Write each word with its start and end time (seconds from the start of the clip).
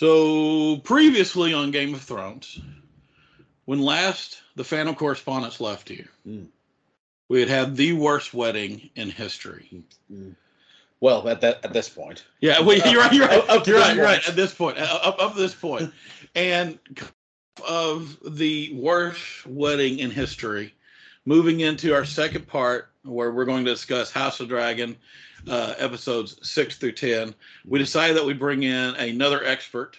So 0.00 0.78
previously 0.78 1.52
on 1.52 1.72
Game 1.72 1.92
of 1.92 2.00
Thrones, 2.00 2.58
when 3.66 3.80
last 3.80 4.40
the 4.56 4.64
Phantom 4.64 4.94
correspondents 4.94 5.60
left 5.60 5.90
here, 5.90 6.08
Mm. 6.26 6.46
we 7.28 7.40
had 7.40 7.50
had 7.50 7.76
the 7.76 7.92
worst 7.92 8.32
wedding 8.32 8.88
in 8.94 9.10
history. 9.10 9.68
Well, 11.00 11.28
at 11.28 11.42
that 11.42 11.62
at 11.66 11.74
this 11.74 11.90
point, 11.90 12.24
Yeah, 12.40 12.60
well, 12.60 12.78
you're 12.78 13.02
right. 13.02 13.12
You're 13.12 13.26
right. 13.26 13.66
You're 13.66 13.78
right. 13.78 13.94
You're 13.94 14.04
right. 14.06 14.26
At 14.26 14.36
this 14.36 14.54
point, 14.54 14.78
uh, 14.78 15.00
up 15.02 15.20
up 15.20 15.34
this 15.34 15.54
point, 15.54 15.92
and 16.34 16.78
of 17.68 18.16
the 18.24 18.72
worst 18.72 19.46
wedding 19.46 19.98
in 19.98 20.10
history, 20.10 20.72
moving 21.26 21.60
into 21.60 21.92
our 21.92 22.06
second 22.06 22.46
part 22.46 22.88
where 23.02 23.32
we're 23.32 23.44
going 23.44 23.66
to 23.66 23.70
discuss 23.70 24.10
House 24.10 24.40
of 24.40 24.48
Dragon, 24.48 24.96
uh, 25.48 25.74
episodes 25.78 26.36
six 26.42 26.76
through 26.76 26.92
ten. 26.92 27.34
We 27.66 27.78
decided 27.78 28.16
that 28.16 28.24
we 28.24 28.34
bring 28.34 28.62
in 28.62 28.94
another 28.96 29.44
expert, 29.44 29.96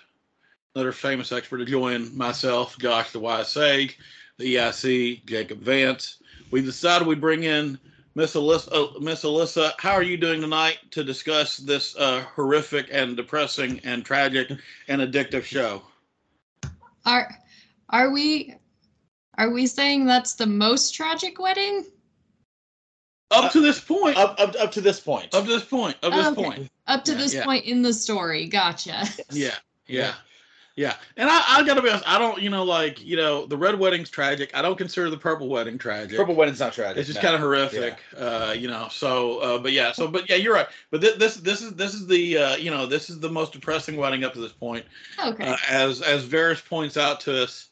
another 0.75 0.91
famous 0.91 1.31
expert 1.31 1.57
to 1.57 1.65
join 1.65 2.15
myself, 2.15 2.77
Gosh, 2.79 3.11
the 3.11 3.43
Sage, 3.43 3.97
the 4.37 4.55
EIC, 4.55 5.25
Jacob 5.25 5.59
Vance. 5.59 6.17
We 6.51 6.61
decided 6.61 7.07
we 7.07 7.15
bring 7.15 7.43
in 7.43 7.79
Miss 8.13 8.35
Alyssa, 8.35 8.95
uh, 8.95 8.99
Miss 8.99 9.23
Alyssa, 9.23 9.71
how 9.79 9.93
are 9.93 10.03
you 10.03 10.17
doing 10.17 10.41
tonight 10.41 10.79
to 10.91 11.03
discuss 11.03 11.57
this 11.57 11.95
uh, 11.95 12.25
horrific 12.35 12.87
and 12.91 13.15
depressing 13.15 13.79
and 13.85 14.03
tragic 14.03 14.51
and 14.89 15.01
addictive 15.01 15.43
show? 15.43 15.81
Are 17.05 17.29
are 17.89 18.11
we 18.11 18.55
are 19.37 19.49
we 19.49 19.65
saying 19.65 20.05
that's 20.05 20.33
the 20.33 20.45
most 20.45 20.93
tragic 20.93 21.39
wedding? 21.39 21.85
Up 23.31 23.51
to 23.53 23.61
this 23.61 23.79
point, 23.79 24.17
up, 24.17 24.39
up 24.39 24.49
up, 24.49 24.55
up 24.59 24.71
to 24.73 24.81
this 24.81 24.99
point. 24.99 25.33
up 25.33 25.45
to 25.45 25.49
this 25.49 25.63
point, 25.65 25.95
up 26.03 26.11
to 26.11 26.17
this 26.17 26.27
Okay. 26.27 26.43
point. 26.43 26.71
Up 26.87 27.03
to 27.05 27.11
Yeah, 27.13 27.17
this 27.17 27.33
yeah. 27.33 27.45
point 27.45 27.65
in 27.65 27.81
the 27.81 27.93
story. 27.93 28.47
Gotcha. 28.47 29.05
Yeah, 29.31 29.55
yeah, 29.87 30.13
yeah. 30.75 30.95
And 31.17 31.29
I, 31.29 31.43
I 31.47 31.63
gotta 31.63 31.81
be 31.81 31.89
honest, 31.89 32.03
I 32.07 32.17
don't, 32.17 32.41
you 32.41 32.49
know, 32.49 32.63
like, 32.63 33.01
you 33.03 33.15
know, 33.17 33.45
the 33.45 33.55
red 33.57 33.77
wedding's 33.79 34.09
tragic. 34.09 34.51
I 34.53 34.61
don't 34.61 34.77
consider 34.77 35.09
the 35.09 35.17
purple 35.17 35.47
wedding 35.47 35.77
tragic. 35.77 36.17
Purple 36.17 36.35
wedding's 36.35 36.59
not 36.59 36.73
tragic. 36.73 36.97
it's 36.97 37.07
just 37.07 37.17
no. 37.17 37.21
kind 37.21 37.35
of 37.35 37.41
horrific, 37.41 37.99
uh, 38.17 38.53
you 38.57 38.67
know. 38.67 38.87
So, 38.91 39.39
uh, 39.39 39.57
but 39.59 39.71
yeah, 39.71 39.91
so, 39.91 40.07
but 40.07 40.29
yeah, 40.29 40.35
you're 40.37 40.53
right. 40.53 40.67
But 40.89 41.01
thi- 41.01 41.15
this, 41.17 41.37
this 41.37 41.61
is, 41.61 41.73
this 41.73 41.93
is 41.93 42.07
the, 42.07 42.37
uh, 42.37 42.55
you 42.57 42.71
know, 42.71 42.85
this 42.85 43.09
is 43.09 43.19
the 43.19 43.29
most 43.29 43.53
depressing 43.53 43.95
wedding 43.97 44.23
up 44.23 44.33
to 44.33 44.39
this 44.41 44.53
point. 44.53 44.85
Okay. 45.23 45.47
uh, 45.47 45.57
as 45.69 46.01
as 46.01 46.25
Varys 46.25 46.63
points 46.65 46.97
out 46.97 47.19
to 47.21 47.43
us 47.43 47.69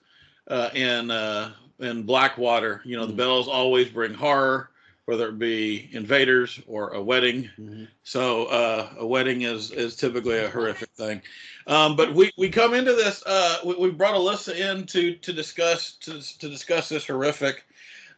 uh, 0.48 0.70
in 0.74 1.12
uh, 1.12 1.52
in 1.80 2.04
Blackwater, 2.04 2.82
you 2.86 2.96
know 2.98 3.06
the 3.06 3.14
Mhm. 3.14 3.18
bells 3.18 3.48
always 3.48 3.88
bring 3.90 4.14
horror, 4.14 4.70
whether 5.10 5.30
it 5.30 5.40
be 5.40 5.90
invaders 5.92 6.62
or 6.68 6.94
a 6.94 7.02
wedding. 7.02 7.50
Mhm. 7.60 7.88
So 8.04 8.46
uh, 8.46 8.90
a 9.00 9.08
wedding 9.08 9.42
is 9.42 9.72
is 9.72 9.96
typically 9.96 10.38
a 10.38 10.50
horrific 10.50 10.90
thing. 10.96 11.24
Um, 11.66 11.96
but 11.96 12.14
we, 12.14 12.32
we 12.38 12.50
come 12.50 12.76
into 12.76 12.94
this. 12.94 13.24
Uh, 13.26 13.58
we, 13.66 13.76
we 13.76 13.90
brought 13.90 14.14
Alyssa 14.14 14.56
in 14.56 14.86
to 14.86 15.16
to 15.16 15.34
discuss 15.34 15.94
to, 16.02 16.22
to 16.38 16.48
discuss 16.48 16.90
this 16.90 17.08
horrific 17.08 17.64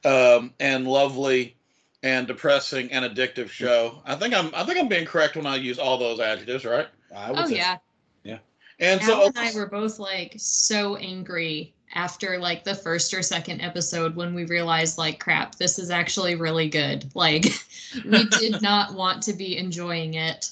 um, 0.03 0.53
and 0.59 0.85
lovely 0.85 1.55
and 2.03 2.27
depressing 2.27 2.91
and 2.91 3.05
addictive 3.05 3.47
show. 3.47 4.01
I 4.05 4.15
think 4.15 4.33
I'm 4.33 4.53
I 4.53 4.65
think 4.65 4.77
I'm 4.77 4.89
being 4.89 5.05
correct 5.05 5.37
when 5.37 5.45
I 5.45 5.55
use 5.55 5.79
all 5.79 5.97
those 5.97 6.19
adjectives, 6.19 6.65
right? 6.65 6.89
I 7.15 7.31
would 7.31 7.39
oh 7.39 7.47
say 7.47 7.55
yeah. 7.55 7.77
And 8.81 8.99
Al 9.01 9.07
so 9.07 9.25
and 9.27 9.37
I 9.37 9.53
were 9.53 9.67
both 9.67 9.99
like 9.99 10.33
so 10.37 10.95
angry 10.97 11.73
after 11.93 12.37
like 12.37 12.63
the 12.63 12.75
first 12.75 13.13
or 13.13 13.21
second 13.21 13.61
episode 13.61 14.15
when 14.15 14.33
we 14.33 14.45
realized 14.45 14.97
like 14.97 15.19
crap, 15.19 15.55
this 15.55 15.79
is 15.79 15.89
actually 15.89 16.35
really 16.35 16.69
good. 16.69 17.09
Like 17.15 17.45
we 18.05 18.25
did 18.25 18.61
not 18.61 18.93
want 18.93 19.21
to 19.23 19.33
be 19.33 19.57
enjoying 19.57 20.15
it 20.15 20.51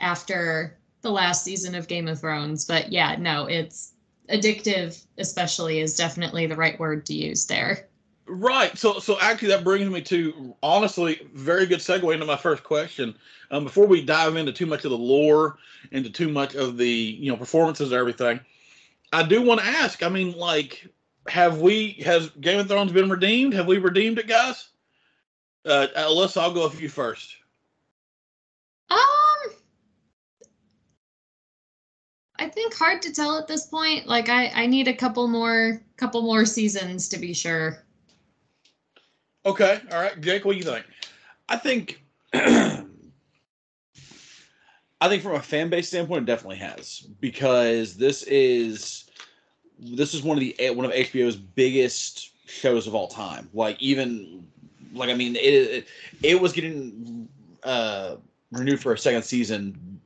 after 0.00 0.76
the 1.02 1.10
last 1.10 1.44
season 1.44 1.74
of 1.74 1.88
Game 1.88 2.08
of 2.08 2.20
Thrones. 2.20 2.64
But 2.64 2.92
yeah, 2.92 3.16
no, 3.16 3.46
it's 3.46 3.92
addictive, 4.28 5.02
especially 5.18 5.80
is 5.80 5.94
definitely 5.94 6.46
the 6.46 6.56
right 6.56 6.78
word 6.78 7.06
to 7.06 7.14
use 7.14 7.46
there. 7.46 7.88
Right. 8.26 8.76
So 8.78 8.98
so 9.00 9.18
actually 9.20 9.48
that 9.48 9.64
brings 9.64 9.90
me 9.90 10.02
to 10.02 10.54
honestly 10.62 11.26
very 11.34 11.66
good 11.66 11.80
segue 11.80 12.12
into 12.14 12.26
my 12.26 12.36
first 12.36 12.62
question. 12.62 13.14
Um, 13.50 13.64
before 13.64 13.86
we 13.86 14.04
dive 14.04 14.36
into 14.36 14.52
too 14.52 14.66
much 14.66 14.84
of 14.84 14.90
the 14.92 14.98
lore, 14.98 15.58
into 15.90 16.10
too 16.10 16.28
much 16.28 16.54
of 16.54 16.76
the 16.76 16.88
you 16.88 17.30
know 17.30 17.36
performances 17.36 17.90
and 17.90 17.98
everything, 17.98 18.40
I 19.12 19.22
do 19.22 19.42
want 19.42 19.60
to 19.60 19.66
ask. 19.66 20.02
I 20.02 20.08
mean, 20.08 20.32
like, 20.32 20.86
have 21.28 21.60
we 21.60 21.92
has 22.04 22.30
Game 22.30 22.60
of 22.60 22.68
Thrones 22.68 22.92
been 22.92 23.10
redeemed? 23.10 23.54
Have 23.54 23.66
we 23.66 23.78
redeemed 23.78 24.18
it, 24.18 24.26
guys? 24.26 24.68
Uh, 25.64 25.88
Alyssa, 25.96 26.40
I'll 26.40 26.52
go 26.52 26.64
with 26.64 26.80
you 26.80 26.88
first. 26.88 27.36
Um 28.90 28.98
I 32.38 32.48
think 32.48 32.74
hard 32.74 33.02
to 33.02 33.12
tell 33.12 33.36
at 33.36 33.46
this 33.46 33.66
point. 33.66 34.06
Like 34.06 34.28
I 34.28 34.48
I 34.48 34.66
need 34.66 34.88
a 34.88 34.94
couple 34.94 35.28
more 35.28 35.82
couple 35.96 36.22
more 36.22 36.46
seasons 36.46 37.08
to 37.10 37.18
be 37.18 37.34
sure. 37.34 37.84
Okay. 39.44 39.80
All 39.92 40.00
right, 40.00 40.20
Jake, 40.20 40.44
what 40.44 40.52
do 40.52 40.58
you 40.58 40.64
think? 40.64 40.86
I 41.48 41.56
think 41.56 42.02
I 45.00 45.08
think 45.08 45.22
from 45.22 45.34
a 45.34 45.40
fan 45.40 45.70
base 45.70 45.88
standpoint, 45.88 46.22
it 46.22 46.26
definitely 46.26 46.56
has 46.58 47.06
because 47.20 47.96
this 47.96 48.22
is 48.24 49.04
this 49.78 50.12
is 50.14 50.22
one 50.22 50.36
of 50.36 50.40
the 50.40 50.70
one 50.70 50.84
of 50.84 50.92
HBO's 50.92 51.36
biggest 51.36 52.32
shows 52.48 52.86
of 52.86 52.94
all 52.94 53.08
time. 53.08 53.48
Like 53.54 53.80
even 53.80 54.46
like 54.92 55.08
I 55.10 55.14
mean 55.14 55.36
it 55.36 55.40
it, 55.40 55.88
it 56.22 56.40
was 56.40 56.52
getting 56.52 57.28
uh 57.62 58.16
renewed 58.52 58.80
for 58.80 58.92
a 58.92 58.98
second 58.98 59.22
season 59.22 60.00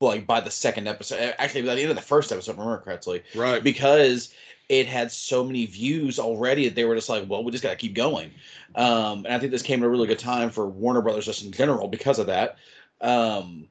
like 0.00 0.26
by 0.26 0.40
the 0.40 0.50
second 0.50 0.88
episode 0.88 1.34
actually 1.38 1.62
by 1.62 1.74
the 1.74 1.80
end 1.80 1.90
of 1.90 1.96
the 1.96 2.02
first 2.02 2.32
episode 2.32 2.52
if 2.52 2.58
I 2.58 2.62
remember 2.62 2.82
correctly 2.82 3.22
Right. 3.34 3.62
because 3.62 4.34
it 4.68 4.86
had 4.86 5.12
so 5.12 5.44
many 5.44 5.66
views 5.66 6.18
already 6.18 6.66
that 6.68 6.74
they 6.74 6.84
were 6.84 6.94
just 6.94 7.08
like, 7.10 7.24
well, 7.28 7.44
we 7.44 7.52
just 7.52 7.62
got 7.62 7.70
to 7.70 7.76
keep 7.76 7.94
going. 7.94 8.30
Um, 8.74 9.24
and 9.26 9.34
I 9.34 9.38
think 9.38 9.52
this 9.52 9.60
came 9.62 9.82
at 9.82 9.86
a 9.86 9.90
really 9.90 10.06
good 10.06 10.18
time 10.18 10.48
for 10.48 10.66
Warner 10.66 11.02
Brothers 11.02 11.26
just 11.26 11.44
in 11.44 11.52
general 11.52 11.86
because 11.86 12.18
of 12.18 12.26
that. 12.28 12.56
Um, 13.02 13.68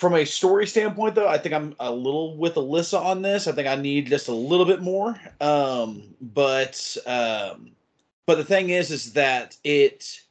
from 0.00 0.14
a 0.14 0.24
story 0.24 0.66
standpoint, 0.66 1.14
though, 1.14 1.28
I 1.28 1.36
think 1.36 1.54
I'm 1.54 1.74
a 1.78 1.92
little 1.92 2.34
with 2.38 2.54
Alyssa 2.54 2.98
on 3.04 3.20
this. 3.20 3.46
I 3.46 3.52
think 3.52 3.68
I 3.68 3.74
need 3.74 4.06
just 4.06 4.28
a 4.28 4.32
little 4.32 4.64
bit 4.64 4.80
more. 4.80 5.14
Um, 5.42 6.02
but 6.22 6.96
um, 7.06 7.72
but 8.24 8.36
the 8.38 8.44
thing 8.44 8.70
is, 8.70 8.90
is 8.90 9.12
that 9.12 9.58
it 9.62 10.22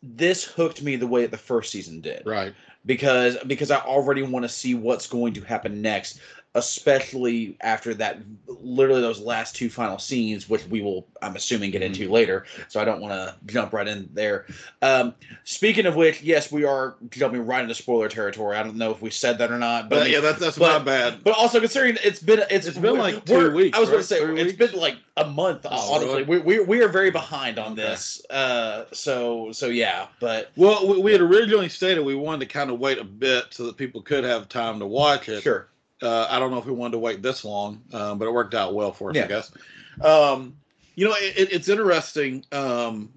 this 0.00 0.44
hooked 0.44 0.80
me 0.80 0.94
the 0.94 1.08
way 1.08 1.22
that 1.22 1.32
the 1.32 1.36
first 1.36 1.72
season 1.72 2.00
did 2.00 2.22
Right. 2.24 2.54
because 2.86 3.36
because 3.48 3.72
I 3.72 3.78
already 3.80 4.22
want 4.22 4.44
to 4.44 4.48
see 4.48 4.74
what's 4.76 5.08
going 5.08 5.32
to 5.34 5.40
happen 5.40 5.82
next, 5.82 6.20
especially 6.54 7.56
after 7.60 7.94
that 7.94 8.18
literally 8.46 9.00
those 9.00 9.20
last 9.20 9.56
two 9.56 9.70
final 9.70 9.98
scenes, 9.98 10.48
which 10.48 10.66
we 10.66 10.82
will 10.82 11.06
I'm 11.22 11.34
assuming 11.36 11.70
get 11.70 11.82
into 11.82 12.10
later. 12.10 12.44
So 12.68 12.80
I 12.80 12.84
don't 12.84 13.00
want 13.00 13.12
to 13.14 13.34
jump 13.46 13.72
right 13.72 13.86
in 13.88 14.08
there. 14.12 14.46
Um, 14.82 15.14
speaking 15.44 15.86
of 15.86 15.96
which, 15.96 16.22
yes, 16.22 16.52
we 16.52 16.64
are 16.64 16.96
jumping 17.10 17.46
right 17.46 17.62
into 17.62 17.74
spoiler 17.74 18.08
territory. 18.08 18.56
I 18.56 18.62
don't 18.62 18.76
know 18.76 18.90
if 18.90 19.00
we 19.00 19.10
said 19.10 19.38
that 19.38 19.50
or 19.50 19.58
not, 19.58 19.88
but, 19.88 19.96
I 19.96 19.98
But 20.00 20.04
mean, 20.04 20.12
yeah, 20.14 20.20
that's 20.20 20.38
that's 20.40 20.58
but- 20.58 20.78
my 20.80 20.84
bad. 20.84 21.24
but 21.24 21.34
also 21.36 21.58
considering 21.60 21.96
it's 22.04 22.20
been 22.20 22.42
it's, 22.50 22.66
It's 22.66 22.78
been 22.78 22.98
like 22.98 23.24
two 23.24 23.52
weeks, 23.52 23.76
I 23.76 23.80
was 23.80 23.88
going 23.88 24.00
to 24.02 24.06
say 24.06 24.20
it's 24.20 24.52
weeks? 24.58 24.72
been 24.72 24.80
like 24.80 24.96
a 25.16 25.24
month. 25.26 25.66
Oh, 25.70 25.94
honestly, 25.94 26.22
we, 26.24 26.38
we 26.38 26.60
we 26.60 26.82
are 26.82 26.88
very 26.88 27.10
behind 27.10 27.58
on 27.58 27.72
Okay. 27.72 27.82
this. 27.82 28.24
Uh, 28.30 28.84
so 28.92 29.52
so 29.52 29.66
yeah, 29.66 30.06
but 30.20 30.50
Well, 30.56 30.86
we, 30.88 30.98
we 31.00 31.12
had 31.12 31.20
originally 31.20 31.68
stated 31.68 32.02
we 32.04 32.14
wanted 32.14 32.40
to 32.40 32.46
kind 32.52 32.70
of 32.70 32.78
wait 32.78 32.98
a 32.98 33.04
bit 33.04 33.46
so 33.50 33.64
that 33.66 33.76
people 33.76 34.02
could 34.02 34.24
have 34.24 34.48
time 34.48 34.78
to 34.80 34.86
watch 34.86 35.28
it. 35.28 35.42
sure. 35.42 35.68
Uh, 36.02 36.26
I 36.28 36.38
don't 36.38 36.50
know 36.50 36.58
if 36.58 36.66
we 36.66 36.72
wanted 36.72 36.92
to 36.92 36.98
wait 36.98 37.22
this 37.22 37.44
long, 37.44 37.80
um, 37.92 38.18
but 38.18 38.26
it 38.26 38.32
worked 38.32 38.54
out 38.54 38.74
well 38.74 38.92
for 38.92 39.10
us, 39.10 39.16
Yeah. 39.16 39.24
I 39.24 39.28
guess. 39.28 39.52
Um, 40.00 40.56
you 40.96 41.06
know, 41.06 41.14
it, 41.14 41.38
it- 41.38 41.52
it's 41.52 41.68
interesting 41.68 42.44
um, 42.52 43.08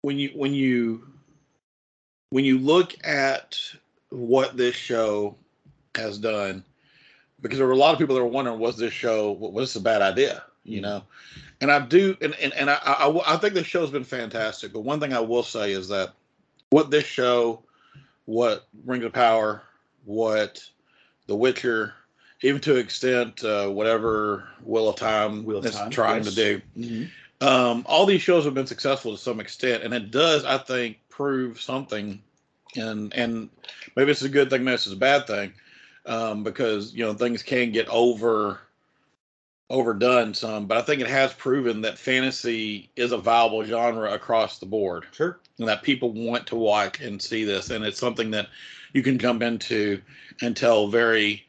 when 0.00 0.18
you 0.18 0.30
when 0.34 0.54
you 0.54 1.06
when 2.30 2.44
you 2.44 2.58
look 2.58 2.94
at 3.06 3.58
what 4.08 4.56
this 4.56 4.74
show 4.74 5.36
has 5.94 6.16
done, 6.18 6.64
because 7.42 7.58
there 7.58 7.66
were 7.66 7.74
a 7.74 7.76
lot 7.76 7.92
of 7.92 7.98
people 7.98 8.14
that 8.14 8.22
were 8.22 8.28
wondering, 8.28 8.58
was 8.58 8.76
this 8.76 8.92
show 8.94 9.32
was 9.32 9.68
this 9.74 9.76
a 9.76 9.80
bad 9.84 10.00
idea? 10.02 10.42
You 10.64 10.78
Mhm. 10.78 10.82
know, 10.82 11.02
and 11.60 11.70
I 11.70 11.80
do, 11.80 12.16
and 12.22 12.34
and, 12.36 12.52
and 12.54 12.70
I, 12.70 12.78
I 12.84 13.34
I 13.34 13.36
think 13.36 13.54
the 13.54 13.62
show's 13.64 13.90
been 13.90 14.04
fantastic. 14.04 14.72
But 14.72 14.80
one 14.80 15.00
thing 15.00 15.12
I 15.12 15.20
will 15.20 15.42
say 15.42 15.72
is 15.72 15.88
that 15.88 16.12
what 16.70 16.90
this 16.90 17.04
show, 17.04 17.62
what 18.24 18.66
Rings 18.86 19.04
of 19.04 19.12
Power, 19.12 19.62
what 20.04 20.64
The 21.26 21.36
Witcher, 21.36 21.94
even 22.42 22.60
to 22.62 22.72
an 22.72 22.78
extent, 22.78 23.44
uh, 23.44 23.68
whatever 23.68 24.48
Will 24.62 24.88
of 24.88 24.96
Time 24.96 25.44
Wheel 25.44 25.58
of 25.58 25.66
is 25.66 25.74
Time, 25.74 25.90
trying 25.90 26.24
yes. 26.24 26.34
to 26.34 26.34
do. 26.34 26.62
Mm-hmm. 26.78 27.46
Um, 27.46 27.84
all 27.88 28.06
these 28.06 28.22
shows 28.22 28.44
have 28.44 28.54
been 28.54 28.66
successful 28.66 29.12
to 29.12 29.18
some 29.18 29.40
extent, 29.40 29.82
and 29.82 29.92
it 29.94 30.10
does, 30.10 30.44
I 30.44 30.58
think, 30.58 30.98
prove 31.08 31.60
something. 31.60 32.22
And 32.76 33.12
and 33.14 33.50
maybe 33.96 34.10
it's 34.10 34.22
a 34.22 34.28
good 34.28 34.50
thing, 34.50 34.64
maybe 34.64 34.74
it's 34.74 34.86
a 34.86 34.96
bad 34.96 35.26
thing, 35.26 35.52
um, 36.06 36.42
because 36.42 36.94
you 36.94 37.04
know 37.04 37.14
things 37.14 37.42
can 37.42 37.72
get 37.72 37.88
over 37.88 38.60
overdone 39.72 40.34
some. 40.34 40.66
But 40.66 40.78
I 40.78 40.82
think 40.82 41.00
it 41.00 41.08
has 41.08 41.32
proven 41.32 41.80
that 41.82 41.98
fantasy 41.98 42.90
is 42.94 43.12
a 43.12 43.18
viable 43.18 43.64
genre 43.64 44.12
across 44.12 44.58
the 44.58 44.66
board 44.66 45.06
Sure. 45.12 45.38
and 45.58 45.66
that 45.66 45.82
people 45.82 46.12
want 46.12 46.46
to 46.48 46.56
watch 46.56 47.00
and 47.00 47.20
see 47.20 47.44
this 47.44 47.70
and 47.70 47.84
it's 47.84 47.98
something 47.98 48.30
that 48.32 48.48
you 48.92 49.02
can 49.02 49.18
jump 49.18 49.42
into 49.42 50.02
and 50.42 50.54
tell 50.54 50.88
very 50.88 51.46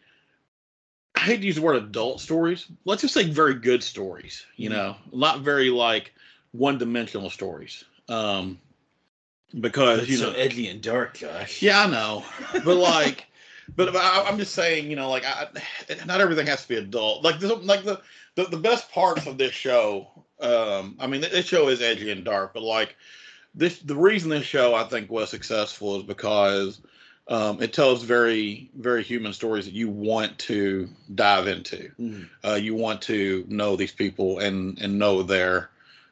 hate 1.25 1.41
to 1.41 1.45
use 1.47 1.55
the 1.55 1.61
word 1.61 1.77
adult 1.77 2.21
stories. 2.21 2.67
Let's 2.85 3.01
just 3.01 3.13
say 3.13 3.23
very 3.29 3.55
good 3.55 3.83
stories. 3.83 4.45
You 4.55 4.69
Mhm. 4.69 4.73
know, 4.73 4.95
not 5.11 5.41
very 5.41 5.69
like 5.69 6.13
one 6.51 6.77
dimensional 6.77 7.29
stories. 7.29 7.83
Um, 8.09 8.59
because 9.59 10.09
you 10.09 10.19
know, 10.19 10.31
edgy 10.31 10.67
and 10.67 10.81
dark, 10.81 11.19
gosh. 11.19 11.61
yeah, 11.61 11.81
I 11.83 11.87
know, 11.87 12.23
but 12.65 12.75
like, 12.75 13.27
but 13.75 13.95
I, 13.95 14.23
I'm 14.27 14.37
just 14.37 14.53
saying, 14.55 14.89
you 14.89 14.95
know, 14.95 15.09
like, 15.09 15.23
I, 15.25 15.47
not 16.05 16.21
everything 16.21 16.47
has 16.47 16.63
to 16.63 16.67
be 16.67 16.75
adult. 16.75 17.23
Like, 17.23 17.39
this, 17.39 17.51
like 17.63 17.83
the, 17.83 18.01
the 18.35 18.45
the 18.45 18.57
best 18.57 18.91
parts 18.91 19.27
of 19.27 19.37
this 19.37 19.53
show. 19.53 20.07
Um, 20.39 20.97
I 20.99 21.07
mean, 21.07 21.21
this 21.21 21.45
show 21.45 21.69
is 21.69 21.81
edgy 21.81 22.11
and 22.11 22.25
dark, 22.25 22.53
but 22.53 22.63
like, 22.63 22.95
this 23.53 23.79
the 23.79 23.95
reason 23.95 24.29
this 24.29 24.45
show 24.45 24.73
I 24.73 24.83
think 24.83 25.09
was 25.11 25.29
successful 25.29 25.97
is 25.97 26.03
because 26.03 26.81
um, 27.27 27.61
it 27.61 27.73
tells 27.73 28.03
very 28.03 28.69
very 28.75 29.03
human 29.03 29.33
stories 29.33 29.65
that 29.65 29.73
you 29.73 29.89
want 29.89 30.37
to 30.39 30.89
dive 31.15 31.47
into. 31.47 31.91
Mhm. 31.99 32.29
Uh, 32.43 32.55
you 32.55 32.75
want 32.75 33.01
to 33.03 33.45
know 33.47 33.75
these 33.75 33.93
people 33.93 34.39
and 34.39 34.79
and 34.81 34.99
know 34.99 35.23
their 35.23 35.69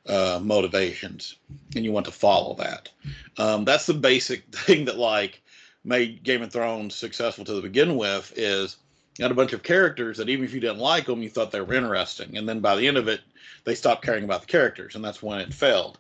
uh, 0.08 0.40
motivations, 0.42 1.36
and 1.76 1.86
you 1.86 1.92
want 1.92 2.06
to 2.06 2.12
follow 2.12 2.56
that. 2.56 2.90
Um, 3.38 3.66
that's 3.66 3.86
the 3.86 3.94
basic 3.94 4.44
thing 4.56 4.86
that 4.86 4.98
like 4.98 5.42
made 5.84 6.24
Game 6.24 6.42
of 6.42 6.52
Thrones 6.52 6.96
successful 6.96 7.46
to 7.46 7.62
begin 7.62 7.98
with. 7.98 8.34
Is 8.36 8.78
you 9.18 9.24
had 9.24 9.32
a 9.32 9.36
bunch 9.36 9.54
of 9.54 9.64
characters 9.64 10.18
that 10.18 10.30
even 10.30 10.46
if 10.46 10.54
you 10.54 10.60
didn't 10.60 10.80
like 10.80 11.06
them, 11.06 11.22
you 11.22 11.30
thought 11.30 11.52
they 11.52 11.62
were 11.62 11.74
interesting, 11.74 12.38
and 12.38 12.48
then 12.48 12.62
by 12.62 12.76
the 12.76 12.88
end 12.88 12.98
of 12.98 13.08
it, 13.08 13.22
they 13.66 13.76
stopped 13.76 14.04
caring 14.04 14.24
about 14.24 14.42
the 14.42 14.48
characters, 14.48 14.96
and 14.96 15.04
that's 15.04 15.22
when 15.22 15.40
it 15.40 15.54
failed. 15.54 15.98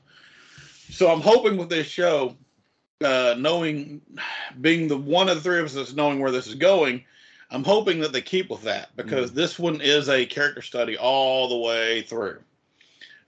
So 0.89 1.11
I'm 1.11 1.21
hoping 1.21 1.57
with 1.57 1.69
this 1.69 1.87
show, 1.87 2.35
uh, 3.01 3.35
knowing, 3.37 4.01
being 4.59 4.87
the 4.87 4.97
one 4.97 5.29
of 5.29 5.35
the 5.35 5.41
three 5.41 5.59
of 5.59 5.65
us 5.65 5.73
that's 5.73 5.93
knowing 5.93 6.19
where 6.19 6.31
this 6.31 6.47
is 6.47 6.55
going, 6.55 7.03
I'm 7.49 7.63
hoping 7.63 7.99
that 7.99 8.13
they 8.13 8.21
keep 8.21 8.49
with 8.49 8.63
that 8.63 8.95
because 8.95 9.33
this 9.33 9.59
one 9.59 9.81
is 9.81 10.07
a 10.07 10.25
character 10.25 10.61
study 10.61 10.97
all 10.97 11.49
the 11.49 11.57
way 11.57 12.01
through. 12.03 12.39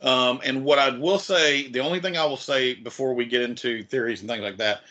Um, 0.02 0.42
and 0.44 0.64
what 0.64 0.80
I 0.80 0.90
will 0.90 1.20
say, 1.20 1.68
the 1.68 1.80
only 1.80 2.00
thing 2.00 2.18
I 2.18 2.26
will 2.26 2.38
say 2.38 2.74
before 2.74 3.14
we 3.14 3.26
get 3.26 3.42
into 3.42 3.84
theories 3.84 4.22
and 4.22 4.30
things 4.30 4.44
like 4.44 4.58
that, 4.58 4.82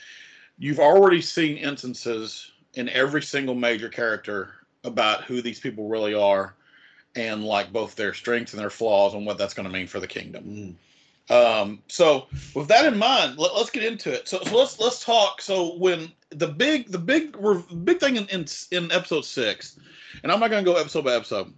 you've 0.58 0.80
already 0.80 1.20
seen 1.20 1.56
instances 1.56 2.50
in 2.74 2.88
every 2.90 3.22
single 3.22 3.54
major 3.54 3.88
character 3.88 4.54
about 4.84 5.24
who 5.24 5.42
these 5.42 5.60
people 5.60 5.88
really 5.88 6.14
are 6.14 6.54
and 7.14 7.44
like 7.44 7.72
both 7.72 7.94
their 7.94 8.14
strengths 8.14 8.52
and 8.52 8.60
their 8.60 8.70
flaws 8.70 9.14
and 9.14 9.26
what 9.26 9.38
that's 9.38 9.54
going 9.54 9.66
to 9.66 9.72
mean 9.72 9.86
for 9.86 10.00
the 10.00 10.06
kingdom. 10.06 10.44
Mhm. 10.44 10.74
Um, 11.32 11.82
so 11.88 12.26
with 12.54 12.68
that 12.68 12.84
in 12.84 12.98
mind, 12.98 13.38
let, 13.38 13.52
us 13.52 13.70
get 13.70 13.84
into 13.84 14.12
it. 14.12 14.28
So, 14.28 14.40
so 14.44 14.56
let's 14.56 14.78
let's 14.78 15.04
talk. 15.04 15.40
So 15.40 15.76
when 15.78 16.12
the 16.30 16.48
big 16.48 16.88
the 16.90 16.98
big 16.98 17.36
big 17.84 18.00
thing 18.00 18.16
in, 18.16 18.26
in 18.28 18.46
in 18.70 18.92
episode 18.92 19.24
six, 19.24 19.78
and 20.22 20.30
I'm 20.30 20.40
not 20.40 20.50
going 20.50 20.64
to 20.64 20.70
go 20.70 20.76
episode 20.76 21.04
by 21.04 21.14
episode, 21.14 21.52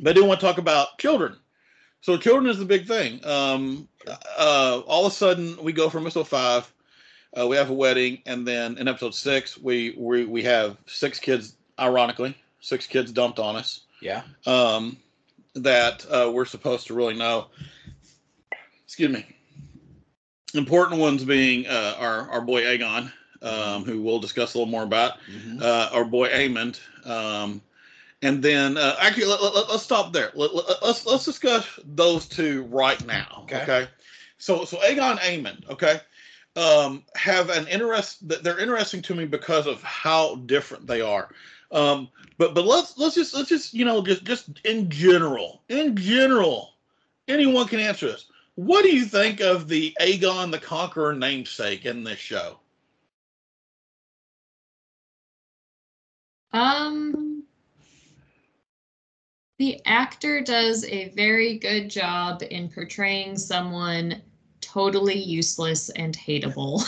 but 0.00 0.10
I 0.10 0.12
do 0.14 0.24
want 0.24 0.40
to 0.40 0.46
talk 0.46 0.58
about 0.58 0.98
children. 0.98 1.36
So 2.00 2.16
children 2.16 2.48
is 2.50 2.58
the 2.58 2.64
big 2.64 2.86
thing. 2.86 3.24
Um, 3.24 3.88
uh, 4.38 4.80
all 4.86 5.06
of 5.06 5.12
a 5.12 5.14
sudden 5.14 5.62
we 5.62 5.72
go 5.72 5.88
from 5.88 6.02
episode 6.04 6.28
five, 6.28 6.72
uh, 7.38 7.46
we 7.46 7.56
have 7.56 7.70
a 7.70 7.74
wedding, 7.74 8.22
and 8.26 8.46
then 8.48 8.78
in 8.78 8.88
episode 8.88 9.14
six 9.14 9.58
we 9.58 9.94
we 9.98 10.24
we 10.24 10.42
have 10.44 10.76
six 10.86 11.18
kids. 11.18 11.56
Ironically, 11.80 12.36
six 12.60 12.86
kids 12.86 13.10
dumped 13.12 13.38
on 13.38 13.56
us 13.56 13.80
Yeah. 14.00 14.22
um, 14.46 14.98
that 15.54 16.04
uh, 16.10 16.30
we're 16.30 16.44
supposed 16.44 16.86
to 16.88 16.94
really 16.94 17.14
know. 17.14 17.46
Excuse 18.92 19.10
me. 19.10 19.24
Important 20.52 21.00
ones 21.00 21.24
being 21.24 21.66
uh, 21.66 21.96
our 21.98 22.28
our 22.28 22.42
boy 22.42 22.60
Aegon, 22.60 23.10
um, 23.40 23.86
who 23.86 24.02
we'll 24.02 24.18
discuss 24.18 24.52
a 24.52 24.58
little 24.58 24.70
more 24.70 24.82
about. 24.82 25.14
Mhm. 25.26 25.62
Uh, 25.62 25.88
our 25.92 26.04
boy 26.04 26.28
Aemond, 26.28 26.78
um, 27.06 27.62
and 28.20 28.42
then 28.42 28.76
uh, 28.76 28.96
actually 29.00 29.24
let, 29.24 29.40
us 29.40 29.66
let, 29.70 29.80
stop 29.80 30.12
there. 30.12 30.30
Let, 30.34 30.54
let, 30.54 30.82
let's 30.82 31.06
let's 31.06 31.24
discuss 31.24 31.66
those 31.86 32.26
two 32.26 32.64
right 32.64 33.02
now. 33.06 33.44
Okay. 33.44 33.62
Okay. 33.62 33.88
So 34.36 34.66
so 34.66 34.76
Aegon 34.80 35.18
Aemond. 35.20 35.70
Okay. 35.70 35.98
Um, 36.56 37.02
have 37.16 37.48
an 37.48 37.66
interest. 37.68 38.28
They're 38.28 38.58
interesting 38.58 39.00
to 39.00 39.14
me 39.14 39.24
because 39.24 39.66
of 39.66 39.82
how 39.82 40.34
different 40.44 40.86
they 40.86 41.00
are. 41.00 41.30
Um, 41.70 42.10
but 42.36 42.52
but 42.52 42.66
let's 42.66 42.98
let's 42.98 43.14
just 43.14 43.32
let's 43.32 43.48
just 43.48 43.72
you 43.72 43.86
know 43.86 44.04
just 44.04 44.24
just 44.24 44.50
in 44.66 44.90
general 44.90 45.62
in 45.70 45.96
general 45.96 46.74
anyone 47.26 47.66
can 47.66 47.80
answer 47.80 48.08
this 48.08 48.26
what 48.54 48.82
do 48.82 48.94
you 48.94 49.04
think 49.04 49.40
of 49.40 49.68
the 49.68 49.96
aegon 50.00 50.50
the 50.50 50.58
conqueror 50.58 51.14
namesake 51.14 51.86
in 51.86 52.04
this 52.04 52.18
show 52.18 52.58
Um, 56.52 57.44
the 59.58 59.80
actor 59.86 60.40
does 60.40 60.84
a 60.84 61.10
very 61.10 61.58
good 61.58 61.88
job 61.88 62.42
in 62.50 62.68
portraying 62.68 63.38
someone 63.38 64.20
totally 64.60 65.18
useless 65.18 65.88
and 65.90 66.16
hateable. 66.16 66.82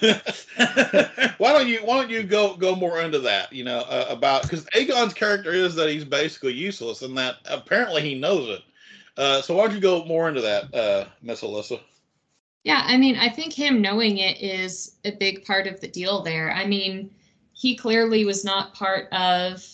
why 1.38 1.52
don't 1.52 1.68
you 1.68 1.78
why 1.78 2.00
don't 2.00 2.10
you 2.10 2.22
go 2.22 2.56
go 2.56 2.74
more 2.74 3.00
into 3.00 3.18
that 3.18 3.52
you 3.52 3.64
know 3.64 3.80
uh, 3.80 4.06
about 4.08 4.42
because 4.42 4.64
aegon's 4.76 5.14
character 5.14 5.50
is 5.52 5.74
that 5.74 5.88
he's 5.88 6.04
basically 6.04 6.52
useless 6.52 7.02
and 7.02 7.16
that 7.16 7.36
apparently 7.46 8.00
he 8.00 8.14
knows 8.14 8.48
it 8.48 8.62
uh, 9.16 9.40
so 9.40 9.54
why 9.54 9.66
don't 9.66 9.74
you 9.74 9.80
go 9.80 10.04
more 10.04 10.28
into 10.28 10.40
that 10.40 10.74
uh, 10.74 11.06
miss 11.22 11.42
alyssa 11.42 11.80
Yeah, 12.64 12.82
I 12.86 12.96
mean, 12.96 13.16
I 13.16 13.28
think 13.28 13.52
him 13.52 13.80
knowing 13.80 14.18
it 14.18 14.40
is 14.40 14.96
a 15.04 15.12
big 15.12 15.44
part 15.44 15.66
of 15.66 15.80
the 15.80 15.88
deal 15.88 16.22
there. 16.22 16.50
I 16.52 16.66
mean, 16.66 17.10
he 17.52 17.76
clearly 17.76 18.24
was 18.24 18.44
not 18.44 18.74
part 18.74 19.12
of 19.12 19.64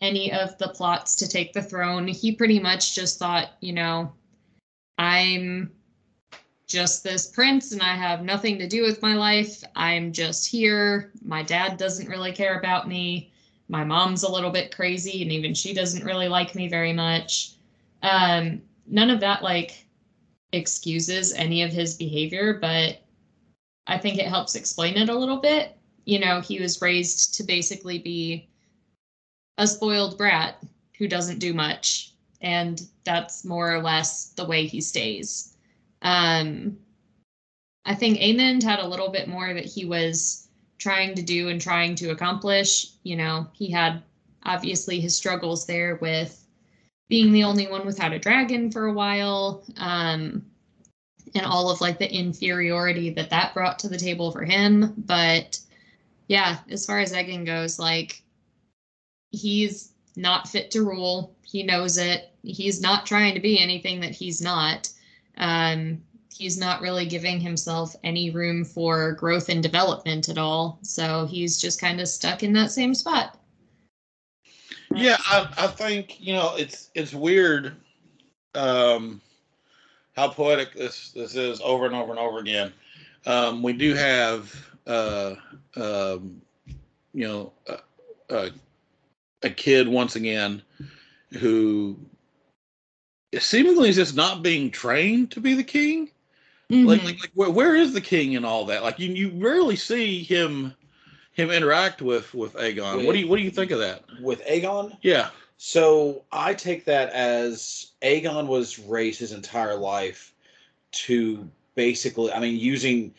any 0.00 0.32
of 0.32 0.56
the 0.58 0.68
plots 0.68 1.14
to 1.16 1.28
take 1.28 1.52
the 1.52 1.62
throne. 1.62 2.08
He 2.08 2.32
pretty 2.32 2.58
much 2.58 2.94
just 2.94 3.18
thought, 3.18 3.50
you 3.60 3.72
know, 3.72 4.12
I'm 4.98 5.72
just 6.66 7.02
this 7.02 7.26
prince 7.26 7.72
and 7.72 7.82
I 7.82 7.94
have 7.94 8.22
nothing 8.22 8.58
to 8.58 8.68
do 8.68 8.82
with 8.82 9.02
my 9.02 9.14
life. 9.14 9.62
I'm 9.74 10.12
just 10.12 10.48
here. 10.48 11.10
My 11.24 11.42
dad 11.42 11.76
doesn't 11.76 12.08
really 12.08 12.32
care 12.32 12.58
about 12.58 12.88
me. 12.88 13.32
My 13.68 13.84
mom's 13.84 14.22
a 14.22 14.30
little 14.30 14.50
bit 14.50 14.74
crazy 14.74 15.22
and 15.22 15.32
even 15.32 15.54
she 15.54 15.74
doesn't 15.74 16.04
really 16.04 16.28
like 16.28 16.54
me 16.54 16.68
very 16.68 16.92
much. 16.92 17.52
Um, 18.02 18.62
none 18.90 19.08
of 19.08 19.20
that 19.20 19.42
like 19.42 19.86
excuses 20.52 21.32
any 21.32 21.62
of 21.62 21.72
his 21.72 21.94
behavior, 21.94 22.58
but 22.60 23.00
I 23.86 23.96
think 23.98 24.18
it 24.18 24.26
helps 24.26 24.56
explain 24.56 24.96
it 24.96 25.08
a 25.08 25.16
little 25.16 25.38
bit. 25.38 25.76
You 26.04 26.18
know, 26.18 26.40
he 26.40 26.60
was 26.60 26.82
raised 26.82 27.34
to 27.34 27.44
basically 27.44 27.98
be 27.98 28.48
a 29.58 29.66
spoiled 29.66 30.18
brat 30.18 30.62
who 30.98 31.06
doesn't 31.06 31.38
do 31.38 31.54
much, 31.54 32.14
and 32.40 32.82
that's 33.04 33.44
more 33.44 33.74
or 33.74 33.80
less 33.80 34.30
the 34.30 34.44
way 34.44 34.66
he 34.66 34.80
stays. 34.80 35.56
Um, 36.02 36.76
I 37.84 37.94
think 37.94 38.18
Aemond 38.18 38.62
had 38.62 38.80
a 38.80 38.86
little 38.86 39.10
bit 39.10 39.28
more 39.28 39.54
that 39.54 39.64
he 39.64 39.84
was 39.84 40.48
trying 40.78 41.14
to 41.14 41.22
do 41.22 41.48
and 41.48 41.60
trying 41.60 41.94
to 41.96 42.10
accomplish. 42.10 42.88
You 43.02 43.16
know, 43.16 43.46
he 43.52 43.70
had 43.70 44.02
obviously 44.44 45.00
his 45.00 45.16
struggles 45.16 45.66
there 45.66 45.96
with 45.96 46.44
being 47.10 47.32
the 47.32 47.44
only 47.44 47.66
one 47.66 47.84
without 47.84 48.14
a 48.14 48.18
dragon 48.18 48.70
for 48.70 48.86
a 48.86 48.92
while 48.92 49.64
um, 49.76 50.46
and 51.34 51.44
all 51.44 51.68
of 51.68 51.80
like 51.80 51.98
the 51.98 52.10
inferiority 52.10 53.10
that 53.10 53.30
that 53.30 53.52
brought 53.52 53.80
to 53.80 53.88
the 53.88 53.98
table 53.98 54.30
for 54.30 54.44
him. 54.44 54.94
But 54.96 55.58
yeah 56.28 56.58
as 56.70 56.86
far 56.86 57.00
as 57.00 57.12
Aegon 57.12 57.44
goes 57.44 57.78
like 57.78 58.22
he's 59.32 59.92
not 60.16 60.48
fit 60.48 60.70
to 60.70 60.82
rule. 60.82 61.34
He 61.42 61.64
knows 61.64 61.98
it. 61.98 62.32
He's 62.42 62.80
not 62.80 63.06
trying 63.06 63.34
to 63.34 63.40
be 63.40 63.58
anything 63.58 64.00
that 64.00 64.12
he's 64.12 64.40
not. 64.40 64.88
Um, 65.36 66.02
he's 66.32 66.58
not 66.58 66.80
really 66.80 67.06
giving 67.06 67.40
himself 67.40 67.94
any 68.04 68.30
room 68.30 68.64
for 68.64 69.12
growth 69.12 69.48
and 69.48 69.62
development 69.62 70.28
at 70.28 70.38
all. 70.38 70.78
So 70.82 71.26
he's 71.26 71.60
just 71.60 71.80
kind 71.80 72.00
of 72.00 72.08
stuck 72.08 72.42
in 72.42 72.52
that 72.52 72.70
same 72.70 72.94
spot 72.94 73.39
Yeah, 74.94 75.16
I, 75.26 75.48
I 75.56 75.66
think 75.68 76.20
you 76.20 76.32
know 76.32 76.54
it's 76.56 76.90
it's 76.94 77.14
weird 77.14 77.76
um, 78.54 79.20
how 80.16 80.28
poetic 80.28 80.74
this 80.74 81.12
this 81.12 81.36
is 81.36 81.60
over 81.60 81.86
and 81.86 81.94
over 81.94 82.10
and 82.10 82.18
over 82.18 82.38
again. 82.38 82.72
Um, 83.26 83.62
we 83.62 83.72
do 83.72 83.94
have 83.94 84.70
uh, 84.86 85.34
um, 85.76 86.40
you 87.14 87.26
know 87.26 87.52
a, 87.68 87.78
a, 88.34 88.50
a 89.42 89.50
kid 89.50 89.86
once 89.86 90.16
again 90.16 90.62
who 91.38 91.96
seemingly 93.38 93.88
is 93.90 93.96
just 93.96 94.16
not 94.16 94.42
being 94.42 94.70
trained 94.70 95.30
to 95.30 95.40
be 95.40 95.54
the 95.54 95.62
king. 95.62 96.10
Like, 96.68 97.00
Mhm. 97.00 97.04
like, 97.04 97.20
like 97.20 97.30
where, 97.34 97.50
where 97.50 97.76
is 97.76 97.92
the 97.92 98.00
king 98.00 98.36
and 98.36 98.46
all 98.46 98.64
that? 98.66 98.82
Like 98.82 98.98
you 98.98 99.12
you 99.12 99.30
rarely 99.36 99.76
see 99.76 100.22
him 100.22 100.74
him 101.40 101.50
interact 101.50 102.02
with 102.02 102.32
with 102.34 102.54
Aegon. 102.54 103.04
What 103.06 103.12
do 103.14 103.18
you 103.18 103.28
what 103.28 103.36
do 103.36 103.42
you 103.42 103.50
think 103.50 103.70
of 103.70 103.78
that? 103.80 104.02
With 104.20 104.44
Aegon, 104.46 104.96
Yeah. 105.02 105.30
so 105.56 106.24
I 106.32 106.54
take 106.54 106.84
that 106.86 107.10
as 107.10 107.92
Aegon 108.02 108.46
was 108.46 108.78
raised 108.78 109.20
his 109.20 109.32
entire 109.32 109.76
life 109.76 110.32
to 110.92 111.48
basically, 111.74 112.32
I 112.32 112.40
mean, 112.40 112.58
using. 112.58 113.14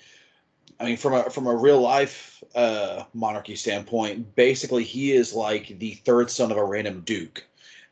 I 0.80 0.86
mean, 0.86 0.98
from 0.98 1.14
a 1.14 1.30
from 1.30 1.46
a 1.46 1.56
real 1.56 1.80
life 1.80 2.44
uh, 2.56 3.04
monarchy 3.14 3.56
standpoint, 3.56 4.36
basically 4.36 4.84
he 4.84 5.12
is 5.12 5.32
like 5.32 5.78
the 5.78 5.94
third 6.06 6.32
son 6.32 6.50
of 6.52 6.58
a 6.58 6.64
random 6.64 7.02
duke, 7.02 7.44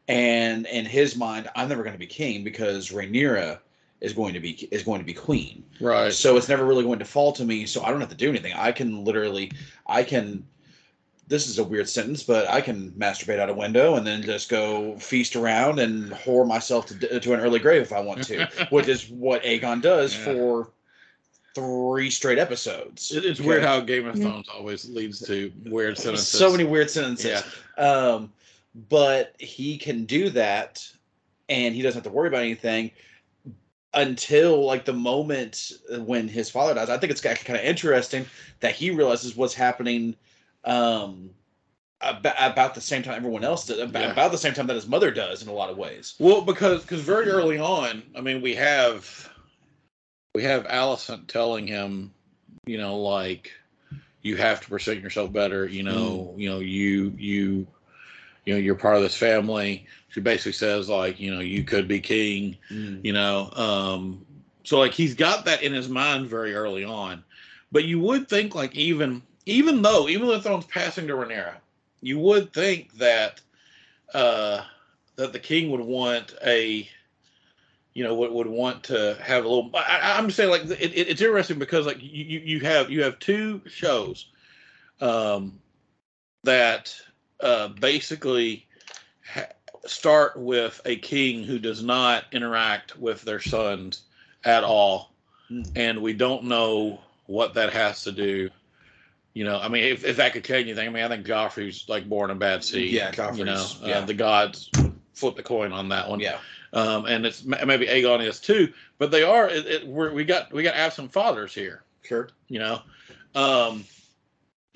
and 0.07 0.65
in 0.65 0.85
his 0.85 1.15
mind, 1.15 1.49
I'm 1.55 1.69
never 1.69 1.83
going 1.83 1.93
to 1.93 1.99
be 1.99 2.07
king 2.07 2.43
because 2.43 2.89
Rhaenyra 2.89 3.59
is 4.01 4.13
going 4.13 4.33
to 4.33 4.39
be 4.39 4.51
is 4.71 4.83
going 4.83 4.99
to 4.99 5.05
be 5.05 5.13
queen. 5.13 5.63
Right. 5.81 6.13
So 6.13 6.37
it's 6.37 6.47
never 6.49 6.65
really 6.65 6.83
going 6.83 6.99
to 6.99 7.05
fall 7.05 7.31
to 7.33 7.43
me. 7.45 7.65
So 7.65 7.83
I 7.83 7.91
don't 7.91 7.99
have 7.99 8.09
to 8.09 8.15
do 8.15 8.29
anything. 8.29 8.53
I 8.55 8.71
can 8.71 9.03
literally, 9.03 9.51
I 9.87 10.03
can. 10.03 10.45
This 11.27 11.47
is 11.47 11.59
a 11.59 11.63
weird 11.63 11.87
sentence, 11.87 12.23
but 12.23 12.49
I 12.49 12.59
can 12.59 12.89
masturbate 12.93 13.37
out 13.37 13.49
a 13.49 13.53
window 13.53 13.95
and 13.95 14.07
then 14.07 14.23
just 14.23 14.49
go 14.49 14.97
feast 14.97 15.35
around 15.35 15.77
and 15.77 16.11
whore 16.11 16.47
myself 16.47 16.87
to, 16.87 17.19
to 17.19 17.33
an 17.33 17.39
early 17.39 17.59
grave 17.59 17.83
if 17.83 17.93
I 17.93 17.99
want 17.99 18.23
to, 18.23 18.47
which 18.71 18.87
is 18.87 19.09
what 19.09 19.43
Aegon 19.43 19.79
does 19.79 20.17
Yeah. 20.17 20.23
for 20.23 20.71
three 21.53 22.09
straight 22.09 22.39
episodes. 22.39 23.11
It- 23.11 23.25
it's 23.25 23.39
Okay? 23.39 23.47
weird 23.47 23.63
how 23.63 23.79
Game 23.81 24.07
of 24.07 24.15
Thrones 24.15 24.47
always 24.49 24.89
leads 24.89 25.19
to 25.27 25.51
weird 25.65 25.97
sentences. 25.99 26.27
So 26.27 26.51
many 26.51 26.63
weird 26.63 26.89
sentences. 26.89 27.43
Yeah. 27.77 27.83
Um, 27.83 28.31
but 28.89 29.35
he 29.39 29.77
can 29.77 30.05
do 30.05 30.29
that, 30.31 30.87
and 31.47 31.75
he 31.75 31.81
doesn't 31.83 31.97
have 32.03 32.11
to 32.11 32.15
worry 32.15 32.27
about 32.29 32.41
anything 32.41 32.89
until 33.93 34.65
like 34.65 34.85
the 34.85 34.93
moment 34.93 35.71
when 35.99 36.27
his 36.27 36.49
father 36.49 36.73
dies. 36.73 36.89
I 36.89 36.97
think 36.97 37.11
it's 37.11 37.25
actually 37.25 37.45
kind 37.45 37.59
of 37.59 37.65
interesting 37.65 38.25
that 38.59 38.75
he 38.75 38.91
realizes 38.91 39.35
what's 39.35 39.53
happening 39.53 40.15
um, 40.65 41.31
about, 42.01 42.35
about 42.37 42.75
the 42.75 42.81
same 42.81 43.03
time 43.03 43.15
everyone 43.15 43.43
else 43.43 43.65
does, 43.65 43.79
about, 43.79 44.03
Yeah. 44.03 44.11
about 44.11 44.31
the 44.31 44.37
same 44.37 44.53
time 44.53 44.67
that 44.67 44.75
his 44.75 44.87
mother 44.87 45.11
does 45.11 45.41
in 45.41 45.49
a 45.49 45.53
lot 45.53 45.69
of 45.69 45.77
ways. 45.77 46.15
Well, 46.19 46.41
because 46.41 46.83
because 46.83 47.01
very 47.01 47.29
early 47.29 47.57
on, 47.57 48.03
I 48.15 48.21
mean, 48.21 48.41
we 48.41 48.55
have 48.55 49.29
we 50.35 50.43
have 50.43 50.65
Alicent 50.67 51.27
telling 51.27 51.67
him, 51.67 52.13
you 52.65 52.77
know, 52.77 52.99
like 52.99 53.51
you 54.21 54.37
have 54.37 54.61
to 54.61 54.69
present 54.69 55.01
yourself 55.01 55.33
better. 55.33 55.67
You 55.67 55.83
know, 55.83 56.33
you 56.37 56.49
know, 56.49 56.59
you 56.59 57.13
you 57.17 57.67
you 58.45 58.53
know, 58.53 58.59
you're 58.59 58.75
part 58.75 58.95
of 58.95 59.01
this 59.01 59.15
family. 59.15 59.85
She 60.09 60.21
basically 60.21 60.53
says 60.53 60.89
like, 60.89 61.19
you 61.19 61.33
know, 61.33 61.39
you 61.39 61.63
could 61.63 61.87
be 61.87 61.99
king. 61.99 62.57
You 63.03 63.13
know, 63.13 63.51
um, 63.53 64.25
so 64.63 64.79
like 64.79 64.93
he's 64.93 65.15
got 65.15 65.45
that 65.45 65.63
in 65.63 65.73
his 65.73 65.89
mind 65.89 66.27
very 66.27 66.53
early 66.53 66.83
on. 66.83 67.23
But 67.71 67.85
you 67.85 67.99
would 67.99 68.27
think 68.27 68.55
like 68.55 68.75
even 68.75 69.21
even 69.45 69.81
though 69.81 70.07
even 70.07 70.27
though 70.27 70.33
the 70.33 70.41
throne's 70.41 70.65
passing 70.65 71.07
to 71.07 71.13
Rhaenyra, 71.13 71.55
you 72.01 72.19
would 72.19 72.53
think 72.53 72.93
that 72.97 73.41
uh 74.13 74.63
that 75.15 75.33
the 75.33 75.39
king 75.39 75.69
would 75.69 75.81
want 75.81 76.33
a 76.45 76.89
you 77.93 78.03
know 78.03 78.15
would, 78.15 78.31
would 78.31 78.47
want 78.47 78.83
to 78.83 79.17
have 79.21 79.43
a 79.43 79.47
little 79.47 79.69
I, 79.75 80.15
i'm 80.17 80.27
just 80.27 80.37
saying 80.37 80.49
like 80.49 80.63
it, 80.63 80.71
it, 80.71 81.09
it's 81.09 81.21
interesting 81.21 81.59
because 81.59 81.85
like 81.85 82.01
you, 82.01 82.23
you 82.23 82.39
you 82.39 82.59
have 82.61 82.89
you 82.89 83.03
have 83.03 83.19
two 83.19 83.61
shows 83.67 84.27
um 85.01 85.59
that 86.43 86.95
uh 87.41 87.67
basically 87.69 88.67
ha- 89.33 89.47
start 89.85 90.37
with 90.37 90.81
a 90.85 90.95
king 90.97 91.43
who 91.43 91.59
does 91.59 91.83
not 91.83 92.25
interact 92.31 92.97
with 92.97 93.21
their 93.23 93.39
sons 93.39 94.03
at 94.43 94.63
all 94.63 95.11
Hmm. 95.49 95.63
and 95.75 96.01
we 96.03 96.13
don't 96.13 96.43
know 96.43 96.99
what 97.25 97.55
that 97.55 97.73
has 97.73 98.03
to 98.03 98.11
do 98.11 98.49
you 99.33 99.43
know 99.43 99.59
i 99.59 99.67
mean 99.67 99.83
if, 99.83 100.05
if 100.05 100.17
that 100.17 100.33
could 100.33 100.43
change 100.43 100.67
anything 100.67 100.87
i 100.87 100.91
mean 100.91 101.03
i 101.03 101.07
think 101.07 101.25
joffrey's 101.25 101.89
like 101.89 102.07
born 102.07 102.29
a 102.29 102.35
bad 102.35 102.63
seed 102.63 102.91
Yeah, 102.93 103.11
you 103.33 103.45
know 103.45 103.53
Joffrey's- 103.55 103.81
uh, 103.83 103.87
yeah. 103.87 104.01
the 104.01 104.13
gods 104.13 104.69
flip 105.13 105.35
the 105.35 105.41
coin 105.43 105.71
on 105.71 105.89
that 105.89 106.07
one 106.07 106.19
Yeah. 106.19 106.37
um, 106.73 107.05
and 107.07 107.25
it's 107.25 107.43
maybe 107.43 107.87
Aegon 107.87 108.23
is 108.23 108.39
too, 108.39 108.71
but 108.99 109.09
they 109.09 109.23
are. 109.23 109.49
It, 109.49 109.65
it, 109.65 109.87
we're, 109.87 110.13
we 110.13 110.23
got 110.23 110.53
we 110.53 110.61
got 110.61 110.75
absent 110.75 111.11
fathers 111.11 111.51
here, 111.53 111.81
Sure. 112.03 112.29
you 112.47 112.59
know. 112.59 112.79
Um, 113.33 113.83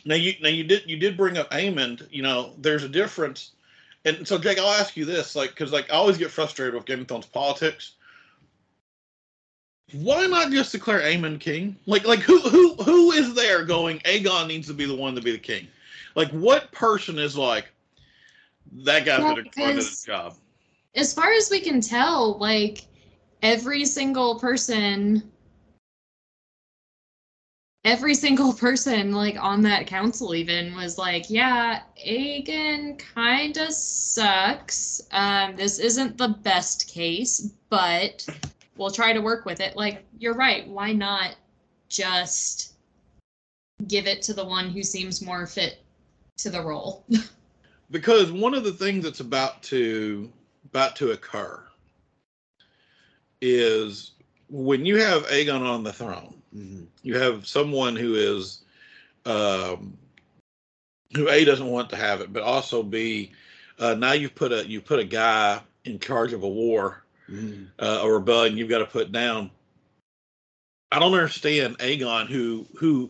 now 0.06 0.16
you 0.16 0.34
now 0.42 0.50
you 0.50 0.64
did 0.64 0.84
you 0.90 0.98
did 0.98 1.18
bring 1.18 1.38
up 1.38 1.50
Aemond. 1.52 2.08
You 2.12 2.24
know, 2.24 2.54
there's 2.58 2.84
a 2.84 2.90
difference, 2.90 3.52
and 4.06 4.28
so 4.28 4.38
Jake, 4.38 4.60
I'll 4.60 4.68
ask 4.80 4.96
you 4.98 5.06
this, 5.06 5.36
like, 5.36 5.50
because 5.52 5.72
like 5.72 5.90
I 5.92 5.96
always 5.96 6.18
get 6.18 6.32
frustrated 6.32 6.74
with 6.74 6.86
Game 6.86 7.02
of 7.02 7.08
Thrones 7.08 7.26
politics. 7.26 7.94
Why 9.94 10.26
not 10.26 10.52
just 10.52 10.72
declare 10.72 11.02
Aemond 11.02 11.40
king? 11.40 11.76
Like 11.86 12.06
like 12.06 12.20
who 12.20 12.40
who 12.40 12.76
who 12.76 13.12
is 13.12 13.34
there 13.36 13.64
going? 13.66 14.00
Aegon 14.00 14.48
needs 14.48 14.68
to 14.68 14.74
be 14.74 14.86
the 14.86 14.96
one 14.96 15.16
to 15.16 15.22
be 15.22 15.32
the 15.32 15.38
king. 15.38 15.68
Like 16.16 16.32
what 16.32 16.72
person 16.72 17.20
is 17.20 17.38
like 17.38 17.72
that 18.84 19.06
guy's 19.06 19.20
Well, 19.20 19.36
gonna 19.36 19.44
do 19.44 19.74
this 19.76 20.04
job? 20.04 20.36
as 20.96 21.14
far 21.14 21.32
as 21.34 21.50
we 21.50 21.60
can 21.60 21.82
tell, 21.82 22.38
like 22.38 22.86
every 23.42 23.86
single 23.86 24.40
person, 24.40 25.32
every 27.86 28.16
single 28.16 28.54
person 28.54 29.12
like 29.12 29.38
on 29.42 29.62
that 29.64 29.88
council 29.88 30.34
even 30.36 30.76
was 30.76 30.98
like, 30.98 31.30
yeah, 31.30 31.82
Aegon 32.06 32.98
kind 32.98 33.58
of 33.58 33.74
sucks. 33.74 35.02
Um, 35.12 35.56
this 35.56 35.80
isn't 35.80 36.18
the 36.18 36.30
best 36.30 36.88
case, 36.88 37.52
but 37.70 38.26
we'll 38.78 38.92
try 38.92 39.14
to 39.14 39.22
work 39.22 39.46
with 39.46 39.60
it. 39.60 39.76
Like 39.76 40.06
you're 40.18 40.36
right. 40.36 40.68
Why 40.68 40.94
not 40.94 41.36
just 41.90 42.74
give 43.88 44.08
it 44.08 44.22
to 44.24 44.34
the 44.34 44.46
one 44.46 44.70
who 44.70 44.84
seems 44.84 45.22
more 45.22 45.46
fit 45.46 45.80
to 46.38 46.50
the 46.50 46.62
role? 46.62 47.06
because 47.92 48.32
one 48.32 48.54
of 48.54 48.64
the 48.64 48.74
things 48.74 49.04
that's 49.04 49.20
about 49.20 49.62
to 49.64 50.32
about 50.66 50.96
to 50.96 51.12
occur 51.12 51.62
is 53.42 54.12
when 54.50 54.86
you 54.86 54.98
have 54.98 55.28
Aegon 55.28 55.62
on 55.62 55.84
the 55.84 55.92
throne, 55.92 56.42
Mhm. 56.56 56.86
you 57.02 57.18
have 57.18 57.48
someone 57.48 57.96
who 57.96 58.16
is 58.16 58.60
um, 59.26 59.98
who 61.16 61.30
a 61.30 61.46
doesn't 61.46 61.68
want 61.68 61.90
to 61.90 61.96
have 61.96 62.22
it, 62.22 62.34
but 62.34 62.44
also 62.44 62.84
b 62.84 63.32
uh, 63.80 63.94
now 63.96 64.12
you've 64.12 64.36
put 64.36 64.52
a 64.52 64.68
you 64.68 64.82
put 64.82 65.00
a 65.00 65.04
guy 65.04 65.62
in 65.86 66.00
charge 66.00 66.34
of 66.34 66.44
a 66.44 66.48
war, 66.48 67.04
Mhm. 67.30 67.68
uh, 67.80 68.00
a 68.04 68.12
rebellion. 68.12 68.58
You've 68.58 68.70
got 68.70 68.80
to 68.80 68.86
put 68.86 69.12
down. 69.12 69.50
I 70.92 71.00
don't 71.00 71.14
understand 71.14 71.78
Aegon 71.80 72.28
who 72.28 72.66
who 72.76 73.10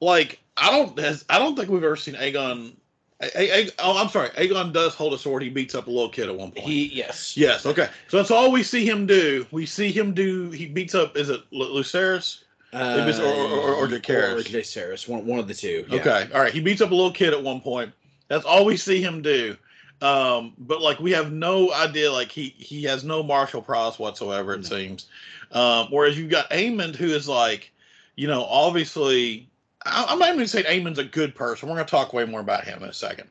like 0.00 0.40
I 0.56 0.70
don't 0.70 0.98
has, 0.98 1.24
I 1.30 1.38
don't 1.38 1.56
think 1.56 1.70
we've 1.70 1.84
ever 1.84 1.96
seen 1.96 2.14
Aegon. 2.14 2.74
A, 3.20 3.40
A, 3.40 3.62
A- 3.66 3.70
oh, 3.78 3.96
I'm 3.96 4.08
sorry. 4.08 4.30
Aegon 4.30 4.72
does 4.72 4.94
hold 4.94 5.14
a 5.14 5.18
sword. 5.18 5.42
He 5.44 5.48
beats 5.48 5.76
up 5.76 5.86
a 5.86 5.90
little 5.90 6.08
kid 6.08 6.28
at 6.28 6.34
one 6.36 6.50
point. 6.50 6.66
He 6.66 6.86
yes. 6.86 7.36
Yes. 7.36 7.64
Okay. 7.64 7.88
So 8.08 8.16
that's 8.16 8.32
all 8.32 8.50
we 8.50 8.64
see 8.64 8.84
him 8.88 9.06
do. 9.06 9.46
We 9.52 9.64
see 9.66 9.92
him 9.92 10.12
do. 10.12 10.50
He 10.50 10.66
beats 10.66 10.94
up. 10.96 11.16
Is 11.16 11.30
it 11.30 11.40
Lu- 11.52 11.72
Lucerys? 11.72 12.41
Uh, 12.72 12.96
Maybe 12.96 13.10
it's- 13.10 13.18
or- 13.20 13.24
or- 13.26 13.74
or- 13.74 13.74
or 13.84 13.88
Jacaerys, 13.88 15.06
one, 15.06 15.26
one 15.26 15.38
of 15.38 15.46
the 15.46 15.54
two. 15.54 15.84
yeah. 15.90 16.00
Okay. 16.00 16.28
All 16.34 16.40
right. 16.40 16.52
He 16.52 16.60
beats 16.60 16.80
up 16.80 16.90
a 16.90 16.94
little 16.94 17.10
kid 17.12 17.32
at 17.34 17.42
one 17.42 17.60
point. 17.60 17.92
That's 18.28 18.44
all 18.46 18.64
we 18.64 18.76
see 18.78 19.02
him 19.02 19.20
do. 19.20 19.56
Um, 20.00 20.54
but 20.58 20.80
like 20.80 20.98
we 20.98 21.12
have 21.12 21.32
no 21.32 21.72
idea. 21.72 22.10
Like 22.10 22.32
he 22.32 22.54
he 22.58 22.82
has 22.84 23.04
no 23.04 23.22
martial 23.22 23.62
prowess 23.62 23.98
whatsoever. 23.98 24.54
It 24.54 24.62
No. 24.62 24.76
seems. 24.76 25.06
Um, 25.52 25.88
whereas 25.90 26.18
you've 26.18 26.30
got 26.30 26.50
Aemond, 26.50 26.96
who 26.96 27.06
is 27.08 27.28
like, 27.28 27.70
you 28.16 28.26
know, 28.26 28.44
obviously. 28.44 29.48
I, 29.84 30.06
I'm 30.08 30.18
not 30.18 30.28
even 30.28 30.38
gonna 30.38 30.48
say 30.48 30.62
Aemond's 30.64 30.98
a 30.98 31.04
good 31.04 31.34
person. 31.34 31.68
We're 31.68 31.74
gonna 31.76 31.86
talk 31.88 32.12
way 32.12 32.24
more 32.24 32.40
about 32.40 32.64
him 32.64 32.82
in 32.82 32.88
a 32.88 32.92
second. 32.92 33.28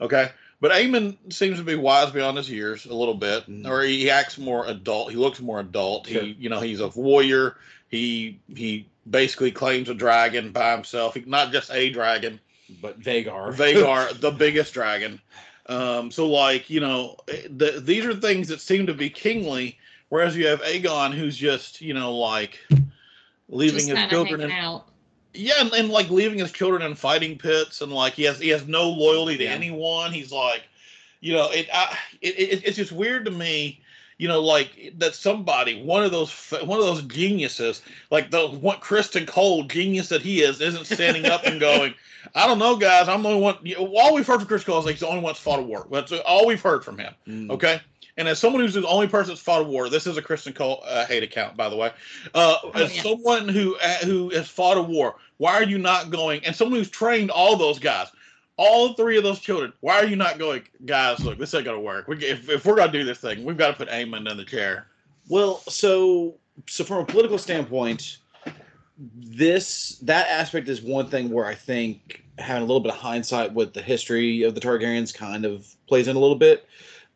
Okay. 0.00 0.30
But 0.60 0.70
Aemond 0.72 1.16
seems 1.32 1.58
to 1.58 1.64
be 1.64 1.74
wise 1.74 2.10
beyond 2.12 2.36
his 2.36 2.48
years 2.50 2.86
a 2.86 2.94
little 2.94 3.14
bit, 3.14 3.48
Mhm. 3.50 3.66
or 3.66 3.82
he 3.82 4.08
acts 4.10 4.38
more 4.38 4.66
adult. 4.66 5.10
He 5.10 5.16
looks 5.16 5.40
more 5.40 5.58
adult. 5.60 6.06
Sure. 6.06 6.22
He, 6.22 6.36
you 6.38 6.48
know, 6.50 6.60
he's 6.60 6.80
a 6.80 6.88
warrior. 6.88 7.56
He 7.92 8.40
he 8.56 8.88
basically 9.08 9.52
claims 9.52 9.88
a 9.90 9.94
dragon 9.94 10.50
by 10.50 10.72
himself. 10.72 11.14
He, 11.14 11.22
not 11.26 11.52
just 11.52 11.70
a 11.70 11.90
dragon, 11.90 12.40
But 12.80 12.98
Vhagar. 13.00 13.54
Vhagar, 13.54 14.18
the 14.20 14.32
biggest 14.32 14.74
dragon. 14.74 15.20
Um, 15.66 16.10
so 16.10 16.26
like 16.28 16.70
you 16.70 16.80
know, 16.80 17.18
the, 17.50 17.80
these 17.84 18.04
are 18.06 18.14
things 18.14 18.48
that 18.48 18.60
seem 18.62 18.86
to 18.86 18.94
be 18.94 19.10
kingly, 19.10 19.78
whereas 20.08 20.36
you 20.36 20.46
have 20.48 20.62
Aegon, 20.62 21.12
who's 21.12 21.36
just 21.36 21.80
you 21.82 21.94
know 21.94 22.16
like 22.16 22.58
leaving 23.48 23.88
Just 23.88 24.00
his 24.00 24.08
children 24.08 24.40
hanging 24.40 24.56
in 24.56 24.64
out. 24.64 24.88
yeah, 25.34 25.54
and, 25.60 25.72
and 25.74 25.88
like 25.90 26.08
leaving 26.10 26.38
his 26.38 26.52
children 26.52 26.82
in 26.82 26.94
fighting 26.94 27.36
pits, 27.38 27.82
and 27.82 27.92
like 27.92 28.14
he 28.14 28.22
has 28.24 28.40
he 28.40 28.48
has 28.48 28.66
no 28.66 28.88
loyalty 28.88 29.36
to 29.38 29.44
Yeah. 29.44 29.52
anyone. 29.52 30.12
He's 30.12 30.32
like, 30.32 30.62
you 31.20 31.34
know, 31.34 31.50
it, 31.50 31.68
I, 31.72 31.96
it, 32.22 32.38
it 32.38 32.62
it's 32.64 32.76
just 32.78 32.92
weird 32.92 33.26
to 33.26 33.30
me, 33.30 33.81
you 34.22 34.28
know, 34.28 34.40
like 34.40 34.92
that 34.98 35.16
somebody 35.16 35.82
one 35.82 36.04
of 36.04 36.12
those 36.12 36.32
one 36.62 36.78
of 36.78 36.84
those 36.84 37.02
geniuses, 37.02 37.82
like 38.12 38.30
the 38.30 38.46
what 38.46 38.80
Criston 38.80 39.26
Cole 39.26 39.64
genius 39.64 40.10
that 40.10 40.22
he 40.22 40.42
is, 40.42 40.60
isn't 40.60 40.84
standing 40.84 41.26
up 41.26 41.44
and 41.44 41.58
going, 41.58 41.92
I 42.36 42.46
don't 42.46 42.60
know, 42.60 42.76
guys, 42.76 43.08
I'm 43.08 43.24
the 43.24 43.30
only 43.30 43.40
one. 43.40 43.56
You 43.64 43.74
know, 43.74 43.96
all 43.96 44.14
we've 44.14 44.24
heard 44.24 44.38
from 44.38 44.46
Chris 44.46 44.62
Cole 44.62 44.78
is 44.78 44.84
like 44.84 44.94
he's 44.94 45.00
the 45.00 45.08
only 45.08 45.22
one 45.22 45.30
that's 45.30 45.40
fought 45.40 45.58
a 45.58 45.62
war. 45.62 45.88
That's 45.90 46.12
all 46.12 46.46
we've 46.46 46.62
heard 46.62 46.84
from 46.84 46.98
him. 46.98 47.12
Mm. 47.26 47.50
Okay. 47.50 47.80
And 48.16 48.28
as 48.28 48.38
someone 48.38 48.62
who's 48.62 48.74
the 48.74 48.86
only 48.86 49.08
person 49.08 49.30
that's 49.30 49.40
fought 49.40 49.62
a 49.62 49.64
war, 49.64 49.88
this 49.88 50.06
is 50.06 50.16
a 50.16 50.22
Criston 50.22 50.54
Cole 50.54 50.84
uh, 50.86 51.04
hate 51.04 51.24
account, 51.24 51.56
by 51.56 51.68
the 51.68 51.74
way. 51.74 51.90
Uh, 52.32 52.58
as 52.74 52.94
yeah. 52.94 53.02
someone 53.02 53.48
who 53.48 53.76
uh, 53.82 53.96
who 54.04 54.30
has 54.30 54.46
fought 54.46 54.76
a 54.76 54.82
war, 54.82 55.16
why 55.38 55.54
are 55.54 55.64
you 55.64 55.78
not 55.78 56.10
going? 56.10 56.44
And 56.44 56.54
someone 56.54 56.78
who's 56.78 56.90
trained 56.90 57.32
all 57.32 57.56
those 57.56 57.80
guys, 57.80 58.06
all 58.56 58.94
three 58.94 59.16
of 59.16 59.24
those 59.24 59.38
children, 59.40 59.72
why 59.80 59.94
are 59.96 60.06
you 60.06 60.16
not 60.16 60.38
going? 60.38 60.62
Guys, 60.84 61.20
look, 61.20 61.38
this 61.38 61.54
ain't 61.54 61.64
gonna 61.64 61.80
work. 61.80 62.08
We, 62.08 62.16
if, 62.24 62.48
if 62.48 62.64
we're 62.64 62.76
gonna 62.76 62.92
do 62.92 63.04
this 63.04 63.18
thing, 63.18 63.44
we've 63.44 63.56
got 63.56 63.68
to 63.68 63.74
put 63.74 63.88
Aemond 63.88 64.30
in 64.30 64.36
the 64.36 64.44
chair. 64.44 64.86
Well, 65.28 65.62
so 65.68 66.34
so 66.68 66.84
from 66.84 66.98
a 66.98 67.04
political 67.04 67.38
standpoint, 67.38 68.18
this 68.98 69.98
that 70.02 70.28
aspect 70.28 70.68
is 70.68 70.82
one 70.82 71.08
thing 71.08 71.30
where 71.30 71.46
I 71.46 71.54
think 71.54 72.22
having 72.38 72.62
a 72.62 72.66
little 72.66 72.80
bit 72.80 72.92
of 72.92 72.98
hindsight 72.98 73.52
with 73.52 73.72
the 73.72 73.82
history 73.82 74.42
of 74.42 74.54
the 74.54 74.60
Targaryens 74.60 75.14
kind 75.14 75.44
of 75.44 75.74
plays 75.86 76.08
in 76.08 76.16
a 76.16 76.18
little 76.18 76.36
bit 76.36 76.66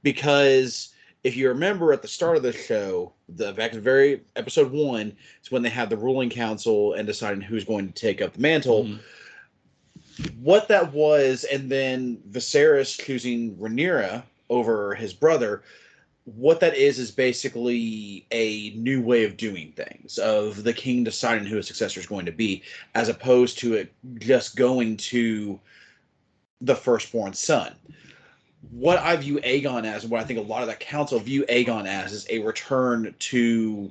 because 0.02 0.90
if 1.25 1.37
you 1.37 1.49
remember 1.49 1.93
at 1.93 2.02
the 2.02 2.09
start 2.09 2.37
of 2.37 2.43
the 2.43 2.52
show, 2.52 3.12
the 3.28 3.52
back 3.52 3.71
at 3.71 3.75
the 3.75 3.81
very 3.81 4.23
episode 4.37 4.71
one 4.71 5.16
is 5.43 5.50
when 5.50 5.62
they 5.62 5.69
have 5.69 5.90
the 5.90 5.97
ruling 5.97 6.31
council 6.31 6.93
and 6.93 7.07
deciding 7.07 7.40
who's 7.40 7.64
going 7.64 7.88
to 7.88 7.95
take 7.95 8.23
up 8.23 8.35
the 8.35 8.40
mantle. 8.40 8.85
Mhm. 8.85 9.00
What 10.40 10.68
that 10.68 10.92
was, 10.92 11.44
and 11.44 11.70
then 11.70 12.23
Viserys 12.30 12.99
choosing 12.99 13.56
Rhaenyra 13.56 14.23
over 14.49 14.94
his 14.94 15.12
brother. 15.12 15.62
What 16.25 16.61
that 16.61 16.75
is 16.75 16.99
is 16.99 17.11
basically 17.11 18.26
a 18.32 18.70
new 18.70 19.00
way 19.00 19.25
of 19.25 19.37
doing 19.37 19.73
things, 19.73 20.18
of 20.18 20.64
the 20.64 20.73
king 20.73 21.04
deciding 21.04 21.46
who 21.46 21.56
his 21.56 21.66
successor 21.66 22.00
is 22.00 22.06
going 22.06 22.26
to 22.26 22.32
be, 22.32 22.62
as 22.94 23.08
opposed 23.08 23.58
to 23.58 23.75
it 23.75 23.92
just 24.18 24.56
going 24.56 24.96
to 24.96 25.61
the 26.61 26.75
firstborn 26.75 27.35
son 27.35 27.76
what 28.70 28.99
I 28.99 29.16
view 29.16 29.38
Aegon 29.38 29.85
as, 29.85 30.02
and 30.02 30.11
what 30.11 30.20
I 30.20 30.25
think 30.25 30.38
a 30.38 30.42
lot 30.42 30.62
of 30.62 30.68
that 30.68 30.80
council 30.80 31.18
view 31.18 31.44
Aegon 31.49 31.87
as, 31.87 32.12
is 32.12 32.26
a 32.30 32.38
return 32.40 33.14
to, 33.18 33.90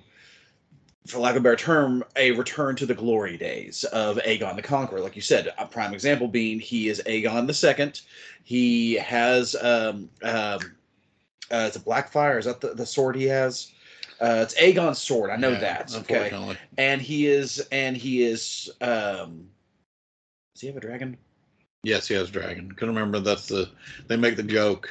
for 1.05 1.19
lack 1.19 1.31
of 1.35 1.38
a 1.38 1.43
better 1.43 1.55
term, 1.55 2.03
a 2.15 2.31
return 2.31 2.75
to 2.77 2.85
the 2.85 2.93
glory 2.95 3.38
days 3.38 3.83
of 3.85 4.17
Aegon 4.17 4.55
the 4.55 4.62
Conqueror. 4.62 5.00
Like 5.01 5.15
you 5.15 5.21
said, 5.21 5.53
a 5.57 5.65
prime 5.65 5.93
example 5.93 6.27
being 6.27 6.59
he 6.59 6.89
is 6.89 7.01
Aegon 7.05 7.47
the 7.47 7.53
Second. 7.53 8.01
He 8.43 8.93
has 8.95 9.55
um 9.55 10.09
um 10.24 10.59
uh, 11.51 11.65
it's 11.67 11.75
a 11.75 11.79
Blackfyre. 11.79 12.39
Is 12.39 12.45
that 12.45 12.59
the, 12.59 12.74
the 12.74 12.85
sword 12.85 13.15
he 13.15 13.25
has? 13.25 13.71
Uh, 14.19 14.39
it's 14.41 14.55
Aegon's 14.55 14.97
sword. 14.97 15.29
I 15.29 15.35
know 15.35 15.51
Yeah, 15.51 15.59
that. 15.59 15.95
Okay, 15.95 16.31
and 16.77 17.01
he 17.01 17.27
is 17.27 17.59
and 17.71 17.95
he 17.95 18.24
is 18.24 18.71
um. 18.81 19.50
Does 20.55 20.62
he 20.62 20.67
have 20.67 20.77
a 20.77 20.79
dragon? 20.79 21.17
Yes, 21.83 22.07
he 22.07 22.15
has 22.15 22.29
a 22.29 22.31
dragon. 22.31 22.71
Couldn't 22.71 22.95
remember 22.95 23.19
that's 23.19 23.47
the 23.47 23.69
they 24.07 24.15
make 24.15 24.38
the 24.38 24.43
joke. 24.43 24.89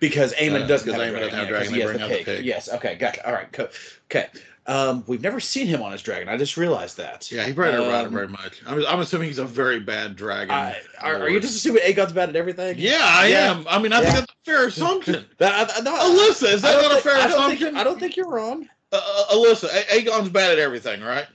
Because 0.00 0.32
Aemond 0.34 0.64
Uh, 0.64 0.66
doesn't 0.66 0.92
have 0.92 1.00
a 1.00 1.04
Aemond 1.04 1.10
dragon. 1.10 1.20
doesn't 1.20 1.38
have 1.38 1.48
yeah, 1.48 1.58
'cause 1.58 1.68
dragon, 1.68 1.72
he 1.72 1.78
they 1.78 1.80
has 1.82 1.90
bring 1.90 1.98
the 1.98 2.04
out 2.04 2.08
the 2.10 2.16
pig. 2.16 2.24
pig. 2.38 2.44
Yes. 2.46 2.68
Okay. 2.72 2.94
Gotcha. 2.94 3.26
All 3.26 3.32
right. 3.34 3.52
Co- 3.52 3.68
okay. 4.10 4.28
Um, 4.66 5.02
we've 5.08 5.20
never 5.22 5.40
seen 5.40 5.66
him 5.66 5.82
on 5.82 5.90
his 5.90 6.02
dragon. 6.02 6.28
I 6.28 6.36
just 6.36 6.56
realized 6.56 6.96
that. 6.98 7.30
Yeah, 7.32 7.44
he 7.44 7.52
probably 7.52 7.72
didn't 7.72 7.88
ride 7.92 8.02
it 8.02 8.06
Um, 8.06 8.12
very 8.12 8.28
much. 8.28 8.62
I'm, 8.64 8.86
I'm 8.86 9.00
assuming 9.00 9.26
he's 9.28 9.38
a 9.38 9.44
very 9.44 9.80
bad 9.80 10.14
dragon. 10.14 10.52
I, 10.54 10.80
are, 11.00 11.16
are 11.22 11.28
you 11.28 11.40
just 11.40 11.56
assuming 11.56 11.82
Aegon's 11.82 12.12
bad 12.12 12.28
at 12.28 12.36
everything? 12.36 12.76
Yeah, 12.78 13.00
I 13.02 13.26
Yeah. 13.26 13.50
am. 13.50 13.66
I 13.68 13.80
mean, 13.80 13.92
I 13.92 14.02
Yeah. 14.02 14.12
think 14.12 14.14
that's 14.26 14.32
a 14.32 14.44
fair 14.44 14.66
assumption. 14.68 15.24
That, 15.38 15.68
I, 15.70 15.78
I, 15.78 15.80
no, 15.80 15.92
Alyssa, 15.96 16.52
is 16.52 16.62
that 16.62 16.72
don't 16.74 16.82
not 16.82 16.90
a 16.92 16.94
think- 16.94 17.02
fair 17.02 17.14
I 17.16 17.26
don't 17.26 17.30
think- 17.48 17.60
assumption? 17.60 17.76
I 17.76 17.82
don't 17.84 17.98
think 17.98 18.16
you're 18.16 18.28
wrong. 18.30 18.68
Uh, 18.92 19.00
uh, 19.04 19.34
Alyssa, 19.34 19.64
a- 19.64 20.00
Aegon's 20.00 20.28
bad 20.28 20.52
at 20.52 20.58
everything, 20.60 21.00
right? 21.00 21.26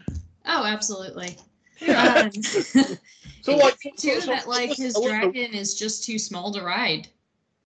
Oh, 0.45 0.63
absolutely. 0.63 1.35
Yeah. 1.81 2.29
Um, 2.31 2.31
So 3.41 3.53
it 3.53 3.59
like, 3.63 3.77
too 3.79 3.91
so- 4.15 4.19
so 4.21 4.25
that 4.27 4.47
like 4.47 4.73
his 4.75 4.95
Alyssa- 4.95 5.07
dragon 5.09 5.53
is 5.53 5.75
just 5.75 6.03
too 6.05 6.17
small 6.17 6.53
to 6.53 6.61
ride. 6.61 7.07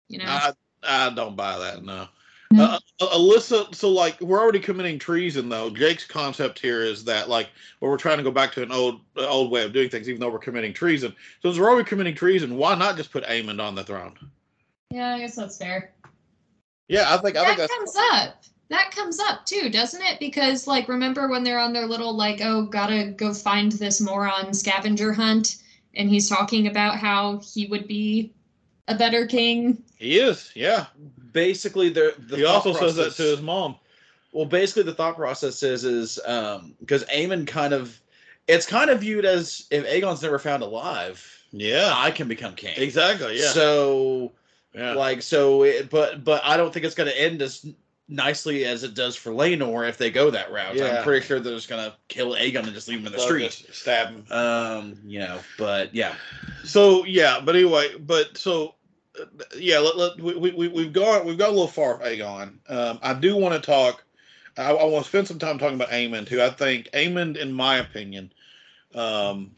You 0.08 0.18
know. 0.18 0.24
I, 0.26 0.52
I 0.82 1.10
don't 1.10 1.34
buy 1.36 1.58
that. 1.58 1.84
No. 1.84 2.08
No. 2.52 2.64
Uh, 2.64 2.78
Alyssa, 3.00 3.74
so 3.74 3.90
like 3.90 4.20
we're 4.20 4.40
already 4.40 4.60
committing 4.60 4.98
treason 4.98 5.48
though. 5.48 5.70
Jake's 5.70 6.06
concept 6.06 6.58
here 6.58 6.82
is 6.82 7.04
that 7.04 7.28
like 7.28 7.48
well, 7.80 7.90
we're 7.90 7.96
trying 7.96 8.18
to 8.18 8.22
go 8.22 8.30
back 8.30 8.52
to 8.52 8.62
an 8.62 8.70
old 8.70 9.00
uh, 9.16 9.26
old 9.26 9.50
way 9.50 9.64
of 9.64 9.72
doing 9.72 9.88
things, 9.88 10.08
even 10.08 10.20
though 10.20 10.30
we're 10.30 10.38
committing 10.38 10.72
treason. 10.72 11.14
So 11.42 11.48
as 11.48 11.58
we're 11.58 11.68
already 11.68 11.88
committing 11.88 12.14
treason, 12.14 12.56
why 12.56 12.74
not 12.76 12.96
just 12.96 13.10
put 13.10 13.24
Aemond 13.24 13.60
on 13.60 13.74
the 13.74 13.82
throne? 13.84 14.14
yeah, 14.94 15.14
I 15.14 15.18
guess 15.18 15.34
that's 15.34 15.58
fair. 15.58 15.92
Yeah, 16.88 17.12
I 17.12 17.18
think 17.18 17.36
I 17.36 17.44
think 17.46 17.58
that 17.58 17.70
comes 17.70 17.96
up. 18.12 18.42
That 18.70 18.92
comes 18.92 19.18
up 19.18 19.44
too, 19.44 19.68
doesn't 19.70 20.02
it? 20.02 20.20
Because 20.20 20.66
like 20.66 20.88
remember 20.88 21.28
when 21.28 21.42
they're 21.42 21.58
on 21.58 21.72
their 21.72 21.86
little 21.86 22.14
like 22.14 22.40
oh 22.42 22.66
gotta 22.66 23.12
go 23.16 23.34
find 23.34 23.72
this 23.72 24.00
moron 24.00 24.54
scavenger 24.54 25.12
hunt, 25.12 25.56
and 25.94 26.08
he's 26.08 26.28
talking 26.28 26.68
about 26.68 26.96
how 26.96 27.40
he 27.40 27.66
would 27.66 27.88
be 27.88 28.32
a 28.88 28.94
better 28.94 29.26
king. 29.26 29.82
he 29.98 30.18
is. 30.18 30.50
Yeah, 30.54 30.86
Basically, 31.32 31.88
the, 31.88 32.14
the 32.18 32.36
he 32.36 32.42
thought 32.44 32.66
also 32.66 32.72
says 32.74 32.96
that 32.96 33.12
to 33.14 33.22
his 33.22 33.42
mom. 33.42 33.76
Well, 34.32 34.46
basically, 34.46 34.82
the 34.84 34.94
thought 34.94 35.16
process 35.16 35.62
is 35.62 35.84
is 35.84 36.18
um 36.26 36.74
because 36.80 37.04
Aemond 37.04 37.46
kind 37.46 37.72
of 37.72 38.00
it's 38.46 38.66
kind 38.66 38.90
of 38.90 39.00
viewed 39.00 39.24
as 39.24 39.66
if 39.70 39.84
Aegon's 39.86 40.22
never 40.22 40.38
found 40.38 40.62
alive, 40.62 41.24
Yeah, 41.50 41.92
I 41.96 42.10
can 42.10 42.28
become 42.28 42.54
king. 42.54 42.74
exactly. 42.76 43.38
Yeah, 43.40 43.48
So 43.50 44.32
yeah. 44.74 44.92
like 44.94 45.22
so 45.22 45.62
it, 45.62 45.88
but 45.88 46.24
but 46.24 46.42
i 46.44 46.56
don't 46.56 46.72
think 46.74 46.84
it's 46.84 46.96
going 46.96 47.08
to 47.08 47.20
end 47.20 47.40
as 47.42 47.64
nicely 48.08 48.64
as 48.66 48.82
it 48.84 48.94
does 48.94 49.16
for 49.16 49.30
Laenor 49.30 49.88
if 49.88 49.96
they 49.96 50.10
go 50.10 50.30
that 50.30 50.52
route 50.52 50.74
Yeah. 50.76 50.98
i'm 50.98 51.04
pretty 51.04 51.24
sure 51.26 51.40
they're 51.40 51.54
just 51.54 51.68
going 51.70 51.84
to 51.90 51.96
kill 52.08 52.32
Aegon 52.34 52.64
and 52.64 52.74
just 52.74 52.86
leave 52.86 52.98
him 53.00 53.06
in 53.06 53.12
the 53.12 53.18
street 53.18 53.50
stab 53.72 54.08
him. 54.08 54.26
um 54.30 54.98
you 55.06 55.20
know 55.20 55.38
but 55.58 55.94
yeah 55.94 56.14
So 56.64 57.04
yeah, 57.04 57.40
but 57.44 57.54
anyway, 57.56 57.96
but 57.98 58.36
so 58.38 58.74
uh, 59.20 59.24
yeah, 59.56 59.78
let, 59.78 59.96
let, 59.96 60.20
we, 60.20 60.50
we 60.50 60.68
we've 60.68 60.92
gone 60.92 61.26
we've 61.26 61.36
got 61.38 61.48
a 61.48 61.52
little 61.52 61.68
far 61.68 61.96
with 61.98 62.06
Aegon. 62.06 62.54
Um, 62.68 62.98
I 63.02 63.12
do 63.14 63.36
want 63.36 63.54
to 63.54 63.60
talk. 63.60 64.02
I, 64.56 64.70
I 64.72 64.84
want 64.84 65.04
to 65.04 65.08
spend 65.08 65.28
some 65.28 65.38
time 65.38 65.58
talking 65.58 65.74
about 65.76 65.90
Aemond, 65.90 66.28
who 66.28 66.40
I 66.40 66.48
think 66.50 66.88
Aemond, 66.92 67.36
in 67.36 67.52
my 67.52 67.76
opinion, 67.78 68.32
um, 68.94 69.50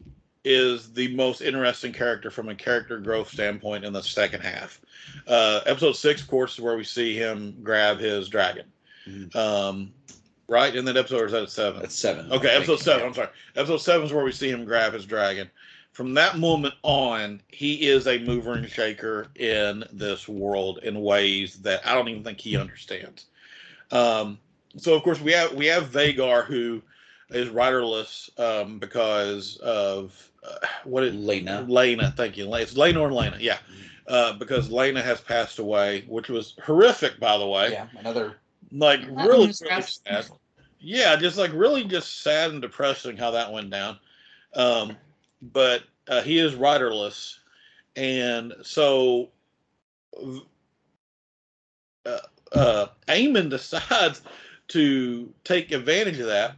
is 0.47 0.93
the 0.93 1.13
most 1.15 1.41
interesting 1.41 1.91
character 1.91 2.31
from 2.31 2.49
a 2.49 2.55
character 2.55 2.99
growth 2.99 3.29
standpoint 3.29 3.83
in 3.83 3.93
the 3.93 4.01
second 4.01 4.41
half. 4.41 4.79
Uh, 5.27 5.59
episode 5.65 5.93
six, 5.93 6.21
of 6.21 6.27
course, 6.27 6.53
is 6.53 6.61
where 6.61 6.77
we 6.77 6.83
see 6.83 7.15
him 7.15 7.55
grab 7.63 7.99
his 7.99 8.29
dragon. 8.29 8.65
Mhm. 9.07 9.35
Um, 9.35 9.93
right 10.47 10.73
in 10.75 10.85
that 10.85 10.97
episode, 10.97 11.21
or 11.21 11.25
is 11.25 11.31
that 11.33 11.43
at 11.43 11.51
seven? 11.51 11.81
that's 11.81 11.95
seven 11.95 12.31
Okay, 12.31 12.49
episode 12.49 12.79
seven. 12.79 13.05
I'm 13.07 13.13
sorry. 13.13 13.29
Episode 13.55 13.77
seven 13.77 14.05
is 14.07 14.13
where 14.13 14.23
we 14.23 14.31
see 14.31 14.49
him 14.49 14.65
grab 14.65 14.93
his 14.93 15.05
dragon. 15.05 15.49
From 15.91 16.13
that 16.13 16.37
moment 16.37 16.75
on, 16.83 17.41
he 17.47 17.87
is 17.87 18.07
a 18.07 18.19
mover 18.19 18.53
and 18.53 18.69
shaker 18.69 19.27
in 19.35 19.83
this 19.91 20.27
world 20.27 20.79
in 20.83 21.01
ways 21.01 21.55
that 21.57 21.85
I 21.85 21.95
don't 21.95 22.07
even 22.07 22.23
think 22.23 22.39
he 22.39 22.55
understands. 22.55 23.25
Um, 23.91 24.37
so 24.77 24.93
of 24.93 25.03
course 25.03 25.19
we 25.19 25.31
have 25.31 25.53
we 25.53 25.65
have 25.65 25.89
Vhagar 25.89 26.45
who 26.45 26.81
is 27.29 27.49
riderless 27.49 28.29
um, 28.37 28.79
because 28.79 29.57
of 29.57 30.29
uh, 30.47 30.67
what 30.83 31.03
Laena. 31.03 31.67
Laena, 31.67 32.15
thank 32.15 32.37
you. 32.37 32.53
It's 32.55 32.77
Lena 32.77 33.01
or 33.01 33.11
Lena, 33.11 33.37
yeah. 33.39 33.57
Uh, 34.07 34.33
because 34.33 34.69
Laena 34.69 35.03
has 35.03 35.19
passed 35.19 35.59
away, 35.59 36.05
which 36.07 36.29
was 36.29 36.55
horrific, 36.63 37.19
by 37.19 37.37
the 37.37 37.45
way 37.45 37.71
yeah 37.71 37.87
another 37.99 38.37
like 38.71 39.01
really, 39.09 39.53
really 39.61 39.81
sad. 39.81 40.25
Yeah, 40.79 41.15
just 41.15 41.37
like 41.37 41.51
really 41.53 41.83
just 41.83 42.21
sad 42.21 42.51
and 42.51 42.61
depressing 42.61 43.17
how 43.17 43.31
that 43.31 43.51
went 43.51 43.69
down. 43.69 43.97
Um, 44.53 44.97
but 45.41 45.83
uh, 46.07 46.21
he 46.21 46.39
is 46.39 46.55
riderless, 46.55 47.39
and 47.95 48.53
so 48.63 49.29
uh, 52.05 52.19
uh, 52.51 52.87
Aemond 53.07 53.49
decides 53.51 54.21
to 54.69 55.33
take 55.43 55.71
advantage 55.71 56.19
of 56.19 56.27
that. 56.27 56.55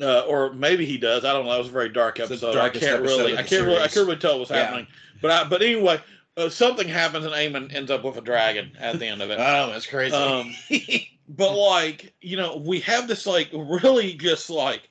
Uh, 0.00 0.20
or 0.20 0.52
maybe 0.54 0.86
he 0.86 0.96
does. 0.96 1.24
I 1.24 1.32
don't 1.32 1.44
know. 1.44 1.52
It 1.54 1.58
was 1.58 1.68
a 1.68 1.72
very 1.72 1.90
dark 1.90 2.18
episode. 2.18 2.56
I 2.56 2.70
can't 2.70 2.84
episode 2.84 3.02
really. 3.02 3.32
I 3.36 3.42
can't 3.42 3.66
really. 3.66 3.76
I 3.76 3.88
series. 3.88 3.94
can't 3.94 4.06
really 4.06 4.18
tell 4.18 4.38
what's 4.38 4.50
Yeah. 4.50 4.64
happening. 4.64 4.86
But 5.20 5.30
I, 5.30 5.44
but 5.44 5.60
anyway, 5.62 6.00
uh, 6.36 6.48
something 6.48 6.88
happens 6.88 7.26
and 7.26 7.34
Aemond 7.34 7.74
ends 7.74 7.90
up 7.90 8.04
with 8.04 8.16
a 8.16 8.22
dragon 8.22 8.72
at 8.78 8.98
the 8.98 9.06
end 9.06 9.20
of 9.22 9.30
it. 9.30 9.34
oh 9.38 9.70
that's 9.70 9.86
crazy 9.86 10.14
Um, 10.14 10.54
but 11.28 11.54
like 11.54 12.14
you 12.20 12.36
know 12.36 12.56
we 12.56 12.80
have 12.80 13.06
this 13.06 13.26
like 13.26 13.50
really 13.52 14.14
just 14.14 14.48
like 14.50 14.88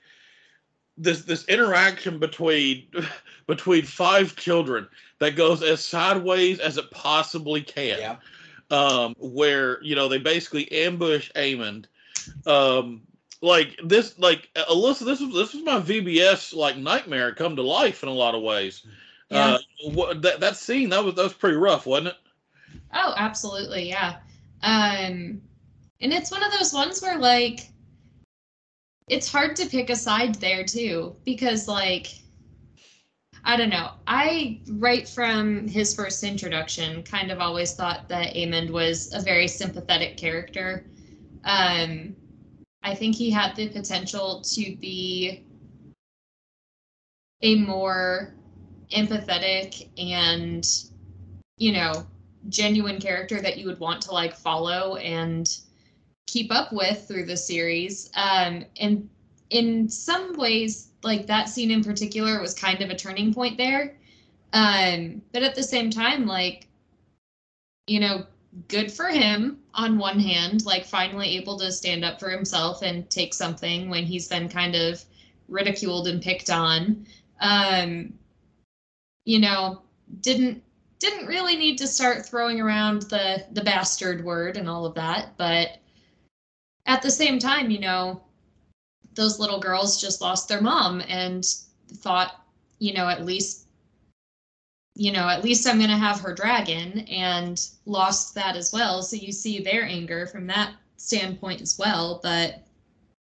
this 0.97 1.23
this 1.23 1.45
interaction 1.47 2.19
between 2.19 2.87
between 3.47 3.83
five 3.83 4.35
children 4.35 4.87
that 5.19 5.35
goes 5.35 5.63
as 5.63 5.83
sideways 5.83 6.59
as 6.59 6.77
it 6.77 6.89
possibly 6.91 7.61
can 7.61 7.97
yeah 7.97 8.15
um 8.69 9.15
where 9.17 9.81
you 9.83 9.95
know 9.95 10.07
they 10.07 10.17
basically 10.19 10.71
ambush 10.71 11.31
Aemond 11.35 11.85
um 12.45 13.01
like 13.41 13.79
this 13.83 14.17
like 14.19 14.49
Alyssa 14.55 15.05
this 15.05 15.19
was 15.19 15.33
this 15.33 15.53
was 15.53 15.63
my 15.63 15.79
VBS 15.79 16.53
like 16.55 16.77
nightmare 16.77 17.33
come 17.33 17.55
to 17.55 17.61
life 17.61 18.03
in 18.03 18.09
a 18.09 18.13
lot 18.13 18.35
of 18.35 18.41
ways 18.41 18.85
Yeah. 19.29 19.55
uh 19.55 19.59
what, 19.91 20.21
that 20.21 20.39
that 20.39 20.57
scene 20.57 20.89
that 20.89 21.03
was 21.03 21.15
that 21.15 21.23
was 21.23 21.33
pretty 21.33 21.57
rough 21.57 21.85
wasn't 21.85 22.09
it 22.09 22.15
Oh, 22.93 23.13
absolutely, 23.17 23.87
yeah. 23.87 24.17
Um, 24.63 25.41
and 26.01 26.13
it's 26.13 26.31
one 26.31 26.43
of 26.43 26.51
those 26.51 26.73
ones 26.73 27.01
where 27.01 27.17
like 27.17 27.69
it's 29.07 29.31
hard 29.31 29.55
to 29.57 29.67
pick 29.67 29.89
a 29.89 29.95
side 29.95 30.35
there 30.35 30.63
too 30.63 31.15
because 31.25 31.67
like 31.67 32.07
I 33.43 33.57
don't 33.57 33.69
know. 33.69 33.91
I 34.07 34.59
right 34.69 35.07
from 35.07 35.67
his 35.67 35.95
first 35.95 36.23
introduction 36.23 37.03
kind 37.03 37.31
of 37.31 37.39
always 37.39 37.73
thought 37.73 38.07
that 38.09 38.35
Aemond 38.35 38.69
was 38.69 39.13
a 39.13 39.21
very 39.21 39.47
sympathetic 39.47 40.17
character. 40.17 40.85
Um 41.43 42.15
I 42.83 42.95
think 42.95 43.15
he 43.15 43.29
had 43.29 43.55
the 43.55 43.69
potential 43.69 44.41
to 44.41 44.75
be 44.77 45.43
a 47.41 47.55
more 47.55 48.33
empathetic 48.91 49.89
and 49.97 50.67
you 51.57 51.71
know 51.71 52.05
genuine 52.49 52.99
character 52.99 53.41
that 53.41 53.57
you 53.57 53.65
would 53.67 53.79
want 53.79 54.01
to 54.01 54.11
like 54.11 54.35
follow 54.35 54.95
and 54.97 55.57
keep 56.27 56.51
up 56.51 56.73
with 56.73 57.07
through 57.07 57.25
the 57.25 57.37
series 57.37 58.09
um 58.15 58.65
and 58.79 59.09
in 59.51 59.89
some 59.89 60.33
ways, 60.37 60.87
like 61.03 61.27
that 61.27 61.49
scene 61.49 61.69
in 61.71 61.83
particular 61.83 62.41
was 62.41 62.53
kind 62.53 62.81
of 62.81 62.89
a 62.89 62.95
turning 62.95 63.33
point 63.33 63.57
there. 63.57 63.95
Um, 64.53 65.21
but 65.33 65.43
at 65.43 65.55
the 65.55 65.63
same 65.63 65.91
time, 65.91 66.25
like, 66.25 66.67
you 67.85 67.99
know, 67.99 68.25
good 68.67 68.91
for 68.91 69.07
him 69.07 69.59
on 69.73 69.97
one 69.97 70.19
hand, 70.19 70.65
like 70.65 70.85
finally 70.85 71.37
able 71.37 71.57
to 71.59 71.71
stand 71.71 72.03
up 72.03 72.19
for 72.19 72.29
himself 72.29 72.81
and 72.81 73.09
take 73.09 73.33
something 73.33 73.89
when 73.89 74.05
he's 74.05 74.27
been 74.27 74.49
kind 74.49 74.75
of 74.75 75.03
ridiculed 75.47 76.07
and 76.07 76.21
picked 76.21 76.49
on. 76.49 77.05
Um, 77.39 78.13
you 79.25 79.39
know, 79.39 79.81
didn't 80.21 80.63
didn't 80.99 81.25
really 81.25 81.55
need 81.55 81.77
to 81.77 81.87
start 81.87 82.25
throwing 82.25 82.59
around 82.59 83.03
the 83.03 83.45
the 83.53 83.63
bastard 83.63 84.23
word 84.23 84.57
and 84.57 84.69
all 84.69 84.85
of 84.85 84.95
that, 84.95 85.37
but 85.37 85.77
at 86.85 87.01
the 87.01 87.11
same 87.11 87.39
time, 87.39 87.69
you 87.69 87.79
know, 87.79 88.21
those 89.15 89.39
little 89.39 89.59
girls 89.59 90.01
just 90.01 90.21
lost 90.21 90.47
their 90.47 90.61
mom 90.61 91.01
and 91.07 91.45
thought, 91.97 92.43
you 92.79 92.93
know, 92.93 93.07
at 93.07 93.25
least 93.25 93.67
you 95.01 95.11
know, 95.11 95.27
at 95.27 95.43
least 95.43 95.67
I'm 95.67 95.79
going 95.79 95.89
to 95.89 95.97
have 95.97 96.19
her 96.19 96.31
dragon 96.31 96.99
and 97.09 97.59
lost 97.87 98.35
that 98.35 98.55
as 98.55 98.71
well. 98.71 99.01
So 99.01 99.15
you 99.15 99.31
see 99.31 99.59
their 99.59 99.83
anger 99.83 100.27
from 100.27 100.45
that 100.45 100.75
standpoint 100.97 101.59
as 101.59 101.79
well. 101.79 102.19
But, 102.21 102.61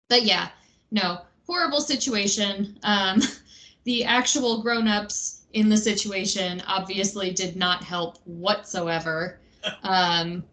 but 0.07 0.21
yeah, 0.21 0.49
no, 0.91 1.21
horrible 1.47 1.81
situation. 1.81 2.77
Um, 2.83 3.23
the 3.85 4.03
actual 4.03 4.61
grown-ups 4.61 5.45
in 5.53 5.67
the 5.67 5.75
situation 5.75 6.61
obviously 6.67 7.31
did 7.31 7.55
not 7.55 7.83
help 7.83 8.19
whatsoever. 8.25 9.39
Um, 9.81 10.43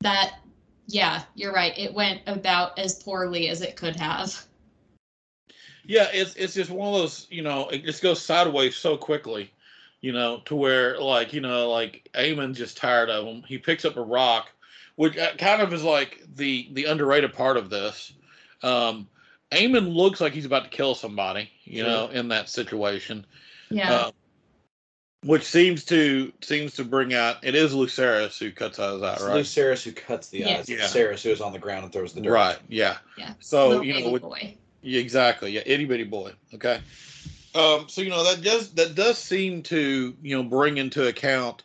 that, 0.00 0.40
yeah, 0.86 1.22
you're 1.34 1.54
right. 1.54 1.72
It 1.78 1.94
went 1.94 2.20
about 2.26 2.78
as 2.78 3.02
poorly 3.02 3.48
as 3.48 3.62
it 3.62 3.76
could 3.76 3.96
have. 3.96 4.44
Yeah, 5.86 6.08
it's 6.12 6.36
it's 6.36 6.52
just 6.52 6.70
one 6.70 6.88
of 6.88 7.00
those, 7.00 7.26
you 7.30 7.40
know, 7.40 7.70
it 7.70 7.82
just 7.82 8.02
goes 8.02 8.20
sideways 8.20 8.76
so 8.76 8.98
quickly 8.98 9.50
you 10.00 10.12
know, 10.12 10.40
to 10.46 10.54
where 10.54 10.98
like 10.98 11.32
you 11.32 11.40
know 11.40 11.70
like 11.70 12.08
Aemond's 12.14 12.58
just 12.58 12.76
tired 12.76 13.10
of 13.10 13.26
him. 13.26 13.42
He 13.46 13.58
picks 13.58 13.84
up 13.84 13.96
a 13.96 14.02
rock, 14.02 14.48
which 14.96 15.16
uh, 15.16 15.36
kind 15.38 15.62
of 15.62 15.72
is 15.72 15.84
like 15.84 16.22
the 16.34 16.68
the 16.72 16.84
underrated 16.86 17.32
part 17.32 17.56
of 17.56 17.70
this. 17.70 18.12
Um, 18.62 19.08
Aemond 19.52 19.94
looks 19.94 20.20
like 20.20 20.32
he's 20.32 20.44
about 20.44 20.64
to 20.64 20.70
kill 20.70 20.94
somebody, 20.94 21.50
you 21.64 21.82
know, 21.82 22.08
in 22.08 22.28
that 22.28 22.48
situation. 22.48 23.26
Yeah. 23.68 23.92
Uh, 23.92 24.10
which 25.22 25.44
seems 25.44 25.84
to 25.84 26.32
seems 26.40 26.74
to 26.74 26.84
bring 26.84 27.12
out 27.12 27.36
it 27.42 27.54
is 27.54 27.74
Lucerys 27.74 28.38
who 28.38 28.50
cuts 28.50 28.78
eyes 28.78 29.02
out, 29.02 29.20
right? 29.20 29.36
Lucerys 29.36 29.82
who 29.82 29.92
cuts 29.92 30.28
the 30.28 30.46
eyes. 30.46 30.68
Yeah. 30.68 30.78
Lucerys 30.78 31.22
who 31.22 31.30
is 31.30 31.40
on 31.40 31.52
the 31.52 31.58
ground 31.58 31.84
and 31.84 31.92
throws 31.92 32.14
the 32.14 32.22
dirt. 32.22 32.32
Right. 32.32 32.58
Yeah. 32.68 32.98
Yeah. 33.18 33.34
So 33.38 33.68
Little 33.68 33.84
you 33.84 34.00
know, 34.00 34.10
with, 34.10 34.24
exactly. 34.82 35.50
Yeah, 35.50 35.62
itty 35.66 35.84
bitty 35.84 36.04
boy. 36.04 36.32
Okay. 36.54 36.80
Um, 37.54 37.88
so 37.88 38.02
you 38.02 38.10
know 38.10 38.22
that 38.24 38.42
does 38.42 38.72
that 38.74 38.94
does 38.94 39.18
seem 39.18 39.62
to 39.64 40.14
you 40.22 40.36
know 40.36 40.42
bring 40.44 40.76
into 40.76 41.08
account 41.08 41.62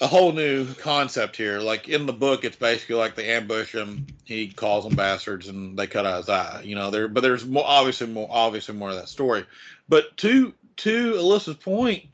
a 0.00 0.06
whole 0.06 0.32
new 0.32 0.72
concept 0.74 1.36
here. 1.36 1.60
Like 1.60 1.88
in 1.88 2.06
the 2.06 2.12
book, 2.12 2.44
it's 2.44 2.56
basically 2.56 2.96
like 2.96 3.14
they 3.14 3.30
ambush 3.34 3.74
him. 3.74 4.06
He 4.24 4.48
calls 4.48 4.84
them 4.84 4.96
bastards, 4.96 5.48
and 5.48 5.78
they 5.78 5.86
cut 5.86 6.06
out 6.06 6.18
his 6.18 6.28
eye. 6.28 6.62
You 6.64 6.74
know, 6.74 6.90
there. 6.90 7.08
But 7.08 7.22
there's 7.22 7.46
more 7.46 7.64
obviously 7.66 8.08
more 8.08 8.28
obviously 8.30 8.74
more 8.74 8.90
of 8.90 8.96
that 8.96 9.08
story. 9.08 9.46
But 9.88 10.16
to 10.18 10.52
to 10.78 11.12
Alyssa's 11.14 11.56
point, 11.56 12.04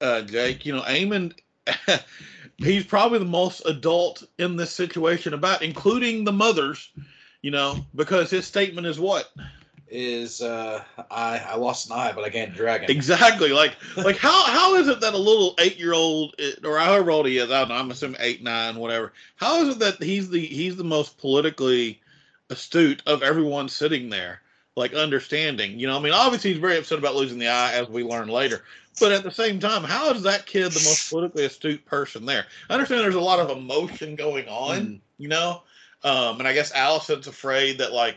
uh, 0.00 0.22
Jake, 0.22 0.64
you 0.64 0.74
know, 0.74 0.82
Aemond, 0.82 1.34
he's 2.56 2.84
probably 2.84 3.18
the 3.18 3.24
most 3.24 3.62
adult 3.66 4.24
in 4.38 4.56
this 4.56 4.72
situation 4.72 5.34
about, 5.34 5.62
including 5.62 6.24
the 6.24 6.32
mothers. 6.32 6.90
You 7.42 7.52
know, 7.52 7.86
because 7.94 8.30
his 8.30 8.46
statement 8.46 8.86
is 8.88 8.98
what 8.98 9.30
is 9.90 10.40
uh, 10.42 10.82
I 11.10 11.38
I 11.38 11.56
lost 11.56 11.90
an 11.90 11.96
eye, 11.96 12.12
but 12.14 12.24
I 12.24 12.28
gained 12.28 12.52
a 12.52 12.56
dragon. 12.56 12.90
Exactly. 12.90 13.50
Like 13.50 13.76
like 13.96 14.16
how 14.16 14.44
how 14.44 14.74
is 14.76 14.88
it 14.88 15.00
that 15.00 15.14
a 15.14 15.18
little 15.18 15.54
eight 15.58 15.78
year 15.78 15.94
old 15.94 16.34
or 16.64 16.78
however 16.78 17.10
old 17.10 17.26
he 17.26 17.38
is, 17.38 17.50
I 17.50 17.60
don't 17.60 17.68
know, 17.68 17.74
I'm 17.74 17.90
assuming 17.90 18.20
eight, 18.20 18.42
nine, 18.42 18.76
whatever. 18.76 19.12
How 19.36 19.62
is 19.62 19.76
it 19.76 19.78
that 19.80 20.02
he's 20.02 20.30
the 20.30 20.44
he's 20.44 20.76
the 20.76 20.84
most 20.84 21.18
politically 21.18 22.00
astute 22.50 23.02
of 23.06 23.22
everyone 23.22 23.68
sitting 23.68 24.10
there, 24.10 24.42
like 24.76 24.94
understanding? 24.94 25.78
You 25.78 25.86
know, 25.86 25.98
I 25.98 26.00
mean, 26.00 26.12
obviously 26.12 26.52
he's 26.52 26.60
very 26.60 26.78
upset 26.78 26.98
about 26.98 27.16
losing 27.16 27.38
the 27.38 27.48
eye, 27.48 27.72
as 27.72 27.88
we 27.88 28.02
learn 28.02 28.28
later. 28.28 28.64
But 29.00 29.12
at 29.12 29.22
the 29.22 29.30
same 29.30 29.60
time, 29.60 29.84
how 29.84 30.10
is 30.10 30.22
that 30.24 30.46
kid 30.46 30.72
the 30.72 30.84
most 30.84 31.08
politically 31.08 31.44
astute 31.44 31.84
person 31.84 32.26
there? 32.26 32.46
I 32.68 32.74
understand 32.74 33.00
there's 33.02 33.14
a 33.14 33.20
lot 33.20 33.38
of 33.38 33.56
emotion 33.56 34.16
going 34.16 34.48
on, 34.48 34.80
mm. 34.80 35.00
you 35.18 35.28
know. 35.28 35.62
Um, 36.04 36.38
and 36.38 36.48
I 36.48 36.52
guess 36.52 36.72
Alicent's 36.72 37.26
afraid 37.26 37.78
that 37.78 37.92
like 37.92 38.16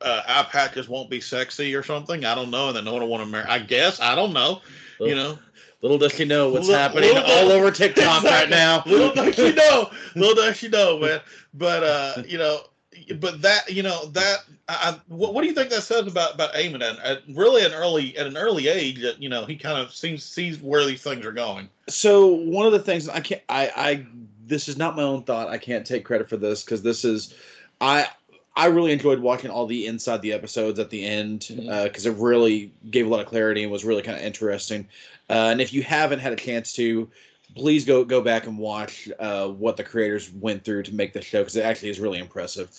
uh, 0.00 0.22
eye 0.26 0.46
patches 0.50 0.88
won't 0.88 1.10
be 1.10 1.20
sexy 1.20 1.74
or 1.74 1.82
something. 1.82 2.24
I 2.24 2.34
don't 2.34 2.50
know, 2.50 2.68
and 2.68 2.76
then 2.76 2.84
no 2.84 2.92
one 2.92 3.02
will 3.02 3.08
want 3.08 3.24
to 3.24 3.30
marry. 3.30 3.46
I 3.46 3.58
guess 3.58 4.00
I 4.00 4.14
don't 4.14 4.32
know. 4.32 4.60
you 4.98 5.14
know, 5.14 5.38
little 5.82 5.98
does 5.98 6.12
she 6.12 6.24
know 6.24 6.50
what's 6.50 6.66
little, 6.66 6.80
happening 6.80 7.14
little 7.14 7.30
all 7.30 7.52
over 7.52 7.70
TikTok 7.70 8.22
exactly. 8.22 8.30
right 8.30 8.50
now. 8.50 8.82
little 8.86 9.14
does 9.14 9.34
she 9.34 9.52
know. 9.54 9.90
Little 10.14 10.34
does 10.34 10.56
she 10.56 10.68
know, 10.68 10.98
man. 10.98 11.20
But 11.54 11.82
uh, 11.82 12.22
you 12.26 12.38
know, 12.38 12.60
but 13.16 13.42
that 13.42 13.70
you 13.70 13.82
know 13.82 14.06
that 14.06 14.44
I, 14.68 15.00
what, 15.08 15.34
what 15.34 15.42
do 15.42 15.48
you 15.48 15.54
think 15.54 15.70
that 15.70 15.82
says 15.82 16.06
about 16.06 16.34
about 16.34 16.54
Aemond? 16.54 16.82
And 16.82 16.98
at 17.00 17.22
really 17.34 17.64
an 17.64 17.72
early 17.72 18.16
at 18.16 18.26
an 18.26 18.36
early 18.36 18.68
age, 18.68 19.00
that 19.02 19.22
you 19.22 19.28
know 19.28 19.44
he 19.44 19.56
kind 19.56 19.78
of 19.78 19.94
seems 19.94 20.24
sees 20.24 20.60
where 20.60 20.84
these 20.84 21.02
things 21.02 21.24
are 21.24 21.32
going. 21.32 21.68
So 21.88 22.26
one 22.26 22.66
of 22.66 22.72
the 22.72 22.78
things 22.78 23.08
I 23.08 23.20
can't 23.20 23.42
I 23.48 23.70
I 23.76 24.06
this 24.46 24.68
is 24.68 24.76
not 24.76 24.96
my 24.96 25.02
own 25.02 25.22
thought. 25.24 25.48
I 25.48 25.58
can't 25.58 25.86
take 25.86 26.04
credit 26.04 26.28
for 26.28 26.36
this 26.36 26.64
because 26.64 26.82
this 26.82 27.04
is 27.04 27.34
I 27.80 28.08
I 28.56 28.66
really 28.66 28.92
enjoyed 28.92 29.20
watching 29.20 29.50
all 29.50 29.66
the 29.66 29.86
inside 29.86 30.22
the 30.22 30.32
episodes 30.32 30.78
at 30.78 30.90
the 30.90 31.04
end 31.04 31.46
because 31.48 32.04
mm-hmm. 32.04 32.08
uh, 32.08 32.12
it 32.12 32.22
really 32.22 32.72
gave 32.90 33.06
a 33.06 33.08
lot 33.08 33.20
of 33.20 33.26
clarity 33.26 33.62
and 33.62 33.70
was 33.70 33.84
really 33.84 34.02
kind 34.02 34.18
of 34.18 34.24
interesting. 34.24 34.86
Uh, 35.28 35.48
and 35.50 35.60
if 35.60 35.72
you 35.72 35.82
haven't 35.82 36.18
had 36.18 36.32
a 36.32 36.36
chance 36.36 36.72
to, 36.74 37.08
please 37.54 37.84
go 37.84 38.04
go 38.04 38.20
back 38.20 38.46
and 38.46 38.58
watch 38.58 39.08
uh, 39.18 39.48
what 39.48 39.76
the 39.76 39.84
creators 39.84 40.32
went 40.32 40.64
through 40.64 40.82
to 40.84 40.94
make 40.94 41.12
the 41.12 41.22
show 41.22 41.40
because 41.40 41.56
it 41.56 41.64
actually 41.64 41.90
is 41.90 42.00
really 42.00 42.18
impressive. 42.18 42.70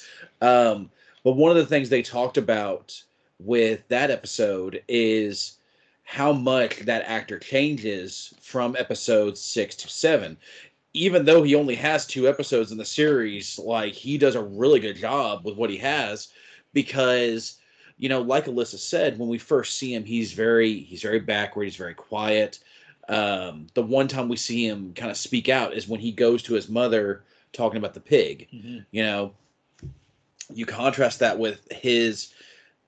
Um, 0.42 0.90
but 1.24 1.34
one 1.34 1.52
of 1.52 1.58
the 1.58 1.66
things 1.66 1.90
they 1.90 2.02
talked 2.02 2.38
about 2.38 3.02
with 3.40 3.88
that 3.88 4.12
episode 4.12 4.84
is 4.88 5.58
how 6.04 6.34
much 6.34 6.80
that 6.80 7.04
actor 7.06 7.40
changes 7.40 8.34
from 8.42 8.76
episode 8.78 9.38
six 9.38 9.76
to 9.78 9.90
seven 9.90 10.38
even 10.94 11.26
though 11.26 11.44
he 11.44 11.56
only 11.56 11.76
has 11.76 12.06
two 12.06 12.28
episodes 12.28 12.72
in 12.72 12.78
the 12.78 12.86
series, 12.86 13.58
like 13.58 13.94
he 13.94 14.18
does 14.18 14.36
a 14.36 14.44
really 14.44 14.80
good 14.80 14.98
job 14.98 15.46
with 15.46 15.56
what 15.56 15.70
he 15.70 15.78
has 15.78 16.30
because 16.74 17.58
you 17.98 18.10
know, 18.10 18.22
like 18.22 18.46
Alyssa 18.46 18.80
said, 18.80 19.20
when 19.20 19.30
we 19.30 19.38
first 19.38 19.78
see 19.78 19.94
him, 19.94 20.04
he's 20.04 20.34
very 20.34 20.80
he's 20.80 21.04
very 21.04 21.20
backward, 21.20 21.66
he's 21.66 21.76
very 21.76 21.94
quiet. 21.94 22.60
Um, 23.08 23.68
the 23.76 23.84
one 23.84 24.08
time 24.08 24.28
we 24.28 24.38
see 24.38 24.66
him 24.66 24.94
kind 24.96 25.12
of 25.12 25.18
speak 25.18 25.50
out 25.50 25.74
is 25.74 25.88
when 25.88 26.00
he 26.00 26.12
goes 26.12 26.42
to 26.44 26.56
his 26.56 26.68
mother 26.68 27.24
talking 27.54 27.78
about 27.78 27.94
the 27.94 28.00
pig. 28.00 28.48
Mm-hmm. 28.52 28.80
You 28.90 29.04
know, 29.04 29.34
you 30.52 30.66
contrast 30.66 31.20
that 31.20 31.38
with 31.38 31.72
his 31.72 32.34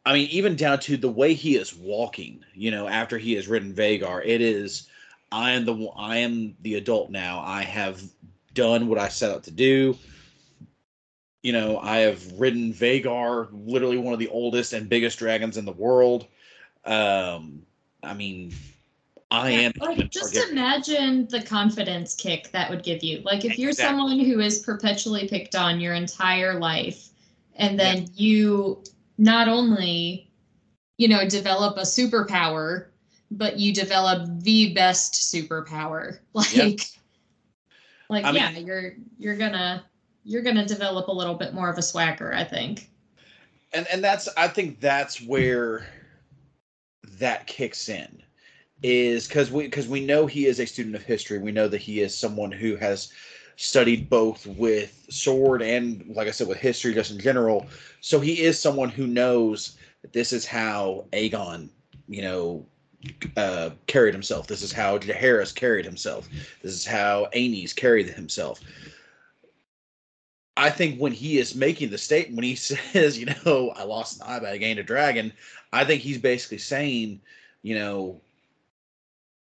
I 0.06 0.14
mean, 0.14 0.28
even 0.30 0.56
down 0.56 0.80
to 0.80 0.98
the 0.98 1.12
way 1.12 1.34
he 1.34 1.56
is 1.56 1.76
walking, 1.76 2.44
you 2.54 2.72
know, 2.72 2.88
after 2.88 3.18
he 3.18 3.34
has 3.34 3.48
ridden 3.48 3.74
Vhagar, 3.74 4.26
it 4.26 4.42
is 4.42 4.88
I 5.34 5.52
am 5.52 5.66
the 5.66 5.90
I 5.98 6.18
am 6.18 6.56
the 6.62 6.76
adult 6.76 7.10
now. 7.10 7.42
I 7.44 7.64
have 7.64 8.04
done 8.54 8.88
what 8.88 9.00
I 9.00 9.08
set 9.08 9.32
out 9.32 9.44
to 9.46 9.52
do. 9.52 9.98
You 11.42 11.54
know, 11.54 11.80
I 11.80 11.98
have 11.98 12.40
ridden 12.40 12.72
Vhagar, 12.72 13.50
literally 13.52 13.98
one 13.98 14.14
of 14.14 14.20
the 14.20 14.30
oldest 14.30 14.74
and 14.74 14.88
biggest 14.88 15.18
dragons 15.18 15.58
in 15.58 15.66
the 15.66 15.72
world. 15.72 16.28
Um, 16.86 17.64
I 18.04 18.14
mean, 18.14 18.54
I 19.32 19.50
yeah, 19.50 19.60
am. 19.62 19.72
Like, 19.80 20.12
just 20.12 20.36
target. 20.36 20.52
imagine 20.52 21.28
the 21.28 21.42
confidence 21.42 22.14
kick 22.16 22.52
that 22.52 22.70
would 22.70 22.84
give 22.84 23.04
you. 23.04 23.22
Like, 23.26 23.44
if 23.44 23.58
you're 23.58 23.72
exactly. 23.72 24.00
someone 24.00 24.20
who 24.20 24.40
is 24.40 24.60
perpetually 24.60 25.28
picked 25.28 25.56
on 25.56 25.80
your 25.80 25.96
entire 25.96 26.60
life, 26.60 27.10
and 27.56 27.78
then 27.80 28.04
yeah. 28.04 28.08
you 28.14 28.84
not 29.18 29.48
only, 29.48 30.30
you 30.98 31.08
know, 31.08 31.28
develop 31.28 31.78
a 31.78 31.82
superpower 31.82 32.90
but 33.38 33.60
you 33.60 33.74
develop 33.74 34.28
the 34.42 34.74
best 34.74 35.14
superpower. 35.14 36.20
Like 36.34 36.56
yep. 36.56 36.80
like 38.10 38.26
I 38.26 38.32
yeah, 38.32 38.52
mean, 38.52 38.66
you're 38.66 38.94
you're 39.20 39.38
gonna 39.38 39.86
you're 40.24 40.42
gonna 40.42 40.66
develop 40.66 41.08
a 41.08 41.12
little 41.12 41.36
bit 41.36 41.54
more 41.54 41.70
of 41.70 41.78
a 41.78 41.82
swagger, 41.82 42.34
I 42.34 42.44
think. 42.44 42.90
And 43.74 43.88
and 43.92 44.04
that's 44.04 44.28
I 44.38 44.48
think 44.48 44.80
that's 44.80 45.22
where 45.22 45.86
that 47.20 47.48
kicks 47.48 47.90
in 47.90 48.24
is 48.82 49.28
because 49.28 49.52
we 49.52 49.64
because 49.64 49.88
we 49.88 50.06
know 50.06 50.26
he 50.26 50.46
is 50.46 50.60
a 50.60 50.66
student 50.66 50.96
of 50.96 51.04
history. 51.04 51.40
We 51.40 51.52
know 51.52 51.68
that 51.68 51.82
he 51.82 52.02
is 52.02 52.18
someone 52.18 52.52
who 52.52 52.76
has 52.78 53.12
studied 53.56 54.10
both 54.10 54.46
with 54.48 55.06
sword 55.10 55.62
and 55.62 56.04
like 56.16 56.28
I 56.28 56.32
said 56.32 56.48
with 56.48 56.58
history 56.58 56.94
just 56.94 57.12
in 57.12 57.20
general. 57.20 57.68
So 58.02 58.20
he 58.20 58.42
is 58.42 58.60
someone 58.60 58.90
who 58.90 59.08
knows 59.08 59.78
that 60.02 60.14
this 60.14 60.34
is 60.34 60.46
how 60.46 61.06
Aegon, 61.14 61.70
you 62.08 62.22
know, 62.22 62.66
uh, 63.38 63.72
carried 63.88 64.14
himself. 64.14 64.48
This 64.48 64.62
is 64.62 64.72
how 64.72 65.00
Harris 65.00 65.52
carried 65.52 65.86
himself. 65.86 66.30
This 66.62 66.74
is 66.74 66.86
how 66.86 67.28
Aenys 67.36 67.76
carried 67.76 68.08
himself. 68.10 68.62
I 70.56 70.70
think 70.70 71.00
when 71.00 71.12
he 71.12 71.40
is 71.40 71.56
making 71.56 71.90
the 71.90 71.98
statement, 71.98 72.38
when 72.38 72.44
he 72.46 72.56
says, 72.94 73.18
you 73.18 73.28
know, 73.46 73.74
I 73.76 73.84
lost 73.84 74.22
an 74.22 74.28
eye, 74.28 74.40
but 74.40 74.50
I 74.50 74.58
gained 74.58 74.80
a 74.80 74.84
dragon, 74.84 75.34
I 75.72 75.84
think 75.84 76.02
he's 76.02 76.20
basically 76.20 76.60
saying, 76.60 77.20
you 77.64 77.76
know, 77.76 78.22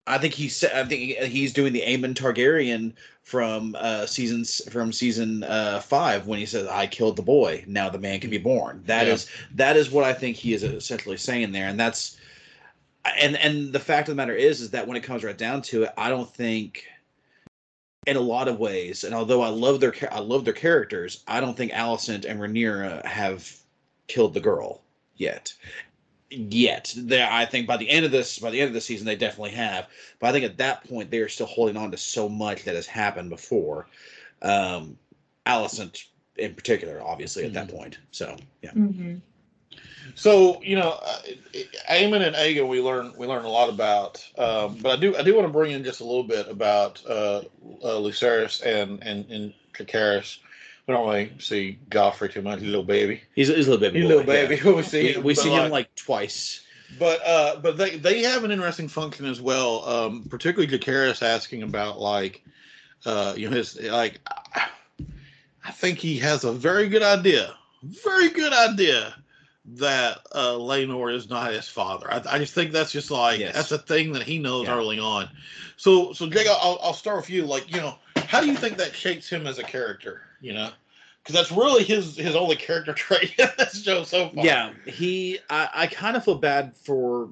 I 0.09 0.19
think 0.19 0.35
he's 0.35 0.63
I 0.63 0.85
think 0.85 1.19
he's 1.19 1.53
doing 1.53 1.73
the 1.73 1.83
Aemon 1.83 2.15
Targaryen 2.15 2.93
from 3.23 3.75
uh 3.77 4.07
seasons 4.07 4.63
from 4.71 4.93
season 4.93 5.43
uh 5.43 5.81
five 5.81 6.29
when 6.29 6.39
he 6.39 6.47
says 6.47 6.69
I 6.69 6.87
killed 6.87 7.17
the 7.17 7.23
boy 7.23 7.65
now 7.67 7.89
the 7.89 7.99
man 7.99 8.21
can 8.21 8.31
be 8.31 8.39
born 8.39 8.85
That 8.87 9.09
Yeah. 9.09 9.15
is 9.15 9.29
that 9.57 9.77
is 9.77 9.91
what 9.91 10.05
I 10.05 10.13
think 10.13 10.37
he 10.37 10.55
is 10.55 10.63
essentially 10.63 11.17
saying 11.17 11.51
there 11.51 11.67
and 11.67 11.79
that's 11.79 12.19
and 13.19 13.37
and 13.37 13.73
the 13.73 13.81
fact 13.81 14.09
of 14.09 14.13
the 14.13 14.17
matter 14.17 14.35
is 14.35 14.61
is 14.61 14.71
that 14.71 14.87
when 14.87 14.97
it 14.97 15.03
comes 15.03 15.25
right 15.25 15.39
down 15.39 15.63
to 15.63 15.85
it 15.85 15.93
I 15.97 16.09
don't 16.09 16.33
think 16.33 16.85
in 18.07 18.17
a 18.17 18.21
lot 18.21 18.49
of 18.49 18.59
ways 18.59 19.05
and 19.05 19.15
although 19.15 19.43
I 19.43 19.49
love 19.49 19.81
their 19.81 19.95
I 20.13 20.21
love 20.21 20.45
their 20.45 20.55
characters 20.55 21.23
I 21.27 21.41
don't 21.41 21.57
think 21.57 21.73
Alicent 21.73 22.25
and 22.25 22.41
Rhaenyra 22.41 23.05
have 23.05 23.51
killed 24.09 24.35
the 24.35 24.41
girl 24.41 24.83
yet 25.17 25.53
yet 26.31 26.93
there 26.97 27.29
I 27.31 27.45
think 27.45 27.67
by 27.67 27.77
the 27.77 27.89
end 27.89 28.05
of 28.05 28.13
this 28.13 28.39
by 28.39 28.51
the 28.51 28.61
end 28.61 28.69
of 28.69 28.75
the 28.75 28.81
season 28.81 29.07
they 29.07 29.17
definitely 29.17 29.53
have 29.53 29.89
but 30.21 30.29
I 30.29 30.33
think 30.33 30.45
at 30.45 30.59
that 30.59 30.85
point 30.89 31.11
they 31.11 31.19
are 31.19 31.29
still 31.29 31.47
holding 31.47 31.77
on 31.77 31.91
to 31.91 31.97
so 31.97 32.29
much 32.29 32.65
that 32.65 32.75
has 32.75 32.87
happened 32.87 33.31
before. 33.31 33.87
Um, 34.43 34.99
Alicent 35.47 36.07
in 36.37 36.55
particular, 36.55 37.01
obviously 37.03 37.45
at 37.45 37.53
that 37.55 37.69
point. 37.69 37.99
So 38.11 38.37
yeah, 38.63 38.73
Mhm. 38.73 39.21
So 40.15 40.63
you 40.63 40.77
know, 40.77 40.99
uh, 41.05 41.19
Aemond 41.91 42.27
and 42.27 42.37
Aegon, 42.37 42.69
we 42.69 42.81
learn 42.81 43.13
we 43.17 43.27
learn 43.27 43.45
a 43.45 43.51
lot 43.51 43.69
about. 43.69 44.25
Um, 44.39 44.79
but 44.81 44.99
I 44.99 45.01
do 45.01 45.17
I 45.17 45.23
do 45.23 45.35
want 45.35 45.47
to 45.47 45.53
bring 45.53 45.73
in 45.73 45.85
just 45.85 46.01
a 46.01 46.05
little 46.05 46.25
bit 46.25 46.49
about 46.49 47.03
uh, 47.09 47.43
uh, 47.83 47.99
Lucerys 47.99 48.65
and 48.65 49.03
and 49.03 49.29
and 49.31 49.55
Dracarys. 49.75 50.39
We 50.87 50.95
don't 50.95 51.07
really 51.09 51.33
see 51.41 51.79
Joffrey 51.91 52.33
too 52.33 52.43
much. 52.43 52.61
He's 52.61 52.69
a 52.69 52.71
little 52.71 52.85
baby. 52.85 53.21
he's, 53.35 53.49
he's 53.49 53.67
a 53.67 53.71
little 53.71 53.81
baby. 53.81 53.99
He's 54.01 54.05
a 54.05 54.09
little 54.09 54.25
baby. 54.25 54.61
yeah. 54.65 54.73
We 54.77 54.83
see 54.83 55.03
We, 55.03 55.13
him, 55.15 55.23
we 55.25 55.35
see 55.35 55.51
him 55.51 55.71
like 55.71 55.93
twice. 55.97 56.63
But 56.99 57.21
uh, 57.27 57.57
but 57.61 57.77
they 57.77 57.97
they 57.97 58.23
have 58.23 58.45
an 58.45 58.53
interesting 58.53 58.89
function 58.89 59.27
as 59.27 59.41
well. 59.41 59.85
Um, 59.85 60.25
particularly 60.29 60.79
Jacaerys 60.79 61.23
asking 61.23 61.63
about 61.65 61.99
like, 61.99 62.45
uh, 63.05 63.35
you 63.37 63.51
know, 63.51 63.57
his 63.57 63.81
like. 63.81 64.21
I 65.65 65.73
think 65.73 65.99
he 65.99 66.17
has 66.19 66.45
a 66.45 66.53
very 66.53 66.89
good 66.89 67.03
idea, 67.03 67.53
very 67.83 68.29
good 68.29 68.53
idea 68.53 69.17
that 69.75 70.19
uh, 70.33 70.53
Laenor 70.53 71.13
is 71.13 71.29
not 71.29 71.53
his 71.53 71.69
father. 71.69 72.11
I, 72.11 72.23
I 72.29 72.39
just 72.39 72.55
think 72.55 72.73
that's 72.73 72.93
just 72.93 73.11
like 73.11 73.41
Yes. 73.41 73.55
that's 73.55 73.73
a 73.73 73.79
thing 73.79 74.13
that 74.13 74.23
he 74.23 74.39
knows 74.39 74.67
Yeah. 74.67 74.77
early 74.77 74.99
on. 74.99 75.29
So 75.77 76.13
so 76.13 76.29
Jake, 76.29 76.47
I'll 76.49 76.79
I'll 76.83 76.95
start 76.95 77.17
with 77.17 77.31
you. 77.31 77.45
Like 77.45 77.73
you 77.73 77.81
know, 77.81 77.97
how 78.17 78.41
do 78.41 78.47
you 78.47 78.57
think 78.57 78.77
that 78.79 78.95
shapes 78.95 79.29
him 79.29 79.47
as 79.47 79.59
a 79.59 79.65
character? 79.65 80.23
You 80.41 80.55
know. 80.55 80.71
Because 81.23 81.35
that's 81.35 81.51
really 81.51 81.83
his 81.83 82.17
his 82.17 82.37
only 82.37 82.55
character 82.55 82.93
trait 82.95 83.35
in 83.39 83.49
this 83.59 83.83
show 83.83 84.05
so 84.05 84.29
far. 84.31 84.45
Yeah, 84.45 84.71
he. 84.85 85.41
I, 85.51 85.69
I 85.75 85.87
kind 85.89 86.17
of 86.17 86.25
feel 86.25 86.37
bad 86.37 86.77
for, 86.77 87.31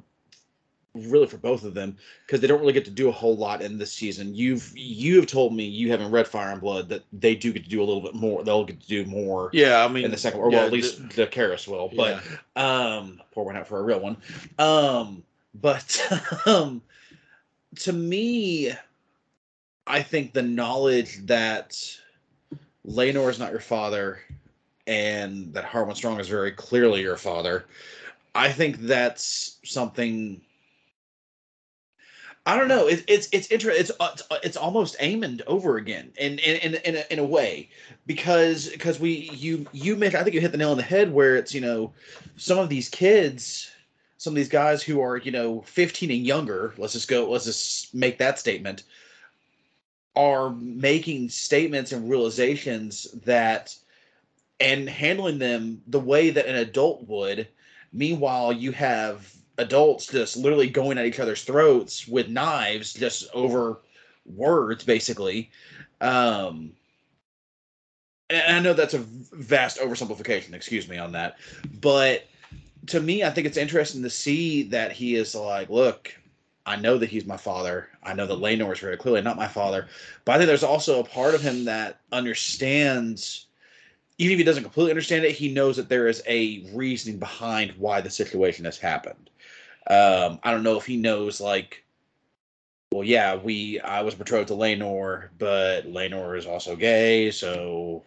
really 0.95 1.27
for 1.27 1.39
both 1.39 1.65
of 1.65 1.75
them 1.75 1.97
because 2.25 2.41
they 2.41 2.47
don't 2.47 2.61
really 2.61 2.73
get 2.73 2.85
to 2.85 2.91
do 2.91 3.09
a 3.09 3.13
whole 3.13 3.37
lot 3.37 3.61
in 3.61 3.79
this 3.79 3.93
season. 3.93 4.35
You've 4.35 4.73
you 4.77 5.17
have 5.17 5.27
told 5.27 5.55
me 5.55 5.65
you 5.65 5.91
haven't 5.91 6.11
read 6.11 6.29
Fire 6.29 6.53
and 6.53 6.61
Blood 6.61 6.89
that 6.89 7.03
they 7.13 7.35
do 7.35 7.53
get 7.53 7.65
to 7.65 7.71
do 7.71 7.83
a 7.83 7.85
little 7.85 8.03
bit 8.03 8.15
more. 8.15 8.45
They'll 8.45 8.65
get 8.65 8.81
to 8.81 8.87
do 8.87 9.05
more 9.05 9.51
Yeah, 9.53 9.85
I 9.85 9.89
mean 9.89 10.05
in 10.05 10.11
the 10.11 10.17
second, 10.17 10.41
or 10.41 10.51
yeah, 10.51 10.59
well, 10.59 10.67
at 10.67 10.73
least 10.73 11.03
Jacaerys 11.09 11.67
will. 11.67 11.91
But 11.95 12.23
yeah. 12.57 12.97
um 12.97 13.21
pour 13.33 13.45
one 13.45 13.57
out 13.57 13.67
for 13.67 13.79
a 13.79 13.83
real 13.83 14.01
one 14.01 14.17
um 14.59 15.23
but 15.55 16.01
um 16.47 16.81
to 17.77 17.93
me 17.93 18.73
i 19.87 20.03
think 20.03 20.33
the 20.33 20.43
knowledge 20.43 21.27
that 21.27 21.99
Laenor 22.87 23.31
is 23.31 23.39
not 23.39 23.51
your 23.51 23.61
father 23.61 24.21
and 24.87 25.53
that 25.55 25.65
Harwin 25.65 25.97
Strong 25.97 26.21
is 26.21 26.29
very 26.29 26.53
clearly 26.53 27.01
your 27.01 27.17
father 27.17 27.65
i 28.35 28.51
think 28.51 28.79
that's 28.81 29.59
something 29.65 30.41
I 32.47 32.59
don't 32.59 32.69
know. 32.69 32.87
It, 32.89 33.05
it's 33.09 33.29
it's 33.33 33.51
interesting. 33.51 33.81
It's 33.81 33.91
uh, 33.99 34.11
it's 34.13 34.23
it's 34.45 34.57
almost 34.57 34.99
Aemond 34.99 35.41
over 35.47 35.79
again, 35.79 36.13
in 36.19 36.39
in 36.41 36.57
in 36.57 36.75
in 36.85 36.97
a, 36.97 37.13
in 37.13 37.19
a 37.19 37.25
way, 37.25 37.71
because 38.07 38.69
because 38.69 39.01
we 39.01 39.31
you 39.33 39.67
you 39.73 39.97
mentioned 39.97 40.21
I 40.21 40.25
think 40.25 40.35
you 40.35 40.43
hit 40.43 40.53
the 40.53 40.59
nail 40.59 40.73
on 40.73 40.77
the 40.77 40.83
head 40.83 41.13
where 41.13 41.37
it's 41.37 41.55
you 41.55 41.63
know 41.63 41.93
some 42.37 42.59
of 42.59 42.69
these 42.69 42.91
kids, 42.91 43.71
some 44.19 44.33
of 44.33 44.37
these 44.37 44.51
guys 44.51 44.83
who 44.83 45.01
are 45.01 45.17
you 45.17 45.31
know 45.31 45.63
15 45.63 46.11
and 46.11 46.27
younger. 46.27 46.75
Let's 46.77 46.93
just 46.93 47.09
go. 47.09 47.31
Let's 47.31 47.47
just 47.47 47.95
make 47.95 48.19
that 48.19 48.39
statement. 48.39 48.83
Are 50.15 50.51
making 50.51 51.31
statements 51.31 51.93
and 51.93 52.11
realizations 52.11 53.05
that, 53.25 53.75
and 54.61 54.89
handling 54.89 55.39
them 55.39 55.83
the 55.87 55.99
way 55.99 56.29
that 56.29 56.47
an 56.47 56.57
adult 56.57 57.09
would. 57.09 57.49
Meanwhile, 57.91 58.53
you 58.53 58.73
have 58.73 59.34
adults 59.59 60.07
just 60.07 60.37
literally 60.37 60.69
going 60.69 60.99
at 60.99 61.07
each 61.07 61.21
other's 61.21 61.45
throats 61.45 62.09
with 62.09 62.29
knives 62.29 62.93
just 62.93 63.29
over 63.35 63.81
words 64.27 64.85
basically. 64.85 65.51
Um 66.01 66.73
and 68.31 68.57
i 68.57 68.61
know 68.61 68.73
that's 68.73 68.95
a 68.95 68.99
vast 68.99 69.79
oversimplification 69.79 70.55
excuse 70.55 70.89
me 70.89 70.99
on 70.99 71.13
that 71.13 71.37
but 71.81 72.27
to 72.87 73.01
me 73.01 73.23
i 73.23 73.31
think 73.31 73.47
it's 73.47 73.57
interesting 73.57 74.03
to 74.03 74.11
see 74.11 74.63
that 74.65 74.93
he 74.93 75.15
is 75.15 75.35
like 75.35 75.69
look 75.69 76.15
i 76.67 76.77
know 76.77 76.99
that 76.99 77.11
he's 77.11 77.27
my 77.27 77.37
father. 77.37 77.89
I 78.03 78.13
know 78.13 78.27
that 78.27 78.39
Laenor 78.39 78.73
is 78.73 78.81
very 78.81 78.99
clearly 78.99 79.23
not 79.23 79.37
my 79.37 79.49
father. 79.49 79.89
But 80.25 80.33
i 80.33 80.39
think 80.39 80.49
there's 80.49 80.63
also 80.63 81.01
a 81.01 81.05
part 81.05 81.35
of 81.35 81.43
him 81.43 81.65
that 81.67 82.01
understands 82.13 83.47
even 84.19 84.33
if 84.33 84.39
he 84.39 84.45
doesn't 84.45 84.63
completely 84.63 84.93
understand 84.93 85.25
it 85.25 85.33
he 85.33 85.53
knows 85.53 85.77
that 85.77 85.89
there 85.89 86.07
is 86.07 86.23
a 86.27 86.67
reasoning 86.73 87.19
behind 87.19 87.73
why 87.73 88.01
the 88.01 88.11
situation 88.11 88.65
has 88.65 88.79
happened 88.79 89.31
um, 89.89 90.39
I 90.43 90.51
don't 90.51 90.63
know 90.63 90.79
if 90.79 90.87
he 90.87 90.97
knows 90.97 91.41
like, 91.41 91.85
well, 92.93 93.05
yeah, 93.05 93.37
we 93.37 93.81
I 93.81 94.03
was 94.03 94.15
betrothed 94.15 94.49
to 94.49 94.55
Laenor, 94.55 95.29
but 95.39 95.83
Laenor 95.83 96.39
is 96.39 96.47
also 96.47 96.77
gay, 96.77 97.31
so 97.31 98.05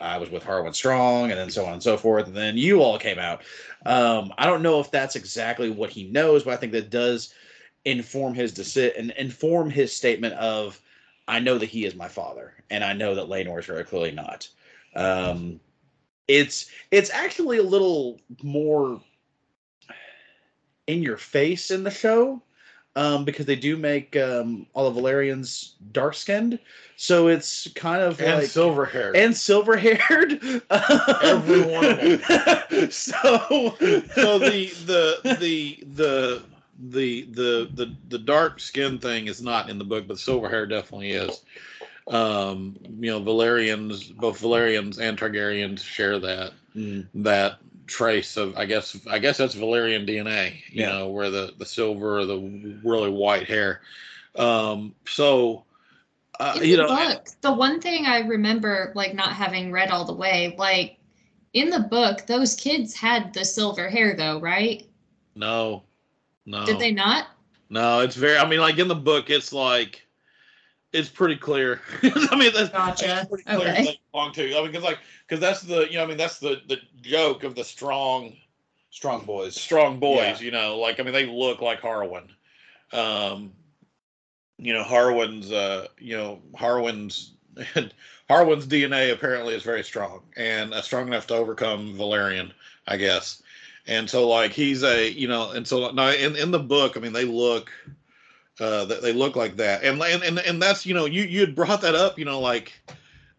I 0.00 0.18
was 0.18 0.30
with 0.30 0.42
Harwin 0.42 0.74
Strong, 0.74 1.30
and 1.30 1.38
then 1.38 1.50
so 1.50 1.64
on 1.66 1.74
and 1.74 1.82
so 1.82 1.96
forth, 1.96 2.26
and 2.26 2.36
then 2.36 2.56
you 2.56 2.82
all 2.82 2.98
came 2.98 3.18
out. 3.18 3.42
Um, 3.86 4.32
I 4.38 4.46
don't 4.46 4.62
know 4.62 4.80
if 4.80 4.90
that's 4.90 5.16
exactly 5.16 5.70
what 5.70 5.90
he 5.90 6.04
knows, 6.04 6.44
but 6.44 6.54
I 6.54 6.56
think 6.56 6.72
that 6.72 6.90
does 6.90 7.34
inform 7.84 8.34
his 8.34 8.52
deci- 8.52 8.98
and 8.98 9.10
inform 9.12 9.70
his 9.70 9.94
statement 9.94 10.34
of, 10.34 10.80
I 11.28 11.38
know 11.38 11.58
that 11.58 11.68
he 11.68 11.84
is 11.84 11.94
my 11.94 12.08
father, 12.08 12.54
and 12.70 12.82
I 12.82 12.92
know 12.92 13.14
that 13.14 13.28
Laenor 13.28 13.58
is 13.60 13.66
very 13.66 13.84
clearly 13.84 14.10
not. 14.10 14.48
Um, 14.96 15.60
it's 16.28 16.70
it's 16.90 17.10
actually 17.10 17.58
a 17.58 17.62
little 17.62 18.20
more 18.42 19.00
in 20.90 21.02
your 21.02 21.16
face 21.16 21.70
in 21.70 21.84
the 21.84 21.90
show 21.90 22.42
um, 22.96 23.24
because 23.24 23.46
they 23.46 23.56
do 23.56 23.76
make 23.76 24.16
um, 24.16 24.66
all 24.74 24.90
the 24.90 25.00
Velaryons 25.00 25.72
dark 25.92 26.14
skinned. 26.14 26.58
So 26.96 27.28
it's 27.28 27.68
kind 27.74 28.02
of 28.02 28.20
and 28.20 28.38
like 28.38 28.46
silver 28.46 28.84
hair. 28.86 29.14
and 29.14 29.36
silver 29.36 29.76
haired. 29.76 30.32
Every 31.22 31.60
one 31.62 31.86
of 31.86 31.98
them. 31.98 32.90
so 32.90 33.76
so 34.14 34.38
the 34.38 34.70
the 34.86 35.20
the 35.38 35.78
the 35.94 36.42
the 36.90 37.22
the 37.22 37.70
the 37.74 37.96
the 38.08 38.18
dark 38.18 38.60
skin 38.60 38.98
thing 38.98 39.26
is 39.28 39.40
not 39.42 39.70
in 39.70 39.78
the 39.78 39.84
book, 39.84 40.06
but 40.06 40.18
silver 40.18 40.48
hair 40.48 40.66
definitely 40.66 41.12
is. 41.12 41.42
Um, 42.08 42.76
you 42.98 43.10
know, 43.10 43.20
Velaryons, 43.20 44.14
both 44.14 44.40
Velaryons 44.40 44.98
and 44.98 45.16
Targaryens 45.18 45.82
share 45.84 46.18
that 46.18 46.52
Mm, 46.76 47.08
that 47.16 47.58
trace 47.90 48.36
of 48.38 48.56
I 48.56 48.66
guess 48.66 48.96
I 49.08 49.18
guess 49.18 49.38
that's 49.38 49.56
Velaryon 49.56 50.06
DNA, 50.08 50.62
you 50.70 50.82
Yeah. 50.82 50.86
know, 50.86 51.08
where 51.10 51.30
the 51.30 51.52
the 51.58 51.66
silver, 51.66 52.24
the 52.24 52.38
really 52.84 53.10
white 53.10 53.48
hair. 53.48 53.82
Um, 54.36 54.94
so 55.06 55.64
uh, 56.40 56.60
in 56.60 56.62
you 56.62 56.76
the 56.76 56.78
know, 56.78 56.86
book, 56.86 57.28
the 57.42 57.52
one 57.52 57.80
thing 57.80 58.06
I 58.06 58.20
remember, 58.20 58.92
like 58.94 59.14
not 59.14 59.32
having 59.34 59.72
read 59.72 59.90
all 59.90 60.04
the 60.04 60.14
way, 60.14 60.54
like 60.58 60.98
in 61.54 61.70
the 61.70 61.80
book, 61.80 62.26
those 62.26 62.54
kids 62.54 62.94
had 62.94 63.34
the 63.34 63.44
silver 63.44 63.88
hair, 63.90 64.14
though, 64.16 64.40
right? 64.40 64.86
no, 65.34 65.84
no, 66.46 66.64
Did 66.64 66.78
they 66.78 66.92
not? 66.92 67.28
no, 67.70 68.00
it's 68.00 68.16
very. 68.16 68.38
I 68.38 68.48
mean, 68.48 68.60
like 68.60 68.78
in 68.78 68.88
the 68.88 68.94
book, 68.94 69.30
it's 69.30 69.52
like 69.52 70.06
it's 70.92 71.08
pretty 71.08 71.36
clear. 71.36 71.80
I 72.02 72.36
mean, 72.36 72.52
that's 72.52 72.70
Gotcha. 72.70 73.20
It's 73.20 73.28
pretty 73.28 73.44
clear 73.44 73.58
Okay. 73.68 73.78
who 73.80 73.84
they 73.86 74.00
belong 74.12 74.32
to. 74.32 74.56
I 74.56 74.60
mean, 74.62 74.66
because 74.72 74.84
like 74.84 74.98
because 75.26 75.40
that's 75.40 75.62
the 75.62 75.86
you 75.90 75.94
know 75.98 76.04
I 76.04 76.06
mean 76.06 76.16
that's 76.16 76.38
the 76.38 76.60
the 76.68 76.78
joke 77.00 77.44
of 77.44 77.54
the 77.54 77.64
strong 77.64 78.36
strong 78.90 79.24
boys. 79.24 79.60
strong 79.60 79.98
boys. 80.00 80.40
Yeah. 80.40 80.46
You 80.46 80.50
know, 80.50 80.78
like 80.78 81.00
I 81.00 81.02
mean, 81.04 81.12
they 81.12 81.26
look 81.26 81.60
like 81.60 81.80
Harwin. 81.80 82.28
Um, 82.92 83.52
you 84.58 84.72
know, 84.72 84.82
Harwin's. 84.82 85.50
Uh, 85.52 85.86
you 85.98 86.16
know, 86.16 86.40
Harwin's. 86.56 87.32
Harwin's 88.28 88.66
DNA 88.68 89.12
apparently 89.12 89.54
is 89.54 89.62
very 89.62 89.82
strong 89.82 90.22
and 90.36 90.72
uh, 90.72 90.80
strong 90.82 91.08
enough 91.08 91.26
to 91.28 91.34
overcome 91.34 91.94
Velaryon, 91.96 92.52
I 92.86 92.96
guess. 92.96 93.42
And 93.86 94.08
so, 94.08 94.28
like, 94.28 94.52
he's 94.52 94.82
a 94.84 95.10
you 95.10 95.26
know, 95.28 95.50
and 95.50 95.66
so 95.66 95.90
now 95.90 96.10
in 96.10 96.36
in 96.36 96.50
the 96.50 96.58
book, 96.60 96.96
I 96.96 97.00
mean, 97.00 97.12
they 97.12 97.24
look. 97.24 97.70
Uh, 98.58 98.84
they, 98.84 99.00
they 99.00 99.12
look 99.12 99.36
like 99.36 99.56
that, 99.56 99.82
and 99.84 100.02
and 100.02 100.38
and 100.38 100.60
that's 100.60 100.84
you 100.84 100.92
know 100.92 101.06
you 101.06 101.22
you 101.22 101.40
had 101.40 101.54
brought 101.54 101.80
that 101.80 101.94
up, 101.94 102.18
you 102.18 102.24
know, 102.24 102.40
like 102.40 102.72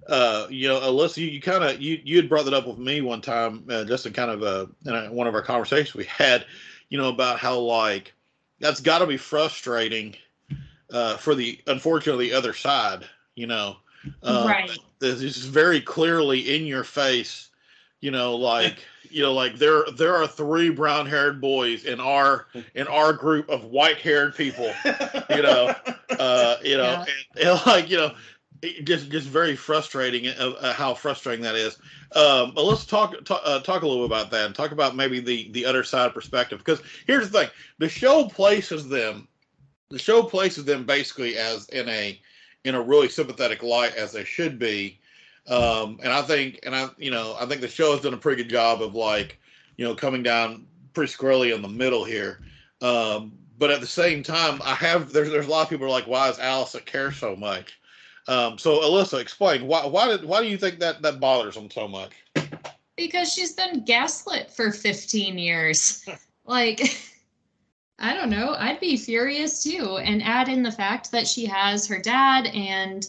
uh, 0.08 0.48
you 0.50 0.68
know, 0.68 0.80
Alyssa, 0.80 1.18
you, 1.18 1.28
you 1.28 1.42
kind 1.42 1.64
of 1.64 1.82
you 1.82 2.00
you 2.04 2.18
had 2.18 2.30
brought 2.30 2.46
that 2.46 2.54
up 2.54 2.68
with 2.68 2.78
me 2.78 3.02
one 3.02 3.22
time, 3.22 3.64
uh, 3.70 3.84
just 3.84 4.06
in 4.06 4.14
kind 4.14 4.32
of 4.32 4.42
a, 4.42 4.70
in 4.86 4.96
a 4.96 5.12
one 5.12 5.28
of 5.28 5.36
our 5.36 5.42
conversations 5.42 5.94
we 5.94 6.06
had, 6.06 6.46
you 6.90 6.98
know, 6.98 7.10
about 7.10 7.40
how 7.40 7.58
like 7.58 8.14
that's 8.60 8.82
got 8.82 9.00
to 9.00 9.08
be 9.08 9.18
frustrating 9.18 10.16
uh, 10.92 11.18
for 11.18 11.36
the 11.36 11.60
unfortunately 11.68 12.30
the 12.30 12.36
other 12.36 12.54
side, 12.54 13.06
you 13.36 13.48
know, 13.48 13.78
uh, 14.24 14.46
right. 14.48 14.72
This 15.00 15.22
is 15.22 15.46
very 15.46 15.82
clearly 15.82 16.56
in 16.56 16.66
your 16.66 16.84
face, 16.84 17.50
you 18.02 18.12
know, 18.12 18.36
like 18.36 18.84
you 19.12 19.22
know, 19.22 19.34
like 19.34 19.58
there 19.58 19.84
there 19.96 20.16
are 20.16 20.28
three 20.28 20.70
brown 20.70 21.06
haired 21.06 21.42
boys 21.42 21.86
in 21.86 22.00
our 22.00 22.48
in 22.76 22.88
our 22.88 23.14
group 23.14 23.50
of 23.50 23.66
white 23.66 23.98
haired 23.98 24.36
people, 24.36 24.72
you 25.30 25.42
know, 25.42 25.76
uh, 26.20 26.56
you 26.64 26.78
know, 26.78 26.84
Yeah. 26.84 27.06
and, 27.36 27.48
and 27.48 27.66
like 27.66 27.90
you 27.90 27.98
know, 27.98 28.16
it 28.62 28.86
just 28.86 29.10
just 29.10 29.28
very 29.28 29.56
frustrating 29.56 30.28
uh, 30.28 30.54
uh, 30.60 30.74
how 30.74 30.94
frustrating 30.94 31.44
that 31.44 31.56
is. 31.56 31.78
Um, 32.16 32.54
but 32.54 32.64
let's 32.64 32.86
talk 32.86 33.24
talk, 33.26 33.42
uh, 33.44 33.60
talk 33.60 33.84
a 33.84 33.88
little 33.88 34.08
bit 34.08 34.18
about 34.18 34.32
that 34.32 34.46
and 34.46 34.56
talk 34.56 34.72
about 34.72 34.96
maybe 34.96 35.20
the 35.20 35.52
the 35.52 35.66
other 35.66 35.84
side 35.84 36.08
of 36.08 36.14
perspective 36.14 36.60
because 36.60 36.82
here's 37.08 37.30
the 37.30 37.40
thing: 37.42 37.50
the 37.80 37.90
show 37.90 38.28
places 38.28 38.88
them, 38.88 39.28
the 39.90 40.00
show 40.00 40.24
places 40.24 40.66
them 40.66 40.86
basically 40.86 41.38
as 41.38 41.68
in 41.70 41.88
a 41.90 42.20
in 42.64 42.76
a 42.76 42.82
really 42.82 43.10
sympathetic 43.10 43.64
light 43.64 43.96
as 43.96 44.12
they 44.12 44.24
should 44.24 44.60
be. 44.60 45.00
Um, 45.52 46.00
and 46.02 46.14
I 46.14 46.22
think, 46.22 46.62
and 46.64 46.74
I, 46.74 46.88
you 46.98 47.12
know, 47.12 47.36
I 47.38 47.46
think 47.46 47.60
the 47.60 47.68
show 47.68 47.92
has 47.92 48.00
done 48.00 48.14
a 48.14 48.18
pretty 48.18 48.42
good 48.42 48.50
job 48.50 48.82
of 48.82 48.96
like, 48.96 49.38
you 49.76 49.84
know, 49.84 49.94
coming 49.94 50.24
down 50.24 50.66
pretty 50.94 51.12
squarely 51.12 51.52
in 51.52 51.62
the 51.62 51.68
middle 51.68 52.06
here. 52.06 52.40
Um, 52.82 53.34
but 53.58 53.70
at 53.70 53.82
the 53.82 53.88
same 53.88 54.24
time, 54.24 54.62
I 54.64 54.74
have 54.76 55.12
there's 55.12 55.30
there's 55.30 55.48
a 55.48 55.50
lot 55.50 55.64
of 55.64 55.70
people 55.70 55.86
are 55.86 55.90
like, 55.90 56.08
why 56.08 56.28
does 56.28 56.40
Alicent 56.40 56.86
care 56.86 57.12
so 57.12 57.36
much? 57.36 57.78
Um, 58.30 58.58
so 58.58 58.80
Alyssa, 58.80 59.20
explain 59.20 59.68
why 59.68 59.86
why 59.86 60.08
did 60.08 60.24
why 60.24 60.42
do 60.42 60.48
you 60.48 60.58
think 60.58 60.80
that 60.80 61.02
that 61.02 61.20
bothers 61.20 61.56
them 61.56 61.70
so 61.70 61.86
much? 61.86 62.12
Because 62.96 63.34
she's 63.34 63.52
been 63.52 63.84
gaslit 63.84 64.52
for 64.52 64.72
15 64.72 65.38
years. 65.38 66.08
like, 66.46 66.82
I 68.00 68.14
don't 68.14 68.30
know. 68.30 68.56
I'd 68.58 68.80
be 68.80 68.96
furious 68.96 69.62
too. 69.62 69.98
And 69.98 70.24
add 70.24 70.48
in 70.48 70.64
the 70.64 70.72
fact 70.72 71.12
that 71.12 71.28
she 71.28 71.46
has 71.46 71.86
her 71.88 72.00
dad 72.00 72.48
and 72.48 73.06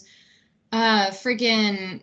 uh 0.73 1.07
friggin' 1.07 2.01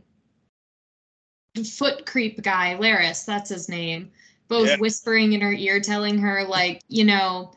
foot 1.65 2.07
creep 2.07 2.43
guy, 2.43 2.77
Larys, 2.79 3.25
that's 3.25 3.51
his 3.51 3.69
name, 3.69 4.11
both 4.49 4.69
Yeah. 4.69 4.77
whispering 4.79 5.33
in 5.33 5.41
her 5.41 5.53
ear, 5.53 5.81
telling 5.81 6.19
her, 6.19 6.45
like, 6.45 6.83
you 6.89 7.05
know, 7.05 7.53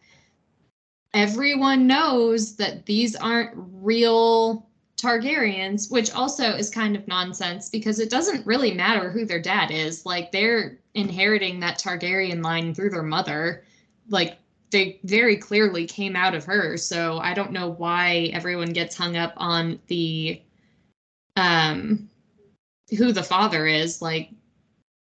everyone 1.14 1.88
knows 1.88 2.56
that 2.56 2.86
these 2.86 3.16
aren't 3.16 3.52
real 3.56 4.68
Targaryens, 4.98 5.92
which 5.92 6.14
also 6.14 6.52
is 6.56 6.70
kind 6.70 6.96
of 6.96 7.08
nonsense 7.08 7.70
because 7.70 8.00
it 8.00 8.10
doesn't 8.10 8.46
really 8.46 8.74
matter 8.74 9.10
who 9.10 9.26
their 9.26 9.42
dad 9.42 9.70
is. 9.70 10.06
Like 10.06 10.32
they're 10.32 10.80
inheriting 10.94 11.60
that 11.60 11.78
Targaryen 11.78 12.42
line 12.42 12.74
through 12.74 12.92
their 12.92 13.04
mother. 13.04 13.66
Like 14.10 14.38
they 14.72 15.00
very 15.04 15.36
clearly 15.36 15.86
came 15.86 16.16
out 16.16 16.34
of 16.36 16.46
her. 16.46 16.78
So 16.78 17.18
I 17.18 17.34
don't 17.34 17.52
know 17.52 17.72
why 17.72 18.30
everyone 18.34 18.72
gets 18.72 18.96
hung 18.96 19.18
up 19.18 19.34
on 19.36 19.80
the 19.88 20.42
um 21.36 22.10
who 22.96 23.12
the 23.12 23.24
father 23.24 23.66
is. 23.68 24.02
Like 24.02 24.30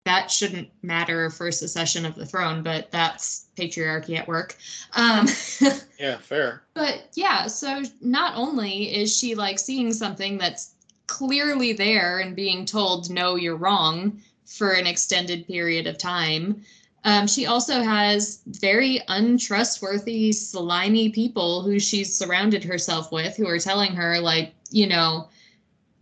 that 0.06 0.32
shouldn't 0.32 0.70
matter 0.82 1.30
for 1.30 1.52
secession 1.52 2.06
of 2.06 2.16
the 2.16 2.26
throne, 2.26 2.64
but 2.64 2.92
that's 2.92 3.46
patriarchy 3.56 4.18
at 4.18 4.28
work. 4.28 4.56
Um 4.96 5.28
Yeah, 6.00 6.18
fair. 6.18 6.64
But 6.74 7.10
yeah, 7.14 7.48
so 7.48 7.84
not 8.02 8.36
only 8.36 8.96
is 8.96 9.16
she 9.16 9.36
like 9.36 9.60
seeing 9.60 9.94
something 9.94 10.38
that's 10.38 10.74
clearly 11.08 11.74
there 11.74 12.20
and 12.20 12.36
being 12.36 12.66
told, 12.66 13.10
no, 13.12 13.36
you're 13.36 13.56
wrong 13.56 14.22
for 14.46 14.72
an 14.72 14.88
extended 14.88 15.46
period 15.48 15.86
of 15.86 15.98
time, 15.98 16.64
um, 17.04 17.28
she 17.28 17.48
also 17.48 17.82
has 17.82 18.42
very 18.46 19.02
untrustworthy, 19.08 20.32
slimy 20.32 21.10
people 21.10 21.64
who 21.64 21.80
she's 21.80 22.16
surrounded 22.16 22.64
herself 22.64 23.12
with 23.12 23.36
who 23.36 23.48
are 23.48 23.60
telling 23.60 23.94
her, 23.96 24.20
like, 24.20 24.54
you 24.70 24.88
know, 24.88 25.30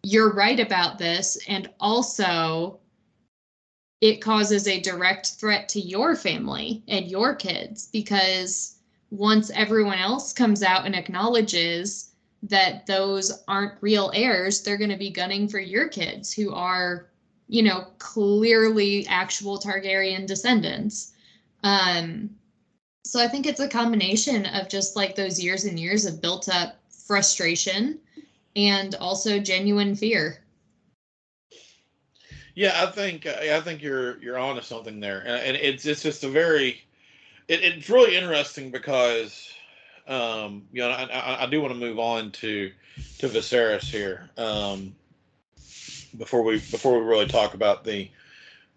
you're 0.04 0.34
right 0.34 0.60
about 0.60 0.98
this. 0.98 1.38
And 1.48 1.70
also, 1.80 2.80
it 4.02 4.22
causes 4.22 4.68
a 4.68 4.80
direct 4.80 5.34
threat 5.34 5.68
to 5.70 5.80
your 5.80 6.16
family 6.16 6.84
and 6.88 7.10
your 7.10 7.36
kids 7.36 7.88
because 7.92 8.76
once 9.12 9.50
everyone 9.52 9.98
else 9.98 10.32
comes 10.32 10.64
out 10.64 10.86
and 10.86 10.96
acknowledges 10.96 12.12
that 12.44 12.86
those 12.86 13.44
aren't 13.48 13.82
real 13.82 14.12
heirs, 14.14 14.62
they're 14.62 14.78
going 14.78 14.90
to 14.90 14.98
be 14.98 15.10
gunning 15.10 15.48
for 15.48 15.60
your 15.60 15.90
kids 15.90 16.32
who 16.32 16.54
are, 16.54 17.08
you 17.50 17.62
know, 17.62 17.88
clearly 17.98 19.06
actual 19.08 19.60
Targaryen 19.60 20.26
descendants. 20.26 21.12
Um, 21.64 22.30
so 23.04 23.20
I 23.20 23.28
think 23.28 23.46
it's 23.46 23.60
a 23.60 23.68
combination 23.68 24.46
of 24.46 24.70
just 24.70 24.96
like 24.96 25.16
those 25.16 25.42
years 25.44 25.66
and 25.66 25.78
years 25.78 26.06
of 26.06 26.22
built 26.22 26.48
up 26.48 26.80
frustration 27.08 28.00
and 28.68 28.96
also 28.96 29.40
genuine 29.40 29.96
fear. 29.96 30.40
Yeah, 32.56 32.84
I 32.84 32.92
think 32.92 33.26
I 33.26 33.62
think 33.62 33.82
you're 33.82 34.22
you're 34.22 34.38
onto 34.38 34.62
something 34.62 35.00
there, 35.00 35.24
and, 35.26 35.56
it's 35.56 35.86
it's 35.86 36.04
just 36.04 36.26
a 36.26 36.30
very, 36.30 36.82
it, 37.48 37.64
it's 37.64 37.90
really 37.90 38.18
interesting 38.18 38.70
because, 38.70 39.50
um, 40.08 40.64
you 40.74 40.82
know, 40.82 40.90
I, 40.90 41.04
I, 41.04 41.44
I 41.44 41.46
do 41.46 41.62
want 41.62 41.74
to 41.74 41.80
move 41.80 42.00
on 42.00 42.32
to 42.32 42.72
to 43.20 43.30
Viserys 43.30 43.84
here, 43.84 44.30
um, 44.38 44.94
before 46.18 46.42
we 46.44 46.56
before 46.56 47.00
we 47.00 47.06
really 47.06 47.28
talk 47.28 47.54
about 47.54 47.86
the 47.86 48.10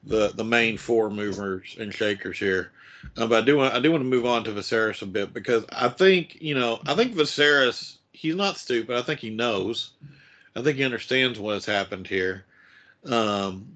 the 0.05 0.29
the 0.29 0.45
main 0.45 0.79
four 0.79 1.11
movers 1.11 1.77
and 1.81 1.93
shakers 1.93 2.39
here. 2.39 2.71
Uh, 3.17 3.27
but 3.27 3.43
I 3.43 3.45
do 3.45 3.57
want 3.57 3.75
I 3.75 3.81
do 3.81 3.91
want 3.91 4.03
to 4.03 4.09
move 4.09 4.27
on 4.27 4.45
to 4.45 4.53
Viserys 4.53 5.03
a 5.03 5.07
bit 5.07 5.35
because 5.35 5.65
I 5.73 5.89
think 5.89 6.41
you 6.41 6.55
know 6.55 6.81
I 6.87 6.95
think 6.95 7.17
Viserys 7.17 7.97
he's 8.13 8.37
not 8.37 8.59
stupid. 8.59 8.97
I 8.97 9.03
think 9.03 9.21
he 9.21 9.31
knows. 9.31 9.91
I 10.55 10.63
think 10.63 10.77
he 10.77 10.85
understands 10.85 11.39
what 11.39 11.55
has 11.55 11.67
happened 11.67 12.07
here. 12.07 12.45
Um, 13.05 13.67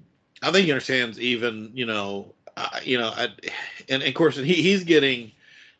I 0.41 0.51
think 0.51 0.65
he 0.65 0.71
understands 0.71 1.19
even 1.19 1.71
you 1.73 1.85
know 1.85 2.33
I, 2.55 2.81
you 2.83 2.97
know 2.97 3.09
I, 3.09 3.23
and, 3.89 4.01
and 4.01 4.03
of 4.03 4.13
course 4.13 4.37
he 4.37 4.53
he's 4.53 4.83
getting 4.83 5.31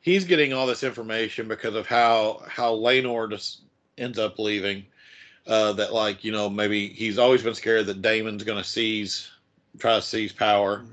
he's 0.02 0.26
getting 0.26 0.54
all 0.54 0.68
this 0.68 0.84
information 0.84 1.48
because 1.48 1.76
of 1.76 1.86
how 1.86 2.44
how 2.48 2.74
Laenor 2.74 3.30
just 3.30 3.62
ends 3.98 4.20
up 4.20 4.40
leaving. 4.40 4.86
Uh, 5.46 5.72
that 5.72 5.94
like 5.94 6.26
you 6.26 6.32
know 6.32 6.50
maybe 6.50 6.90
he's 6.90 7.18
always 7.18 7.42
been 7.42 7.56
scared 7.56 7.86
that 7.86 8.02
Daemon's 8.02 8.44
going 8.44 8.62
to 8.62 8.70
seize 8.70 9.30
try 9.80 9.96
to 9.96 10.02
seize 10.02 10.34
power. 10.34 10.84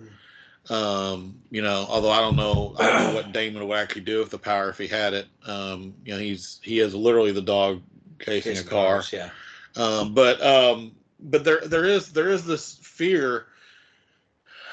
Um, 0.71 1.37
you 1.51 1.61
know, 1.61 1.87
although 1.89 2.11
I 2.11 2.21
don't 2.21 2.37
know, 2.37 2.75
I 2.79 2.91
don't 2.91 3.09
know 3.09 3.15
what 3.15 3.33
Daemon 3.35 3.67
would 3.69 3.77
actually 3.77 4.03
do 4.03 4.21
with 4.21 4.31
the 4.31 4.39
power 4.39 4.71
if 4.71 4.79
he 4.79 4.87
had 4.87 5.13
it. 5.13 5.27
Um, 5.47 5.95
you 6.05 6.15
know, 6.15 6.19
he's 6.19 6.61
he 6.63 6.81
is 6.81 6.95
literally 6.95 7.33
the 7.33 7.43
dog 7.43 7.83
chasing 8.21 8.55
Chasing 8.55 8.67
a 8.67 8.71
car. 8.71 8.87
cars, 8.95 9.13
yeah. 9.13 9.31
Um, 9.77 10.15
but 10.15 10.43
um, 10.43 10.93
but 11.21 11.45
there 11.45 11.61
there 11.61 11.85
is 11.85 12.13
there 12.13 12.31
is 12.31 12.47
this 12.47 12.77
fear. 12.77 13.47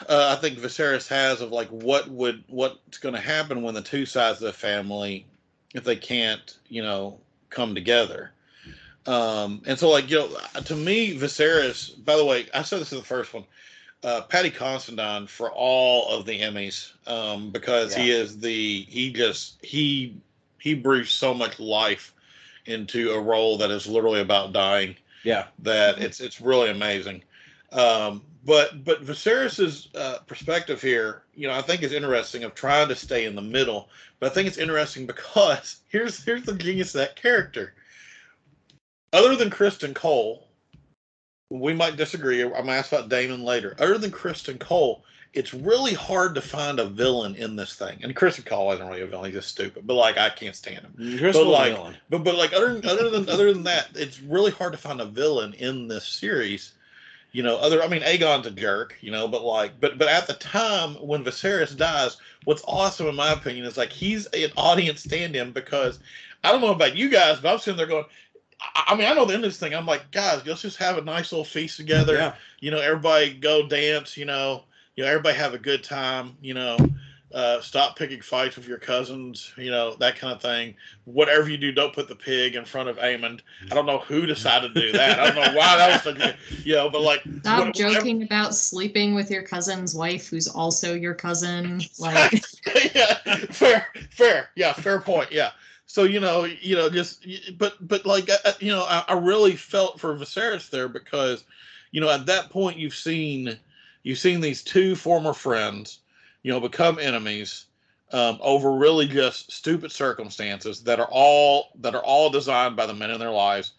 Uh, 0.08 0.36
I 0.36 0.42
think 0.42 0.58
Viserys 0.58 1.08
has 1.10 1.42
of 1.42 1.52
like 1.52 1.68
what 1.70 2.08
would 2.08 2.44
what's 2.48 2.98
going 2.98 3.16
to 3.16 3.22
happen 3.22 3.62
when 3.62 3.74
the 3.74 3.82
two 3.82 4.06
sides 4.06 4.42
of 4.42 4.46
the 4.46 4.54
family, 4.54 5.26
if 5.76 5.84
they 5.84 5.96
can't, 5.96 6.58
you 6.70 6.82
know, 6.82 7.20
come 7.50 7.76
together. 7.76 8.32
Um, 9.06 9.62
and 9.66 9.78
so 9.78 9.90
like 9.90 10.10
you 10.10 10.20
know, 10.20 10.38
to 10.62 10.76
me, 10.76 11.18
Viserys. 11.18 12.04
By 12.06 12.16
the 12.16 12.26
way, 12.26 12.48
I 12.54 12.62
said 12.62 12.80
this 12.80 12.92
in 12.92 13.00
the 13.00 13.04
first 13.04 13.34
one. 13.34 13.44
Uh, 14.04 14.22
Paddy 14.22 14.50
Considine 14.50 15.28
for 15.28 15.52
all 15.52 16.10
of 16.10 16.26
the 16.26 16.40
Emmys 16.40 16.92
um, 17.08 17.52
because 17.52 17.94
he 17.94 18.10
is 18.10 18.40
the 18.40 18.82
he 18.84 19.12
just 19.14 19.64
he 19.64 20.16
he 20.60 20.74
breathes 20.74 21.12
so 21.12 21.34
much 21.34 21.60
life 21.60 22.14
into 22.66 23.12
a 23.12 23.22
role 23.22 23.58
that 23.58 23.70
is 23.72 23.88
literally 23.88 24.22
about 24.22 24.54
dying 24.54 24.96
Yeah. 25.24 25.46
that 25.60 26.00
it's 26.00 26.20
it's 26.20 26.42
really 26.42 26.70
amazing. 26.70 27.24
Um, 27.72 28.24
but 28.44 28.84
but 28.84 29.04
Viserys's 29.04 29.90
uh, 29.96 30.18
perspective 30.26 30.82
here, 30.82 31.24
you 31.36 31.48
know, 31.48 31.54
I 31.54 31.62
think 31.62 31.84
is 31.84 31.94
interesting 31.94 32.44
of 32.44 32.56
trying 32.56 32.88
to 32.88 32.96
stay 32.96 33.26
in 33.26 33.36
the 33.36 33.42
middle. 33.42 33.90
But 34.20 34.32
I 34.32 34.34
think 34.34 34.48
it's 34.48 34.58
interesting 34.58 35.06
because 35.06 35.78
here's 35.90 36.24
here's 36.24 36.44
the 36.44 36.56
genius 36.56 36.96
of 36.96 37.02
that 37.02 37.16
character. 37.16 37.74
Other 39.14 39.36
than 39.36 39.50
Criston 39.50 39.94
Cole, 39.94 40.48
we 41.52 41.74
might 41.74 41.98
disagree. 41.98 42.42
I'm 42.42 42.52
gonna 42.52 42.72
ask 42.72 42.92
about 42.92 43.10
Daemon 43.10 43.44
later. 43.44 43.76
Other 43.78 43.98
than 43.98 44.10
Criston 44.10 44.58
Cole, 44.58 45.04
it's 45.34 45.54
really 45.54 45.94
hard 45.94 46.34
to 46.36 46.42
find 46.42 46.80
a 46.80 46.86
villain 46.86 47.36
in 47.36 47.56
this 47.58 47.76
thing. 47.76 48.00
And 48.04 48.16
Criston 48.16 48.46
Cole 48.46 48.72
isn't 48.72 48.88
really 48.88 49.02
a 49.02 49.06
villain; 49.06 49.26
he's 49.26 49.40
just 49.40 49.50
stupid. 49.50 49.86
But 49.86 49.96
like, 49.96 50.18
I 50.18 50.30
can't 50.30 50.56
stand 50.56 50.80
him. 50.80 50.94
But 50.98 51.46
like- 51.46 51.76
villain. 51.76 51.98
But 52.10 52.24
but 52.24 52.36
like 52.36 52.54
other 52.54 52.80
other 52.86 53.10
than 53.10 53.28
other 53.28 53.54
than 53.54 53.64
that, 53.64 53.90
it's 53.96 54.22
really 54.22 54.52
hard 54.52 54.72
to 54.72 54.78
find 54.78 55.02
a 55.02 55.06
villain 55.06 55.54
in 55.56 55.88
this 55.88 56.08
series. 56.08 56.72
You 57.34 57.44
know, 57.44 57.58
other 57.58 57.84
I 57.84 57.88
mean 57.90 58.02
Aegon's 58.02 58.48
a 58.48 58.52
jerk, 58.52 58.96
you 59.02 59.12
know, 59.12 59.28
but 59.28 59.44
like 59.44 59.80
but 59.80 59.98
but 59.98 60.08
at 60.08 60.28
the 60.28 60.34
time 60.34 60.96
when 60.96 61.24
Viserys 61.24 61.76
dies, 61.76 62.18
what's 62.46 62.64
awesome 62.66 63.08
in 63.08 63.16
my 63.16 63.34
opinion 63.34 63.66
is 63.66 63.78
like 63.78 63.92
he's 63.92 64.26
an 64.28 64.52
audience 64.56 65.04
stand-in 65.04 65.52
because 65.52 66.00
I 66.44 66.52
don't 66.52 66.62
know 66.62 66.72
about 66.72 66.96
you 66.96 67.10
guys, 67.10 67.40
but 67.40 67.54
I'm 67.54 67.60
sitting 67.60 67.78
there 67.78 67.86
going, 67.86 68.06
I, 68.62 68.84
I 68.88 68.96
mean, 68.96 69.08
I 69.08 69.14
know 69.14 69.26
the 69.26 69.34
end 69.34 69.44
of 69.44 69.52
this 69.52 69.60
thing. 69.60 69.74
I'm 69.74 69.86
like, 69.86 70.12
guys, 70.12 70.42
let's 70.46 70.62
just 70.62 70.78
have 70.78 70.98
a 70.98 71.02
nice 71.02 71.32
little 71.32 71.46
feast 71.46 71.78
together. 71.78 72.14
Yeah. 72.14 72.36
You 72.60 72.72
know, 72.72 72.80
everybody 72.80 73.34
go 73.34 73.68
dance. 73.68 74.18
You 74.18 74.26
know, 74.26 74.64
you 74.96 75.04
know, 75.04 75.10
everybody 75.10 75.38
have 75.38 75.54
a 75.54 75.60
good 75.60 75.84
time. 75.84 76.38
You 76.42 76.54
know, 76.54 76.78
uh, 77.34 77.62
stop 77.62 77.98
picking 77.98 78.22
fights 78.22 78.58
with 78.58 78.68
your 78.68 78.78
cousins. 78.78 79.54
You 79.58 79.72
know, 79.72 79.96
that 79.96 80.18
kind 80.18 80.34
of 80.34 80.42
thing. 80.42 80.76
Whatever 81.06 81.50
you 81.50 81.58
do, 81.58 81.72
don't 81.72 81.94
put 81.94 82.08
the 82.08 82.16
pig 82.16 82.56
in 82.56 82.66
front 82.66 82.90
of 82.90 82.98
Aemond. 82.98 83.42
I 83.72 83.74
don't 83.76 83.86
know 83.86 84.00
who 84.00 84.26
decided 84.26 84.74
to 84.74 84.82
do 84.82 84.92
that. 84.92 85.20
I 85.20 85.26
don't 85.32 85.36
know 85.36 85.58
why 85.58 85.78
that 85.78 85.92
was 85.94 86.02
such 86.04 86.20
a, 86.20 86.36
you 86.64 86.76
know, 86.76 86.90
but 86.90 87.02
like, 87.02 87.24
Stop 87.40 87.66
what- 87.68 87.76
joking 87.76 88.24
about 88.24 88.54
sleeping 88.54 89.16
with 89.16 89.32
your 89.32 89.44
cousin's 89.44 89.96
wife, 89.96 90.28
who's 90.28 90.48
also 90.48 90.94
your 90.94 91.14
cousin. 91.16 91.82
Like, 92.00 92.44
yeah, 92.96 93.16
fair, 93.52 93.88
fair. 94.10 94.50
Yeah, 94.56 94.74
fair 94.74 95.00
point. 95.00 95.32
Yeah. 95.32 95.52
So 95.92 96.04
you 96.04 96.22
know, 96.22 96.46
you 96.46 96.78
know, 96.78 96.90
just 96.90 97.28
but 97.58 97.76
but 97.86 98.06
like 98.06 98.30
uh, 98.30 98.54
you 98.62 98.72
know, 98.72 98.84
I, 98.88 99.04
I 99.10 99.14
really 99.16 99.58
felt 99.58 100.00
for 100.00 100.16
Viserys 100.16 100.70
there 100.70 100.88
because, 100.88 101.44
you 101.92 102.00
know, 102.00 102.10
at 102.10 102.26
that 102.28 102.50
point 102.50 102.78
you've 102.78 102.96
seen 102.96 103.60
you've 104.04 104.18
seen 104.18 104.40
these 104.40 104.64
two 104.64 104.96
former 104.96 105.34
friends, 105.34 106.00
you 106.44 106.52
know, 106.54 106.62
become 106.62 106.98
enemies 106.98 107.66
um, 108.14 108.40
over 108.40 108.72
really 108.72 109.06
just 109.06 109.52
stupid 109.52 109.92
circumstances 109.92 110.82
that 110.84 111.02
are 111.02 111.10
all 111.12 111.72
that 111.82 111.94
are 111.94 112.04
all 112.04 112.30
designed 112.30 112.78
by 112.78 112.86
the 112.86 112.94
men 112.94 113.12
in 113.12 113.20
their 113.20 113.30
lives. 113.30 113.74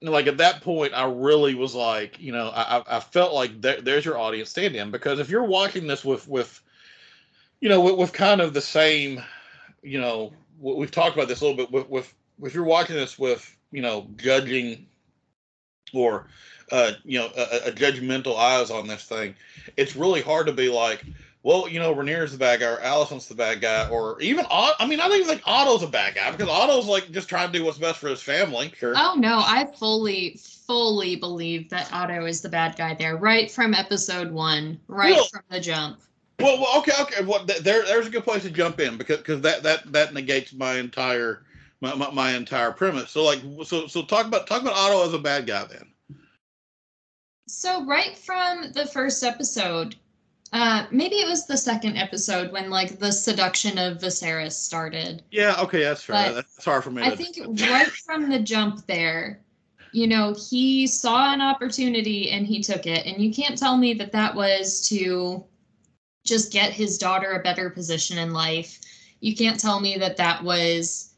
And 0.00 0.10
like 0.10 0.26
at 0.26 0.38
that 0.38 0.62
point, 0.62 0.94
I 0.94 1.04
really 1.04 1.54
was 1.54 1.76
like, 1.76 2.20
you 2.20 2.32
know, 2.32 2.48
I 2.48 2.82
I- 2.88 2.98
felt 2.98 3.32
like 3.32 3.60
there, 3.60 3.80
there's 3.80 4.04
your 4.04 4.18
audience 4.18 4.50
stand 4.50 4.74
in 4.74 4.90
because 4.90 5.20
if 5.20 5.30
you're 5.30 5.44
watching 5.44 5.86
this 5.86 6.04
with 6.04 6.26
with 6.26 6.60
you 7.60 7.68
know, 7.68 7.80
with, 7.80 7.98
with 7.98 8.12
kind 8.12 8.40
of 8.40 8.52
the 8.52 8.60
same, 8.60 9.22
you 9.80 10.00
know, 10.00 10.32
we've 10.60 10.90
talked 10.90 11.16
about 11.16 11.28
this 11.28 11.40
a 11.40 11.44
little 11.46 11.56
bit 11.56 11.70
with, 11.70 11.88
with 11.88 12.14
if 12.42 12.54
you're 12.54 12.64
watching 12.64 12.96
this 12.96 13.18
with, 13.18 13.56
you 13.70 13.82
know, 13.82 14.06
judging 14.16 14.86
or, 15.92 16.26
uh, 16.72 16.92
you 17.04 17.18
know, 17.18 17.30
a, 17.36 17.68
a 17.68 17.72
judgmental 17.72 18.36
eyes 18.36 18.70
on 18.70 18.86
this 18.88 19.04
thing, 19.04 19.34
it's 19.76 19.94
really 19.96 20.20
hard 20.20 20.46
to 20.46 20.52
be 20.52 20.68
like, 20.68 21.04
well, 21.42 21.68
you 21.68 21.78
know, 21.78 21.94
Rhaenyra's 21.94 22.32
the 22.32 22.38
bad 22.38 22.60
guy 22.60 22.66
or 22.72 22.78
Alicent's 22.78 23.26
the 23.26 23.34
bad 23.34 23.60
guy 23.60 23.88
or 23.90 24.20
even, 24.20 24.46
Ot- 24.46 24.76
I 24.78 24.86
mean, 24.86 24.98
I 24.98 25.08
don't 25.08 25.16
even 25.18 25.28
think 25.28 25.42
Otto's 25.44 25.82
a 25.82 25.86
bad 25.86 26.14
guy 26.14 26.30
because 26.30 26.48
Otto's 26.48 26.86
like 26.86 27.10
just 27.12 27.28
trying 27.28 27.52
to 27.52 27.58
do 27.58 27.64
what's 27.64 27.78
best 27.78 27.98
for 27.98 28.08
his 28.08 28.22
family. 28.22 28.72
Sure. 28.76 28.94
oh 28.96 29.14
no, 29.18 29.42
I 29.44 29.66
fully, 29.78 30.38
fully 30.66 31.16
believe 31.16 31.68
that 31.70 31.92
Otto 31.92 32.24
is 32.24 32.40
the 32.40 32.48
bad 32.48 32.76
guy 32.76 32.94
there, 32.94 33.16
right 33.16 33.50
from 33.50 33.74
episode 33.74 34.32
one, 34.32 34.80
right 34.88 35.14
Well- 35.14 35.26
from 35.26 35.42
the 35.50 35.60
jump. 35.60 36.00
Well, 36.40 36.60
well 36.60 36.78
okay, 36.78 36.92
okay. 37.00 37.24
Well, 37.24 37.44
th- 37.46 37.60
there, 37.60 37.84
there's 37.84 38.06
a 38.06 38.10
good 38.10 38.24
place 38.24 38.42
to 38.42 38.50
jump 38.50 38.80
in 38.80 38.96
because 38.96 39.18
because 39.18 39.40
that 39.42 39.62
that 39.62 39.92
that 39.92 40.14
negates 40.14 40.52
my 40.52 40.76
entire 40.76 41.44
my, 41.80 41.94
my, 41.94 42.10
my 42.10 42.34
entire 42.34 42.72
premise. 42.72 43.10
So 43.10 43.24
like, 43.24 43.40
so 43.64 43.86
so 43.86 44.02
talk 44.02 44.26
about 44.26 44.46
talk 44.46 44.62
about 44.62 44.74
Otto 44.74 45.06
as 45.06 45.14
a 45.14 45.18
bad 45.18 45.46
guy 45.46 45.64
then. 45.64 45.86
So 47.46 47.84
right 47.84 48.16
from 48.16 48.72
the 48.72 48.86
first 48.86 49.22
episode, 49.22 49.96
uh, 50.52 50.86
maybe 50.90 51.16
it 51.16 51.28
was 51.28 51.46
the 51.46 51.56
second 51.56 51.96
episode 51.96 52.52
when 52.52 52.70
like 52.70 52.98
the 52.98 53.12
seduction 53.12 53.76
of 53.76 53.98
Viserys 53.98 54.52
started. 54.52 55.22
Yeah, 55.30 55.56
okay, 55.60 55.82
that's 55.82 56.02
fair. 56.02 56.16
But 56.16 56.34
that's 56.34 56.64
hard 56.64 56.84
for 56.84 56.90
me. 56.90 57.02
I 57.02 57.10
to- 57.10 57.16
think 57.16 57.60
right 57.68 57.88
from 57.88 58.30
the 58.30 58.38
jump 58.38 58.86
there, 58.86 59.40
you 59.92 60.06
know, 60.06 60.34
he 60.50 60.86
saw 60.86 61.32
an 61.32 61.40
opportunity 61.40 62.30
and 62.30 62.46
he 62.46 62.62
took 62.62 62.86
it. 62.86 63.06
And 63.06 63.22
you 63.22 63.32
can't 63.32 63.58
tell 63.58 63.76
me 63.76 63.94
that 63.94 64.12
that 64.12 64.34
was 64.34 64.88
to 64.88 65.44
just 66.24 66.52
get 66.52 66.72
his 66.72 66.98
daughter 66.98 67.32
a 67.32 67.42
better 67.42 67.70
position 67.70 68.18
in 68.18 68.32
life. 68.32 68.80
You 69.20 69.34
can't 69.34 69.60
tell 69.60 69.80
me 69.80 69.98
that 69.98 70.16
that 70.16 70.42
was 70.42 71.14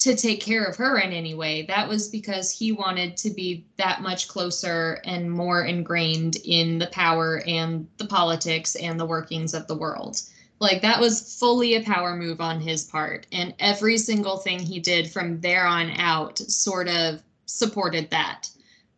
to 0.00 0.14
take 0.14 0.40
care 0.40 0.64
of 0.64 0.76
her 0.76 0.98
in 0.98 1.12
any 1.12 1.34
way. 1.34 1.62
That 1.62 1.88
was 1.88 2.08
because 2.08 2.50
he 2.50 2.72
wanted 2.72 3.16
to 3.18 3.30
be 3.30 3.66
that 3.78 4.02
much 4.02 4.28
closer 4.28 5.00
and 5.04 5.30
more 5.30 5.64
ingrained 5.64 6.36
in 6.44 6.78
the 6.78 6.88
power 6.88 7.42
and 7.46 7.88
the 7.96 8.06
politics 8.06 8.76
and 8.76 9.00
the 9.00 9.06
workings 9.06 9.54
of 9.54 9.66
the 9.66 9.76
world. 9.76 10.20
Like 10.60 10.82
that 10.82 11.00
was 11.00 11.38
fully 11.38 11.74
a 11.74 11.82
power 11.82 12.16
move 12.16 12.40
on 12.40 12.60
his 12.60 12.84
part. 12.84 13.26
And 13.32 13.54
every 13.58 13.96
single 13.96 14.36
thing 14.36 14.58
he 14.58 14.78
did 14.78 15.10
from 15.10 15.40
there 15.40 15.66
on 15.66 15.90
out 15.92 16.38
sort 16.38 16.88
of 16.88 17.22
supported 17.46 18.10
that. 18.10 18.50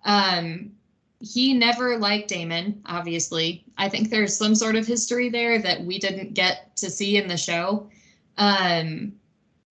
Um, 0.04 0.72
he 1.20 1.54
never 1.54 1.98
liked 1.98 2.28
Daemon, 2.28 2.82
obviously. 2.86 3.64
I 3.78 3.88
think 3.88 4.10
there's 4.10 4.36
some 4.36 4.54
sort 4.54 4.76
of 4.76 4.86
history 4.86 5.28
there 5.30 5.60
that 5.60 5.84
we 5.84 5.98
didn't 5.98 6.34
get 6.34 6.76
to 6.76 6.90
see 6.90 7.16
in 7.16 7.28
the 7.28 7.36
show. 7.36 7.88
Um, 8.36 9.12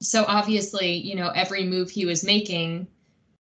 so 0.02 0.26
obviously, 0.28 0.94
you 0.94 1.16
know, 1.16 1.30
every 1.30 1.64
move 1.64 1.90
he 1.90 2.06
was 2.06 2.24
making 2.24 2.88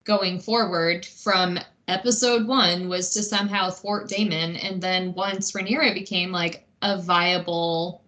going 0.04 0.38
forward 0.38 1.06
from 1.06 1.58
episode 1.88 2.46
one 2.46 2.88
was 2.88 3.10
to 3.10 3.22
somehow 3.22 3.70
thwart 3.70 4.08
Daemon. 4.08 4.56
And 4.56 4.82
then 4.82 5.14
once 5.14 5.52
Rhaenyra 5.52 5.94
became 5.94 6.30
like 6.30 6.66
a 6.82 7.00
viable 7.00 8.02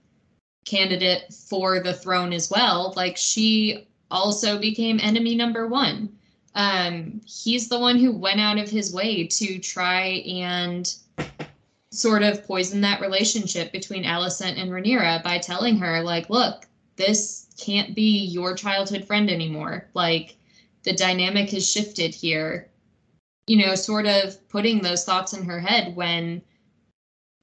candidate 0.65 1.33
for 1.33 1.81
the 1.81 1.95
throne 1.95 2.33
as 2.33 2.51
well, 2.51 2.93
like 2.97 3.17
she 3.17 3.89
also 4.11 4.59
became 4.59 5.01
enemy 5.01 5.35
number 5.35 5.67
one. 5.67 6.11
Um, 6.57 7.21
he's 7.27 7.69
the 7.69 7.79
one 7.79 7.99
who 7.99 8.13
went 8.13 8.41
out 8.41 8.59
of 8.59 8.71
his 8.71 8.93
way 8.93 9.27
to 9.27 9.59
try 9.59 10.05
and 10.27 10.93
sort 11.91 12.23
of 12.23 12.47
poison 12.47 12.81
that 12.81 13.03
relationship 13.03 13.73
between 13.73 14.05
Alicent 14.05 14.61
and 14.61 14.71
Rhaenyra 14.71 15.23
by 15.23 15.39
telling 15.39 15.77
her, 15.77 16.03
like, 16.03 16.31
look, 16.31 16.67
this 16.97 17.47
can't 17.59 17.95
be 17.95 18.25
your 18.25 18.55
childhood 18.55 19.05
friend 19.05 19.31
anymore. 19.31 19.87
Like, 19.93 20.37
the 20.83 20.95
dynamic 20.95 21.51
has 21.51 21.71
shifted 21.71 22.15
here. 22.15 22.69
You 23.47 23.65
know, 23.65 23.75
sort 23.75 24.07
of 24.07 24.49
putting 24.49 24.81
those 24.81 25.05
thoughts 25.05 25.35
in 25.35 25.45
her 25.45 25.61
head 25.61 25.95
when, 25.95 26.41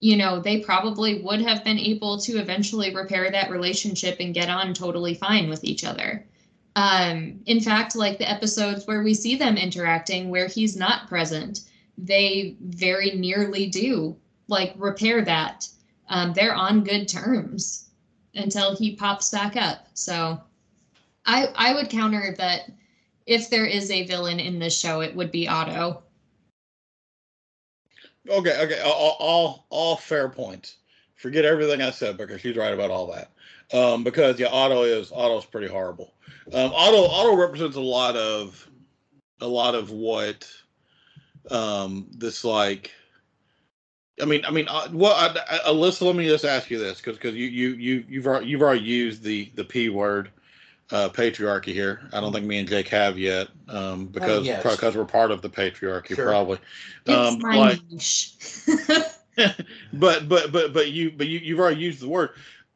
you 0.01 0.17
know, 0.17 0.39
they 0.39 0.59
probably 0.59 1.21
would 1.21 1.41
have 1.41 1.63
been 1.63 1.79
able 1.79 2.19
to 2.21 2.39
eventually 2.39 2.93
repair 2.93 3.29
that 3.29 3.51
relationship 3.51 4.17
and 4.19 4.33
get 4.33 4.49
on 4.49 4.73
totally 4.73 5.13
fine 5.13 5.49
with 5.49 5.63
each 5.63 5.83
other. 5.83 6.25
Um, 6.75 7.39
in 7.45 7.59
fact, 7.59 7.95
like 7.95 8.17
the 8.17 8.29
episodes 8.29 8.87
where 8.87 9.03
we 9.03 9.13
see 9.13 9.35
them 9.35 9.57
interacting 9.57 10.29
where 10.29 10.47
he's 10.47 10.75
not 10.75 11.07
present, 11.07 11.61
they 11.97 12.55
very 12.61 13.11
nearly 13.11 13.67
do 13.67 14.15
like 14.47 14.73
repair 14.77 15.23
that. 15.23 15.67
Um, 16.09 16.33
they're 16.33 16.55
on 16.55 16.83
good 16.83 17.07
terms 17.07 17.89
until 18.35 18.75
he 18.75 18.95
pops 18.95 19.29
back 19.29 19.55
up. 19.55 19.87
So 19.93 20.41
I 21.25 21.47
I 21.55 21.73
would 21.73 21.89
counter 21.89 22.35
that 22.37 22.71
if 23.25 23.49
there 23.49 23.65
is 23.65 23.89
a 23.89 24.05
villain 24.05 24.39
in 24.39 24.59
this 24.59 24.77
show, 24.77 25.01
it 25.01 25.15
would 25.15 25.31
be 25.31 25.47
Otto. 25.47 26.03
Okay, 28.29 28.57
okay, 28.61 28.79
all, 28.81 29.17
all 29.19 29.65
all 29.69 29.95
fair 29.95 30.29
points. 30.29 30.77
Forget 31.15 31.45
everything 31.45 31.81
I 31.81 31.91
said 31.91 32.17
because 32.17 32.41
she's 32.41 32.57
right 32.57 32.73
about 32.73 32.91
all 32.91 33.07
that. 33.11 33.31
Um, 33.75 34.03
because 34.03 34.39
yeah, 34.39 34.47
Otto 34.47 34.83
is 34.83 35.11
Otto's 35.11 35.45
pretty 35.45 35.67
horrible. 35.67 36.13
Um, 36.51 36.71
auto 36.71 37.05
Otto 37.09 37.35
represents 37.35 37.77
a 37.77 37.81
lot 37.81 38.15
of 38.15 38.69
a 39.41 39.47
lot 39.47 39.75
of 39.75 39.91
what 39.91 40.49
um 41.51 42.07
this 42.17 42.43
like. 42.43 42.91
I 44.21 44.25
mean, 44.25 44.45
I 44.45 44.51
mean, 44.51 44.67
uh, 44.69 44.89
well, 44.91 45.13
I, 45.13 45.35
I, 45.49 45.69
Alyssa, 45.71 46.03
let 46.05 46.15
me 46.15 46.27
just 46.27 46.45
ask 46.45 46.69
you 46.69 46.77
this 46.77 46.97
because 46.97 47.17
because 47.17 47.35
you 47.35 47.47
you 47.47 47.69
you 47.69 48.05
you've 48.07 48.27
already, 48.27 48.45
you've 48.47 48.61
already 48.61 48.81
used 48.81 49.23
the 49.23 49.49
the 49.55 49.63
p 49.63 49.89
word, 49.89 50.29
uh, 50.91 51.09
patriarchy 51.09 51.73
here. 51.73 52.01
I 52.13 52.19
don't 52.21 52.31
think 52.31 52.45
me 52.45 52.59
and 52.59 52.67
Jake 52.67 52.89
have 52.89 53.17
yet, 53.17 53.47
um, 53.69 54.05
because 54.05 54.45
yes. 54.45 54.61
because 54.61 54.95
we're 54.95 55.05
part 55.05 55.31
of 55.31 55.41
the 55.41 55.49
patriarchy 55.49 56.15
Sure. 56.15 56.27
probably. 56.27 56.59
It's 57.05 57.15
Um, 57.33 57.39
my 57.39 57.57
like- 57.57 57.81
niche. 57.89 58.33
but 59.93 60.29
but 60.29 60.51
but 60.51 60.73
but 60.73 60.91
you 60.91 61.11
but 61.11 61.27
you 61.27 61.39
you've 61.39 61.59
already 61.59 61.81
used 61.81 62.01
the 62.01 62.07
word. 62.07 62.31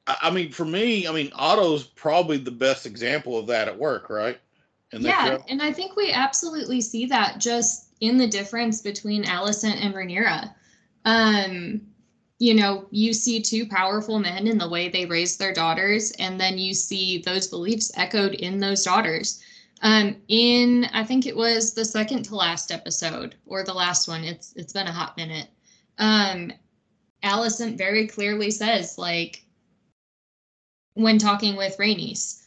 I, 0.07 0.31
mean, 0.31 0.51
for 0.51 0.65
me, 0.65 1.07
I 1.07 1.11
mean, 1.11 1.31
Otto's 1.35 1.83
probably 1.83 2.37
the 2.37 2.51
best 2.51 2.85
example 2.85 3.37
of 3.37 3.47
that 3.47 3.67
at 3.67 3.77
work, 3.77 4.09
right? 4.09 4.39
Yeah, 4.93 5.25
show? 5.25 5.43
and 5.49 5.61
I 5.61 5.73
think 5.73 5.95
we 5.95 6.11
absolutely 6.11 6.79
see 6.79 7.05
that 7.07 7.39
just 7.39 7.89
in 7.99 8.17
the 8.17 8.27
difference 8.27 8.81
between 8.81 9.25
Alicent 9.25 9.83
and 9.83 9.93
Rhaenyra. 9.93 10.53
Um, 11.03 11.81
you 12.39 12.53
know, 12.53 12.87
you 12.91 13.13
see 13.13 13.41
two 13.41 13.67
powerful 13.67 14.19
men 14.19 14.47
in 14.47 14.57
the 14.57 14.69
way 14.69 14.87
they 14.87 15.05
raise 15.05 15.37
their 15.37 15.53
daughters, 15.53 16.11
and 16.19 16.39
then 16.39 16.57
you 16.57 16.73
see 16.73 17.17
those 17.17 17.47
beliefs 17.47 17.91
echoed 17.95 18.35
in 18.35 18.59
those 18.59 18.83
daughters. 18.83 19.41
Um, 19.81 20.17
in 20.27 20.85
I 20.93 21.03
think 21.03 21.25
it 21.25 21.35
was 21.35 21.73
the 21.73 21.85
second 21.85 22.23
to 22.23 22.35
last 22.35 22.71
episode 22.71 23.35
or 23.45 23.63
the 23.63 23.73
last 23.73 24.07
one. 24.07 24.23
It's 24.23 24.53
it's 24.55 24.73
been 24.73 24.87
a 24.87 24.91
hot 24.91 25.17
minute. 25.17 25.47
Um, 25.97 26.53
Alicent 27.23 27.77
very 27.77 28.07
clearly 28.07 28.51
says 28.51 28.97
like 28.97 29.43
when 30.97 31.17
talking 31.17 31.55
with 31.55 31.77
Rhaenys, 31.77 32.43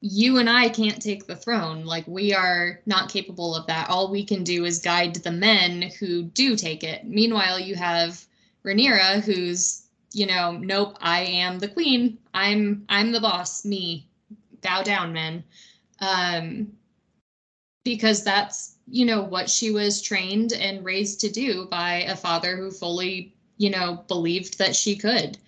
you 0.00 0.38
and 0.38 0.48
I 0.48 0.68
can't 0.68 1.02
take 1.02 1.26
the 1.26 1.36
throne. 1.36 1.84
Like 1.84 2.06
we 2.06 2.32
are 2.32 2.80
not 2.86 3.10
capable 3.10 3.54
of 3.54 3.66
that. 3.66 3.90
All 3.90 4.10
we 4.10 4.24
can 4.24 4.44
do 4.44 4.64
is 4.64 4.78
guide 4.78 5.16
the 5.16 5.32
men 5.32 5.90
who 5.98 6.22
do 6.22 6.56
take 6.56 6.84
it. 6.84 7.04
Meanwhile, 7.04 7.60
you 7.60 7.74
have 7.74 8.24
Rhaenyra, 8.64 9.22
who's 9.22 9.84
you 10.12 10.26
know, 10.26 10.52
nope, 10.52 10.96
I 11.00 11.20
am 11.20 11.58
the 11.58 11.68
queen. 11.68 12.18
I'm 12.32 12.84
I'm 12.88 13.12
the 13.12 13.20
boss. 13.20 13.64
Me, 13.64 14.08
bow 14.62 14.82
down, 14.82 15.12
men. 15.12 15.44
Um, 16.00 16.72
because 17.84 18.22
that's 18.22 18.76
you 18.86 19.04
know 19.04 19.22
what 19.22 19.50
she 19.50 19.70
was 19.70 20.00
trained 20.00 20.52
and 20.52 20.84
raised 20.84 21.20
to 21.20 21.30
do 21.30 21.66
by 21.66 22.02
a 22.02 22.16
father 22.16 22.56
who 22.56 22.70
fully 22.70 23.34
you 23.58 23.70
know 23.70 24.04
believed 24.08 24.58
that 24.58 24.74
she 24.74 24.96
could 24.96 25.38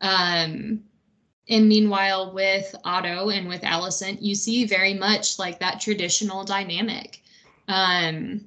um 0.00 0.82
and 1.48 1.68
meanwhile 1.68 2.32
with 2.32 2.74
otto 2.84 3.30
and 3.30 3.48
with 3.48 3.62
alicent 3.62 4.18
you 4.20 4.34
see 4.34 4.64
very 4.64 4.94
much 4.94 5.38
like 5.38 5.58
that 5.58 5.80
traditional 5.80 6.44
dynamic. 6.44 7.22
Um 7.68 8.44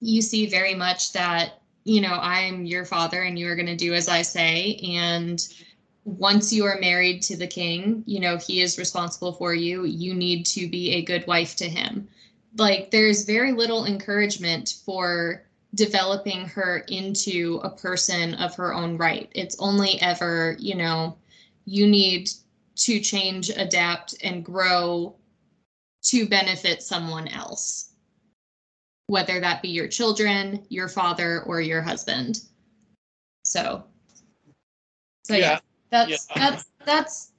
you 0.00 0.20
see 0.20 0.46
very 0.46 0.74
much 0.74 1.12
that 1.12 1.62
you 1.84 2.00
know 2.00 2.18
i'm 2.20 2.66
your 2.66 2.84
father 2.84 3.22
and 3.22 3.38
you 3.38 3.48
are 3.48 3.56
going 3.56 3.66
to 3.66 3.76
do 3.76 3.94
as 3.94 4.08
i 4.08 4.22
say. 4.22 4.76
And 4.82 5.46
once 6.04 6.52
you 6.52 6.64
are 6.64 6.78
married 6.80 7.22
to 7.22 7.36
the 7.36 7.46
king 7.46 8.04
you 8.06 8.20
know 8.20 8.36
he 8.36 8.60
is 8.60 8.78
responsible 8.78 9.32
for 9.32 9.54
you. 9.54 9.84
You 9.84 10.14
need 10.14 10.46
to 10.46 10.68
be 10.68 10.92
a 10.92 11.02
good 11.02 11.26
wife 11.26 11.56
to 11.56 11.68
him. 11.68 12.08
Like 12.56 12.90
there's 12.90 13.24
very 13.24 13.52
little 13.52 13.84
encouragement 13.84 14.74
for 14.84 15.46
developing 15.76 16.46
her 16.46 16.78
into 16.88 17.60
a 17.62 17.70
person 17.70 18.34
of 18.34 18.54
her 18.56 18.74
own 18.74 18.96
right. 18.96 19.30
It's 19.34 19.56
only 19.58 20.00
ever, 20.00 20.56
you 20.58 20.74
know, 20.74 21.16
you 21.66 21.86
need 21.86 22.30
to 22.76 23.00
change, 23.00 23.50
adapt, 23.50 24.14
and 24.22 24.44
grow 24.44 25.14
to 26.04 26.28
benefit 26.28 26.82
someone 26.82 27.26
else, 27.28 27.92
whether 29.08 29.40
that 29.40 29.60
be 29.60 29.68
your 29.68 29.88
children, 29.88 30.64
your 30.68 30.88
father, 30.88 31.42
or 31.42 31.60
your 31.60 31.82
husband. 31.82 32.40
So, 33.44 33.84
so 35.24 35.34
yeah, 35.34 35.38
Yeah. 35.40 35.60
that's 35.90 36.28
Yeah. 36.30 36.38
that's 36.38 36.64
that's 36.84 37.32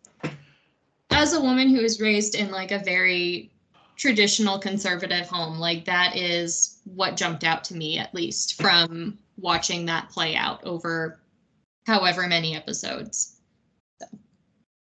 as 1.11 1.33
a 1.33 1.41
woman 1.41 1.69
who 1.69 1.81
was 1.81 2.01
raised 2.01 2.35
in 2.35 2.51
like 2.51 2.71
a 2.71 2.79
very 2.79 3.51
traditional 3.95 4.59
conservative 4.59 5.27
home 5.27 5.57
like 5.57 5.83
that 5.85 6.15
is 6.15 6.79
what 6.83 7.17
jumped 7.17 7.43
out 7.43 7.63
to 7.63 7.73
me 7.73 7.97
at 7.97 8.13
least 8.13 8.61
from 8.61 9.17
watching 9.37 9.85
that 9.85 10.07
play 10.09 10.35
out 10.35 10.63
over 10.63 11.19
however 11.87 12.27
many 12.27 12.55
episodes 12.55 13.36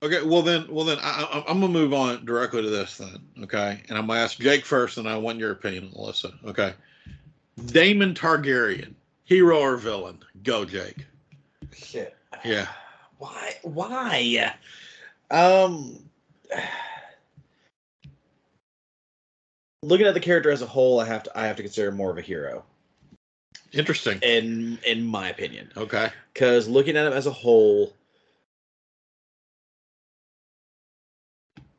Okay, 0.02 0.22
well 0.24 0.41
then, 0.41 0.66
well 0.70 0.86
then, 0.86 0.97
I, 1.02 1.43
I'm 1.47 1.60
gonna 1.60 1.74
move 1.74 1.93
on 1.93 2.24
directly 2.24 2.62
to 2.62 2.70
this 2.70 2.97
then. 2.97 3.20
Okay, 3.43 3.84
and 3.89 3.97
I'm 3.97 4.08
gonna 4.08 4.20
ask 4.22 4.38
Jake 4.38 4.64
first, 4.64 4.97
and 4.97 5.10
I 5.10 5.18
want 5.18 5.39
your 5.39 5.52
opinion, 5.52 5.91
Alyssa. 5.97 6.34
Okay, 6.45 6.74
Daemon 7.66 8.14
Targaryen, 8.14 8.93
hero 9.26 9.60
or 9.60 9.76
villain? 9.76 10.20
Go, 10.43 10.64
Jake. 10.64 11.06
Shit. 11.74 12.16
Yeah. 12.45 12.68
Why? 13.18 13.56
Why? 13.64 14.54
Um. 15.30 16.00
Looking 19.82 20.08
at 20.08 20.14
the 20.14 20.20
character 20.20 20.52
as 20.52 20.62
a 20.62 20.66
whole, 20.66 21.00
I 21.00 21.06
have 21.06 21.24
to 21.24 21.38
I 21.38 21.45
have 21.45 21.58
to 21.58 21.64
consider 21.64 21.91
more 21.91 22.10
of 22.12 22.18
a 22.18 22.22
hero, 22.22 22.64
Interesting. 23.74 24.20
in 24.22 24.80
in 24.86 25.06
my 25.06 25.30
opinion. 25.30 25.72
Okay. 25.76 26.10
Because 26.34 26.68
looking 26.70 26.95
at 26.95 27.06
him 27.06 27.14
as 27.14 27.28
a 27.28 27.32
whole, 27.32 27.93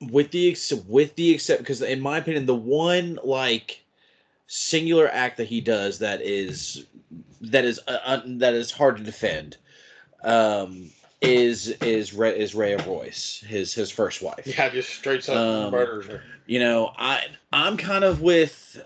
with 0.00 0.30
the 0.30 0.50
ex- 0.50 0.72
with 0.72 1.14
the 1.16 1.32
except 1.32 1.60
because 1.60 1.82
in 1.82 2.00
my 2.00 2.18
opinion, 2.18 2.46
the 2.46 2.54
one 2.54 3.18
like 3.24 3.82
singular 4.46 5.08
act 5.08 5.36
that 5.36 5.46
he 5.46 5.60
does 5.60 5.98
that 5.98 6.20
is 6.22 6.86
that 7.40 7.64
is 7.64 7.80
uh, 7.86 7.98
uh, 8.04 8.20
that 8.24 8.54
is 8.54 8.70
hard 8.70 8.96
to 8.96 9.02
defend 9.02 9.56
um, 10.24 10.90
is 11.20 11.68
is 11.68 12.14
Ray, 12.14 12.38
is 12.38 12.54
Rhea 12.54 12.78
Royce, 12.86 13.44
his 13.46 13.72
his 13.74 13.90
first 13.90 14.22
wife. 14.22 14.46
Yeah, 14.46 14.68
just 14.70 14.90
straight 14.90 15.28
up 15.28 15.36
Um, 15.36 15.70
murders 15.70 16.06
her. 16.06 16.22
You 16.46 16.60
know, 16.60 16.92
I 16.96 17.26
I'm 17.52 17.76
kind 17.76 18.04
of 18.04 18.22
with. 18.22 18.82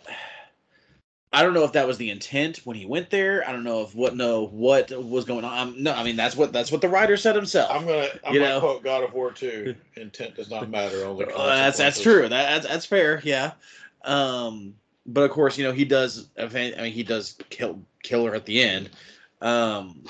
I 1.35 1.43
don't 1.43 1.53
know 1.53 1.65
if 1.65 1.73
that 1.73 1.87
was 1.87 1.99
the 1.99 2.11
intent 2.11 2.59
when 2.65 2.77
he 2.77 2.87
went 2.87 3.11
there. 3.11 3.47
I 3.47 3.51
don't 3.51 3.65
know 3.65 3.83
if 3.83 3.93
what 3.93 4.15
no 4.15 4.47
what 4.47 4.93
was 4.93 5.25
going 5.25 5.45
on. 5.45 5.53
I'm, 5.53 5.83
no, 5.83 5.93
I 5.93 6.05
mean 6.05 6.15
that's 6.15 6.37
what 6.37 6.53
that's 6.53 6.71
what 6.71 6.81
the 6.81 6.89
writer 6.89 7.17
said 7.17 7.35
himself. 7.35 7.73
I'm 7.73 7.85
gonna 7.87 8.09
I'm 8.25 8.33
You 8.35 8.39
gonna 8.41 8.53
know. 8.55 8.61
quote 8.61 8.85
God 8.85 9.03
of 9.03 9.13
War 9.13 9.33
2. 9.33 9.75
Intent 9.97 10.37
does 10.37 10.49
not 10.49 10.71
matter. 10.71 11.05
Only 11.05 11.25
Uh, 11.27 11.57
that's 11.57 11.77
that's 11.79 12.01
true. 12.01 12.23
That, 12.23 12.31
that's 12.31 12.67
that's 12.69 12.87
fair. 12.87 13.21
Yeah. 13.25 13.53
Um, 14.05 14.75
but 15.07 15.23
of 15.23 15.33
course, 15.33 15.59
you 15.59 15.65
know 15.65 15.73
he 15.73 15.85
does. 15.85 16.29
I 16.39 16.47
mean, 16.47 16.93
he 16.93 17.03
does 17.03 17.37
kill 17.51 17.81
kill 18.05 18.25
her 18.27 18.35
at 18.37 18.47
the 18.47 18.63
end. 18.63 18.91
Um, 19.43 20.05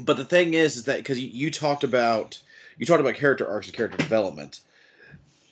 but 0.00 0.16
the 0.16 0.24
thing 0.24 0.54
is, 0.54 0.76
is 0.76 0.84
that 0.84 0.98
because 0.98 1.20
you, 1.20 1.28
you 1.28 1.50
talked 1.52 1.84
about 1.84 2.36
you 2.78 2.84
talked 2.86 3.00
about 3.00 3.14
character 3.14 3.48
arcs 3.48 3.68
and 3.68 3.76
character 3.76 3.98
development. 3.98 4.60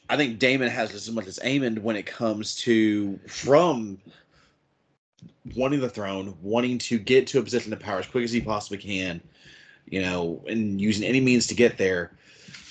I 0.08 0.16
think 0.16 0.38
Daemon 0.38 0.68
has 0.68 0.94
as 0.94 1.10
much 1.10 1.26
as 1.26 1.38
Aemond 1.40 1.80
when 1.80 1.96
it 1.96 2.06
comes 2.06 2.54
to 2.56 3.18
from 3.26 3.98
wanting 5.54 5.80
the 5.80 5.88
throne, 5.88 6.36
wanting 6.42 6.78
to 6.78 6.98
get 6.98 7.26
to 7.28 7.38
a 7.38 7.42
position 7.42 7.72
of 7.72 7.80
power 7.80 7.98
as 7.98 8.06
quick 8.06 8.24
as 8.24 8.32
he 8.32 8.40
possibly 8.40 8.78
can, 8.78 9.20
you 9.86 10.00
know, 10.00 10.42
and 10.48 10.80
using 10.80 11.06
any 11.06 11.20
means 11.20 11.46
to 11.48 11.54
get 11.54 11.78
there. 11.78 12.12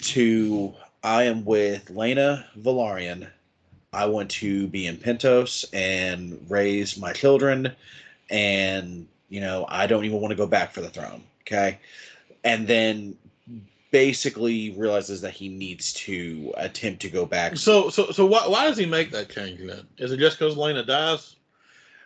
To 0.02 0.74
I 1.04 1.24
am 1.24 1.46
with 1.46 1.86
Laena 1.90 2.46
Velaryon. 2.60 3.28
I 3.92 4.06
want 4.06 4.30
to 4.32 4.68
be 4.68 4.88
in 4.88 4.98
Pentos 4.98 5.66
and 5.74 6.46
raise 6.50 6.98
my 6.98 7.14
children, 7.14 7.72
and 8.30 9.08
you 9.30 9.40
know 9.42 9.66
I 9.70 9.88
don't 9.88 10.06
even 10.06 10.20
want 10.20 10.32
to 10.32 10.36
go 10.36 10.48
back 10.48 10.74
for 10.74 10.82
the 10.82 10.90
throne. 10.90 11.24
Okay, 11.42 11.80
and 12.44 12.68
then 12.68 13.18
basically 13.96 14.72
realizes 14.72 15.22
that 15.22 15.32
he 15.32 15.48
needs 15.48 15.94
to 15.94 16.54
attempt 16.58 17.02
to 17.02 17.10
go 17.10 17.26
back. 17.26 17.56
So 17.56 17.90
so 17.90 18.12
so 18.12 18.26
why 18.26 18.46
why 18.46 18.66
does 18.66 18.78
he 18.78 18.86
make 18.86 19.12
that 19.12 19.30
change 19.30 19.62
then? 19.66 19.88
Is 19.98 20.12
it 20.12 20.18
just 20.18 20.38
because 20.38 20.58
Laena 20.58 20.86
dies? 20.86 21.38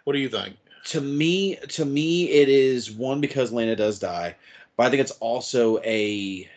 What 0.03 0.13
do 0.13 0.19
you 0.19 0.29
think? 0.29 0.55
to 0.85 1.01
me 1.01 1.55
to 1.55 1.85
me 1.85 2.29
it 2.29 2.47
is 2.47 2.91
one 2.91 3.19
because 3.19 3.51
Laena 3.51 3.75
does 3.75 3.97
die, 3.97 4.35
but 4.77 4.85
I 4.85 4.89
think 4.91 5.01
it's 5.01 5.17
also 5.19 5.79
a 5.79 6.47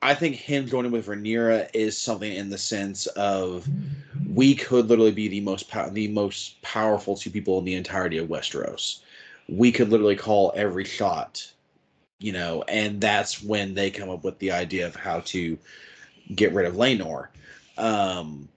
I 0.00 0.14
think 0.14 0.36
him 0.36 0.66
joining 0.66 0.90
with 0.90 1.06
Rhaenyra 1.06 1.68
is 1.74 1.96
something 1.98 2.32
in 2.32 2.48
the 2.48 2.58
sense 2.58 3.06
of 3.08 3.68
we 4.34 4.54
could 4.54 4.88
literally 4.88 5.12
be 5.12 5.28
the 5.28 5.40
most 5.42 5.68
pow- 5.68 5.90
the 5.90 6.08
most 6.08 6.60
powerful 6.62 7.14
two 7.14 7.30
people 7.30 7.58
in 7.58 7.66
the 7.66 7.74
entirety 7.74 8.16
of 8.16 8.28
Westeros. 8.28 9.00
We 9.48 9.70
could 9.70 9.90
literally 9.90 10.16
call 10.16 10.52
every 10.56 10.84
shot, 10.84 11.51
you 12.22 12.32
know, 12.32 12.62
and 12.68 13.00
that's 13.00 13.42
when 13.42 13.74
they 13.74 13.90
come 13.90 14.08
up 14.08 14.22
with 14.22 14.38
the 14.38 14.52
idea 14.52 14.86
of 14.86 14.94
how 14.94 15.20
to 15.20 15.58
get 16.34 16.52
rid 16.52 16.66
of 16.66 16.74
Laenor. 16.74 17.28
Um, 17.76 18.48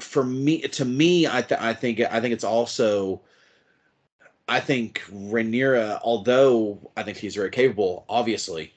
for 0.00 0.24
me, 0.24 0.60
to 0.62 0.84
me, 0.84 1.26
I 1.26 1.42
th- 1.42 1.60
I 1.60 1.74
think 1.74 2.00
I 2.00 2.20
think 2.20 2.32
it's 2.34 2.44
also. 2.44 3.20
I 4.50 4.60
think 4.60 5.02
Rhaenyra, 5.12 6.00
although 6.02 6.78
I 6.96 7.02
think 7.02 7.18
she's 7.18 7.34
very 7.34 7.50
capable, 7.50 8.06
obviously, 8.08 8.72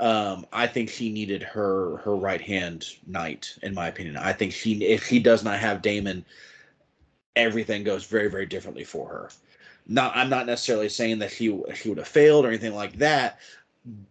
um, 0.00 0.44
I 0.52 0.66
think 0.66 0.90
she 0.90 1.12
needed 1.12 1.42
her 1.42 1.98
her 1.98 2.16
right 2.16 2.40
hand 2.40 2.86
knight. 3.06 3.56
In 3.62 3.74
my 3.74 3.88
opinion, 3.88 4.16
I 4.16 4.32
think 4.32 4.52
she 4.52 4.84
if 4.84 5.06
she 5.06 5.20
does 5.20 5.44
not 5.44 5.58
have 5.60 5.82
Daemon, 5.82 6.24
everything 7.36 7.84
goes 7.84 8.04
very 8.04 8.28
very 8.28 8.46
differently 8.46 8.84
for 8.84 9.08
her. 9.08 9.30
Not 9.86 10.16
I'm 10.16 10.30
not 10.30 10.46
necessarily 10.46 10.88
saying 10.88 11.18
that 11.18 11.30
she 11.30 11.60
she 11.74 11.88
would 11.88 11.98
have 11.98 12.08
failed 12.08 12.44
or 12.44 12.48
anything 12.48 12.74
like 12.74 12.96
that, 12.98 13.38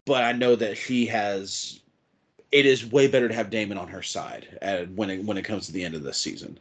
but 0.05 0.23
I 0.23 0.31
know 0.31 0.55
that 0.55 0.77
she 0.77 1.05
has. 1.07 1.79
It 2.51 2.67
is 2.67 2.85
way 2.85 3.07
better 3.07 3.27
to 3.27 3.33
have 3.33 3.49
Daemon 3.49 3.79
on 3.79 3.87
her 3.87 4.03
side 4.03 4.59
uh, 4.61 4.83
when 4.95 5.09
it 5.09 5.23
when 5.23 5.37
it 5.37 5.43
comes 5.43 5.65
to 5.65 5.71
the 5.71 5.83
end 5.83 5.95
of 5.95 6.03
this 6.03 6.17
season. 6.17 6.59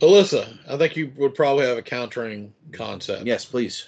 Alyssa, 0.00 0.58
I 0.68 0.76
think 0.76 0.96
you 0.96 1.12
would 1.16 1.34
probably 1.34 1.66
have 1.66 1.78
a 1.78 1.82
countering 1.82 2.52
concept. 2.72 3.26
Yes, 3.26 3.44
please. 3.44 3.86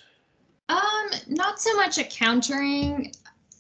Um, 0.69 1.11
not 1.29 1.61
so 1.61 1.75
much 1.75 1.99
a 1.99 2.05
countering. 2.05 3.13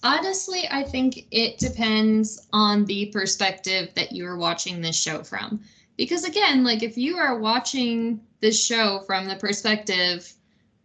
Honestly, 0.02 0.68
I 0.70 0.82
think 0.82 1.26
it 1.30 1.58
depends 1.58 2.46
on 2.52 2.84
the 2.84 3.06
perspective 3.06 3.90
that 3.94 4.12
you 4.12 4.26
are 4.26 4.36
watching 4.36 4.80
this 4.80 5.00
show 5.00 5.22
from. 5.22 5.60
Because 5.96 6.24
again, 6.24 6.62
like 6.62 6.82
if 6.82 6.96
you 6.98 7.16
are 7.16 7.38
watching 7.38 8.20
this 8.46 8.64
show 8.64 9.00
from 9.00 9.26
the 9.26 9.34
perspective 9.34 10.32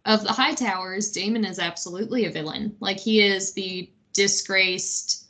of 0.04 0.24
the 0.24 0.32
High 0.32 0.54
Towers, 0.54 1.12
Daemon 1.12 1.44
is 1.44 1.60
absolutely 1.60 2.24
a 2.24 2.30
villain. 2.30 2.74
Like 2.80 2.98
he 2.98 3.22
is 3.22 3.52
the 3.52 3.88
disgraced 4.12 5.26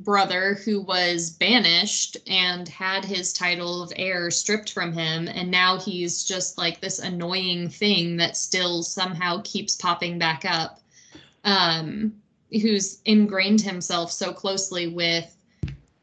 brother 0.00 0.56
who 0.62 0.82
was 0.82 1.30
banished 1.30 2.18
and 2.26 2.68
had 2.68 3.02
his 3.02 3.32
title 3.32 3.82
of 3.82 3.94
heir 3.96 4.30
stripped 4.30 4.72
from 4.72 4.92
him 4.92 5.26
and 5.26 5.50
now 5.50 5.80
he's 5.80 6.22
just 6.22 6.58
like 6.58 6.80
this 6.80 6.98
annoying 6.98 7.70
thing 7.70 8.18
that 8.18 8.36
still 8.36 8.82
somehow 8.82 9.40
keeps 9.42 9.74
popping 9.74 10.18
back 10.18 10.44
up 10.44 10.80
um 11.44 12.12
who's 12.50 13.00
ingrained 13.06 13.62
himself 13.62 14.12
so 14.12 14.34
closely 14.34 14.86
with 14.86 15.34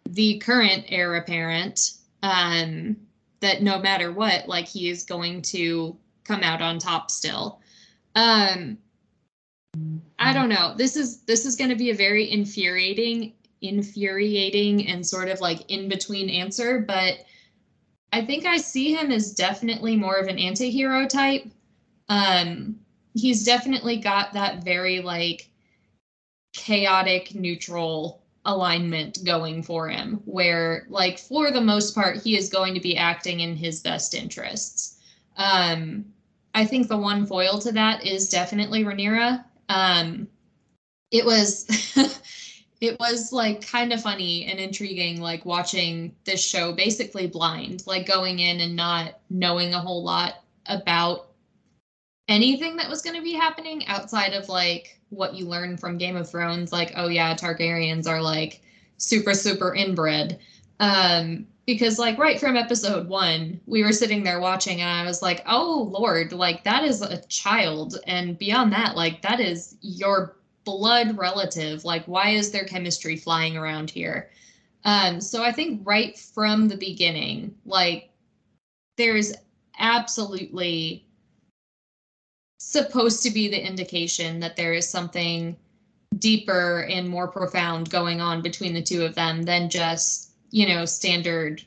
the 0.09 0.39
current 0.39 0.84
heir 0.89 1.16
apparent 1.16 1.91
um 2.24 2.97
that 3.44 3.62
no 3.62 3.80
matter 3.80 4.12
what 4.12 4.48
like 4.48 4.68
he 4.68 4.89
is 4.89 5.04
going 5.04 5.41
to 5.41 5.96
come 6.26 6.41
out 6.41 6.62
on 6.62 6.80
top 6.80 7.12
still 7.12 7.60
um 8.16 8.78
i 10.20 10.34
don't 10.34 10.50
know 10.50 10.74
this 10.76 10.96
is 10.96 11.22
this 11.22 11.46
is 11.46 11.56
going 11.56 11.70
to 11.70 11.76
be 11.76 11.91
a 11.91 11.96
very 11.96 12.32
infuriating 12.32 13.34
infuriating 13.64 14.88
and 14.88 15.06
sort 15.06 15.30
of 15.30 15.39
like 15.41 15.72
in 15.72 15.88
between 15.88 16.30
answer, 16.30 16.84
but 16.86 17.20
I 18.12 18.24
think 18.24 18.46
I 18.46 18.58
see 18.58 18.94
him 18.94 19.12
as 19.12 19.34
definitely 19.34 19.96
more 19.96 20.18
of 20.18 20.28
an 20.28 20.38
anti-hero 20.38 21.08
type. 21.08 21.46
Um 22.10 22.80
he's 23.16 23.46
definitely 23.46 23.98
got 23.98 24.34
that 24.34 24.64
very 24.64 25.02
like 25.02 25.50
chaotic 26.54 27.34
neutral 27.34 28.22
alignment 28.46 29.24
going 29.24 29.64
for 29.64 29.88
him 29.88 30.22
where 30.26 30.86
like 30.89 31.18
for 31.18 31.52
the 31.52 31.62
most 31.62 31.96
part 31.96 32.22
he 32.22 32.36
is 32.36 32.50
going 32.50 32.74
to 32.74 32.80
be 32.82 32.98
acting 32.98 33.39
in 33.39 33.56
his 33.56 33.80
best 33.80 34.14
interests 34.14 35.00
um 35.38 36.04
i 36.54 36.66
think 36.66 36.88
the 36.88 36.98
one 36.98 37.26
foil 37.26 37.58
to 37.60 37.72
that 37.72 38.06
is 38.06 38.28
definitely 38.28 38.84
Rhaenyra. 38.84 39.44
um 39.70 40.28
it 41.12 41.24
was 41.24 41.66
it 42.82 43.00
was 43.00 43.32
like 43.32 43.66
kind 43.66 43.94
of 43.94 44.02
funny 44.02 44.46
and 44.46 44.60
intriguing 44.60 45.22
like 45.22 45.46
watching 45.46 46.14
this 46.26 46.44
show 46.46 46.74
basically 46.74 47.28
blind 47.28 47.84
like 47.88 48.06
going 48.06 48.39
in 48.39 48.60
and 48.60 48.76
not 48.76 49.20
knowing 49.30 49.74
a 49.74 49.80
whole 49.80 50.04
lot 50.04 50.44
about 50.66 51.33
anything 52.28 52.78
that 52.78 52.89
was 52.89 53.01
going 53.01 53.15
to 53.15 53.21
be 53.21 53.34
happening 53.34 53.86
outside 53.88 54.34
of 54.34 54.49
like 54.49 54.99
what 55.09 55.36
you 55.36 55.45
learn 55.45 55.78
from 55.78 55.97
Game 55.97 56.15
of 56.15 56.30
Thrones, 56.30 56.71
like, 56.71 56.93
oh 56.95 57.07
yeah, 57.07 57.36
Targaryens 57.36 58.07
are 58.07 58.21
like 58.21 58.61
super, 58.97 59.34
super 59.34 59.76
inbred. 59.76 60.39
Um, 60.80 61.47
because 61.65 61.97
like 61.97 62.17
right 62.17 62.39
from 62.39 62.57
episode 62.57 63.07
one, 63.07 63.61
we 63.65 63.84
were 63.84 63.93
sitting 63.93 64.24
there 64.24 64.39
watching 64.39 64.82
and 64.82 64.89
I 64.89 65.05
was 65.05 65.21
like, 65.21 65.43
oh 65.45 65.89
Lord, 65.91 66.34
like 66.34 66.63
that 66.63 66.84
is 66.84 67.01
a 67.01 67.21
child. 67.28 67.97
And 68.05 68.38
beyond 68.38 68.74
that, 68.74 68.95
like 68.95 69.21
that 69.21 69.39
is 69.39 69.78
your 69.82 70.38
blood 70.65 71.17
relative. 71.17 71.86
Like, 71.86 72.05
why 72.05 72.30
is 72.30 72.51
there 72.51 72.65
chemistry 72.65 73.15
flying 73.15 73.55
around 73.55 73.89
here? 73.89 74.30
Um, 74.86 75.21
so 75.21 75.43
I 75.43 75.51
think 75.51 75.82
right 75.86 76.17
from 76.17 76.67
the 76.67 76.78
beginning, 76.78 77.55
like 77.65 78.09
there's 78.97 79.34
absolutely 79.80 81.05
supposed 82.64 83.22
to 83.24 83.30
be 83.30 83.49
the 83.49 83.66
indication 83.66 84.39
that 84.39 84.55
there 84.55 84.74
is 84.74 84.89
something 84.89 85.55
deeper 86.18 86.88
and 86.89 87.09
more 87.09 87.28
profound 87.28 87.89
going 87.89 88.22
on 88.22 88.41
between 88.41 88.74
the 88.74 88.82
two 88.82 89.03
of 89.03 89.16
them 89.16 89.43
than 89.43 89.70
just 89.70 90.32
you 90.51 90.68
know 90.68 90.86
standard 90.86 91.61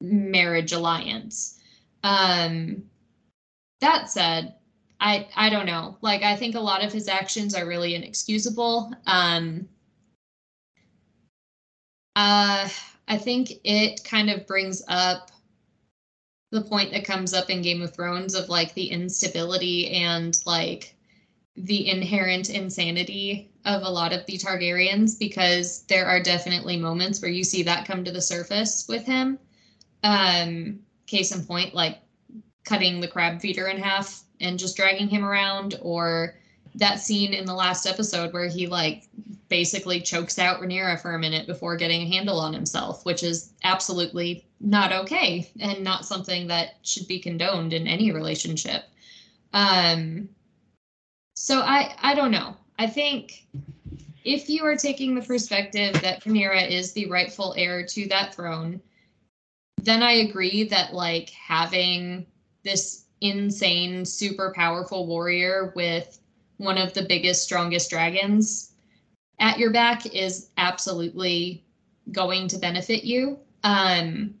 marriage 0.00 0.72
alliance. 0.72 1.58
Um 2.02 2.84
that 3.80 4.10
said 4.10 4.54
i 5.00 5.28
i 5.36 5.48
don't 5.48 5.66
know. 5.66 5.96
Like 6.00 6.22
i 6.22 6.36
think 6.36 6.54
a 6.54 6.60
lot 6.60 6.84
of 6.84 6.92
his 6.92 7.08
actions 7.08 7.54
are 7.54 7.66
really 7.66 7.94
inexcusable. 7.94 8.92
Um 9.06 9.68
uh 12.16 12.68
i 13.06 13.16
think 13.16 13.52
it 13.62 14.02
kind 14.02 14.28
of 14.28 14.46
brings 14.46 14.82
up 14.88 15.30
the 16.50 16.62
point 16.62 16.90
that 16.92 17.04
comes 17.04 17.32
up 17.32 17.48
in 17.48 17.62
Game 17.62 17.82
of 17.82 17.94
Thrones 17.94 18.34
of 18.34 18.48
like 18.48 18.74
the 18.74 18.90
instability 18.90 19.90
and 19.90 20.36
like 20.46 20.94
the 21.56 21.88
inherent 21.88 22.50
insanity 22.50 23.50
of 23.64 23.82
a 23.82 23.90
lot 23.90 24.12
of 24.12 24.24
the 24.26 24.38
Targaryens 24.38 25.18
because 25.18 25.84
there 25.84 26.06
are 26.06 26.22
definitely 26.22 26.76
moments 26.76 27.20
where 27.20 27.30
you 27.30 27.44
see 27.44 27.62
that 27.62 27.86
come 27.86 28.04
to 28.04 28.10
the 28.10 28.20
surface 28.20 28.86
with 28.88 29.04
him. 29.04 29.38
Um, 30.02 30.80
case 31.06 31.32
in 31.32 31.44
point, 31.44 31.74
like 31.74 31.98
cutting 32.64 33.00
the 33.00 33.08
crab 33.08 33.40
feeder 33.40 33.68
in 33.68 33.76
half 33.76 34.22
and 34.40 34.58
just 34.58 34.76
dragging 34.76 35.08
him 35.08 35.24
around, 35.24 35.78
or 35.82 36.36
that 36.76 37.00
scene 37.00 37.34
in 37.34 37.44
the 37.44 37.54
last 37.54 37.86
episode 37.86 38.32
where 38.32 38.48
he 38.48 38.66
like 38.66 39.04
basically 39.48 40.00
chokes 40.00 40.38
out 40.38 40.60
Rhaenyra 40.60 41.00
for 41.00 41.14
a 41.14 41.18
minute 41.18 41.46
before 41.46 41.76
getting 41.76 42.02
a 42.02 42.08
handle 42.08 42.38
on 42.38 42.54
himself, 42.54 43.04
which 43.04 43.22
is 43.22 43.52
absolutely 43.64 44.46
not 44.60 44.92
okay 44.92 45.50
and 45.60 45.82
not 45.82 46.04
something 46.04 46.46
that 46.48 46.76
should 46.82 47.08
be 47.08 47.18
condoned 47.18 47.72
in 47.72 47.86
any 47.86 48.12
relationship. 48.12 48.84
Um, 49.52 50.28
so 51.34 51.60
I 51.60 51.94
I 52.02 52.14
don't 52.14 52.30
know. 52.30 52.56
I 52.78 52.86
think 52.86 53.46
if 54.24 54.48
you 54.48 54.64
are 54.64 54.76
taking 54.76 55.14
the 55.14 55.22
perspective 55.22 56.00
that 56.02 56.22
Rhaenyra 56.24 56.68
is 56.68 56.92
the 56.92 57.10
rightful 57.10 57.54
heir 57.56 57.84
to 57.86 58.08
that 58.08 58.34
throne, 58.34 58.80
then 59.82 60.02
I 60.02 60.12
agree 60.12 60.64
that 60.64 60.92
like 60.92 61.30
having 61.30 62.26
this 62.62 63.04
insane, 63.22 64.04
super 64.04 64.52
powerful 64.54 65.06
warrior 65.06 65.72
with 65.74 66.20
one 66.58 66.76
of 66.76 66.92
the 66.92 67.02
biggest, 67.02 67.42
strongest 67.42 67.90
dragons 67.90 68.72
at 69.38 69.58
your 69.58 69.72
back 69.72 70.06
is 70.14 70.50
absolutely 70.58 71.64
going 72.12 72.48
to 72.48 72.58
benefit 72.58 73.04
you. 73.04 73.38
Um, 73.64 74.34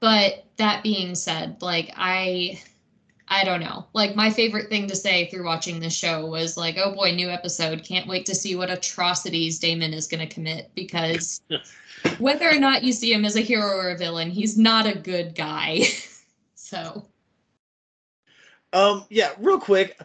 but 0.00 0.44
that 0.56 0.82
being 0.82 1.14
said, 1.14 1.60
like 1.62 1.92
I 1.96 2.60
I 3.28 3.44
don't 3.44 3.60
know. 3.60 3.86
Like 3.92 4.16
my 4.16 4.28
favorite 4.28 4.68
thing 4.68 4.88
to 4.88 4.96
say 4.96 5.28
through 5.28 5.44
watching 5.44 5.78
this 5.78 5.94
show 5.94 6.26
was 6.26 6.56
like, 6.56 6.76
"Oh 6.78 6.92
boy, 6.92 7.12
new 7.12 7.28
episode. 7.30 7.84
Can't 7.84 8.08
wait 8.08 8.26
to 8.26 8.34
see 8.34 8.56
what 8.56 8.70
atrocities 8.70 9.60
Daemon 9.60 9.94
is 9.94 10.08
going 10.08 10.26
to 10.26 10.34
commit 10.34 10.70
because 10.74 11.40
whether 12.18 12.50
or 12.50 12.58
not 12.58 12.82
you 12.82 12.92
see 12.92 13.12
him 13.12 13.24
as 13.24 13.36
a 13.36 13.40
hero 13.40 13.76
or 13.76 13.90
a 13.90 13.96
villain, 13.96 14.30
he's 14.30 14.58
not 14.58 14.86
a 14.86 14.98
good 14.98 15.34
guy." 15.34 15.82
so 16.54 17.06
Um 18.72 19.04
yeah, 19.10 19.32
real 19.38 19.60
quick. 19.60 20.00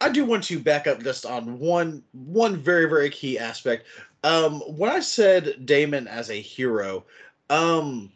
I 0.00 0.10
do 0.10 0.26
want 0.26 0.44
to 0.44 0.58
back 0.58 0.86
up 0.86 1.02
just 1.02 1.26
on 1.26 1.58
one 1.58 2.02
one 2.12 2.56
very 2.56 2.88
very 2.88 3.10
key 3.10 3.38
aspect. 3.38 3.86
Um 4.24 4.60
when 4.60 4.90
I 4.90 5.00
said 5.00 5.66
Daemon 5.66 6.08
as 6.08 6.30
a 6.30 6.40
hero, 6.40 7.04
um 7.50 8.12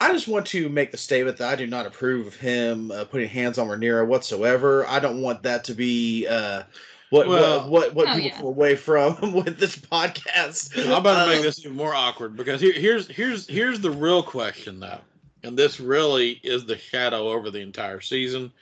I 0.00 0.12
just 0.12 0.28
want 0.28 0.46
to 0.48 0.68
make 0.68 0.92
the 0.92 0.96
statement 0.96 1.38
that 1.38 1.48
I 1.48 1.56
do 1.56 1.66
not 1.66 1.86
approve 1.86 2.26
of 2.28 2.36
him 2.36 2.90
uh, 2.92 3.04
putting 3.04 3.28
hands 3.28 3.58
on 3.58 3.66
Rhaenyra 3.66 4.06
whatsoever. 4.06 4.86
I 4.86 5.00
don't 5.00 5.20
want 5.20 5.42
that 5.42 5.64
to 5.64 5.74
be 5.74 6.26
uh, 6.28 6.62
what, 7.10 7.26
Well- 7.26 7.68
what 7.68 7.92
what 7.92 7.94
what 7.94 8.08
Oh, 8.08 8.14
people 8.20 8.38
yeah. 8.44 8.46
away 8.48 8.76
from 8.76 9.32
with 9.32 9.58
this 9.58 9.74
podcast. 9.76 10.78
I'm 10.84 10.92
about 10.92 11.24
to 11.24 11.30
make 11.30 11.38
Um, 11.38 11.42
this 11.42 11.58
even 11.64 11.76
more 11.76 11.94
awkward 11.94 12.36
because 12.36 12.60
here, 12.60 12.72
here's 12.74 13.08
here's 13.08 13.46
here's 13.48 13.80
the 13.80 13.90
real 13.90 14.22
question 14.22 14.78
though, 14.78 15.00
and 15.42 15.58
this 15.58 15.80
really 15.80 16.40
is 16.44 16.64
the 16.64 16.78
shadow 16.78 17.30
over 17.30 17.50
the 17.50 17.60
entire 17.60 18.00
season, 18.00 18.52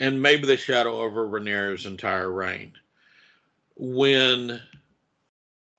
and 0.00 0.20
maybe 0.20 0.46
the 0.46 0.56
shadow 0.56 0.98
over 1.00 1.26
Rhaenyra's 1.26 1.86
entire 1.86 2.30
reign. 2.30 2.72
When 3.76 4.60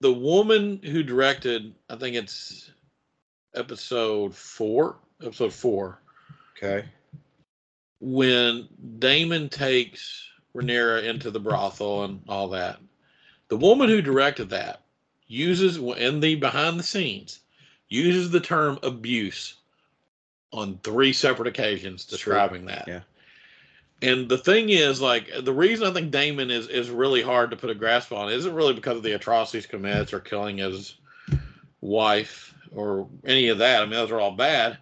the 0.01 0.11
woman 0.13 0.81
who 0.83 1.03
directed, 1.03 1.73
I 1.89 1.95
think 1.95 2.15
it's 2.15 2.71
episode 3.55 4.35
four, 4.35 4.97
episode 5.21 5.53
four, 5.53 5.99
Okay. 6.57 6.85
when 7.99 8.67
Daemon 8.99 9.49
takes 9.49 10.27
Rhaenyra 10.55 11.03
into 11.03 11.31
the 11.31 11.39
brothel 11.39 12.05
and 12.05 12.21
all 12.27 12.47
that, 12.49 12.79
the 13.47 13.57
woman 13.57 13.89
who 13.89 14.01
directed 14.01 14.49
that 14.49 14.81
uses 15.27 15.77
in 15.77 16.19
the 16.19 16.35
behind 16.35 16.79
the 16.79 16.83
scenes 16.83 17.39
uses 17.89 18.31
the 18.31 18.39
term 18.39 18.79
abuse 18.83 19.55
on 20.51 20.79
three 20.83 21.13
separate 21.13 21.47
occasions 21.47 22.05
True. 22.05 22.17
describing 22.17 22.65
that. 22.65 22.85
Yeah. 22.87 23.01
And 24.01 24.27
the 24.29 24.37
thing 24.37 24.69
is, 24.69 25.01
like, 25.01 25.29
the 25.43 25.53
reason 25.53 25.87
I 25.87 25.91
think 25.91 26.11
Daemon 26.11 26.51
is 26.51 26.67
is 26.67 26.89
really 26.89 27.21
hard 27.21 27.49
to 27.51 27.57
put 27.57 27.69
a 27.69 27.75
grasp 27.75 28.11
on 28.11 28.31
isn't 28.31 28.53
really 28.53 28.73
because 28.73 28.97
of 28.97 29.03
the 29.03 29.13
atrocities 29.13 29.65
commits 29.65 30.13
or 30.13 30.19
killing 30.19 30.57
his 30.57 30.95
wife 31.81 32.54
or 32.75 33.07
any 33.25 33.47
of 33.47 33.57
that. 33.59 33.81
I 33.81 33.85
mean, 33.85 33.91
those 33.93 34.11
are 34.11 34.19
all 34.19 34.31
bad. 34.31 34.77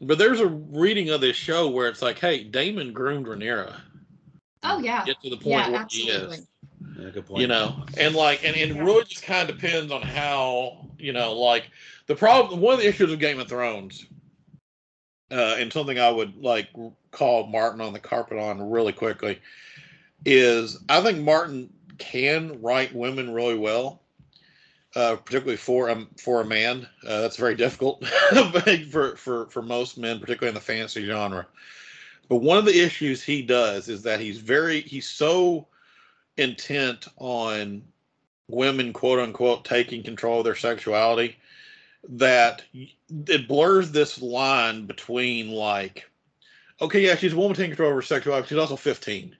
But 0.00 0.18
there's 0.18 0.40
a 0.40 0.46
reading 0.46 1.10
of 1.10 1.20
this 1.20 1.36
show 1.36 1.68
where 1.68 1.88
it's 1.88 2.02
like, 2.02 2.18
hey, 2.18 2.42
Daemon 2.42 2.92
groomed 2.92 3.26
Rhaenyra. 3.26 3.74
Oh 4.64 4.78
yeah. 4.78 5.04
Get 5.04 5.20
to 5.22 5.30
the 5.30 5.36
point 5.36 5.46
Yeah, 5.46 5.70
where 5.70 5.86
he 5.88 6.08
is. 6.08 6.46
Yeah, 6.98 7.10
good 7.10 7.26
point. 7.26 7.40
You 7.40 7.46
know, 7.46 7.84
and 7.96 8.14
like, 8.14 8.44
and, 8.44 8.56
and 8.56 8.72
it 8.72 8.76
Yeah. 8.76 8.82
really 8.82 9.04
just 9.04 9.22
kind 9.22 9.48
of 9.48 9.56
depends 9.56 9.92
on 9.92 10.02
how, 10.02 10.88
you 10.98 11.12
know, 11.12 11.32
like 11.32 11.70
the 12.06 12.14
problem, 12.14 12.60
one 12.60 12.74
of 12.74 12.80
the 12.80 12.88
issues 12.88 13.12
of 13.12 13.18
Game 13.18 13.40
of 13.40 13.48
Thrones, 13.48 14.06
uh, 15.30 15.56
and 15.58 15.72
something 15.72 15.98
I 15.98 16.10
would 16.10 16.36
like 16.36 16.68
call 17.10 17.46
Martin 17.46 17.80
on 17.80 17.92
the 17.92 18.00
carpet 18.00 18.38
on 18.38 18.70
really 18.70 18.92
quickly, 18.92 19.40
is 20.24 20.78
I 20.88 21.00
think 21.00 21.20
Martin 21.20 21.72
can 21.98 22.60
write 22.60 22.94
women 22.94 23.32
really 23.32 23.56
well, 23.56 24.01
uh, 24.94 25.16
particularly 25.16 25.56
for 25.56 25.88
a 25.88 26.06
for 26.18 26.40
a 26.40 26.44
man. 26.44 26.86
Uh, 27.06 27.20
that's 27.22 27.36
very 27.36 27.54
difficult 27.54 28.04
for 28.90 29.16
for 29.16 29.46
for 29.46 29.62
most 29.62 29.98
men, 29.98 30.20
particularly 30.20 30.48
in 30.48 30.54
the 30.54 30.60
fantasy 30.60 31.06
genre. 31.06 31.46
But 32.28 32.36
one 32.36 32.58
of 32.58 32.64
the 32.64 32.80
issues 32.80 33.22
he 33.22 33.42
does 33.42 33.88
is 33.88 34.02
that 34.02 34.20
he's 34.20 34.38
very 34.38 34.80
he's 34.82 35.08
so 35.08 35.66
intent 36.36 37.06
on 37.18 37.82
women 38.48 38.92
quote 38.92 39.18
unquote 39.18 39.64
taking 39.64 40.02
control 40.02 40.38
of 40.38 40.44
their 40.44 40.54
sexuality 40.54 41.36
that 42.08 42.62
it 42.72 43.46
blurs 43.46 43.92
this 43.92 44.20
line 44.20 44.86
between 44.86 45.50
like 45.50 46.10
okay 46.80 47.00
yeah 47.00 47.14
she's 47.14 47.32
a 47.32 47.36
woman 47.36 47.54
taking 47.54 47.70
control 47.70 47.90
of 47.90 47.96
her 47.96 48.02
sexuality 48.02 48.48
she's 48.48 48.58
also 48.58 48.76
15 48.76 49.36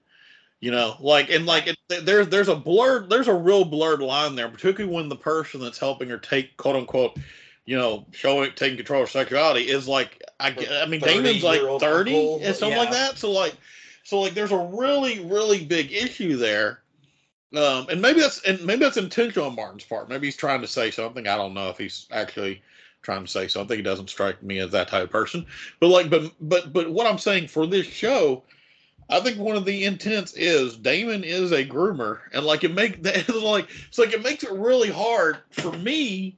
You 0.63 0.71
know, 0.71 0.95
like 1.01 1.29
and 1.29 1.45
like 1.45 1.67
it, 1.67 1.77
there's 2.05 2.29
there's 2.29 2.47
a 2.47 2.55
blurred 2.55 3.09
there's 3.09 3.27
a 3.27 3.33
real 3.33 3.65
blurred 3.65 3.99
line 3.99 4.37
there, 4.37 4.47
particularly 4.47 4.95
when 4.95 5.09
the 5.09 5.15
person 5.17 5.59
that's 5.59 5.77
helping 5.77 6.07
her 6.07 6.17
take 6.17 6.55
quote 6.55 6.77
unquote, 6.77 7.17
you 7.65 7.75
know, 7.75 8.05
showing 8.11 8.49
taking 8.55 8.77
control 8.77 9.03
of 9.03 9.09
sexuality 9.09 9.63
is 9.63 9.89
like 9.89 10.23
I, 10.39 10.55
I 10.81 10.85
mean 10.85 11.01
Daemon's 11.01 11.43
like 11.43 11.59
30-year-old 11.59 11.81
thirty 11.81 12.15
uncle, 12.15 12.39
and 12.41 12.55
something 12.55 12.77
like 12.77 12.91
that. 12.91 13.17
So 13.17 13.29
like 13.29 13.57
so 14.05 14.21
like 14.21 14.35
there's 14.35 14.53
a 14.53 14.57
really 14.57 15.19
really 15.25 15.65
big 15.65 15.91
issue 15.91 16.37
there. 16.37 16.79
Um, 17.53 17.87
and 17.89 18.01
maybe 18.01 18.21
that's 18.21 18.41
and 18.43 18.65
maybe 18.65 18.85
that's 18.85 18.95
intentional 18.95 19.47
on 19.47 19.57
Martin's 19.57 19.83
part. 19.83 20.07
Maybe 20.07 20.27
he's 20.27 20.37
trying 20.37 20.61
to 20.61 20.67
say 20.67 20.91
something. 20.91 21.27
I 21.27 21.35
don't 21.35 21.53
know 21.53 21.67
if 21.67 21.77
he's 21.77 22.07
actually 22.09 22.61
trying 23.01 23.25
to 23.25 23.29
say 23.29 23.49
something. 23.49 23.75
He 23.75 23.83
doesn't 23.83 24.09
strike 24.09 24.41
me 24.41 24.59
as 24.59 24.71
that 24.71 24.87
type 24.87 25.03
of 25.03 25.09
person. 25.09 25.45
But 25.81 25.89
like, 25.89 26.09
but 26.09 26.31
but 26.39 26.71
but 26.71 26.89
what 26.89 27.05
I'm 27.05 27.17
saying 27.17 27.49
for 27.49 27.67
this 27.67 27.85
show, 27.85 28.43
I 29.09 29.19
think 29.19 29.37
one 29.37 29.55
of 29.55 29.65
the 29.65 29.85
intents 29.85 30.33
is 30.33 30.77
Daemon 30.77 31.23
is 31.23 31.51
a 31.51 31.65
groomer, 31.65 32.19
and 32.33 32.45
like 32.45 32.63
it 32.63 32.73
make 32.73 33.03
that 33.03 33.29
like 33.29 33.69
it's 33.87 33.99
like 33.99 34.13
it 34.13 34.23
makes 34.23 34.43
it 34.43 34.51
really 34.51 34.89
hard 34.89 35.37
for 35.51 35.71
me 35.71 36.37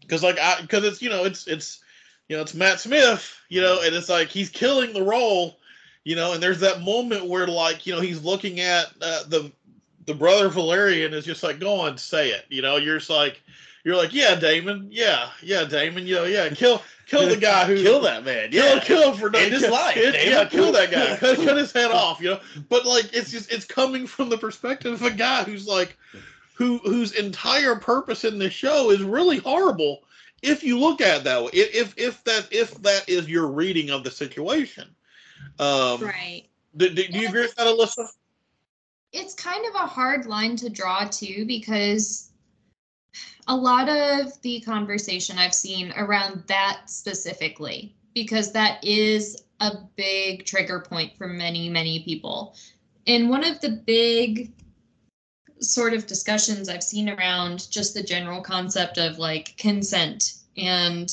because 0.00 0.22
like 0.22 0.38
I 0.38 0.60
because 0.60 0.84
it's 0.84 1.02
you 1.02 1.10
know 1.10 1.24
it's 1.24 1.46
it's 1.46 1.82
you 2.28 2.36
know 2.36 2.42
it's 2.42 2.54
Matt 2.54 2.80
Smith, 2.80 3.34
you 3.48 3.60
know, 3.60 3.80
and 3.82 3.94
it's 3.94 4.08
like 4.08 4.28
he's 4.28 4.50
killing 4.50 4.92
the 4.92 5.02
role, 5.02 5.58
you 6.04 6.16
know, 6.16 6.32
and 6.32 6.42
there's 6.42 6.60
that 6.60 6.82
moment 6.82 7.26
where 7.26 7.46
like 7.46 7.86
you 7.86 7.94
know 7.94 8.00
he's 8.00 8.22
looking 8.22 8.60
at 8.60 8.86
uh, 9.00 9.22
the 9.28 9.50
the 10.06 10.14
brother 10.14 10.50
Velaryon 10.50 11.12
is 11.12 11.24
just 11.24 11.42
like 11.42 11.60
go 11.60 11.80
on 11.80 11.96
say 11.96 12.30
it, 12.30 12.44
you 12.48 12.62
know, 12.62 12.76
you're 12.76 12.98
just 12.98 13.10
like 13.10 13.40
you're 13.84 13.96
like 13.96 14.12
yeah 14.12 14.34
Daemon, 14.34 14.88
yeah 14.90 15.30
yeah 15.42 15.64
Daemon, 15.64 16.06
you 16.06 16.16
know 16.16 16.24
yeah 16.24 16.48
kill 16.50 16.82
kill 17.18 17.28
the 17.28 17.36
guy 17.40 17.64
who 17.64 17.76
kill 17.82 18.00
that 18.00 18.24
man. 18.24 18.48
Yeah, 18.52 18.80
kill 18.80 19.12
him 19.12 19.18
for 19.18 19.34
End 19.36 19.52
his 19.52 19.62
kill- 19.62 19.72
life, 19.72 19.96
it- 19.96 20.26
yeah, 20.28 20.44
kill 20.46 20.72
that 20.72 20.90
guy. 20.90 21.16
cut, 21.16 21.36
cut 21.36 21.56
his 21.56 21.72
head 21.72 21.90
off, 21.92 22.20
you 22.20 22.30
know. 22.30 22.40
But 22.68 22.84
like, 22.86 23.12
it's 23.12 23.30
just 23.30 23.52
it's 23.52 23.64
coming 23.64 24.06
from 24.06 24.28
the 24.28 24.38
perspective 24.38 24.92
of 24.94 25.02
a 25.02 25.10
guy 25.10 25.44
who's 25.44 25.66
like, 25.66 25.96
who 26.54 26.78
whose 26.78 27.12
entire 27.12 27.76
purpose 27.76 28.24
in 28.24 28.38
this 28.38 28.52
show 28.52 28.90
is 28.90 29.02
really 29.02 29.38
horrible. 29.38 30.02
If 30.42 30.64
you 30.64 30.78
look 30.78 31.00
at 31.00 31.18
it 31.18 31.24
that 31.24 31.42
way, 31.44 31.50
if 31.52 31.74
if, 31.74 31.94
if 31.98 32.24
that 32.24 32.48
if 32.50 32.74
that 32.82 33.08
is 33.08 33.28
your 33.28 33.46
reading 33.48 33.90
of 33.90 34.02
the 34.04 34.10
situation, 34.10 34.88
um, 35.60 36.00
Right. 36.00 36.44
do, 36.76 36.88
do, 36.88 37.06
do 37.06 37.18
you 37.20 37.28
agree 37.28 37.42
with 37.42 37.54
that, 37.56 37.66
Alyssa? 37.68 38.08
it's 39.12 39.34
kind 39.34 39.64
of 39.66 39.74
a 39.74 39.86
hard 39.86 40.24
line 40.26 40.56
to 40.56 40.70
draw 40.70 41.04
too 41.04 41.44
because 41.46 42.31
a 43.48 43.56
lot 43.56 43.88
of 43.88 44.40
the 44.42 44.60
conversation 44.60 45.38
I've 45.38 45.54
seen 45.54 45.92
around 45.96 46.44
that 46.46 46.82
specifically, 46.86 47.94
because 48.14 48.52
that 48.52 48.82
is 48.84 49.42
a 49.60 49.72
big 49.96 50.44
trigger 50.44 50.80
point 50.80 51.16
for 51.16 51.26
many, 51.26 51.68
many 51.68 52.02
people. 52.04 52.54
And 53.06 53.30
one 53.30 53.44
of 53.44 53.60
the 53.60 53.70
big 53.70 54.52
sort 55.60 55.94
of 55.94 56.06
discussions 56.06 56.68
I've 56.68 56.82
seen 56.82 57.08
around 57.08 57.70
just 57.70 57.94
the 57.94 58.02
general 58.02 58.42
concept 58.42 58.98
of 58.98 59.18
like 59.18 59.56
consent 59.56 60.34
and 60.56 61.08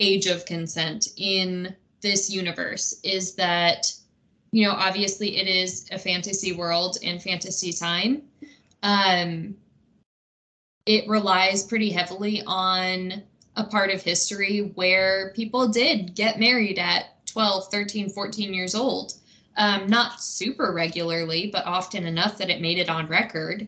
age 0.00 0.26
of 0.26 0.44
consent 0.46 1.08
in 1.16 1.74
this 2.00 2.30
universe 2.30 3.00
is 3.04 3.34
that 3.34 3.92
you 4.50 4.66
know 4.66 4.72
obviously 4.72 5.36
it 5.38 5.46
is 5.46 5.88
a 5.92 5.98
fantasy 5.98 6.52
world 6.52 6.98
and 7.04 7.22
fantasy 7.22 7.72
time 7.72 8.22
um 8.82 9.54
it 10.86 11.08
relies 11.08 11.64
pretty 11.64 11.90
heavily 11.90 12.42
on 12.46 13.22
a 13.56 13.64
part 13.64 13.90
of 13.90 14.02
history 14.02 14.72
where 14.74 15.32
people 15.34 15.68
did 15.68 16.14
get 16.14 16.40
married 16.40 16.78
at 16.78 17.26
12 17.26 17.70
13 17.70 18.08
14 18.08 18.54
years 18.54 18.74
old 18.74 19.14
um, 19.56 19.86
not 19.88 20.22
super 20.22 20.72
regularly 20.72 21.50
but 21.52 21.66
often 21.66 22.06
enough 22.06 22.38
that 22.38 22.50
it 22.50 22.60
made 22.60 22.78
it 22.78 22.88
on 22.88 23.06
record. 23.06 23.66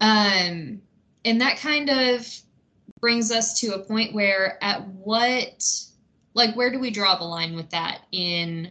Um, 0.00 0.80
and 1.24 1.40
that 1.40 1.58
kind 1.58 1.90
of 1.90 2.26
brings 3.00 3.30
us 3.30 3.58
to 3.60 3.74
a 3.74 3.78
point 3.78 4.14
where 4.14 4.62
at 4.62 4.86
what 4.88 5.64
like 6.34 6.54
where 6.54 6.70
do 6.70 6.78
we 6.78 6.90
draw 6.90 7.16
the 7.16 7.24
line 7.24 7.54
with 7.54 7.70
that 7.70 8.02
in 8.12 8.70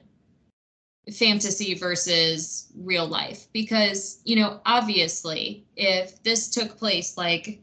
fantasy 1.14 1.76
versus 1.76 2.68
real 2.78 3.08
life? 3.08 3.48
Because 3.54 4.22
you 4.24 4.36
know 4.36 4.60
obviously 4.66 5.66
if 5.76 6.22
this 6.24 6.50
took 6.50 6.78
place 6.78 7.18
like 7.18 7.62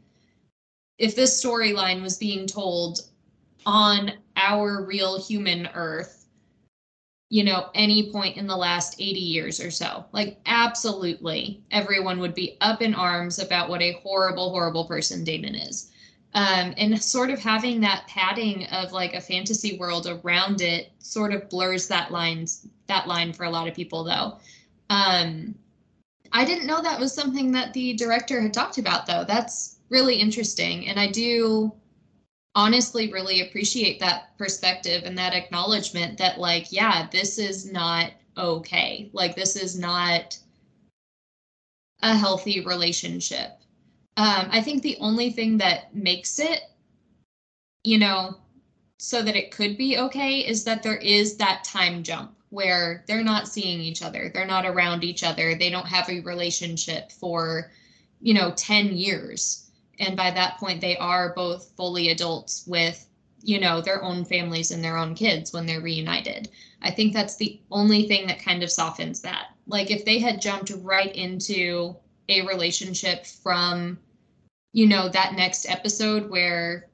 if 1.03 1.17
this 1.17 1.43
storyline 1.43 2.01
was 2.01 2.17
being 2.17 2.47
told 2.47 3.01
on 3.65 4.13
our 4.37 4.85
real 4.85 5.21
human 5.21 5.67
earth 5.75 6.27
you 7.29 7.43
know 7.43 7.69
any 7.75 8.09
point 8.09 8.37
in 8.37 8.47
the 8.47 8.55
last 8.55 8.95
80 9.01 9.19
years 9.19 9.59
or 9.59 9.69
so 9.69 10.05
like 10.13 10.39
absolutely 10.45 11.61
everyone 11.71 12.19
would 12.19 12.33
be 12.33 12.57
up 12.61 12.81
in 12.81 12.93
arms 12.93 13.39
about 13.39 13.67
what 13.67 13.81
a 13.81 13.99
horrible 14.01 14.51
horrible 14.51 14.85
person 14.85 15.25
Daemon 15.25 15.55
is. 15.55 15.89
Um, 16.35 16.73
and 16.77 16.99
sort 16.99 17.29
of 17.29 17.37
having 17.37 17.79
that 17.81 18.07
padding 18.07 18.65
of 18.67 18.91
like 18.91 19.13
a 19.13 19.21
fantasy 19.21 19.77
world 19.77 20.07
around 20.07 20.61
it 20.61 20.91
sort 20.97 21.31
of 21.31 21.47
blurs 21.49 21.87
that 21.89 22.11
lines 22.11 22.65
that 22.87 23.07
line 23.07 23.33
for 23.33 23.43
a 23.43 23.49
lot 23.49 23.67
of 23.67 23.75
people 23.75 24.05
though. 24.05 24.37
Um, 24.89 25.53
i 26.31 26.45
didn't 26.45 26.65
know 26.65 26.81
that 26.81 26.99
was 26.99 27.13
something 27.13 27.51
that 27.51 27.73
the 27.73 27.93
director 27.93 28.39
had 28.39 28.53
talked 28.53 28.77
about 28.77 29.05
though. 29.05 29.25
That's 29.27 29.73
really 29.93 30.15
interesting. 30.15 30.87
And 30.87 30.99
i 30.99 31.07
do 31.07 31.71
honestly 32.55 33.11
really 33.11 33.41
appreciate 33.41 33.99
that 33.99 34.37
perspective 34.37 35.03
and 35.05 35.17
that 35.17 35.33
acknowledgement 35.33 36.19
that 36.19 36.39
like 36.39 36.71
yeah 36.71 37.07
this 37.11 37.39
is 37.39 37.71
not 37.71 38.11
okay. 38.37 39.09
Like 39.13 39.35
this 39.35 39.55
is 39.55 39.77
not 39.77 40.37
a 42.01 42.15
healthy 42.15 42.65
relationship. 42.65 43.51
Um, 44.17 44.49
I 44.51 44.61
think 44.61 44.81
the 44.81 44.97
only 44.99 45.31
thing 45.31 45.57
that 45.57 45.95
makes 45.95 46.39
it, 46.39 46.61
you 47.83 47.97
know, 47.97 48.37
so 48.99 49.21
that 49.21 49.35
it 49.35 49.51
could 49.51 49.77
be 49.77 49.97
okay 49.97 50.39
is 50.39 50.63
that 50.65 50.83
there 50.83 50.97
is 50.97 51.37
that 51.37 51.63
time 51.63 52.03
jump 52.03 52.35
where 52.49 53.03
they're 53.07 53.23
not 53.23 53.47
seeing 53.47 53.79
each 53.81 54.03
other, 54.03 54.29
they're 54.31 54.45
not 54.45 54.65
around 54.65 55.03
each 55.03 55.23
other, 55.23 55.55
they 55.55 55.71
don't 55.71 55.87
have 55.87 56.07
a 56.09 56.19
relationship 56.21 57.11
for, 57.11 57.71
you 58.21 58.33
know, 58.33 58.53
10 58.55 58.95
years. 58.95 59.62
And 59.99 60.17
by 60.17 60.31
that 60.31 60.57
point, 60.57 60.81
they 60.81 60.97
are 60.97 61.33
both 61.35 61.71
fully 61.77 62.09
adults 62.09 62.65
with, 62.67 63.07
you 63.41 63.59
know, 63.59 63.81
their 63.81 64.03
own 64.03 64.25
families 64.25 64.71
and 64.71 64.83
their 64.83 64.97
own 64.97 65.15
kids 65.15 65.53
when 65.53 65.65
they're 65.65 65.81
reunited. 65.81 66.49
I 66.81 66.91
think 66.91 67.13
that's 67.13 67.35
the 67.35 67.59
only 67.71 68.07
thing 68.07 68.27
that 68.27 68.41
kind 68.41 68.63
of 68.63 68.71
softens 68.71 69.21
that. 69.21 69.47
Like 69.67 69.91
if 69.91 70.03
they 70.03 70.19
had 70.19 70.41
jumped 70.41 70.71
right 70.81 71.15
into 71.15 71.95
a 72.29 72.45
relationship 72.45 73.25
from 73.25 73.97
you 74.71 74.87
know 74.87 75.09
that 75.09 75.35
next 75.35 75.69
episode 75.69 76.29
where 76.29 76.89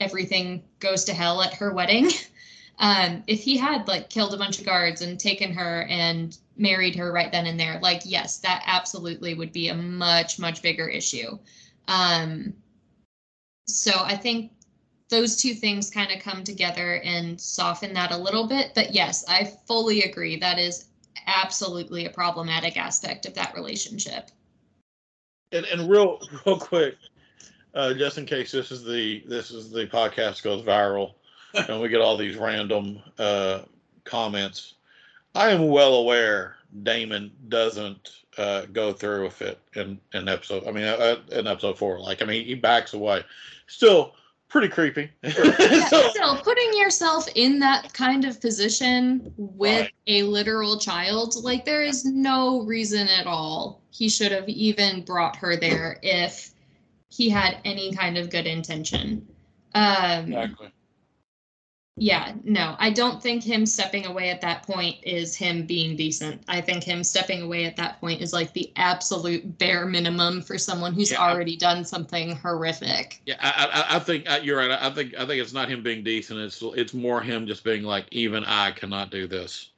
everything 0.00 0.62
goes 0.78 1.04
to 1.04 1.14
hell 1.14 1.42
at 1.42 1.54
her 1.54 1.72
wedding 1.72 2.10
um 2.78 3.22
if 3.26 3.42
he 3.42 3.56
had 3.56 3.88
like 3.88 4.10
killed 4.10 4.34
a 4.34 4.38
bunch 4.38 4.58
of 4.58 4.66
guards 4.66 5.00
and 5.02 5.18
taken 5.18 5.52
her 5.52 5.82
and 5.88 6.38
married 6.56 6.94
her 6.94 7.12
right 7.12 7.32
then 7.32 7.46
and 7.46 7.58
there 7.58 7.78
like 7.82 8.02
yes 8.04 8.38
that 8.38 8.62
absolutely 8.66 9.34
would 9.34 9.52
be 9.52 9.68
a 9.68 9.74
much 9.74 10.38
much 10.38 10.62
bigger 10.62 10.88
issue 10.88 11.38
um 11.88 12.52
so 13.66 13.92
i 14.04 14.16
think 14.16 14.52
those 15.08 15.36
two 15.36 15.54
things 15.54 15.90
kind 15.90 16.10
of 16.10 16.20
come 16.20 16.42
together 16.42 17.00
and 17.04 17.40
soften 17.40 17.94
that 17.94 18.10
a 18.12 18.16
little 18.16 18.46
bit 18.46 18.72
but 18.74 18.94
yes 18.94 19.24
i 19.28 19.44
fully 19.66 20.02
agree 20.02 20.36
that 20.36 20.58
is 20.58 20.88
absolutely 21.26 22.06
a 22.06 22.10
problematic 22.10 22.76
aspect 22.76 23.26
of 23.26 23.34
that 23.34 23.54
relationship 23.54 24.30
And, 25.52 25.64
and 25.66 25.88
real 25.88 26.20
real 26.46 26.58
quick, 26.58 26.96
uh, 27.74 27.94
just 27.94 28.18
in 28.18 28.26
case 28.26 28.50
this 28.52 28.70
is 28.72 28.84
the 28.84 29.22
this 29.26 29.50
is 29.50 29.70
the 29.70 29.86
podcast 29.86 30.42
goes 30.42 30.62
viral, 30.62 31.14
and 31.54 31.80
we 31.80 31.88
get 31.88 32.00
all 32.00 32.16
these 32.16 32.36
random 32.36 33.00
uh, 33.18 33.60
comments. 34.04 34.74
I 35.34 35.50
am 35.50 35.68
well 35.68 35.94
aware 35.94 36.56
Daemon 36.82 37.30
doesn't 37.48 38.24
uh, 38.38 38.66
go 38.72 38.92
through 38.92 39.24
with 39.24 39.42
it 39.42 39.58
in 39.74 39.98
in 40.14 40.28
episode. 40.28 40.66
I 40.66 40.70
mean, 40.72 40.84
uh, 40.84 41.16
in 41.32 41.46
episode 41.46 41.78
four, 41.78 42.00
like 42.00 42.22
I 42.22 42.24
mean, 42.24 42.44
he 42.46 42.54
backs 42.54 42.92
away. 42.94 43.22
Still 43.66 44.14
pretty 44.48 44.68
creepy. 44.68 45.10
Yeah, 45.22 45.88
So- 45.88 46.08
still 46.10 46.36
putting 46.38 46.78
yourself 46.78 47.26
in 47.34 47.58
that 47.60 47.92
kind 47.92 48.24
of 48.24 48.40
position 48.40 49.32
with 49.36 49.82
Right. 49.82 49.92
a 50.06 50.22
literal 50.22 50.78
child 50.78 51.34
like 51.42 51.64
there 51.64 51.82
is 51.82 52.04
no 52.04 52.62
reason 52.62 53.08
at 53.08 53.26
all 53.26 53.82
he 53.90 54.08
should 54.08 54.30
have 54.30 54.48
even 54.48 55.02
brought 55.04 55.34
her 55.36 55.56
there 55.56 55.98
if 56.02 56.52
he 57.08 57.28
had 57.28 57.58
any 57.64 57.92
kind 57.92 58.16
of 58.16 58.30
good 58.30 58.46
intention 58.46 59.26
um 59.74 60.26
exactly. 60.32 60.68
Yeah 61.98 62.34
no 62.44 62.76
i 62.78 62.90
don't 62.90 63.22
think 63.22 63.42
him 63.42 63.64
stepping 63.64 64.04
away 64.04 64.28
at 64.28 64.42
that 64.42 64.62
point 64.64 64.96
is 65.02 65.34
him 65.34 65.64
being 65.64 65.96
decent 65.96 66.42
i 66.46 66.60
think 66.60 66.84
him 66.84 67.02
stepping 67.02 67.40
away 67.42 67.64
at 67.64 67.74
that 67.76 67.98
point 68.00 68.20
is 68.20 68.34
like 68.34 68.52
the 68.52 68.70
absolute 68.76 69.56
bare 69.58 69.86
minimum 69.86 70.42
for 70.42 70.58
someone 70.58 70.92
who's 70.92 71.10
Yeah, 71.10 71.22
I- 71.22 71.32
already 71.32 71.56
done 71.56 71.84
something 71.86 72.36
horrific 72.36 73.22
Yeah, 73.24 73.36
I, 73.40 73.66
I, 73.90 73.96
I 73.96 73.98
think 73.98 74.28
uh, 74.30 74.40
you're 74.42 74.58
right. 74.58 74.70
I 74.70 74.90
think 74.90 75.14
I 75.14 75.24
think 75.24 75.40
it's 75.40 75.54
not 75.54 75.70
him 75.70 75.82
being 75.82 76.04
decent. 76.04 76.38
It's 76.40 76.62
it's 76.62 76.92
more 76.92 77.20
him 77.22 77.46
just 77.46 77.64
being 77.64 77.82
like, 77.82 78.06
even 78.12 78.44
I 78.44 78.72
cannot 78.72 79.10
do 79.10 79.26
this, 79.26 79.70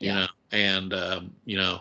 you 0.00 0.08
Yeah. 0.08 0.14
know. 0.22 0.26
And 0.52 0.92
um, 0.92 1.32
you 1.44 1.56
know, 1.56 1.80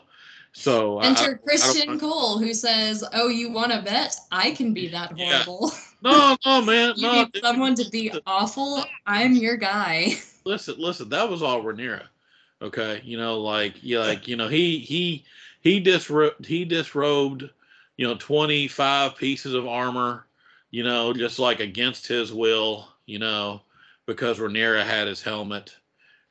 So 0.54 1.00
uh, 1.00 1.02
I- 1.02 1.06
I- 1.06 1.08
Enter 1.10 1.42
I 1.44 1.48
Criston 1.48 2.00
Cole, 2.00 2.38
who 2.40 2.54
says, 2.54 3.04
"Oh, 3.14 3.28
you 3.28 3.52
want 3.52 3.72
to 3.72 3.82
bet? 3.82 4.16
I 4.32 4.52
can 4.52 4.74
be 4.74 4.88
that 4.90 5.18
Yeah. 5.18 5.44
horrible. 5.44 5.72
no, 6.04 6.36
no, 6.46 6.62
man, 6.62 6.94
you 6.96 7.08
no. 7.08 7.14
need 7.14 7.38
someone 7.42 7.76
to 7.76 7.90
be 7.90 8.12
awful. 8.26 8.84
I'm 9.06 9.34
your 9.34 9.58
guy." 9.58 10.16
listen, 10.46 10.76
listen, 10.78 11.10
that 11.10 11.30
was 11.30 11.42
all 11.44 11.64
Rhaenyra. 11.64 12.04
Okay, 12.62 13.02
you 13.06 13.18
know, 13.18 13.40
like, 13.40 13.76
yeah, 13.82 14.00
like, 14.00 14.28
you 14.28 14.36
know, 14.36 14.48
he 14.50 14.80
he 14.80 15.24
he 15.62 15.80
disrobed 15.80 16.46
he 16.46 16.66
disrobed, 16.66 17.50
you 17.96 18.08
know, 18.08 18.16
twenty 18.16 18.68
five 18.68 19.16
pieces 19.16 19.54
of 19.54 19.66
armor, 19.68 20.26
you 20.72 20.84
know, 20.84 21.14
just 21.14 21.40
like 21.40 21.62
against 21.62 22.08
his 22.08 22.34
will, 22.34 22.88
you 23.06 23.20
know, 23.20 23.62
because 24.06 24.40
Rhaenyra 24.40 24.84
had 24.84 25.08
his 25.08 25.22
helmet, 25.22 25.74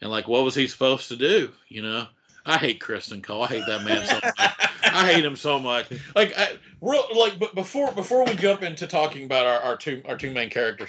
and 0.02 0.10
like, 0.10 0.28
what 0.28 0.44
was 0.44 0.54
he 0.54 0.66
supposed 0.68 1.08
to 1.08 1.16
do? 1.16 1.50
You 1.68 1.82
know, 1.82 2.06
I 2.48 2.56
hate 2.56 2.80
Criston 2.80 3.22
Cole. 3.22 3.42
I 3.42 3.48
hate 3.48 3.66
that 3.66 3.84
man 3.84 4.06
so 4.06 4.14
much. 4.14 4.34
I 4.82 5.12
hate 5.12 5.24
him 5.24 5.36
so 5.36 5.58
much. 5.58 5.86
Like, 6.16 6.32
I, 6.36 6.56
real, 6.80 7.04
like, 7.14 7.38
but 7.38 7.54
before 7.54 7.92
before 7.92 8.24
we 8.24 8.34
jump 8.34 8.62
into 8.62 8.86
talking 8.86 9.24
about 9.24 9.46
our, 9.46 9.60
our 9.60 9.76
two 9.76 10.02
our 10.06 10.16
two 10.16 10.30
main 10.30 10.48
characters, 10.48 10.88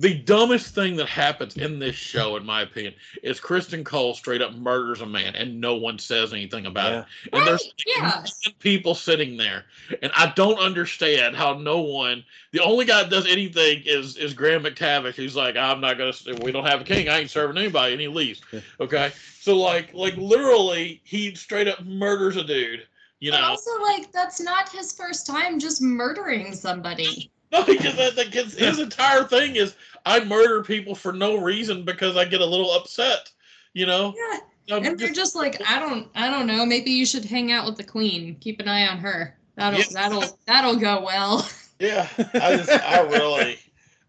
the 0.00 0.14
dumbest 0.14 0.74
thing 0.74 0.96
that 0.96 1.08
happens 1.08 1.58
in 1.58 1.78
this 1.78 1.94
show, 1.94 2.36
in 2.36 2.46
my 2.46 2.62
opinion, 2.62 2.94
is 3.22 3.38
Criston 3.38 3.84
Cole 3.84 4.14
straight 4.14 4.40
up 4.40 4.54
murders 4.54 5.02
a 5.02 5.06
man 5.06 5.36
and 5.36 5.60
no 5.60 5.74
one 5.74 5.98
says 5.98 6.32
anything 6.32 6.64
about 6.64 6.92
Yeah. 6.92 7.00
it. 7.00 7.34
And 7.34 7.46
there's 7.46 7.74
yeah. 7.86 8.24
people 8.60 8.94
sitting 8.94 9.36
there, 9.36 9.66
and 10.00 10.10
I 10.16 10.32
don't 10.34 10.58
understand 10.58 11.36
how 11.36 11.52
no 11.52 11.80
one. 11.80 12.24
The 12.52 12.60
only 12.60 12.86
guy 12.86 13.02
that 13.02 13.10
does 13.10 13.26
anything 13.26 13.82
is 13.84 14.16
is 14.16 14.32
Graham 14.32 14.64
McTavish. 14.64 15.14
He's 15.14 15.36
like, 15.36 15.56
I'm 15.56 15.82
not 15.82 15.98
gonna. 15.98 16.14
We 16.42 16.50
don't 16.50 16.66
have 16.66 16.80
a 16.80 16.84
king. 16.84 17.10
I 17.10 17.18
ain't 17.18 17.30
serving 17.30 17.58
anybody, 17.58 17.92
and 17.92 18.00
he 18.00 18.08
leaves. 18.08 18.40
Yeah. 18.52 18.60
Okay, 18.80 19.12
so 19.38 19.54
like 19.54 19.92
like 19.92 20.16
literally, 20.16 21.02
he 21.04 21.34
straight 21.34 21.68
up 21.68 21.84
murders 21.84 22.36
a 22.36 22.42
dude. 22.44 22.86
You 23.18 23.32
But 23.32 23.40
know, 23.42 23.46
also, 23.48 23.70
like, 23.82 24.10
that's 24.12 24.40
not 24.40 24.70
his 24.70 24.94
first 24.94 25.26
time 25.26 25.58
just 25.58 25.82
murdering 25.82 26.54
somebody. 26.54 27.30
No, 27.52 27.64
because 27.64 27.96
that, 27.96 28.14
that 28.16 28.30
gets, 28.30 28.54
his 28.54 28.78
entire 28.78 29.24
thing 29.24 29.56
is 29.56 29.74
I 30.06 30.22
murder 30.24 30.62
people 30.62 30.94
for 30.94 31.12
no 31.12 31.36
reason 31.36 31.84
because 31.84 32.16
I 32.16 32.24
get 32.24 32.40
a 32.40 32.46
little 32.46 32.72
upset. 32.72 33.30
You 33.72 33.86
know, 33.86 34.14
Yeah. 34.16 34.38
I'm 34.76 34.84
And 34.84 34.98
they're 34.98 35.08
just- 35.08 35.14
just 35.16 35.36
like, 35.36 35.60
I 35.68 35.80
don't, 35.80 36.08
I 36.14 36.30
don't 36.30 36.46
know. 36.46 36.64
Maybe 36.64 36.92
you 36.92 37.04
should 37.04 37.24
hang 37.24 37.50
out 37.50 37.66
with 37.66 37.76
the 37.76 37.82
queen. 37.84 38.36
Keep 38.40 38.60
an 38.60 38.68
eye 38.68 38.86
on 38.86 38.98
her. 38.98 39.36
That'll, 39.56 39.80
Yeah. 39.80 39.86
that'll, 39.92 40.38
that'll 40.46 40.76
go 40.76 41.02
well. 41.04 41.48
yeah. 41.80 42.08
I 42.18 42.56
just, 42.56 42.70
I 42.70 43.00
really, 43.02 43.58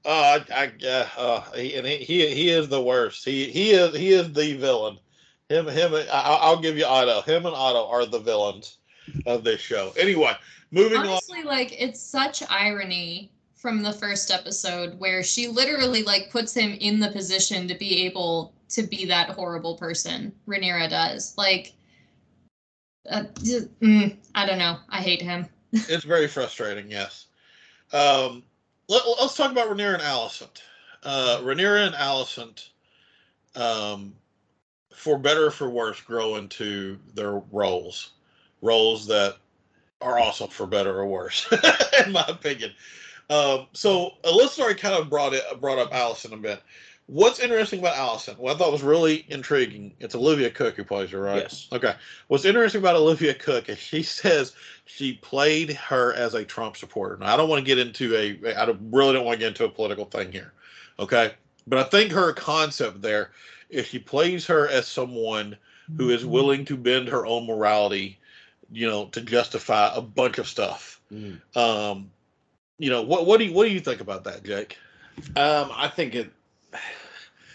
uh, 0.06 0.40
I, 0.50 0.72
I 0.84 0.88
uh, 0.88 1.08
uh, 1.18 1.52
he, 1.54 1.76
and 1.76 1.88
he, 1.88 1.98
he, 1.98 2.28
he 2.28 2.50
is 2.50 2.68
the 2.70 2.82
worst. 2.82 3.26
He, 3.26 3.46
he 3.52 3.72
is, 3.72 3.96
he 3.96 4.10
is 4.14 4.32
the 4.34 4.54
villain. 4.58 4.98
Him, 5.50 5.68
him. 5.68 5.94
I, 5.96 6.08
I'll 6.12 6.62
give 6.62 6.78
you 6.78 6.86
Otto. 6.86 7.22
Him 7.22 7.46
and 7.48 7.56
Otto 7.56 7.88
are 7.90 8.06
the 8.06 8.20
villains 8.20 8.78
of 9.26 9.44
this 9.44 9.60
show. 9.62 9.92
Anyway, 10.00 10.32
moving 10.72 10.98
on. 10.98 11.08
Honestly, 11.08 11.44
like, 11.44 11.80
it's 11.80 12.02
such 12.02 12.44
irony 12.50 13.32
from 13.62 13.84
the 13.84 13.94
first 13.94 14.32
episode 14.32 15.00
where 15.00 15.22
she 15.22 15.48
literally 15.48 16.02
like 16.02 16.32
puts 16.32 16.52
him 16.52 16.72
in 16.82 17.00
the 17.00 17.12
position 17.12 17.68
to 17.68 17.76
be 17.76 18.06
able 18.06 18.54
to 18.70 18.82
be 18.82 19.06
that 19.06 19.30
horrible 19.30 19.78
person. 19.78 20.34
Rhaenyra 20.48 20.90
does. 20.90 21.38
Like, 21.38 21.74
uh, 23.10 23.24
mm, 23.36 24.18
I 24.34 24.46
don't 24.48 24.58
know. 24.58 24.78
I 24.90 25.02
hate 25.02 25.22
him. 25.22 25.48
it's 25.74 26.04
very 26.04 26.28
frustrating. 26.28 26.90
Yes. 26.90 27.28
Um, 27.94 28.44
let, 28.88 29.04
us 29.04 29.38
talk 29.38 29.52
about 29.52 29.68
Rhaenyra 29.68 29.96
and 29.96 30.04
Alicent. 30.04 30.62
Uh, 31.04 31.40
Rhaenyra 31.44 31.88
and 31.88 31.96
Alicent, 31.96 32.70
um, 33.56 34.14
for 34.94 35.18
better 35.20 35.48
or 35.48 35.52
for 35.52 35.70
worse, 35.70 36.02
grow 36.02 36.36
into 36.36 36.98
their 37.14 37.40
roles, 37.52 38.12
roles 38.62 39.06
that 39.08 39.38
are 40.02 40.18
also 40.18 40.48
for 40.48 40.66
better 40.66 40.98
or 40.98 41.06
worse, 41.06 41.48
in 42.06 42.12
my 42.12 42.26
opinion. 42.28 42.72
Um, 43.30 43.68
so 43.74 44.14
Alyssa 44.24 44.60
already 44.60 44.80
kind 44.80 44.96
of 44.96 45.10
brought 45.10 45.34
it 45.34 45.44
brought 45.62 45.78
up 45.78 45.92
Alicent 45.92 46.34
a 46.34 46.38
bit. 46.38 46.62
What's 47.08 47.40
interesting 47.40 47.80
about 47.80 47.96
Alicent? 47.96 48.38
What 48.38 48.56
I 48.56 48.58
thought 48.58 48.72
was 48.72 48.84
really 48.84 49.26
intriguing. 49.30 49.94
It's 50.00 50.16
Olivia 50.16 50.50
Cooke 50.50 50.76
who 50.76 50.84
plays 50.84 51.10
her, 51.12 51.20
right? 51.20 51.38
Yes. 51.42 51.68
Okay. 51.72 51.94
What's 52.28 52.46
interesting 52.46 52.80
about 52.80 52.96
Olivia 52.96 53.34
Cooke 53.34 53.70
is 53.70 53.78
she 53.78 54.04
says 54.22 54.54
she 54.86 55.14
played 55.14 55.72
her 55.74 56.14
as 56.14 56.34
a 56.34 56.46
Trump 56.46 56.78
supporter. 56.78 57.18
Now 57.18 57.34
I 57.34 57.38
don't 57.38 57.50
want 57.50 57.60
to 57.60 57.66
get 57.66 57.80
into 57.80 58.16
a. 58.16 58.56
I 58.56 58.66
don't, 58.66 58.80
really 58.92 59.14
don't 59.14 59.26
want 59.26 59.36
to 59.36 59.40
get 59.40 59.50
into 59.50 59.66
a 59.66 59.70
political 59.70 60.06
thing 60.06 60.32
here. 60.32 60.54
Okay. 61.00 61.34
But 61.68 61.80
I 61.80 61.84
think 61.84 62.12
her 62.12 62.34
concept 62.34 63.02
there 63.02 63.32
is 63.70 63.86
she 63.86 64.00
plays 64.00 64.46
her 64.48 64.68
as 64.68 64.88
someone 64.88 65.58
who 65.98 66.10
is 66.10 66.26
willing 66.26 66.66
to 66.66 66.78
bend 66.78 67.08
her 67.08 67.26
own 67.26 67.46
morality, 67.46 68.20
you 68.72 68.88
know, 68.88 69.06
to 69.08 69.22
justify 69.22 69.92
a 69.94 70.02
bunch 70.02 70.38
of 70.38 70.48
stuff. 70.48 71.02
Mm. 71.14 71.40
Um, 71.56 72.10
you 72.80 72.90
know, 72.90 73.02
what 73.02 73.26
what 73.26 73.38
do 73.40 73.46
you 73.46 73.54
what 73.54 73.66
do 73.68 73.72
you 73.72 73.80
think 73.80 74.02
about 74.02 74.24
that, 74.24 74.44
Jake? 74.44 74.78
Um, 75.36 75.70
I 75.76 75.88
think 75.94 76.16
it. 76.16 76.32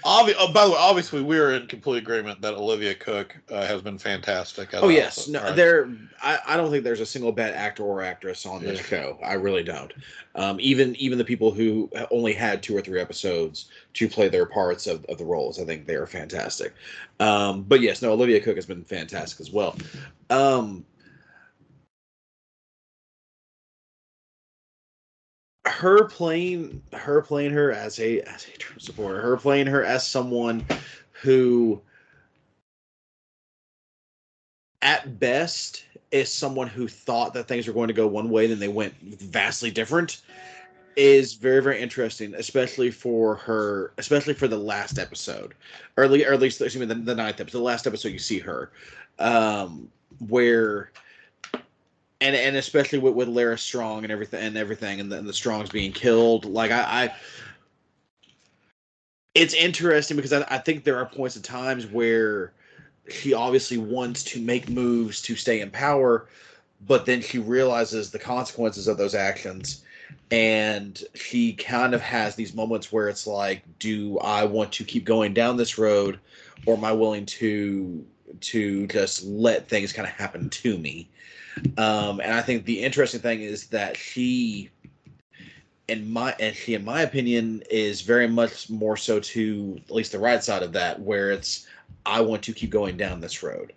Obvi- 0.05 0.35
oh, 0.39 0.53
by 0.53 0.65
the 0.65 0.71
way, 0.71 0.77
obviously 0.79 1.21
we're 1.21 1.55
in 1.55 1.67
complete 1.67 1.99
agreement 1.99 2.41
that 2.41 2.55
Olivia 2.55 2.95
Cooke 2.95 3.37
uh, 3.51 3.67
has 3.67 3.83
been 3.83 3.99
fantastic. 3.99 4.73
as 4.73 4.81
Oh 4.81 4.89
yes, 4.89 5.27
no, 5.27 5.43
right? 5.43 5.57
there. 5.57 5.91
I, 6.23 6.39
I 6.47 6.57
don't 6.57 6.71
think 6.71 6.85
there's 6.85 7.01
a 7.01 7.07
single 7.07 7.33
bad 7.33 7.55
actor 7.55 7.83
or 7.83 8.03
actress 8.03 8.47
on 8.47 8.63
this 8.63 8.79
Yeah. 8.79 8.85
show. 8.87 9.19
I 9.25 9.33
really 9.35 9.65
don't. 9.65 9.93
Um, 10.37 10.59
even 10.61 10.95
even 10.95 11.19
the 11.19 11.25
people 11.25 11.51
who 11.51 11.91
only 12.13 12.35
had 12.35 12.63
two 12.63 12.77
or 12.77 12.81
three 12.83 13.01
episodes 13.01 13.65
to 13.95 14.09
play 14.09 14.29
their 14.29 14.47
parts 14.47 14.87
of, 14.87 15.05
of 15.07 15.19
the 15.19 15.25
roles, 15.25 15.59
I 15.61 15.65
think 15.65 15.87
they 15.89 15.97
are 15.97 16.07
fantastic. 16.07 16.73
Um, 17.19 17.63
but 17.65 17.81
yes, 17.81 18.01
no, 18.01 18.13
Olivia 18.13 18.39
Cooke 18.41 18.57
has 18.57 18.67
been 18.67 18.85
fantastic 18.85 19.41
as 19.41 19.51
well. 19.51 19.75
Um, 20.31 20.85
her 25.67 26.05
playing 26.05 26.83
her 26.93 27.23
playing 27.23 27.53
her 27.53 27.73
as 27.73 27.99
a 28.01 28.21
as 28.23 28.47
a 28.47 28.59
Trump 28.59 28.81
supporter, 28.81 29.21
her 29.21 29.37
playing 29.37 29.67
her 29.67 29.85
as 29.85 30.07
someone 30.07 30.65
who 31.23 31.81
at 34.83 35.19
best 35.19 35.85
is 36.13 36.33
someone 36.33 36.69
who 36.69 36.87
thought 36.87 37.35
that 37.35 37.49
things 37.49 37.67
were 37.67 37.73
going 37.73 37.89
to 37.89 37.95
go 37.95 38.07
one 38.07 38.31
way 38.31 38.47
then 38.47 38.59
they 38.59 38.69
went 38.69 38.95
vastly 39.01 39.71
different 39.71 40.23
is 40.97 41.35
very 41.35 41.63
very 41.63 41.81
interesting 41.81 42.35
especially 42.37 42.91
for 42.91 43.35
her 43.35 43.93
especially 43.99 44.33
for 44.33 44.49
the 44.49 44.57
last 44.57 44.99
episode. 44.99 45.55
Early 45.97 46.25
or 46.25 46.33
at 46.33 46.41
least 46.41 46.61
excuse 46.61 46.81
me 46.81 46.87
the, 46.87 46.95
the 46.95 47.15
ninth 47.15 47.41
episode 47.41 47.59
the 47.59 47.65
last 47.65 47.87
episode 47.87 48.09
you 48.09 48.19
see 48.19 48.39
her 48.39 48.71
um 49.19 49.91
where 50.29 50.91
and 52.21 52.35
and 52.35 52.57
especially 52.57 52.99
with, 52.99 53.15
with 53.15 53.29
Lara 53.29 53.59
Strong 53.59 54.05
and 54.05 54.13
everything 54.13 54.43
and 54.43 54.57
everything 54.57 55.01
and 55.01 55.11
the, 55.11 55.19
and 55.19 55.29
the 55.29 55.33
Strongs 55.33 55.71
being 55.71 55.93
killed 55.93 56.45
like 56.45 56.71
I, 56.71 57.05
I 57.05 57.15
it's 59.35 59.53
interesting 59.53 60.17
because 60.17 60.33
I, 60.33 60.45
I 60.49 60.59
think 60.59 60.85
there 60.85 60.97
are 60.97 61.07
points 61.07 61.37
and 61.37 61.45
times 61.45 61.87
where 61.87 62.53
she 63.09 63.35
obviously 63.35 63.79
wants 63.79 64.25
to 64.25 64.41
make 64.41 64.69
moves 64.69 65.23
to 65.23 65.37
stay 65.37 65.61
in 65.61 65.71
power, 65.71 66.27
but 66.87 67.07
then 67.07 67.21
she 67.21 67.39
realizes 67.39 68.11
the 68.11 68.19
consequences 68.19 68.89
of 68.89 68.97
those 68.97 69.15
actions. 69.15 69.85
And 70.31 71.03
she 71.15 71.53
kind 71.53 71.95
of 71.95 72.01
has 72.01 72.35
these 72.35 72.55
moments 72.55 72.91
where 72.91 73.09
it's 73.09 73.27
like, 73.27 73.63
do 73.79 74.19
I 74.21 74.45
want 74.45 74.73
to 74.73 74.85
keep 74.85 75.05
going 75.05 75.35
down 75.35 75.57
this 75.57 75.79
road 75.79 76.19
or 76.65 76.77
am 76.77 76.85
I 76.85 76.93
willing 76.93 77.27
to 77.27 78.05
to 78.41 78.87
just 78.89 79.25
let 79.25 79.69
things 79.69 79.93
kind 79.93 80.09
of 80.09 80.15
happen 80.15 80.51
to 80.51 80.79
me? 80.79 81.09
Um, 81.79 82.21
and 82.21 82.33
I 82.33 82.43
think 82.43 82.65
the 82.65 82.83
interesting 82.83 83.21
thing 83.21 83.43
is 83.43 83.67
that 83.69 83.97
she 83.97 84.71
in 85.89 86.11
my 86.11 86.35
and 86.41 86.55
she 86.55 86.75
in 86.75 86.85
my 86.85 87.03
opinion 87.03 87.63
is 87.71 88.03
very 88.03 88.27
much 88.27 88.69
more 88.69 88.97
so 88.97 89.21
to 89.21 89.81
at 89.85 89.95
least 89.95 90.13
the 90.13 90.19
right 90.19 90.43
side 90.43 90.63
of 90.63 90.73
that 90.73 91.01
where 91.01 91.31
it's 91.31 91.67
I 92.05 92.21
want 92.21 92.43
to 92.45 92.53
keep 92.53 92.71
going 92.71 92.97
down 92.97 93.21
this 93.21 93.43
road. 93.43 93.73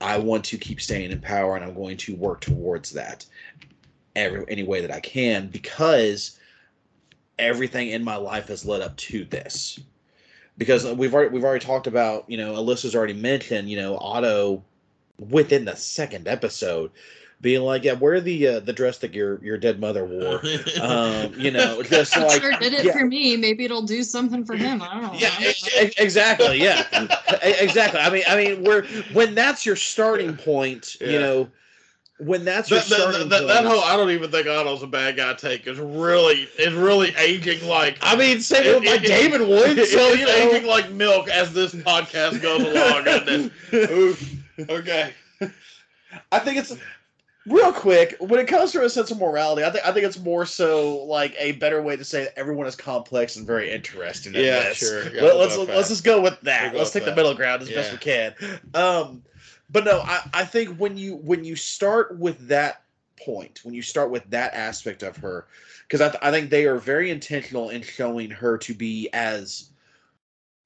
I 0.00 0.18
want 0.18 0.44
to 0.46 0.58
keep 0.58 0.80
staying 0.80 1.10
in 1.10 1.20
power 1.20 1.56
and 1.56 1.64
I'm 1.64 1.74
going 1.74 1.96
to 1.98 2.14
work 2.16 2.40
towards 2.40 2.90
that 2.92 3.24
every 4.14 4.44
any 4.48 4.62
way 4.62 4.80
that 4.80 4.90
I 4.92 5.00
can 5.00 5.48
because 5.48 6.38
everything 7.38 7.88
in 7.88 8.04
my 8.04 8.16
life 8.16 8.48
has 8.48 8.64
led 8.64 8.82
up 8.82 8.96
to 8.96 9.24
this. 9.24 9.80
Because 10.56 10.84
we've 10.84 11.14
already 11.14 11.30
we've 11.30 11.44
already 11.44 11.64
talked 11.64 11.86
about, 11.86 12.28
you 12.28 12.36
know, 12.36 12.54
Alyssa's 12.54 12.94
already 12.94 13.12
mentioned, 13.12 13.70
you 13.70 13.76
know, 13.76 13.96
Otto 13.98 14.64
within 15.18 15.64
the 15.64 15.76
second 15.76 16.28
episode 16.28 16.90
being 17.40 17.62
like, 17.62 17.84
yeah, 17.84 17.92
wear 17.92 18.20
the 18.20 18.46
uh, 18.48 18.60
the 18.60 18.72
dress 18.72 18.98
that 18.98 19.14
your 19.14 19.42
your 19.44 19.56
dead 19.58 19.78
mother 19.80 20.04
wore. 20.06 20.40
um, 20.80 21.32
you 21.38 21.50
know, 21.50 21.82
just 21.84 22.16
It 22.16 22.20
like 22.20 22.40
sure 22.40 22.52
did 22.56 22.72
it 22.74 22.84
yeah. 22.84 22.92
for 22.92 23.04
me. 23.04 23.36
Maybe 23.36 23.64
it'll 23.64 23.82
do 23.82 24.02
something 24.02 24.44
for 24.44 24.56
him. 24.56 24.82
I 24.82 24.92
don't 24.94 25.02
know. 25.02 25.12
yeah, 25.14 25.30
exactly. 25.98 26.60
Yeah, 26.62 26.84
exactly. 27.42 28.00
I 28.00 28.10
mean, 28.10 28.22
I 28.28 28.36
mean, 28.36 28.64
where 28.64 28.82
when 29.12 29.34
that's 29.34 29.64
your 29.66 29.76
starting 29.76 30.36
point, 30.36 30.96
Yeah. 31.00 31.08
you 31.08 31.18
know, 31.20 31.48
when 32.18 32.44
that's 32.44 32.70
your 32.70 32.80
that, 32.80 32.88
that, 32.88 32.94
starting 33.00 33.28
that, 33.28 33.38
point. 33.38 33.48
that 33.48 33.64
whole 33.64 33.80
I 33.82 33.96
don't 33.96 34.10
even 34.10 34.30
think 34.30 34.46
Otto's 34.48 34.82
a 34.82 34.86
bad 34.88 35.16
guy 35.16 35.34
take 35.34 35.66
is 35.68 35.78
really 35.78 36.48
is 36.58 36.74
really 36.74 37.14
aging 37.16 37.64
like 37.68 37.98
I 38.02 38.16
mean, 38.16 38.40
same 38.40 38.74
with 38.74 38.84
my 38.84 38.94
It- 38.94 39.04
it- 39.04 39.06
David 39.06 39.40
Wood. 39.42 39.78
it's 39.78 39.92
So 39.92 40.12
you 40.12 40.26
know, 40.26 40.32
aging 40.32 40.66
like 40.66 40.90
milk 40.90 41.28
as 41.28 41.52
this 41.52 41.74
podcast 41.74 42.42
goes 42.42 42.62
along. 42.64 43.50
and 44.58 44.66
then, 44.66 44.76
oof. 44.76 44.88
Okay. 44.88 45.12
I 46.32 46.38
think 46.38 46.58
it's 46.58 46.76
real 47.46 47.72
quick 47.72 48.16
when 48.20 48.38
it 48.38 48.46
comes 48.46 48.72
to 48.72 48.84
a 48.84 48.90
sense 48.90 49.10
of 49.10 49.18
morality. 49.18 49.64
I 49.64 49.70
think 49.70 49.86
I 49.86 49.92
think 49.92 50.06
it's 50.06 50.18
more 50.18 50.46
so 50.46 51.04
like 51.04 51.34
a 51.38 51.52
better 51.52 51.82
way 51.82 51.96
to 51.96 52.04
say 52.04 52.24
that 52.24 52.38
everyone 52.38 52.66
is 52.66 52.76
complex 52.76 53.36
and 53.36 53.46
very 53.46 53.70
interesting. 53.70 54.34
Yeah, 54.34 54.68
this. 54.68 54.78
sure. 54.78 55.08
Yeah, 55.14 55.22
Let, 55.22 55.36
us 55.36 55.56
go 55.56 55.62
let's 55.64 55.88
just 55.88 56.04
go 56.04 56.20
with 56.20 56.40
that. 56.42 56.72
We'll 56.72 56.80
let's 56.80 56.92
take 56.92 57.04
the 57.04 57.14
middle 57.14 57.34
ground 57.34 57.62
as 57.62 57.70
best 57.70 57.92
we 57.92 57.98
can. 57.98 58.34
Um, 58.74 59.22
but 59.70 59.84
no, 59.84 60.00
I, 60.00 60.28
I 60.32 60.44
think 60.44 60.76
when 60.78 60.96
you 60.96 61.16
when 61.16 61.44
you 61.44 61.56
start 61.56 62.18
with 62.18 62.48
that 62.48 62.82
point, 63.22 63.60
when 63.64 63.74
you 63.74 63.82
start 63.82 64.10
with 64.10 64.28
that 64.30 64.54
aspect 64.54 65.02
of 65.02 65.16
her, 65.18 65.46
because 65.86 66.00
I, 66.00 66.08
th- 66.08 66.22
I 66.22 66.30
think 66.30 66.50
they 66.50 66.66
are 66.66 66.76
very 66.76 67.10
intentional 67.10 67.70
in 67.70 67.82
showing 67.82 68.30
her 68.30 68.58
to 68.58 68.74
be 68.74 69.08
as 69.12 69.70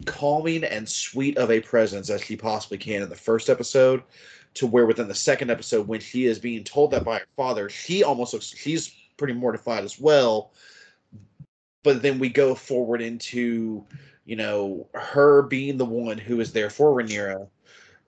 calming 0.05 0.65
and 0.65 0.89
sweet 0.89 1.37
of 1.39 1.51
a 1.51 1.61
presence 1.61 2.11
as 2.11 2.23
she 2.23 2.37
possibly 2.37 2.79
can 2.79 3.03
in 3.03 3.09
the 3.09 3.15
first 3.15 3.49
episode 3.49 4.03
to 4.55 4.67
where 4.67 4.87
within 4.87 5.09
the 5.09 5.15
second 5.15 5.51
episode 5.51 5.89
when 5.89 6.01
she 6.01 6.27
is 6.27 6.39
being 6.39 6.63
told 6.65 6.91
that 6.91 7.05
by 7.05 7.19
her 7.19 7.27
father 7.37 7.69
she 7.69 8.05
almost 8.05 8.33
looks 8.33 8.55
she's 8.57 8.95
pretty 9.17 9.35
mortified 9.35 9.85
as 9.85 10.01
well. 10.01 10.53
But 11.83 12.03
then 12.03 12.19
we 12.19 12.29
go 12.29 12.55
forward 12.55 13.03
into 13.03 13.85
you 14.25 14.37
know 14.37 14.89
her 14.95 15.43
being 15.43 15.77
the 15.77 15.85
one 15.85 16.19
who 16.19 16.41
is 16.41 16.53
there 16.53 16.71
for 16.71 16.95
Rhaenyra 16.95 17.49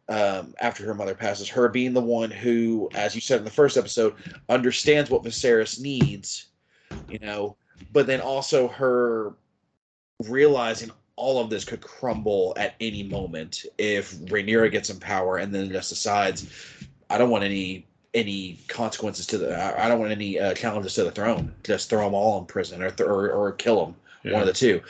um, 0.09 0.55
after 0.61 0.85
her 0.85 0.95
mother 0.95 1.15
passes 1.15 1.49
her 1.49 1.69
being 1.69 1.93
the 1.93 2.01
one 2.01 2.31
who 2.31 2.89
as 2.95 3.15
you 3.15 3.21
said 3.21 3.39
in 3.39 3.45
the 3.45 3.51
first 3.51 3.77
episode 3.77 4.15
understands 4.49 5.11
what 5.11 5.25
Viserys 5.25 5.81
needs 5.81 6.47
you 7.09 7.19
know 7.19 7.57
but 7.93 8.07
then 8.07 8.21
also 8.21 8.69
her 8.69 9.35
realizing 10.29 10.91
all 11.17 11.41
of 11.41 11.51
this 11.51 11.65
could 11.65 11.81
crumble 11.81 12.55
at 12.57 12.75
any 12.81 13.03
moment 13.03 13.65
if 13.79 14.15
Rhaenyra 14.15 14.71
gets 14.71 14.91
in 14.91 14.99
power 14.99 15.39
and 15.39 15.55
then 15.55 15.71
just 15.71 15.91
decides, 15.91 16.47
I 17.11 17.19
don't 17.19 17.31
want 17.31 17.45
any 17.45 17.87
any 18.15 18.61
consequences 18.69 19.27
to 19.27 19.39
the, 19.39 19.57
I 19.57 19.87
I 19.87 19.89
don't 19.89 19.99
want 19.99 20.12
any 20.12 20.39
uh, 20.39 20.55
challenges 20.55 20.95
to 20.95 21.05
the 21.05 21.11
throne. 21.11 21.53
Just 21.65 21.91
throw 21.91 22.05
them 22.05 22.15
all 22.15 22.39
in 22.39 22.47
prison 22.47 22.83
or 22.83 22.91
th- 22.91 23.09
or, 23.09 23.31
or 23.31 23.53
kill 23.53 23.85
them, 23.85 24.33
one 24.33 24.43
of 24.43 24.47
the 24.47 24.53
two. 24.53 24.81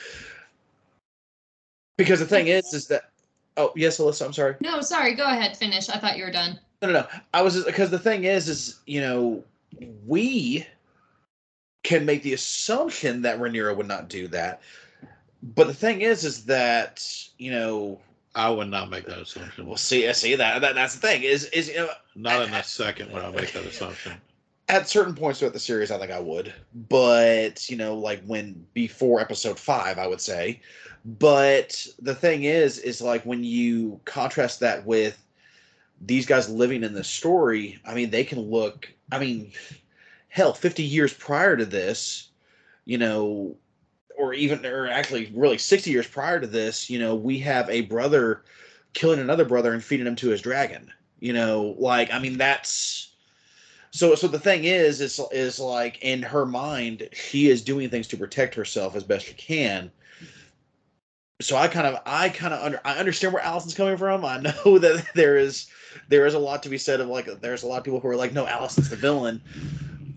Because 1.97 2.21
the 2.21 2.27
thing 2.27 2.49
is, 2.49 2.75
is 2.75 2.87
that 2.89 3.11
oh 3.57 3.73
yes, 3.77 3.99
Alyssa, 3.99 4.27
I'm 4.27 4.33
sorry. 4.33 4.57
No, 4.61 4.81
sorry. 4.81 5.15
Go 5.15 5.25
ahead. 5.25 5.57
Finish. 5.57 5.89
I 5.89 5.99
thought 5.99 6.19
you 6.19 6.25
were 6.25 6.33
done. 6.33 6.59
No, 6.83 6.89
no, 6.89 7.01
no. 7.01 7.07
I 7.33 7.43
was 7.43 7.65
because 7.65 7.91
the 7.91 7.99
thing 7.99 8.25
is, 8.25 8.49
is 8.49 8.81
you 8.87 9.01
know, 9.01 9.43
we 10.07 10.67
can 11.83 12.05
make 12.05 12.23
the 12.23 12.33
assumption 12.33 13.23
that 13.23 13.39
Rhaenyra 13.39 13.77
would 13.77 13.89
not 13.89 14.09
do 14.09 14.27
that, 14.29 14.63
but 15.55 15.67
the 15.67 15.75
thing 15.75 16.01
is, 16.01 16.25
is 16.25 16.45
that 16.47 17.07
you 17.39 17.51
know, 17.51 18.01
I 18.35 18.51
would 18.51 18.69
not 18.69 18.91
make 18.91 19.07
that 19.07 19.19
assumption. 19.19 19.67
we'll 19.67 19.77
see. 19.77 20.09
I 20.09 20.13
see 20.13 20.35
that, 20.37 20.61
that 20.61 20.75
that's 20.75 20.95
the 20.95 21.07
thing 21.07 21.23
is, 21.23 21.45
is 21.47 21.69
you 21.69 21.77
know, 21.77 21.91
Not 22.15 22.43
in 22.49 22.55
a 22.55 22.63
second 22.65 23.13
would 23.13 23.23
I 23.23 23.31
make 23.31 23.53
that 23.53 23.65
assumption. 23.65 24.13
at 24.69 24.89
certain 24.89 25.15
points 25.15 25.39
throughout 25.39 25.53
the 25.53 25.61
series, 25.61 25.91
I 25.91 25.99
think 25.99 26.11
I 26.11 26.21
would, 26.21 26.53
but 26.89 27.69
you 27.69 27.77
know, 27.77 27.97
like 27.97 28.25
when 28.25 28.67
before 28.75 29.21
episode 29.21 29.59
five, 29.59 29.99
I 29.99 30.07
would 30.07 30.21
say. 30.21 30.61
But 31.05 31.87
the 32.01 32.15
thing 32.15 32.45
is, 32.45 32.79
is 32.79 33.03
like 33.03 33.25
when 33.27 33.45
you 33.45 34.01
contrast 34.07 34.61
that 34.61 34.87
with 34.87 35.23
these 36.01 36.25
guys 36.27 36.49
living 36.49 36.83
in 36.83 36.95
this 36.95 37.09
story, 37.09 37.79
I 37.87 37.95
mean, 37.95 38.11
they 38.11 38.25
can 38.25 38.41
look. 38.41 38.91
I 39.13 39.19
mean, 39.19 39.53
hell, 40.29 40.55
fifty 40.55 40.83
years 40.83 41.13
prior 41.13 41.57
to 41.57 41.67
this, 41.67 42.31
you 42.87 42.97
know, 42.97 43.55
or 44.25 44.35
even, 44.35 44.65
or 44.65 44.89
actually, 44.89 45.31
really 45.35 45.59
sixty 45.59 45.91
years 45.91 46.07
prior 46.07 46.41
to 46.41 46.47
this, 46.47 46.89
you 46.89 46.99
know, 46.99 47.15
we 47.15 47.39
have 47.41 47.69
a 47.71 47.83
brother 47.83 48.43
killing 48.93 49.21
another 49.21 49.45
brother 49.45 49.73
and 49.73 49.83
feeding 49.83 50.07
him 50.07 50.17
to 50.17 50.31
his 50.31 50.41
dragon. 50.41 50.91
You 51.21 51.33
know, 51.33 51.75
like 51.79 52.13
I 52.13 52.19
mean, 52.19 52.39
that's 52.39 53.15
so 53.95 54.17
so 54.17 54.27
the 54.27 54.41
thing 54.41 54.65
is 54.65 55.01
is 55.01 55.21
is 55.31 55.61
like 55.61 56.03
in 56.03 56.21
her 56.21 56.45
mind 56.45 57.09
she 57.13 57.49
is 57.49 57.63
doing 57.63 57.89
things 57.89 58.09
to 58.09 58.17
protect 58.17 58.55
herself 58.55 58.97
as 58.97 59.05
best 59.05 59.27
she 59.27 59.35
can 59.35 59.91
so 61.41 61.57
i 61.57 61.69
kind 61.69 61.87
of 61.87 62.03
i 62.05 62.29
kind 62.29 62.53
of 62.53 62.61
under 62.61 62.81
i 62.85 62.99
understand 62.99 63.33
where 63.33 63.43
alicent's 63.43 63.75
coming 63.75 63.97
from 63.97 64.25
i 64.25 64.37
know 64.39 64.79
that 64.81 65.07
there 65.15 65.37
is 65.37 65.71
there 66.09 66.27
is 66.27 66.35
a 66.35 66.39
lot 66.39 66.61
to 66.61 66.69
be 66.69 66.77
said 66.77 67.01
of 67.01 67.07
like 67.07 67.27
there's 67.41 67.63
a 67.63 67.67
lot 67.69 67.79
of 67.79 67.85
people 67.85 68.01
who 68.01 68.09
are 68.09 68.17
like 68.17 68.33
no 68.33 68.45
alicent's 68.47 68.91
the 68.91 68.97
villain 68.97 69.41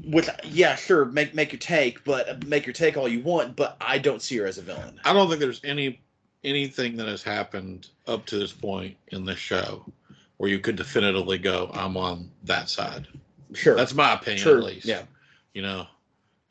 which 0.08 0.28
yeah 0.44 0.76
sure 0.76 1.06
make 1.06 1.34
make 1.36 1.52
your 1.52 1.60
take 1.60 2.04
but 2.04 2.46
make 2.48 2.66
your 2.66 2.74
take 2.74 2.98
all 2.98 3.08
you 3.08 3.20
want 3.22 3.56
but 3.56 3.76
i 3.82 3.98
don't 3.98 4.22
see 4.22 4.38
her 4.38 4.46
as 4.46 4.58
a 4.58 4.62
villain 4.62 5.00
I 5.04 5.14
don't 5.14 5.28
think 5.28 5.40
there's 5.40 5.62
any 5.64 6.00
anything 6.44 6.96
that 6.98 7.08
has 7.08 7.24
happened 7.24 7.90
up 8.08 8.26
to 8.28 8.38
this 8.38 8.54
point 8.54 8.96
in 9.10 9.26
this 9.26 9.40
show 9.40 9.84
where 10.38 10.50
you 10.50 10.60
could 10.60 10.76
definitively 10.76 11.38
go, 11.40 11.70
I'm 11.74 11.98
on 11.98 12.30
that 12.44 12.70
side. 12.70 13.08
sure 13.54 13.76
That's 13.76 13.94
my 13.96 14.14
opinion, 14.14 14.44
True, 14.44 14.58
at 14.60 14.64
least. 14.66 14.86
yeah. 14.86 15.02
You 15.56 15.64
know, 15.64 15.88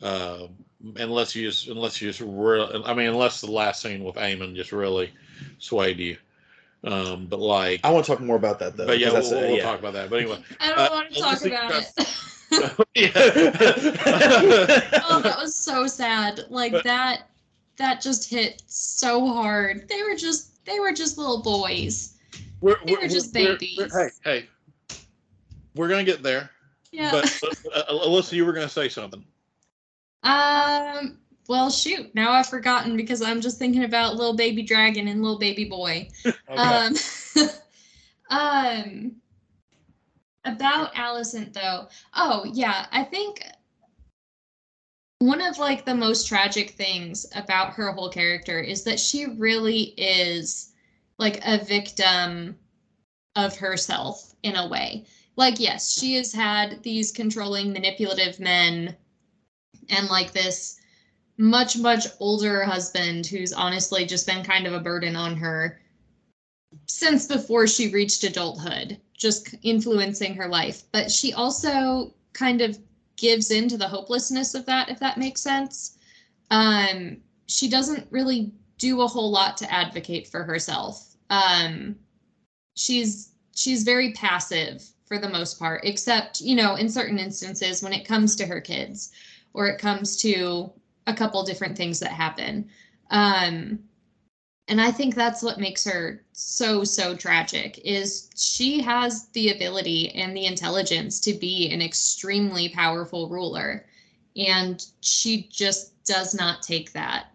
uh, 0.03 0.47
unless 0.97 1.33
you 1.35 1.47
just 1.49 1.67
unless 1.67 2.01
you 2.01 2.09
just 2.09 2.19
real. 2.21 2.83
I 2.85 2.93
mean, 2.93 3.07
unless 3.07 3.39
the 3.41 3.49
last 3.49 3.81
scene 3.81 4.03
with 4.03 4.15
Aemond 4.15 4.55
just 4.55 4.73
really 4.73 5.11
swayed 5.57 5.97
you. 5.99 6.17
Um, 6.83 7.25
but 7.27 7.39
like, 7.39 7.79
i 7.83 7.89
want 7.89 8.05
to 8.05 8.11
talk 8.11 8.21
more 8.21 8.35
about 8.35 8.59
that 8.59 8.75
though 8.77 8.85
but 8.85 8.99
yeah, 8.99 9.09
'cause 9.09 9.31
we'll, 9.31 9.39
that's, 9.39 9.47
we'll 9.49 9.57
yeah. 9.57 9.63
talk 9.63 9.79
about 9.79 9.93
that. 9.93 10.09
But 10.09 10.19
anyway, 10.21 10.43
I 10.59 10.67
don't 10.69 10.79
Uh, 10.79 10.89
want 10.91 11.13
to 11.13 11.19
talk 11.21 11.45
about 11.45 11.71
it. 11.97 12.07
oh, 12.51 12.67
that 15.23 15.37
was 15.39 15.55
so 15.55 15.87
sad. 15.87 16.41
Like 16.49 16.83
that 16.83 17.29
that 17.77 18.01
just 18.01 18.29
hit 18.29 18.61
so 18.67 19.27
hard. 19.27 19.87
They 19.89 20.03
were 20.03 20.15
just 20.15 20.63
they 20.65 20.79
were 20.79 20.91
just 20.91 21.17
little 21.17 21.41
boys. 21.41 22.15
we're, 22.61 22.77
They 22.85 22.95
were 22.95 23.07
just 23.07 23.33
babies. 23.33 23.93
hey, 23.93 24.09
hey, 24.23 24.95
we're 25.75 25.87
gonna 25.87 26.03
get 26.03 26.23
there. 26.23 26.49
Yeah. 26.91 27.11
But 27.11 27.25
uh, 27.75 27.83
Alyssa, 27.91 28.33
you 28.33 28.45
were 28.45 28.53
gonna 28.53 28.69
say 28.69 28.89
something. 28.89 29.23
um 30.23 31.17
well 31.47 31.69
shoot, 31.69 32.13
now 32.13 32.31
I've 32.31 32.47
forgotten 32.47 32.97
because 32.97 33.21
I'm 33.21 33.39
just 33.39 33.57
thinking 33.57 33.85
about 33.85 34.15
little 34.15 34.35
baby 34.35 34.63
dragon 34.63 35.07
and 35.07 35.21
little 35.21 35.39
baby 35.39 35.65
boy. 35.65 36.09
Um 36.49 36.93
um 38.29 39.15
about 40.45 40.93
Alicent 40.93 41.53
though. 41.53 41.87
Oh, 42.15 42.45
yeah, 42.53 42.85
I 42.91 43.03
think 43.03 43.43
one 45.19 45.41
of 45.41 45.57
like 45.57 45.85
the 45.85 45.95
most 45.95 46.27
tragic 46.27 46.71
things 46.71 47.25
about 47.35 47.73
her 47.73 47.91
whole 47.91 48.09
character 48.09 48.59
is 48.59 48.83
that 48.83 48.99
she 48.99 49.25
really 49.25 49.93
is 49.97 50.71
like 51.17 51.39
a 51.45 51.63
victim 51.63 52.55
of 53.35 53.57
herself 53.57 54.33
in 54.43 54.55
a 54.55 54.67
way. 54.67 55.05
Like 55.35 55.59
yes, 55.59 55.97
she 55.97 56.15
has 56.15 56.31
had 56.33 56.81
these 56.83 57.11
controlling 57.11 57.73
manipulative 57.73 58.39
men 58.39 58.95
and 59.89 60.07
like 60.09 60.33
this 60.33 60.79
much 61.37 61.77
much 61.77 62.07
older 62.19 62.63
husband 62.63 63.27
who's 63.27 63.53
honestly 63.53 64.05
just 64.05 64.25
been 64.25 64.43
kind 64.43 64.65
of 64.65 64.73
a 64.73 64.79
burden 64.79 65.15
on 65.15 65.37
her 65.37 65.79
since 66.87 67.27
before 67.27 67.67
she 67.67 67.89
reached 67.89 68.23
adulthood, 68.23 68.99
just 69.17 69.55
influencing 69.63 70.35
her 70.35 70.47
life. 70.47 70.83
But 70.91 71.11
she 71.11 71.33
also 71.33 72.13
kind 72.33 72.61
of 72.61 72.77
gives 73.17 73.51
into 73.51 73.77
the 73.77 73.87
hopelessness 73.87 74.53
of 74.53 74.65
that, 74.67 74.89
if 74.89 74.99
that 74.99 75.17
makes 75.17 75.41
sense. 75.41 75.97
Um, 76.51 77.17
she 77.47 77.67
doesn't 77.67 78.07
really 78.11 78.53
do 78.77 79.01
a 79.01 79.07
whole 79.07 79.31
lot 79.31 79.57
to 79.57 79.73
advocate 79.73 80.27
for 80.27 80.43
herself. 80.43 81.15
Um, 81.29 81.95
she's 82.75 83.31
she's 83.55 83.83
very 83.83 84.13
passive 84.13 84.87
for 85.05 85.17
the 85.17 85.29
most 85.29 85.57
part, 85.57 85.81
except 85.83 86.41
you 86.41 86.55
know 86.55 86.75
in 86.75 86.89
certain 86.89 87.17
instances 87.17 87.81
when 87.81 87.93
it 87.93 88.07
comes 88.07 88.35
to 88.35 88.45
her 88.45 88.61
kids, 88.61 89.11
or 89.53 89.67
it 89.67 89.79
comes 89.79 90.15
to 90.17 90.71
a 91.07 91.13
couple 91.13 91.43
different 91.43 91.75
things 91.75 91.99
that 91.99 92.11
happen. 92.11 92.69
Um, 93.09 93.79
and 94.67 94.81
i 94.81 94.91
think 94.91 95.15
that's 95.15 95.41
what 95.41 95.59
makes 95.59 95.83
her 95.83 96.21
so 96.33 96.83
so 96.83 97.15
tragic 97.15 97.79
is 97.83 98.29
she 98.35 98.79
has 98.81 99.27
the 99.29 99.49
ability 99.51 100.09
and 100.11 100.35
the 100.35 100.45
intelligence 100.45 101.19
to 101.19 101.33
be 101.33 101.69
an 101.71 101.81
extremely 101.81 102.69
powerful 102.69 103.27
ruler. 103.27 103.85
And 104.35 104.85
she 105.01 105.47
just 105.51 106.03
does 106.05 106.35
not 106.35 106.61
take 106.61 106.93
that. 106.93 107.31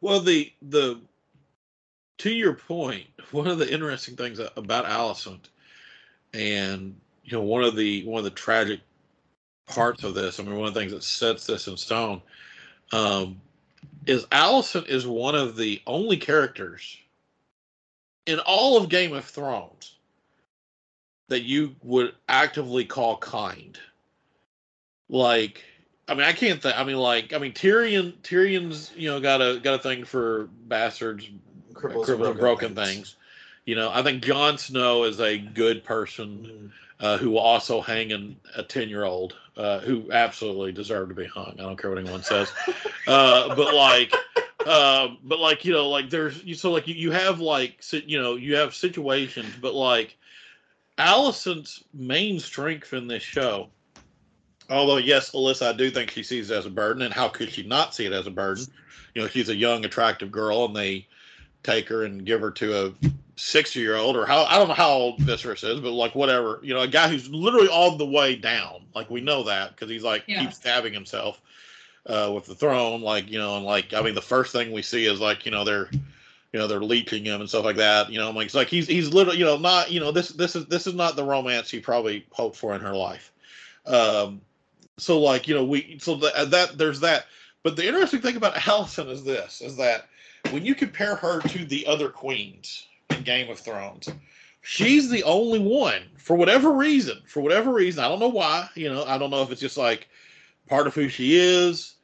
Well, 0.00 0.20
the 0.20 0.52
the 0.62 1.00
to 2.18 2.30
your 2.30 2.54
point, 2.54 3.06
one 3.30 3.46
of 3.46 3.58
the 3.58 3.70
interesting 3.70 4.16
things 4.16 4.40
about 4.56 4.86
Alicent, 4.86 5.48
and 6.32 6.98
you 7.24 7.32
know, 7.32 7.42
one 7.42 7.62
of 7.62 7.76
the 7.76 8.04
one 8.06 8.18
of 8.18 8.24
the 8.24 8.30
tragic 8.30 8.80
parts 9.66 10.02
of 10.02 10.14
this, 10.14 10.40
I 10.40 10.44
mean, 10.44 10.56
one 10.56 10.68
of 10.68 10.74
the 10.74 10.80
things 10.80 10.92
that 10.92 11.02
sets 11.04 11.46
this 11.46 11.68
in 11.68 11.76
stone, 11.76 12.22
um, 12.92 13.38
is 14.08 14.24
Alicent 14.26 14.88
is 14.88 15.06
one 15.06 15.34
of 15.34 15.56
the 15.56 15.82
only 15.86 16.16
characters 16.16 16.96
in 18.26 18.40
all 18.40 18.78
of 18.78 18.88
Game 18.88 19.12
of 19.12 19.24
Thrones 19.26 19.96
that 21.28 21.42
you 21.42 21.76
would 21.82 22.14
actively 22.26 22.86
call 22.86 23.18
kind. 23.18 23.78
Like, 25.10 25.62
I 26.08 26.14
mean, 26.14 26.24
I 26.24 26.32
can't 26.32 26.60
think. 26.60 26.76
I 26.76 26.84
mean, 26.84 26.96
like, 26.96 27.34
I 27.34 27.38
mean, 27.38 27.52
Tyrion. 27.52 28.14
Tyrion's, 28.22 28.90
you 28.96 29.10
know, 29.10 29.20
got 29.20 29.42
a 29.42 29.60
got 29.62 29.74
a 29.74 29.78
thing 29.78 30.04
for 30.04 30.48
bastards, 30.66 31.28
Cripples 31.74 32.04
crippled 32.04 32.20
and 32.20 32.28
and 32.28 32.38
broken 32.38 32.74
things. 32.74 32.88
things. 32.88 33.16
You 33.66 33.74
know, 33.74 33.90
I 33.92 34.02
think 34.02 34.24
Jon 34.24 34.56
Snow 34.56 35.04
is 35.04 35.20
a 35.20 35.36
good 35.36 35.84
person 35.84 36.72
uh, 36.98 37.18
who 37.18 37.30
will 37.32 37.40
also 37.40 37.82
hang 37.82 38.10
in 38.10 38.36
a 38.56 38.62
ten 38.62 38.88
year 38.88 39.04
old 39.04 39.36
uh, 39.58 39.80
who 39.80 40.10
absolutely 40.12 40.72
deserve 40.72 41.08
to 41.08 41.14
be 41.14 41.26
hung. 41.26 41.54
I 41.58 41.62
don't 41.62 41.76
care 41.76 41.90
what 41.90 41.98
anyone 41.98 42.22
says, 42.22 42.50
uh, 43.06 43.54
but 43.54 43.74
like. 43.74 44.14
Uh, 44.66 45.14
but 45.22 45.38
like 45.38 45.64
you 45.64 45.72
know, 45.72 45.88
like 45.88 46.10
there's 46.10 46.44
you 46.44 46.54
so 46.54 46.70
like 46.70 46.86
you, 46.86 46.94
you 46.94 47.10
have 47.10 47.40
like 47.40 47.80
you 47.90 48.20
know 48.20 48.34
you 48.34 48.56
have 48.56 48.74
situations, 48.74 49.48
but 49.62 49.72
like 49.72 50.16
Alicent's 50.98 51.82
main 51.94 52.38
strength 52.38 52.92
in 52.92 53.06
this 53.06 53.22
show, 53.22 53.68
although 54.68 54.98
yes, 54.98 55.30
Alyssa, 55.30 55.68
I 55.68 55.72
do 55.72 55.90
think 55.90 56.10
she 56.10 56.22
sees 56.22 56.50
it 56.50 56.56
as 56.56 56.66
a 56.66 56.70
burden, 56.70 57.02
and 57.02 57.14
how 57.14 57.28
could 57.28 57.50
she 57.50 57.62
not 57.62 57.94
see 57.94 58.06
it 58.06 58.12
as 58.12 58.26
a 58.26 58.30
burden? 58.30 58.66
You 59.14 59.22
know, 59.22 59.28
she's 59.28 59.48
a 59.48 59.56
young, 59.56 59.84
attractive 59.84 60.30
girl, 60.30 60.66
and 60.66 60.76
they 60.76 61.07
take 61.68 61.88
her 61.88 62.04
and 62.04 62.24
give 62.24 62.40
her 62.40 62.50
to 62.50 62.86
a 62.86 62.92
sixty-year-old, 63.36 64.16
or 64.16 64.26
how 64.26 64.44
I 64.44 64.58
don't 64.58 64.68
know 64.68 64.74
how 64.74 64.90
old 64.90 65.20
Viserys 65.20 65.68
is, 65.68 65.80
but 65.80 65.92
like 65.92 66.14
whatever, 66.14 66.60
you 66.62 66.74
know, 66.74 66.80
a 66.80 66.88
guy 66.88 67.08
who's 67.08 67.28
literally 67.28 67.68
all 67.68 67.96
the 67.96 68.06
way 68.06 68.34
down. 68.36 68.86
Like 68.94 69.10
we 69.10 69.20
know 69.20 69.42
that 69.44 69.70
because 69.70 69.90
he's 69.90 70.02
like 70.02 70.24
Yeah. 70.26 70.40
keeps 70.40 70.56
stabbing 70.56 70.92
himself 70.92 71.40
uh, 72.06 72.32
with 72.34 72.46
the 72.46 72.54
throne, 72.54 73.02
like 73.02 73.30
you 73.30 73.38
know, 73.38 73.56
and 73.56 73.64
like 73.64 73.92
I 73.92 74.00
mean, 74.02 74.14
the 74.14 74.22
first 74.22 74.52
thing 74.52 74.72
we 74.72 74.82
see 74.82 75.04
is 75.06 75.20
like 75.20 75.44
you 75.44 75.52
know 75.52 75.64
they're 75.64 75.88
you 75.92 76.58
know 76.58 76.66
they're 76.66 76.80
leeching 76.80 77.24
him 77.24 77.40
and 77.40 77.48
stuff 77.48 77.64
like 77.64 77.76
that. 77.76 78.10
You 78.10 78.18
know, 78.18 78.28
I'm 78.28 78.34
like 78.34 78.46
it's 78.46 78.54
like 78.54 78.68
he's 78.68 78.86
he's 78.86 79.12
literally 79.12 79.38
you 79.38 79.44
know 79.44 79.58
not 79.58 79.90
you 79.90 80.00
know 80.00 80.10
this 80.10 80.30
this 80.30 80.56
is 80.56 80.66
this 80.66 80.86
is 80.86 80.94
not 80.94 81.16
the 81.16 81.24
romance 81.24 81.70
he 81.70 81.80
probably 81.80 82.26
hoped 82.30 82.56
for 82.56 82.74
in 82.74 82.80
her 82.80 82.94
life. 82.94 83.32
Um, 83.86 84.40
so 84.96 85.20
like 85.20 85.46
you 85.46 85.54
know 85.54 85.64
we 85.64 85.98
so 86.00 86.16
that, 86.16 86.50
that 86.50 86.78
there's 86.78 87.00
that. 87.00 87.26
But 87.62 87.76
the 87.76 87.86
interesting 87.86 88.20
thing 88.20 88.36
about 88.36 88.54
Alicent 88.54 89.10
is 89.10 89.24
this: 89.24 89.60
is 89.60 89.76
that 89.76 90.08
when 90.50 90.64
you 90.64 90.74
compare 90.74 91.14
her 91.16 91.40
to 91.40 91.64
the 91.64 91.86
other 91.86 92.08
queens 92.08 92.86
in 93.10 93.22
Game 93.22 93.50
of 93.50 93.58
Thrones, 93.58 94.08
she's 94.62 95.08
the 95.08 95.22
only 95.24 95.58
one 95.58 96.02
for 96.16 96.36
whatever 96.36 96.72
reason. 96.72 97.20
For 97.26 97.40
whatever 97.40 97.72
reason, 97.72 98.04
I 98.04 98.08
don't 98.08 98.20
know 98.20 98.28
why. 98.28 98.68
You 98.74 98.92
know, 98.92 99.04
I 99.04 99.18
don't 99.18 99.30
know 99.30 99.42
if 99.42 99.50
it's 99.50 99.60
just 99.60 99.76
like 99.76 100.08
part 100.68 100.86
of 100.86 100.94
who 100.94 101.08
she 101.08 101.36
is, 101.36 101.94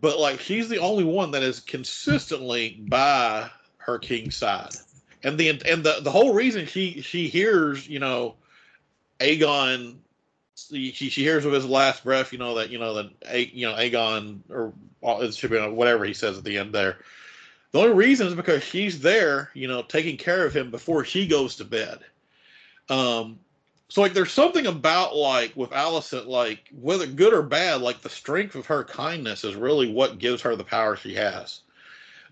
but 0.00 0.18
like 0.18 0.40
she's 0.40 0.68
the 0.68 0.78
only 0.78 1.04
one 1.04 1.30
that 1.32 1.42
is 1.42 1.60
consistently 1.60 2.80
by 2.88 3.50
her 3.78 3.98
king's 3.98 4.36
side. 4.36 4.74
And 5.22 5.38
the 5.38 5.48
and 5.50 5.84
the 5.84 6.00
the 6.02 6.10
whole 6.10 6.32
reason 6.32 6.66
she 6.66 7.02
she 7.02 7.28
hears 7.28 7.88
you 7.88 7.98
know 7.98 8.36
Aegon 9.18 9.96
she, 10.56 10.92
she 10.92 11.22
hears 11.22 11.44
with 11.44 11.54
his 11.54 11.66
last 11.66 12.04
breath 12.04 12.32
you 12.32 12.38
know 12.38 12.54
that 12.54 12.70
you 12.70 12.78
know 12.78 12.94
that 12.94 13.54
you 13.54 13.68
know 13.68 13.74
Aegon 13.74 14.40
or 14.48 14.72
uh, 15.02 15.30
should 15.30 15.50
be 15.50 15.58
uh, 15.58 15.70
whatever 15.70 16.04
he 16.04 16.14
says 16.14 16.38
at 16.38 16.44
the 16.44 16.58
end 16.58 16.74
there. 16.74 16.98
The 17.72 17.78
only 17.78 17.92
reason 17.92 18.26
is 18.26 18.34
because 18.34 18.64
she's 18.64 19.00
there, 19.00 19.50
you 19.54 19.68
know, 19.68 19.82
taking 19.82 20.16
care 20.16 20.44
of 20.44 20.54
him 20.54 20.70
before 20.70 21.04
she 21.04 21.26
goes 21.26 21.56
to 21.56 21.64
bed. 21.64 22.00
Um, 22.88 23.38
so 23.88 24.00
like, 24.00 24.12
there's 24.12 24.32
something 24.32 24.66
about 24.66 25.14
like 25.14 25.54
with 25.56 25.70
Alicent, 25.70 26.26
like 26.26 26.68
whether 26.72 27.06
good 27.06 27.32
or 27.32 27.42
bad, 27.42 27.80
like 27.80 28.00
the 28.00 28.08
strength 28.08 28.56
of 28.56 28.66
her 28.66 28.84
kindness 28.84 29.44
is 29.44 29.54
really 29.54 29.92
what 29.92 30.18
gives 30.18 30.42
her 30.42 30.56
the 30.56 30.64
power 30.64 30.96
she 30.96 31.14
has. 31.14 31.60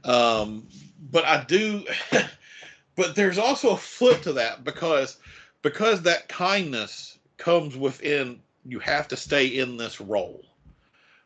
Um, 0.04 0.66
but 1.10 1.24
I 1.24 1.44
do, 1.44 1.84
but 2.96 3.14
there's 3.14 3.38
also 3.38 3.70
a 3.70 3.76
flip 3.76 4.22
to 4.22 4.32
that 4.34 4.64
because 4.64 5.18
because 5.62 6.02
that 6.02 6.28
kindness 6.28 7.18
comes 7.36 7.76
within. 7.76 8.40
You 8.64 8.80
have 8.80 9.08
to 9.08 9.16
stay 9.16 9.46
in 9.46 9.76
this 9.76 10.00
role 10.00 10.44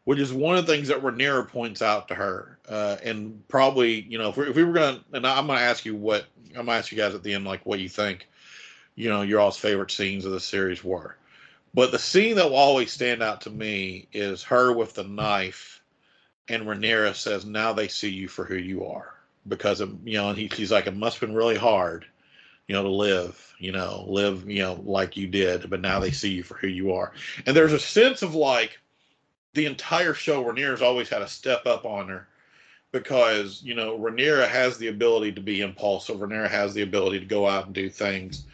which 0.05 0.19
is 0.19 0.33
one 0.33 0.57
of 0.57 0.67
the 0.67 0.73
things 0.73 0.89
that 0.89 1.03
Rhaenyra 1.03 1.49
points 1.49 1.83
out 1.83 2.09
to 2.09 2.15
her. 2.15 2.59
Uh, 2.69 2.97
and 3.05 3.47
probably, 3.49 4.01
you 4.01 4.19
know, 4.19 4.31
if 4.31 4.37
we, 4.37 4.49
if 4.49 4.57
we 4.57 4.65
were 4.65 4.73
going 4.73 4.97
to, 4.97 5.05
and 5.13 5.27
I'm 5.27 5.47
going 5.47 5.59
to 5.59 5.65
ask 5.65 5.85
you 5.85 5.95
what, 5.95 6.25
I'm 6.49 6.55
going 6.55 6.67
to 6.67 6.73
ask 6.73 6.91
you 6.91 6.99
guys 6.99 7.15
at 7.15 7.23
the 7.23 7.35
end, 7.35 7.45
like 7.45 7.65
what 7.65 7.81
you 7.81 7.89
think, 7.89 8.29
you 8.95 9.09
know, 9.09 9.23
your 9.23 9.41
all's 9.41 9.57
favorite 9.57 9.91
scenes 9.91 10.25
of 10.25 10.33
the 10.33 10.41
series 10.41 10.83
were. 10.83 11.17
But 11.75 11.91
the 11.91 11.99
scene 11.99 12.37
that 12.37 12.51
will 12.51 12.57
always 12.57 12.93
stand 12.93 13.23
out 13.23 13.43
to 13.43 13.51
me 13.51 14.09
is 14.13 14.43
her 14.45 14.73
with 14.73 14.95
the 14.95 15.05
knife, 15.05 15.83
and 16.49 16.65
Rhaenyra 16.65 17.15
says, 17.15 17.47
"Now 17.47 17.73
they 17.73 17.89
see 17.89 18.11
you 18.11 18.29
for 18.29 18.45
who 18.45 18.57
you 18.57 18.85
are." 18.85 19.15
Because 19.49 19.81
of, 19.81 19.97
you 20.07 20.19
know, 20.19 20.33
he, 20.33 20.49
she's 20.49 20.71
like, 20.71 20.87
"It 20.87 20.95
must 20.95 21.19
have 21.19 21.29
been 21.29 21.37
really 21.37 21.57
hard, 21.57 22.05
you 22.69 22.75
know, 22.75 22.83
to 22.83 22.91
live, 22.91 23.55
you 23.59 23.73
know, 23.73 24.05
live, 24.07 24.49
you 24.51 24.61
know, 24.61 24.83
like 24.85 25.17
you 25.17 25.27
did, 25.27 25.71
but 25.71 25.81
now 25.81 25.99
they 25.99 26.11
see 26.11 26.31
you 26.31 26.43
for 26.43 26.55
who 26.55 26.67
you 26.67 26.93
are." 26.93 27.13
And 27.47 27.57
there's 27.57 27.73
a 27.73 27.81
sense 27.81 28.21
of 28.21 28.35
like, 28.35 28.79
the 29.55 29.67
entire 29.67 30.15
show, 30.15 30.43
Rhaenyra's 30.45 30.83
always 30.83 31.09
had 31.09 31.23
a 31.23 31.29
step 31.29 31.67
up 31.67 31.85
on 31.85 32.09
her 32.09 32.27
because 32.93 33.63
you 33.63 33.75
know 33.75 33.99
Rhaenyra 33.99 34.49
has 34.49 34.79
the 34.79 34.89
ability 34.89 35.33
to 35.33 35.41
be 35.41 35.61
impulsive. 35.61 36.19
Rhaenyra 36.19 36.49
has 36.51 36.75
the 36.75 36.83
ability 36.83 37.21
to 37.21 37.27
go 37.27 37.49
out 37.49 37.67
and 37.67 37.75
do 37.75 37.89
things. 37.89 38.45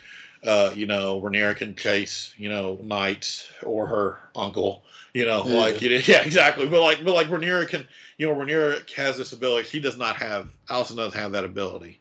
Uh, 0.44 0.70
you 0.74 0.86
know, 0.86 1.20
Rhaenyra 1.20 1.56
can 1.56 1.74
chase 1.74 2.32
you 2.36 2.48
know 2.48 2.78
knights 2.82 3.50
or 3.62 3.86
her 3.86 4.18
uncle. 4.36 4.84
You 5.14 5.24
know, 5.24 5.44
Yeah. 5.46 5.54
like 5.56 5.80
yeah, 6.08 6.22
exactly. 6.22 6.66
But 6.66 6.82
like, 6.82 7.04
but 7.04 7.14
like 7.14 7.28
Rhaenyra 7.28 7.68
can, 7.68 7.86
you 8.18 8.28
know, 8.28 8.34
Rhaenyra 8.34 8.88
has 8.92 9.16
this 9.16 9.32
ability. 9.32 9.68
She 9.68 9.80
does 9.80 9.96
not 9.96 10.16
have. 10.16 10.48
Alicent 10.68 10.96
doesn't 10.96 11.18
have 11.18 11.32
that 11.32 11.44
ability. 11.44 12.00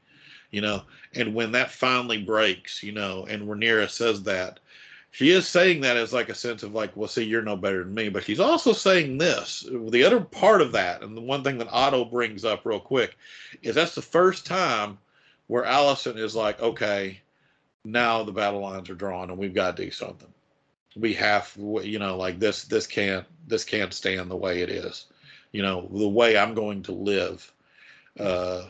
You 0.51 0.61
know, 0.61 0.83
and 1.13 1.35
when 1.35 1.51
that 1.51 1.71
finally 1.71 2.23
breaks, 2.23 2.81
you 2.81 2.93
know, 2.93 3.25
and 3.29 3.43
Rhaenyra 3.47 3.89
says 3.89 4.23
that, 4.23 4.59
she 5.11 5.31
is 5.31 5.47
saying 5.47 5.81
that 5.81 5.97
as 5.97 6.13
like 6.13 6.29
a 6.29 6.35
sense 6.35 6.63
of 6.63 6.73
like, 6.73 6.95
well, 6.95 7.07
see, 7.07 7.23
you're 7.23 7.41
no 7.41 7.55
better 7.55 7.83
than 7.83 7.93
me. 7.93 8.09
But 8.09 8.23
she's 8.23 8.39
also 8.39 8.73
saying 8.73 9.17
this. 9.17 9.65
The 9.71 10.03
other 10.03 10.21
part 10.21 10.61
of 10.61 10.71
that, 10.73 11.01
and 11.01 11.15
the 11.15 11.21
one 11.21 11.43
thing 11.43 11.57
that 11.57 11.69
Otto 11.71 12.05
brings 12.05 12.45
up 12.45 12.65
real 12.65 12.79
quick, 12.79 13.17
is 13.61 13.75
that's 13.75 13.95
the 13.95 14.01
first 14.01 14.45
time 14.45 14.97
where 15.47 15.63
Alicent 15.63 16.17
is 16.17 16.35
like, 16.35 16.61
okay, 16.61 17.19
now 17.83 18.21
the 18.23 18.31
battle 18.31 18.61
lines 18.61 18.89
are 18.89 18.95
drawn 18.95 19.29
and 19.29 19.39
we've 19.39 19.53
got 19.53 19.77
to 19.77 19.85
do 19.85 19.91
something. 19.91 20.31
We 20.95 21.13
have, 21.13 21.51
you 21.57 21.99
know, 21.99 22.17
like 22.17 22.37
this, 22.39 22.65
this 22.65 22.85
can't, 22.85 23.25
this 23.47 23.63
can't 23.63 23.93
stand 23.93 24.29
the 24.29 24.35
way 24.35 24.61
it 24.61 24.69
is. 24.69 25.05
You 25.51 25.61
know, 25.61 25.87
the 25.91 26.07
way 26.07 26.37
I'm 26.37 26.53
going 26.53 26.83
to 26.83 26.91
live 26.91 27.51
uh, 28.19 28.65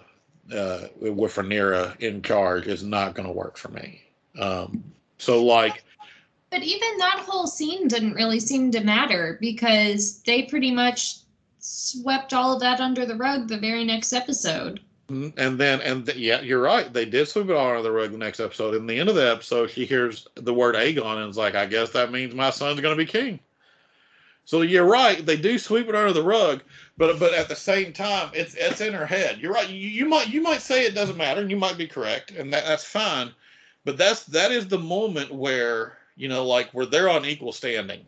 uh, 0.53 0.87
with 0.99 1.35
Rhaenyra 1.35 1.99
in 1.99 2.21
charge 2.21 2.67
is 2.67 2.83
not 2.83 3.15
going 3.15 3.27
to 3.27 3.33
work 3.33 3.57
for 3.57 3.69
me. 3.69 4.03
Um, 4.39 4.83
so 5.17 5.43
like, 5.43 5.83
But 6.49 6.63
even 6.63 6.97
that 6.97 7.25
whole 7.27 7.47
scene 7.47 7.87
didn't 7.87 8.13
really 8.13 8.39
seem 8.39 8.71
to 8.71 8.83
matter 8.83 9.37
because 9.41 10.21
they 10.21 10.43
pretty 10.43 10.71
much 10.71 11.17
swept 11.59 12.33
all 12.33 12.53
of 12.53 12.61
that 12.61 12.79
under 12.79 13.05
the 13.05 13.15
rug 13.15 13.47
the 13.47 13.57
very 13.57 13.83
next 13.83 14.13
episode. 14.13 14.79
Mhm. 15.09 15.33
And 15.37 15.57
then, 15.59 15.81
and 15.81 16.05
th- 16.05 16.17
yeah, 16.17 16.41
you're 16.41 16.61
right. 16.61 16.91
They 16.91 17.05
did 17.05 17.27
sweep 17.27 17.49
it 17.49 17.55
all 17.55 17.69
under 17.69 17.81
the 17.81 17.91
rug 17.91 18.11
the 18.11 18.17
next 18.17 18.39
episode. 18.39 18.75
In 18.75 18.87
the 18.87 18.99
end 18.99 19.09
of 19.09 19.15
the 19.15 19.29
episode, 19.29 19.71
she 19.71 19.85
hears 19.85 20.27
the 20.35 20.53
word 20.53 20.75
Aegon 20.75 21.17
and 21.21 21.29
is 21.29 21.37
like, 21.37 21.55
I 21.55 21.65
guess 21.65 21.91
that 21.91 22.11
means 22.11 22.33
my 22.33 22.49
son's 22.49 22.81
going 22.81 22.97
to 22.97 23.03
be 23.03 23.09
king. 23.09 23.39
So 24.45 24.61
you're 24.61 24.85
right. 24.85 25.25
They 25.25 25.35
do 25.35 25.59
sweep 25.59 25.89
it 25.89 25.95
under 25.95 26.13
the 26.13 26.23
rug, 26.23 26.63
but 26.97 27.19
but 27.19 27.33
at 27.33 27.49
the 27.49 27.55
same 27.55 27.91
time, 27.91 28.31
it's 28.33 28.55
it's 28.55 28.79
in 28.79 28.93
her 28.93 29.05
head. 29.05 29.39
You're 29.39 29.51
right. 29.51 29.67
You, 29.67 29.89
you 29.89 30.05
might 30.05 30.29
you 30.29 30.41
might 30.41 30.61
say 30.61 30.85
it 30.85 30.95
doesn't 30.95 31.17
matter, 31.17 31.41
and 31.41 31.51
you 31.51 31.57
might 31.57 31.77
be 31.77 31.85
correct, 31.87 32.31
and 32.31 32.53
that, 32.53 32.65
that's 32.65 32.85
fine. 32.85 33.33
But 33.83 33.97
that's 33.97 34.23
that 34.23 34.53
is 34.53 34.65
the 34.67 34.77
moment 34.79 35.33
where 35.33 35.97
you 36.17 36.27
know, 36.27 36.45
like 36.45 36.69
where 36.71 36.85
they're 36.85 37.09
on 37.09 37.25
equal 37.25 37.53
standing. 37.53 38.05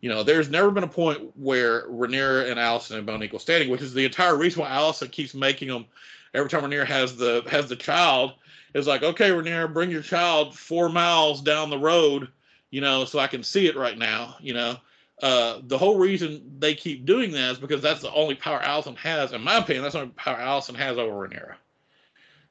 You 0.00 0.10
know, 0.10 0.22
there's 0.22 0.50
never 0.50 0.70
been 0.70 0.84
a 0.84 0.88
point 0.88 1.34
where 1.34 1.88
Rhaenyra 1.88 2.50
and 2.50 2.60
Alicent 2.60 2.96
have 2.96 3.06
been 3.06 3.14
on 3.14 3.22
equal 3.22 3.38
standing, 3.38 3.70
which 3.70 3.80
is 3.80 3.94
the 3.94 4.04
entire 4.04 4.36
reason 4.36 4.60
why 4.60 4.68
Alicent 4.68 5.12
keeps 5.12 5.32
making 5.34 5.68
them 5.68 5.86
every 6.34 6.50
time 6.50 6.62
Rhaenyra 6.62 6.84
has 6.84 7.16
the 7.16 7.42
has 7.48 7.68
the 7.68 7.76
child 7.76 8.34
is 8.74 8.86
like, 8.86 9.02
okay, 9.02 9.30
Rhaenyra, 9.30 9.72
bring 9.72 9.90
your 9.90 10.02
child 10.02 10.54
four 10.58 10.88
miles 10.88 11.40
down 11.40 11.70
the 11.70 11.78
road, 11.78 12.28
you 12.70 12.80
know, 12.80 13.04
so 13.04 13.18
I 13.18 13.28
can 13.28 13.42
see 13.42 13.66
it 13.66 13.76
right 13.76 13.96
now, 13.96 14.36
you 14.40 14.52
know. 14.52 14.76
Uh, 15.22 15.60
the 15.68 15.78
whole 15.78 15.96
reason 15.96 16.56
they 16.58 16.74
keep 16.74 17.06
doing 17.06 17.30
that 17.30 17.52
is 17.52 17.58
because 17.58 17.80
that's 17.80 18.02
the 18.02 18.12
only 18.12 18.34
power 18.34 18.60
Alicent 18.60 18.98
has, 18.98 19.32
in 19.32 19.42
my 19.42 19.58
opinion, 19.58 19.82
that's 19.82 19.94
the 19.94 20.00
only 20.00 20.12
power 20.16 20.36
Alicent 20.36 20.76
has 20.76 20.98
over 20.98 21.28
Rhaenyra. 21.28 21.54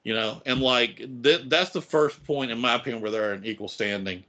You 0.04 0.16
know, 0.16 0.42
and 0.46 0.60
like 0.60 0.98
th- 0.98 1.44
that's 1.48 1.70
the 1.70 1.82
first 1.82 2.24
point, 2.26 2.52
in 2.52 2.60
my 2.60 2.76
opinion, 2.76 3.02
where 3.02 3.12
they're 3.12 3.34
in 3.36 3.46
equal 3.46 3.68
standing. 3.68 4.24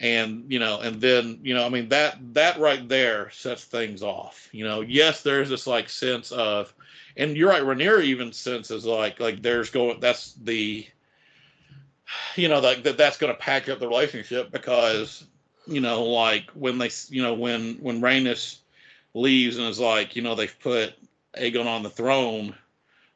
And 0.00 0.44
you 0.48 0.58
know, 0.58 0.80
and 0.80 1.00
then 1.00 1.40
you 1.42 1.54
know, 1.54 1.64
I 1.64 1.68
mean 1.68 1.88
that 1.88 2.18
that 2.34 2.58
right 2.58 2.88
there 2.88 3.30
sets 3.30 3.64
things 3.64 4.02
off. 4.02 4.48
You 4.52 4.64
know, 4.64 4.80
yes, 4.80 5.22
there's 5.22 5.48
this 5.48 5.66
like 5.66 5.88
sense 5.88 6.32
of 6.32 6.72
and 7.18 7.36
you're 7.36 7.50
right 7.50 7.62
Rhaenyra 7.62 8.04
even 8.04 8.32
senses 8.32 8.86
like 8.86 9.20
like 9.20 9.42
there's 9.42 9.68
going 9.68 10.00
that's 10.00 10.32
the 10.34 10.86
you 12.36 12.48
know 12.48 12.60
like 12.60 12.84
that 12.84 12.96
that's 12.96 13.18
going 13.18 13.32
to 13.32 13.38
patch 13.38 13.68
up 13.68 13.80
the 13.80 13.88
relationship 13.88 14.50
because 14.50 15.24
you 15.66 15.80
know 15.80 16.04
like 16.04 16.48
when 16.52 16.78
they 16.78 16.90
you 17.08 17.22
know 17.22 17.34
when 17.34 17.74
when 17.74 18.00
Rhaenys 18.00 18.58
leaves 19.12 19.58
and 19.58 19.66
is 19.66 19.80
like 19.80 20.16
you 20.16 20.22
know 20.22 20.34
they've 20.34 20.58
put 20.60 20.94
Aegon 21.36 21.66
on 21.66 21.82
the 21.82 21.90
throne 21.90 22.54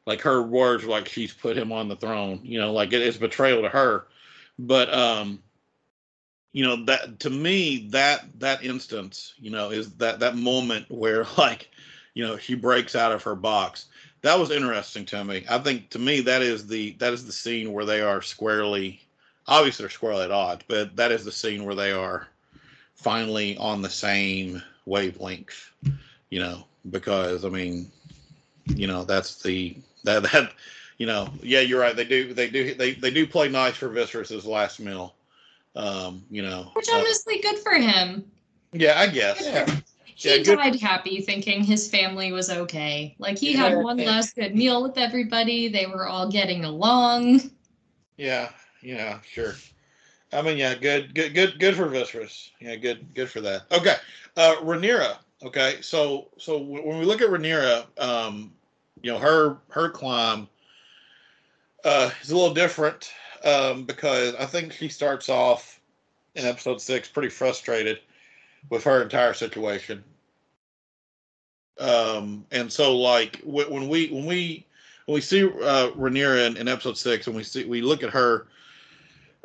like 0.05 0.21
her 0.21 0.43
words 0.43 0.83
like 0.83 1.07
she's 1.07 1.33
put 1.33 1.57
him 1.57 1.71
on 1.71 1.87
the 1.87 1.95
throne 1.95 2.39
you 2.43 2.59
know 2.59 2.73
like 2.73 2.93
it 2.93 3.01
is 3.01 3.17
betrayal 3.17 3.61
to 3.61 3.69
her 3.69 4.05
but 4.59 4.93
um 4.93 5.39
you 6.53 6.63
know 6.63 6.85
that 6.85 7.19
to 7.19 7.29
me 7.29 7.87
that 7.89 8.25
that 8.39 8.63
instance 8.63 9.33
you 9.39 9.51
know 9.51 9.71
is 9.71 9.91
that 9.93 10.19
that 10.19 10.35
moment 10.35 10.89
where 10.89 11.25
like 11.37 11.69
you 12.13 12.25
know 12.25 12.37
she 12.37 12.55
breaks 12.55 12.95
out 12.95 13.11
of 13.11 13.23
her 13.23 13.35
box 13.35 13.87
that 14.21 14.39
was 14.39 14.51
interesting 14.51 15.05
to 15.05 15.23
me 15.23 15.45
i 15.49 15.57
think 15.57 15.89
to 15.89 15.99
me 15.99 16.21
that 16.21 16.41
is 16.41 16.65
the 16.67 16.91
that 16.99 17.11
is 17.11 17.25
the 17.25 17.33
scene 17.33 17.73
where 17.73 17.85
they 17.85 18.01
are 18.01 18.21
squarely 18.21 19.03
obviously 19.47 19.83
they're 19.83 19.89
squarely 19.89 20.23
at 20.23 20.31
odds, 20.31 20.63
but 20.67 20.95
that 20.95 21.11
is 21.11 21.25
the 21.25 21.31
scene 21.31 21.65
where 21.65 21.75
they 21.75 21.91
are 21.91 22.27
finally 22.95 23.57
on 23.57 23.81
the 23.81 23.89
same 23.89 24.61
wavelength. 24.85 25.71
You 26.29 26.39
know, 26.39 26.65
because 26.89 27.45
I 27.45 27.49
mean, 27.49 27.91
you 28.75 28.87
know, 28.87 29.03
that's 29.03 29.41
the 29.41 29.75
that 30.03 30.23
that 30.31 30.53
you 30.97 31.05
know, 31.05 31.29
yeah, 31.41 31.59
you're 31.59 31.81
right. 31.81 31.95
They 31.95 32.05
do 32.05 32.33
they 32.33 32.49
do 32.49 32.73
they 32.73 32.93
they 32.93 33.11
do 33.11 33.27
play 33.27 33.49
nice 33.49 33.75
for 33.75 33.89
Viserys's 33.89 34.45
last 34.45 34.79
meal. 34.79 35.13
Um, 35.75 36.23
you 36.29 36.41
know, 36.43 36.69
Which 36.73 36.89
uh, 36.89 36.97
honestly, 36.97 37.39
good 37.41 37.57
for 37.59 37.73
him. 37.73 38.29
yeah, 38.71 38.99
I 38.99 39.07
guess. 39.07 39.41
Yeah. 39.43 39.65
He 40.15 40.29
Yeah, 40.29 40.37
good- 40.43 40.57
died 40.57 40.79
happy, 40.79 41.21
thinking 41.21 41.63
his 41.63 41.89
family 41.89 42.31
was 42.31 42.49
okay. 42.51 43.15
Like 43.17 43.37
he 43.39 43.53
had 43.53 43.77
one 43.77 43.97
Yeah. 43.97 44.11
last 44.11 44.35
good 44.35 44.55
meal 44.55 44.83
with 44.83 44.97
everybody. 44.97 45.67
They 45.69 45.87
were 45.87 46.07
all 46.07 46.29
getting 46.29 46.63
along. 46.65 47.49
Yeah, 48.17 48.49
yeah, 48.83 49.19
sure. 49.27 49.55
I 50.31 50.41
mean, 50.43 50.57
yeah, 50.57 50.75
good, 50.75 51.15
good, 51.15 51.33
good, 51.33 51.59
good 51.59 51.75
for 51.75 51.87
Viserys. 51.87 52.49
Yeah, 52.59 52.75
good, 52.75 53.13
good 53.15 53.29
for 53.29 53.41
that. 53.41 53.63
Okay, 53.71 53.95
uh, 54.37 54.55
Rhaenyra. 54.61 55.17
Okay, 55.43 55.77
so 55.81 56.29
so 56.37 56.57
when 56.59 56.99
we 56.99 57.05
look 57.05 57.21
at 57.21 57.29
Rhaenyra, 57.29 57.85
um, 57.99 58.53
you 59.01 59.11
know, 59.11 59.17
her 59.17 59.57
her 59.69 59.89
climb 59.89 60.47
uh, 61.83 62.11
is 62.21 62.29
a 62.31 62.35
little 62.37 62.53
different 62.53 63.11
um, 63.43 63.83
because 63.83 64.35
I 64.35 64.45
think 64.45 64.73
she 64.73 64.89
starts 64.89 65.29
off 65.29 65.79
in 66.35 66.45
episode 66.45 66.81
six 66.81 67.07
pretty 67.07 67.29
frustrated 67.29 67.99
with 68.69 68.83
her 68.83 69.01
entire 69.01 69.33
situation. 69.33 70.03
Um, 71.79 72.45
and 72.51 72.71
so 72.71 72.97
like 72.97 73.41
when 73.43 73.89
we 73.89 74.07
when 74.07 74.25
we 74.25 74.65
when 75.05 75.15
we 75.15 75.21
see 75.21 75.43
uh, 75.43 75.89
Rhaenyra 75.91 76.47
in, 76.47 76.57
in 76.57 76.67
episode 76.67 76.97
six, 76.97 77.27
and 77.27 77.35
we 77.35 77.43
see 77.43 77.65
we 77.65 77.81
look 77.81 78.03
at 78.03 78.11
her, 78.11 78.47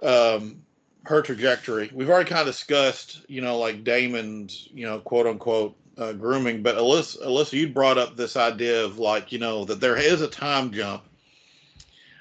um, 0.03 0.63
her 1.05 1.23
trajectory. 1.23 1.91
We've 1.93 2.11
already 2.11 2.29
kind 2.29 2.41
of 2.41 2.55
discussed, 2.55 3.23
you 3.29 3.41
know, 3.41 3.59
like 3.59 3.83
Daemon's, 3.83 4.69
you 4.73 4.87
know, 4.87 5.01
quote 5.01 5.27
unquote 5.27 5.77
uh, 5.97 6.13
grooming. 6.13 6.63
But 6.63 6.77
Alyssa, 6.77 7.25
Alyssa, 7.25 7.55
you 7.55 7.69
brought 7.69 7.99
up 7.99 8.17
this 8.17 8.37
idea 8.37 8.85
of 8.85 8.99
like, 8.99 9.33
you 9.33 9.39
know, 9.39 9.65
that 9.65 9.81
there 9.81 9.97
is 9.97 10.21
a 10.21 10.29
time 10.29 10.71
jump. 10.71 11.03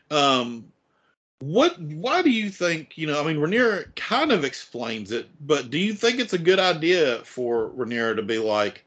Um, 0.09 0.71
what? 1.39 1.79
Why 1.79 2.21
do 2.21 2.29
you 2.29 2.49
think? 2.49 2.97
You 2.97 3.07
know, 3.07 3.21
I 3.21 3.25
mean, 3.25 3.37
Rhaenyra 3.37 3.95
kind 3.95 4.31
of 4.31 4.43
explains 4.43 5.11
it, 5.11 5.27
but 5.41 5.69
do 5.69 5.77
you 5.77 5.93
think 5.93 6.19
it's 6.19 6.33
a 6.33 6.37
good 6.37 6.59
idea 6.59 7.19
for 7.19 7.69
Rhaenyra 7.69 8.15
to 8.15 8.21
be 8.23 8.39
like, 8.39 8.83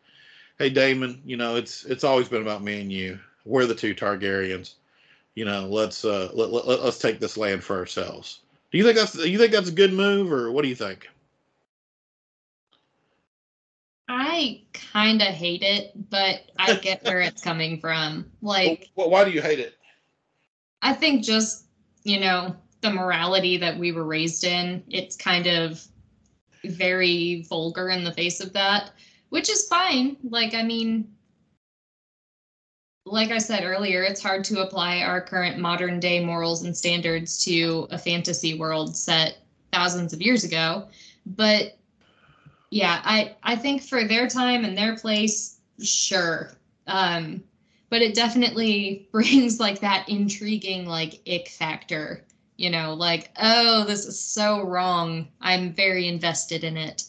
"Hey, 0.59 0.70
Daemon, 0.70 1.22
you 1.24 1.36
know, 1.36 1.56
it's 1.56 1.85
it's 1.85 2.05
always 2.05 2.28
been 2.28 2.43
about 2.43 2.62
me 2.62 2.81
and 2.81 2.93
you." 2.93 3.18
we're 3.44 3.66
the 3.66 3.74
two 3.74 3.94
Targaryens. 3.94 4.74
You 5.35 5.44
know, 5.44 5.66
let's 5.66 6.05
uh 6.05 6.31
let, 6.32 6.51
let, 6.51 6.66
let's 6.66 6.98
take 6.98 7.20
this 7.20 7.36
land 7.36 7.62
for 7.62 7.77
ourselves. 7.77 8.40
Do 8.70 8.78
you 8.78 8.85
think 8.85 8.97
that's 8.97 9.14
you 9.16 9.39
think 9.39 9.52
that's 9.52 9.68
a 9.68 9.72
good 9.72 9.93
move 9.93 10.32
or 10.32 10.51
what 10.51 10.62
do 10.62 10.68
you 10.68 10.74
think? 10.74 11.09
I 14.09 14.62
kind 14.72 15.22
of 15.22 15.28
hate 15.28 15.62
it, 15.62 15.93
but 16.10 16.43
I 16.59 16.74
get 16.74 17.05
where 17.05 17.20
it's 17.20 17.43
coming 17.43 17.81
from. 17.81 18.27
Like, 18.43 18.89
well, 18.97 19.10
why 19.10 19.24
do 19.24 19.31
you 19.31 19.43
hate 19.43 19.60
it? 19.60 19.77
I 20.81 20.94
think 20.94 21.22
just, 21.22 21.66
you 22.05 22.20
know, 22.20 22.55
the 22.81 22.90
morality 22.90 23.56
that 23.59 23.78
we 23.78 23.93
were 23.93 24.05
raised 24.05 24.44
in, 24.44 24.82
it's 24.89 25.16
kind 25.16 25.47
of 25.47 25.85
very 26.64 27.44
vulgar 27.48 27.90
in 27.90 28.05
the 28.05 28.12
face 28.12 28.40
of 28.40 28.52
that, 28.52 28.90
which 29.28 29.51
is 29.51 29.68
fine. 29.68 30.16
Like, 30.22 30.55
I 30.55 30.62
mean, 30.62 31.09
like 33.06 33.31
I 33.31 33.39
said 33.39 33.64
earlier, 33.64 34.02
it's 34.02 34.22
hard 34.22 34.44
to 34.44 34.60
apply 34.60 35.01
our 35.01 35.20
current 35.20 35.59
modern 35.59 36.01
day 36.01 36.24
morals 36.24 36.62
and 36.62 36.77
standards 36.77 37.43
to 37.44 37.86
a 37.90 37.98
fantasy 37.98 38.55
world 38.55 38.97
set 38.97 39.39
thousands 39.72 40.12
of 40.12 40.20
years 40.20 40.44
ago. 40.44 40.89
But 41.27 41.77
yeah, 42.70 43.01
I 43.05 43.36
I 43.43 43.56
think 43.56 43.82
for 43.82 44.05
their 44.05 44.28
time 44.28 44.64
and 44.64 44.77
their 44.77 44.97
place, 44.97 45.59
sure. 45.82 46.52
Um, 46.86 47.43
but 47.91 48.03
it 48.03 48.15
definitely 48.15 49.09
brings 49.12 49.61
like 49.61 49.81
that 49.81 50.09
intriguing 50.09 50.87
like 50.87 51.21
ick 51.29 51.49
factor. 51.49 52.25
You 52.57 52.71
know, 52.71 52.95
like 52.95 53.31
oh, 53.41 53.85
this 53.85 54.07
is 54.07 54.19
so 54.19 54.62
wrong. 54.62 55.29
I'm 55.41 55.73
very 55.75 56.09
invested 56.09 56.65
in 56.65 56.77
it. 56.77 57.05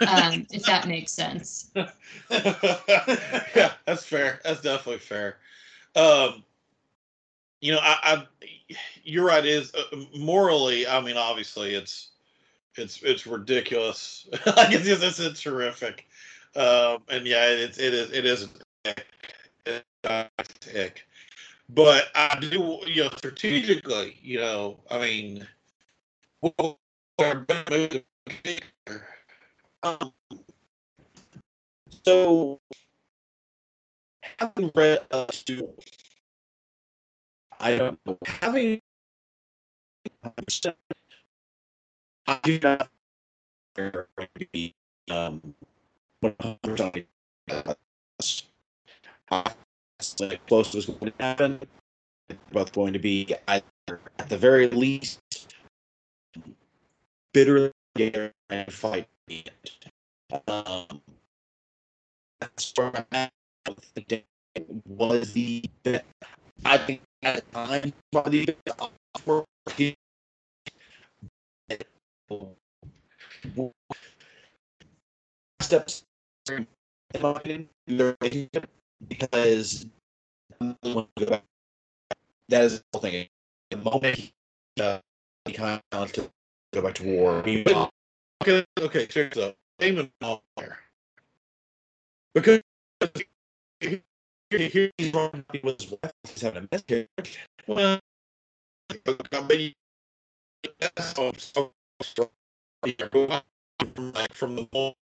Um, 0.00 0.46
if 0.52 0.62
that 0.64 0.86
makes 0.86 1.12
sense. 1.12 1.70
yeah, 1.74 3.72
that's 3.84 4.04
fair. 4.04 4.40
That's 4.44 4.60
definitely 4.60 4.98
fair. 4.98 5.38
Um, 5.96 6.44
you 7.60 7.72
know, 7.72 7.80
I, 7.80 7.96
I 8.02 8.26
you're 9.02 9.26
right. 9.26 9.44
It 9.44 9.50
is 9.50 9.72
uh, 9.74 9.96
morally, 10.16 10.86
I 10.86 11.00
mean, 11.00 11.16
obviously, 11.16 11.74
it's 11.74 12.10
it's 12.76 13.02
it's 13.02 13.26
ridiculous. 13.26 14.28
like 14.46 14.72
it's 14.72 14.86
it's, 14.86 15.18
it's 15.18 15.40
terrific. 15.40 16.06
Um, 16.56 17.02
and 17.08 17.26
yeah, 17.26 17.46
it's 17.46 17.78
it 17.78 17.94
is 17.94 18.10
it 18.12 18.24
is 18.24 18.48
But 21.68 22.08
I 22.14 22.38
do, 22.40 22.80
you 22.86 23.04
know, 23.04 23.10
strategically, 23.16 24.16
you 24.22 24.38
know, 24.40 24.80
I 24.90 24.98
mean, 25.00 25.48
Um, 29.82 30.12
so, 32.04 32.60
having 34.38 34.70
read 34.74 35.00
a 35.10 35.26
two, 35.26 35.74
I 37.60 37.76
don't 37.76 37.98
know. 38.06 38.18
Having 38.26 38.80
I 42.26 42.38
do 42.42 42.58
not 42.62 42.88
um, 45.10 45.54
100% 46.22 47.06
that's 49.30 50.14
the 50.18 50.38
closest 50.48 50.88
going 51.00 51.12
to 51.18 51.24
happen. 51.24 51.60
They're 52.28 52.38
both 52.52 52.72
going 52.72 52.94
to 52.94 53.00
be 53.00 53.34
either, 53.48 53.64
at 54.18 54.28
the 54.28 54.38
very 54.38 54.68
least, 54.68 55.20
bitterly 57.34 57.72
and 58.50 58.72
fight. 58.72 59.08
Um, 60.48 61.02
that's 62.40 62.72
where 62.76 62.96
I'm 62.96 63.06
at. 63.12 63.32
with 63.68 63.94
the 63.94 64.24
Was 64.86 65.32
the 65.34 65.64
I 66.64 66.78
think 66.78 67.02
at 67.22 67.36
the 67.36 67.42
time 67.52 67.92
the 68.14 68.56
offer 68.80 69.44
steps 75.60 76.04
in 76.50 76.66
my 77.20 77.40
relationship 77.88 78.68
because 79.06 79.86
that 82.48 82.64
is 82.64 82.80
the 82.80 82.84
whole 82.92 83.02
thing. 83.02 83.28
The 83.70 83.76
moment 83.76 84.16
he, 84.16 84.32
uh, 84.80 84.98
he 85.44 85.52
kind 85.52 85.82
of 85.92 86.12
to 86.12 86.30
go 86.72 86.82
back 86.82 86.94
to 86.94 87.04
war, 87.04 87.42
he 87.44 87.64
Okay, 88.42 88.64
okay, 88.80 89.06
this 89.06 89.44
out. 89.44 89.56
Daemon. 89.78 90.10
Because 92.34 92.60
here 94.50 94.90
he's 94.96 95.12
wrong 95.12 95.44
his 95.52 95.90
wife, 95.90 96.12
he's 96.24 96.42
having 96.42 96.64
a 96.64 96.68
miscarriage. 96.70 97.38
Well, 97.66 97.98
that's 100.80 101.14
so, 101.14 101.32
so 101.36 101.72
strong. 102.02 102.30
From, 104.32 104.56
the 104.56 104.68
moment 104.72 104.96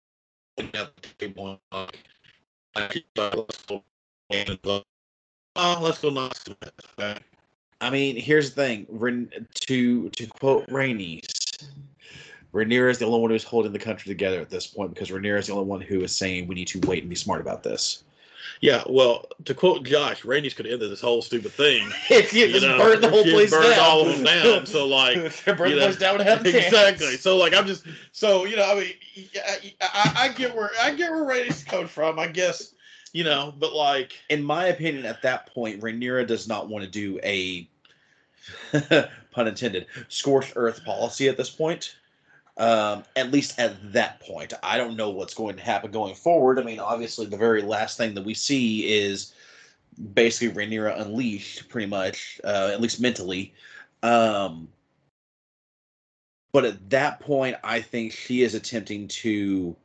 the 0.57 0.91
table, 1.19 1.59
like, 1.71 1.97
oh, 5.55 5.79
let's 5.81 6.01
go? 6.01 6.13
I 7.81 7.89
mean, 7.89 8.15
here's 8.15 8.53
the 8.53 8.55
thing. 8.55 9.37
To 9.67 10.09
to 10.09 10.27
quote 10.27 10.67
Rhaenys, 10.67 11.67
Rhaenyra 12.53 12.89
is 12.89 12.99
the 12.99 13.05
only 13.05 13.19
one 13.19 13.31
who's 13.31 13.43
holding 13.43 13.73
the 13.73 13.79
country 13.79 14.09
together 14.09 14.39
at 14.39 14.49
this 14.49 14.67
point 14.67 14.93
because 14.93 15.09
Rhaenyra 15.09 15.39
is 15.39 15.47
the 15.47 15.53
only 15.53 15.65
one 15.65 15.81
who 15.81 16.01
is 16.01 16.15
saying 16.15 16.47
we 16.47 16.55
need 16.55 16.67
to 16.69 16.79
wait 16.87 17.03
and 17.03 17.09
be 17.09 17.15
smart 17.15 17.41
about 17.41 17.63
this. 17.63 18.03
Yeah, 18.61 18.83
well, 18.87 19.25
to 19.45 19.53
quote 19.53 19.83
Josh, 19.83 20.23
Rhaenys 20.23 20.55
could 20.55 20.65
ended 20.65 20.89
this 20.89 21.01
whole 21.01 21.21
stupid 21.21 21.51
thing. 21.51 21.89
If 22.09 22.33
you 22.33 22.45
You 22.45 22.53
just 22.53 22.65
know, 22.65 22.77
burn 22.77 23.01
the 23.01 23.09
whole 23.09 23.23
place 23.23 23.51
burned 23.51 23.75
down, 23.75 23.79
all 23.79 24.07
of 24.07 24.15
them 24.15 24.23
down. 24.23 24.65
So, 24.65 24.87
like, 24.87 25.15
burn 25.45 25.69
you 25.69 25.75
the 25.75 25.81
know, 25.81 25.85
place 25.87 25.97
down 25.97 26.19
and 26.19 26.29
have 26.29 26.45
a 26.45 26.51
chance. 26.51 26.65
exactly. 26.65 27.17
So 27.17 27.37
like 27.37 27.53
I'm 27.53 27.67
just 27.67 27.85
so 28.11 28.45
you 28.45 28.55
know 28.55 28.63
I 28.71 28.75
mean 28.75 28.93
I, 29.35 29.73
I, 29.81 30.11
I 30.25 30.29
get 30.29 30.55
where 30.55 30.69
I 30.81 30.93
get 30.93 31.11
where 31.11 31.25
Rhaenys 31.25 31.65
coming 31.65 31.87
from. 31.87 32.17
I 32.19 32.27
guess 32.27 32.73
you 33.13 33.23
know, 33.23 33.53
but 33.59 33.73
like 33.73 34.13
in 34.29 34.43
my 34.43 34.67
opinion, 34.67 35.05
at 35.05 35.21
that 35.21 35.53
point, 35.53 35.81
Rhaenyra 35.81 36.25
does 36.27 36.47
not 36.47 36.67
want 36.67 36.83
to 36.85 36.89
do 36.91 37.19
a 37.23 37.67
pun 39.31 39.47
intended 39.47 39.87
scorched 40.09 40.53
earth 40.55 40.83
policy 40.85 41.27
at 41.27 41.37
this 41.37 41.49
point. 41.49 41.95
Um, 42.57 43.03
at 43.15 43.31
least 43.31 43.59
at 43.59 43.91
that 43.93 44.21
point, 44.21 44.53
I 44.63 44.77
don't 44.77 44.95
know 44.95 45.09
what's 45.09 45.33
going 45.33 45.57
to 45.57 45.61
happen 45.61 45.91
going 45.91 46.15
forward. 46.15 46.57
I 46.59 46.63
mean, 46.63 46.79
obviously, 46.79 47.25
the 47.25 47.37
very 47.37 47.61
last 47.61 47.97
thing 47.97 48.13
that 48.15 48.23
we 48.25 48.33
see 48.33 48.87
is 48.87 49.33
basically 50.13 50.55
Rhaenyra 50.55 50.99
unleashed, 51.01 51.67
pretty 51.69 51.87
much, 51.87 52.39
uh, 52.43 52.69
at 52.71 52.81
least 52.81 53.01
mentally. 53.01 53.53
Um, 54.03 54.69
But 56.53 56.63
at 56.63 56.89
that 56.89 57.19
point, 57.19 57.57
I 57.65 57.81
think 57.81 58.13
she 58.13 58.41
is 58.41 58.55
attempting 58.55 59.09
to 59.09 59.75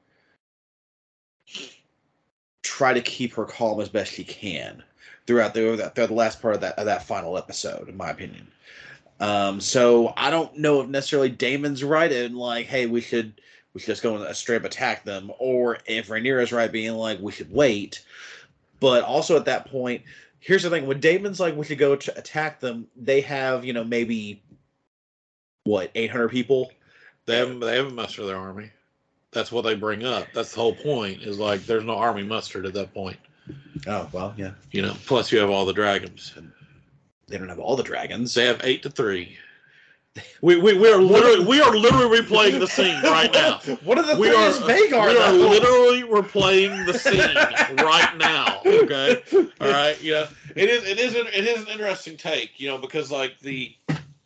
try 2.63 2.93
to 2.93 3.01
keep 3.01 3.35
her 3.35 3.45
calm 3.45 3.81
as 3.81 3.89
best 3.89 4.13
she 4.13 4.23
can 4.25 4.83
throughout 5.27 5.53
the 5.55 5.61
throughout 5.95 6.09
the 6.09 6.15
last 6.15 6.41
part 6.41 6.55
of 6.55 6.61
that 6.61 6.79
of 6.79 6.85
that 6.87 7.03
final 7.03 7.37
episode, 7.37 7.89
in 7.89 7.97
my 7.97 8.11
opinion. 8.11 8.47
Um, 9.21 9.61
so 9.61 10.15
I 10.17 10.31
don't 10.31 10.57
know 10.57 10.81
if 10.81 10.89
necessarily 10.89 11.29
Daemon's 11.29 11.85
right 11.85 12.11
in 12.11 12.35
like, 12.35 12.67
hey, 12.67 12.87
we 12.87 13.03
should 13.03 13.41
we 13.75 13.81
should 13.81 13.89
just 13.89 14.03
go 14.03 14.17
and 14.17 14.37
straight 14.37 14.57
up 14.57 14.65
attack 14.65 15.05
them, 15.05 15.31
or 15.39 15.79
if 15.87 16.09
Rhaenyra's 16.09 16.53
right 16.53 16.73
being 16.73 16.95
like 16.95 17.21
we 17.21 17.31
should 17.31 17.53
wait. 17.53 18.05
But 18.81 19.05
also 19.05 19.37
at 19.37 19.45
that 19.45 19.71
point, 19.71 20.03
here's 20.41 20.63
the 20.63 20.71
thing: 20.71 20.87
when 20.87 21.01
Daemon's 21.01 21.39
like 21.39 21.55
we 21.55 21.67
should 21.67 21.79
go 21.79 21.95
to 21.95 22.19
attack 22.19 22.61
them, 22.61 22.89
they 22.97 23.21
have 23.21 23.65
you 23.65 23.75
know 23.75 23.85
maybe 23.85 24.43
what 25.65 25.91
800 25.95 26.31
people. 26.31 26.73
They 27.27 27.37
haven't 27.37 27.61
they 27.61 27.77
haven't 27.77 27.95
mustered 27.95 28.27
their 28.27 28.39
army. 28.39 28.71
That's 29.33 29.53
what 29.53 29.63
they 29.63 29.75
bring 29.75 30.05
up. 30.05 30.27
That's 30.35 30.53
the 30.53 30.61
whole 30.61 30.75
point. 30.75 31.23
Is 31.23 31.39
like 31.39 31.65
there's 31.67 31.85
no 31.85 31.97
army 31.97 32.23
mustered 32.23 32.65
at 32.65 32.73
that 32.73 32.93
point. 32.95 33.19
Oh 33.87 34.09
well, 34.13 34.35
yeah. 34.37 34.53
You 34.73 34.83
know. 34.83 34.97
Plus 35.07 35.31
you 35.31 35.39
have 35.39 35.51
all 35.51 35.67
the 35.67 35.75
dragons. 35.75 36.35
They 37.31 37.39
don't 37.39 37.48
have 37.48 37.59
all 37.61 37.77
the 37.77 37.82
dragons. 37.82 38.35
They 38.35 38.47
have 38.47 38.61
eight 38.65 38.82
to 38.82 38.90
three. 38.90 39.39
We, 40.43 40.57
we, 40.61 40.77
we 40.77 40.90
are 40.90 41.01
literally 41.01 41.44
we 41.47 41.61
are 41.61 41.74
literally 41.77 42.19
replaying 42.20 42.59
the 42.59 42.66
scene 42.66 43.01
right 43.05 43.32
now. 43.32 43.59
What 43.85 43.97
are 43.97 44.02
the 44.05 44.16
We 44.16 44.28
three 44.28 44.36
are 44.36 44.48
is 44.48 44.59
Vhagar? 44.59 45.09
we 45.09 45.16
are 45.16 45.32
though? 45.32 45.48
literally 45.48 46.02
replaying 46.02 46.85
the 46.86 46.98
scene 46.98 47.77
right 47.86 48.16
now. 48.19 48.61
Okay, 48.66 49.23
all 49.61 49.69
right. 49.70 50.02
You 50.02 50.12
know, 50.12 50.27
it 50.57 50.69
is 50.69 50.85
it 50.85 50.98
is 50.98 51.15
an, 51.15 51.28
it 51.28 51.44
is 51.47 51.62
an 51.62 51.69
interesting 51.69 52.16
take. 52.16 52.59
You 52.59 52.69
know, 52.69 52.78
because 52.78 53.12
like 53.12 53.39
the, 53.39 53.73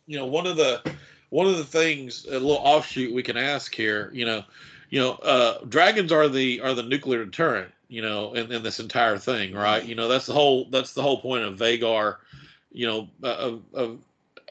you 0.07 0.17
know, 0.17 0.25
one 0.25 0.47
of 0.47 0.57
the 0.57 0.81
one 1.29 1.45
of 1.45 1.57
the 1.57 1.63
things 1.63 2.25
a 2.25 2.31
little 2.31 2.53
offshoot 2.57 3.13
we 3.13 3.21
can 3.21 3.37
ask 3.37 3.73
here. 3.75 4.09
You 4.11 4.25
know, 4.25 4.43
you 4.89 4.99
know, 4.99 5.11
uh, 5.17 5.59
dragons 5.69 6.11
are 6.11 6.27
the 6.27 6.61
are 6.61 6.73
the 6.73 6.83
nuclear 6.83 7.23
deterrent. 7.25 7.71
You 7.89 8.01
know, 8.01 8.33
in, 8.33 8.51
in 8.51 8.63
this 8.63 8.79
entire 8.79 9.19
thing, 9.19 9.53
right? 9.53 9.85
You 9.85 9.93
know, 9.93 10.07
that's 10.07 10.25
the 10.25 10.33
whole 10.33 10.65
that's 10.71 10.93
the 10.93 11.03
whole 11.03 11.21
point 11.21 11.43
of 11.43 11.59
Vhagar. 11.59 12.15
You 12.75 12.87
know, 12.87 13.09
uh, 13.23 13.35
of, 13.35 13.61
of 13.73 13.99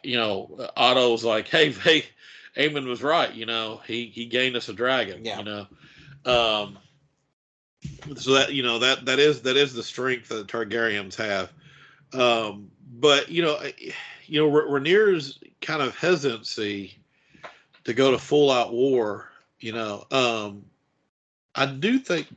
you 0.02 0.16
know, 0.16 0.68
Otto's 0.76 1.24
like, 1.24 1.48
hey, 1.48 1.72
hey, 1.72 2.04
Aemond 2.56 2.86
was 2.86 3.02
right. 3.02 3.32
You 3.32 3.46
know, 3.46 3.80
he 3.86 4.06
he 4.06 4.26
gained 4.26 4.56
us 4.56 4.68
a 4.68 4.72
dragon. 4.72 5.24
Yeah. 5.24 5.38
You 5.38 5.44
know, 5.44 5.66
um, 6.24 6.78
so 8.16 8.34
that 8.34 8.52
you 8.52 8.62
know 8.62 8.78
that 8.78 9.04
that 9.06 9.18
is 9.18 9.42
that 9.42 9.56
is 9.56 9.74
the 9.74 9.82
strength 9.82 10.28
that 10.28 10.46
the 10.46 10.52
Targaryens 10.52 11.14
have. 11.16 11.52
Um, 12.12 12.70
but 12.92 13.30
you 13.30 13.42
know, 13.42 13.60
you 14.26 14.40
know, 14.40 14.48
Ra- 14.48 14.70
Rhaenyra's 14.70 15.38
kind 15.60 15.82
of 15.82 15.96
hesitancy 15.96 16.96
to 17.84 17.92
go 17.92 18.10
to 18.10 18.18
full 18.18 18.50
out 18.50 18.72
war. 18.72 19.30
You 19.60 19.72
know, 19.72 20.04
um, 20.10 20.64
I 21.54 21.66
do 21.66 21.98
think, 21.98 22.28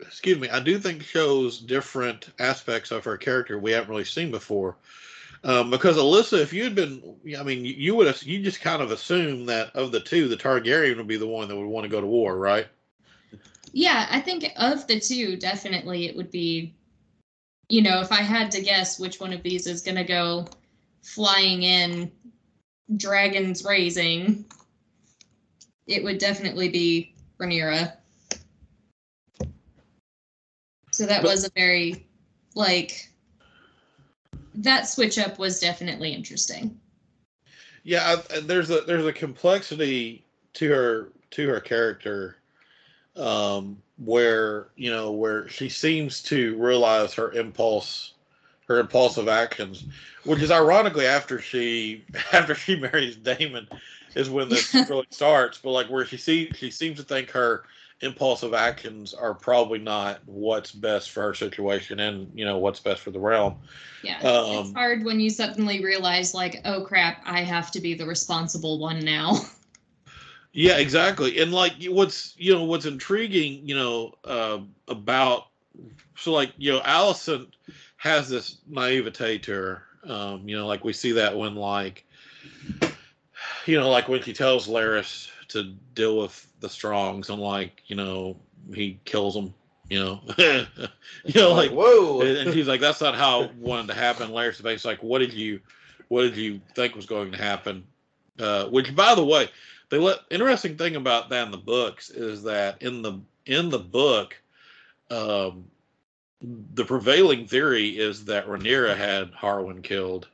excuse 0.00 0.38
me, 0.38 0.48
I 0.48 0.60
do 0.60 0.78
think 0.78 1.02
shows 1.02 1.58
different 1.58 2.28
aspects 2.38 2.90
of 2.90 3.04
her 3.04 3.16
character 3.16 3.58
we 3.58 3.72
haven't 3.72 3.90
really 3.90 4.04
seen 4.04 4.30
before. 4.30 4.76
Um, 5.44 5.70
because 5.70 5.98
Alyssa, 5.98 6.40
if 6.40 6.54
you 6.54 6.64
had 6.64 6.74
been, 6.74 7.16
I 7.38 7.42
mean, 7.42 7.64
you- 7.66 7.74
you 7.74 7.94
would 7.94 8.06
have, 8.06 8.22
you 8.22 8.42
just 8.42 8.62
kind 8.62 8.80
of 8.80 8.90
assume 8.90 9.44
that 9.46 9.76
of 9.76 9.92
the 9.92 10.00
two, 10.00 10.26
the 10.26 10.38
Targaryen 10.38 10.96
would 10.96 11.06
be 11.06 11.18
the 11.18 11.26
one 11.26 11.48
that 11.48 11.56
would 11.56 11.66
want 11.66 11.84
to 11.84 11.90
go 11.90 12.00
to 12.00 12.06
war, 12.06 12.38
right? 12.38 12.66
Yeah, 13.72 14.06
I 14.10 14.20
think 14.20 14.50
of 14.56 14.86
the 14.86 14.98
two, 14.98 15.36
definitely 15.36 16.06
it 16.06 16.16
would 16.16 16.30
be, 16.30 16.74
you 17.68 17.82
know, 17.82 18.00
if 18.00 18.10
I 18.10 18.22
had 18.22 18.50
to 18.52 18.62
guess 18.62 18.98
which 18.98 19.20
one 19.20 19.34
of 19.34 19.42
these 19.42 19.66
is 19.66 19.82
going 19.82 19.96
to 19.96 20.04
go 20.04 20.46
flying 21.02 21.62
in, 21.62 22.10
dragons 22.96 23.64
raising, 23.64 24.46
it 25.86 26.02
would 26.02 26.18
definitely 26.18 26.70
be 26.70 27.14
Rhaenyra. 27.38 27.96
So 30.92 31.04
that 31.06 31.22
But- 31.22 31.30
was 31.30 31.44
a 31.44 31.50
very, 31.54 32.06
like, 32.54 33.10
that 34.54 34.88
switch 34.88 35.18
up 35.18 35.38
was 35.38 35.60
definitely 35.60 36.12
interesting. 36.12 36.78
Yeah, 37.82 38.16
I, 38.30 38.40
there's 38.40 38.70
a 38.70 38.80
there's 38.82 39.06
a 39.06 39.12
complexity 39.12 40.24
to 40.54 40.70
her 40.70 41.08
to 41.32 41.48
her 41.48 41.60
character, 41.60 42.36
um, 43.16 43.82
where 43.98 44.68
you 44.76 44.90
know 44.90 45.12
where 45.12 45.48
she 45.48 45.68
seems 45.68 46.22
to 46.24 46.56
realize 46.56 47.12
her 47.14 47.32
impulse, 47.32 48.14
her 48.68 48.78
impulsive 48.78 49.28
actions, 49.28 49.84
which 50.24 50.40
is 50.40 50.50
ironically 50.50 51.06
after 51.06 51.40
she 51.40 52.04
after 52.32 52.54
she 52.54 52.76
marries 52.76 53.16
Daemon, 53.16 53.68
is 54.14 54.30
when 54.30 54.48
this 54.48 54.72
really 54.88 55.06
starts. 55.10 55.58
But 55.58 55.72
like 55.72 55.88
where 55.88 56.06
she 56.06 56.16
see 56.16 56.50
she 56.54 56.70
seems 56.70 56.98
to 56.98 57.04
think 57.04 57.30
her 57.32 57.64
impulsive 58.04 58.54
actions 58.54 59.14
are 59.14 59.34
probably 59.34 59.78
not 59.78 60.20
what's 60.26 60.70
best 60.72 61.10
for 61.10 61.22
her 61.22 61.34
situation 61.34 62.00
and 62.00 62.30
you 62.34 62.44
know 62.44 62.58
what's 62.58 62.80
best 62.80 63.00
for 63.00 63.10
the 63.10 63.18
realm. 63.18 63.56
Yeah. 64.02 64.18
Um, 64.18 64.66
it's 64.66 64.72
hard 64.72 65.04
when 65.04 65.18
you 65.18 65.30
suddenly 65.30 65.82
realize, 65.82 66.34
like, 66.34 66.60
oh 66.64 66.84
crap, 66.84 67.22
I 67.24 67.40
have 67.42 67.70
to 67.72 67.80
be 67.80 67.94
the 67.94 68.06
responsible 68.06 68.78
one 68.78 69.00
now. 69.00 69.38
Yeah, 70.56 70.78
exactly. 70.78 71.40
And 71.40 71.52
like 71.52 71.72
what's 71.86 72.32
you 72.38 72.54
know 72.54 72.62
what's 72.62 72.86
intriguing, 72.86 73.68
you 73.68 73.74
know, 73.74 74.14
uh, 74.24 74.60
about 74.86 75.48
so 76.16 76.32
like 76.32 76.52
you 76.56 76.72
know 76.72 76.80
Alicent 76.80 77.48
has 77.96 78.28
this 78.28 78.58
naivete 78.68 79.38
to 79.38 79.52
her. 79.52 79.82
Um, 80.04 80.48
you 80.48 80.56
know, 80.56 80.68
like 80.68 80.84
we 80.84 80.92
see 80.92 81.10
that 81.12 81.36
when 81.36 81.56
like 81.56 82.06
you 83.66 83.80
know 83.80 83.90
like 83.90 84.08
when 84.08 84.22
she 84.22 84.32
tells 84.32 84.68
Larys 84.68 85.28
to 85.54 85.64
deal 85.94 86.18
with 86.18 86.46
the 86.60 86.68
Strongs 86.68 87.30
and 87.30 87.40
like 87.40 87.82
you 87.86 87.96
know 87.96 88.36
he 88.72 89.00
kills 89.04 89.34
them. 89.34 89.54
You 89.90 89.98
know, 90.02 90.20
you 91.24 91.34
know 91.34 91.52
like 91.52 91.70
whoa. 91.70 92.22
and 92.22 92.52
he's 92.54 92.68
like, 92.68 92.80
"That's 92.80 93.00
not 93.00 93.14
how 93.14 93.44
it 93.44 93.54
wanted 93.54 93.88
to 93.88 93.94
happen." 93.94 94.30
Larys 94.30 94.60
face 94.60 94.84
like, 94.84 95.02
"What 95.02 95.18
did 95.18 95.32
you, 95.32 95.60
what 96.08 96.22
did 96.22 96.36
you 96.36 96.60
think 96.74 96.94
was 96.94 97.06
going 97.06 97.32
to 97.32 97.38
happen?" 97.38 97.84
Uh, 98.38 98.66
which, 98.66 98.96
by 98.96 99.14
the 99.14 99.24
way, 99.24 99.48
they 99.90 99.98
let 99.98 100.20
interesting 100.30 100.76
thing 100.76 100.96
about 100.96 101.28
that 101.28 101.44
in 101.44 101.52
the 101.52 101.58
books 101.58 102.10
is 102.10 102.42
that 102.44 102.82
in 102.82 103.02
the 103.02 103.20
in 103.46 103.68
the 103.68 103.78
book, 103.78 104.40
um, 105.10 105.66
the 106.40 106.84
prevailing 106.84 107.46
theory 107.46 107.88
is 107.90 108.24
that 108.24 108.46
Rhaenyra 108.46 108.96
had 108.96 109.32
Harwin 109.32 109.82
killed. 109.82 110.28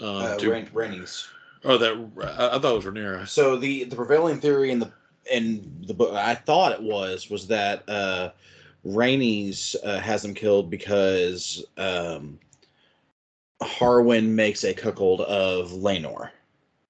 Um, 0.00 0.08
uh, 0.08 0.36
to, 0.36 0.50
Rhaenys. 0.50 1.26
Oh, 1.64 1.78
that 1.78 1.92
I, 2.38 2.56
I 2.56 2.58
thought 2.58 2.72
it 2.72 2.76
was 2.76 2.84
Rhaenyra. 2.84 3.26
So 3.28 3.56
the 3.56 3.84
the 3.84 3.96
prevailing 3.96 4.40
theory 4.40 4.70
in 4.70 4.78
the 4.78 4.92
in 5.32 5.82
the 5.86 5.94
book 5.94 6.14
I 6.14 6.34
thought 6.34 6.72
it 6.72 6.82
was 6.82 7.30
was 7.30 7.46
that 7.48 7.88
uh 7.88 8.30
Rhaenys 8.86 9.74
uh, 9.82 9.98
has 10.00 10.24
him 10.24 10.34
killed 10.34 10.70
because 10.70 11.64
um 11.78 12.38
Harwin 13.62 14.28
makes 14.28 14.64
a 14.64 14.74
cuckold 14.74 15.22
of 15.22 15.70
Laenor. 15.70 16.30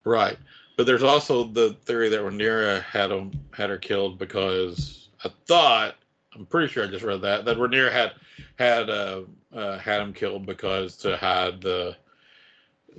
Right. 0.05 0.37
But 0.77 0.87
there's 0.87 1.05
also 1.05 1.45
the 1.45 1.75
theory 1.85 2.09
that 2.09 2.21
Rhaenyra 2.21 2.83
had 2.83 3.13
him 3.13 3.33
had 3.53 3.71
her 3.71 3.79
killed 3.79 4.19
because 4.19 5.09
I 5.25 5.31
thought 5.47 5.95
I'm 6.35 6.47
pretty 6.47 6.73
sure 6.73 6.85
I 6.85 6.89
just 6.89 7.05
read 7.05 7.23
that 7.23 7.45
that 7.45 7.59
Rhaenyra 7.59 7.93
had 7.93 8.13
had 8.59 8.91
uh, 8.91 9.23
uh, 9.55 9.79
had 9.79 10.01
him 10.01 10.13
killed 10.13 10.47
because 10.47 10.97
to 10.99 11.17
hide 11.17 11.61
the 11.61 11.97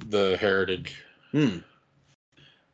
the 0.08 0.38
heritage. 0.38 0.96
Hmm. 1.36 1.58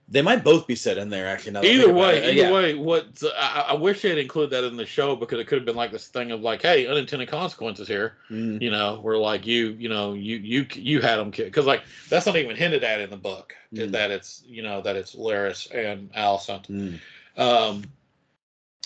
They 0.07 0.21
might 0.21 0.43
both 0.43 0.67
be 0.67 0.75
said 0.75 0.97
in 0.97 1.09
there 1.09 1.25
actually. 1.27 1.67
Either 1.69 1.93
way. 1.93 2.21
Uh, 2.21 2.29
either 2.31 2.33
yeah. 2.33 2.51
way, 2.51 2.75
what 2.75 3.07
I, 3.37 3.67
I 3.69 3.73
wish 3.73 4.01
they'd 4.01 4.17
include 4.17 4.49
that 4.49 4.65
in 4.65 4.75
the 4.75 4.85
show 4.85 5.15
because 5.15 5.39
it 5.39 5.47
could 5.47 5.57
have 5.57 5.65
been 5.65 5.77
like 5.77 5.91
this 5.91 6.09
thing 6.09 6.31
of 6.31 6.41
like, 6.41 6.61
hey, 6.61 6.85
unintended 6.85 7.29
consequences 7.29 7.87
here. 7.87 8.17
Mm. 8.29 8.61
You 8.61 8.71
know, 8.71 8.99
where 9.01 9.17
like 9.17 9.47
you, 9.47 9.69
you 9.79 9.87
know, 9.87 10.11
you 10.13 10.35
you 10.37 10.65
you 10.73 10.99
had 10.99 11.15
them 11.15 11.31
killed 11.31 11.47
because 11.47 11.65
like 11.65 11.83
that's 12.09 12.25
not 12.25 12.35
even 12.35 12.57
hinted 12.57 12.83
at 12.83 12.99
in 12.99 13.09
the 13.09 13.17
book 13.17 13.55
Mm. 13.73 13.91
that 13.91 14.11
it's 14.11 14.43
you 14.45 14.63
know 14.63 14.81
that 14.81 14.95
it's 14.95 15.15
Larys 15.15 15.67
and 15.73 16.11
Alicent. 16.13 16.67
Mm. 16.67 16.99
Um, 17.37 17.83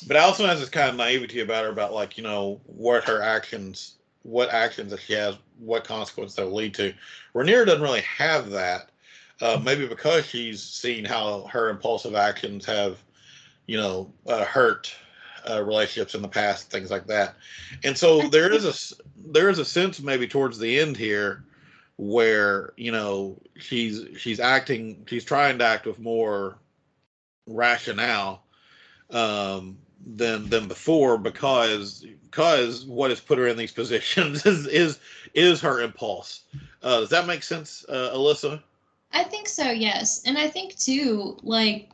but 0.08 0.18
Alicent 0.18 0.48
has 0.48 0.60
this 0.60 0.70
kind 0.70 0.90
of 0.90 0.96
naivety 0.96 1.40
about 1.40 1.64
her 1.64 1.72
about 1.72 1.94
like 1.94 2.18
you 2.18 2.24
know 2.24 2.62
what 2.66 3.04
her 3.06 3.22
actions, 3.22 3.96
what 4.22 4.50
actions 4.50 4.92
that 4.92 5.00
she 5.02 5.14
has, 5.14 5.36
what 5.58 5.86
consequence 5.86 6.36
that 6.36 6.46
will 6.46 6.56
lead 6.56 6.76
to. 6.76 6.94
Rhaenyra 7.34 7.66
doesn't 7.66 7.82
really 7.82 8.02
have 8.02 8.52
that. 8.52 8.90
Uh, 9.42 9.60
maybe 9.64 9.86
because 9.86 10.26
she's 10.26 10.64
seen 10.64 11.04
how 11.04 11.42
her 11.52 11.70
impulsive 11.70 12.16
actions 12.16 12.66
have, 12.66 13.04
you 13.68 13.78
know, 13.78 14.12
uh, 14.28 14.46
hurt 14.46 14.96
uh, 15.50 15.64
relationships 15.64 16.16
in 16.16 16.22
the 16.22 16.28
past, 16.28 16.72
things 16.72 16.90
like 16.90 17.06
that. 17.08 17.36
And 17.84 17.98
so 17.98 18.28
there 18.30 18.52
is 18.52 18.66
a 18.66 18.96
there 19.32 19.50
is 19.50 19.60
a 19.60 19.66
sense 19.66 20.00
maybe 20.00 20.28
towards 20.28 20.58
the 20.58 20.80
end 20.80 20.98
here 20.98 21.44
where 21.98 22.74
you 22.76 22.92
know 22.92 23.38
she's 23.58 24.06
she's 24.18 24.40
acting 24.40 25.06
she's 25.08 25.24
trying 25.24 25.58
to 25.58 25.66
act 25.66 25.86
with 25.86 26.00
more 26.00 26.58
rationale 27.48 28.44
um, 29.12 29.78
than 30.06 30.50
than 30.50 30.68
before 30.68 31.18
because 31.18 32.06
because 32.24 32.86
what 32.86 33.10
has 33.12 33.20
put 33.20 33.38
her 33.38 33.48
in 33.48 33.58
these 33.58 33.72
positions 33.82 34.46
is 34.46 34.68
is 34.68 35.00
is 35.34 35.62
her 35.62 35.82
impulse. 35.82 36.42
Uh, 36.82 37.00
does 37.02 37.10
that 37.10 37.28
make 37.28 37.44
sense, 37.44 37.86
uh, 37.90 38.12
Alyssa? 38.14 38.62
I 39.12 39.24
think 39.24 39.48
so, 39.48 39.72
yes. 39.72 40.24
And 40.26 40.38
I 40.38 40.48
think 40.48 40.78
too, 40.78 41.38
like 41.44 41.90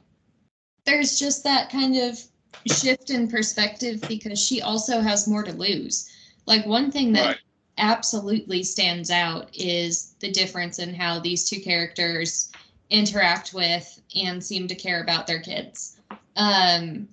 there's 0.85 1.19
just 1.19 1.43
that 1.43 1.69
kind 1.69 1.95
of 1.97 2.19
shift 2.67 3.09
in 3.09 3.27
perspective 3.27 4.01
because 4.07 4.39
she 4.43 4.61
also 4.61 4.99
has 4.99 5.27
more 5.27 5.43
to 5.43 5.53
lose. 5.53 6.09
Like 6.45 6.65
one 6.65 6.91
thing 6.91 7.13
that 7.13 7.27
Right. 7.27 7.38
absolutely 7.77 8.63
stands 8.63 9.09
out 9.11 9.49
is 9.55 10.15
the 10.19 10.31
difference 10.31 10.79
in 10.79 10.93
how 10.93 11.19
these 11.19 11.47
two 11.47 11.61
characters 11.61 12.51
interact 12.89 13.53
with 13.53 14.01
and 14.15 14.43
seem 14.43 14.67
to 14.67 14.75
care 14.75 15.01
about 15.01 15.27
their 15.27 15.39
kids. 15.39 15.97
Um, 16.35 17.07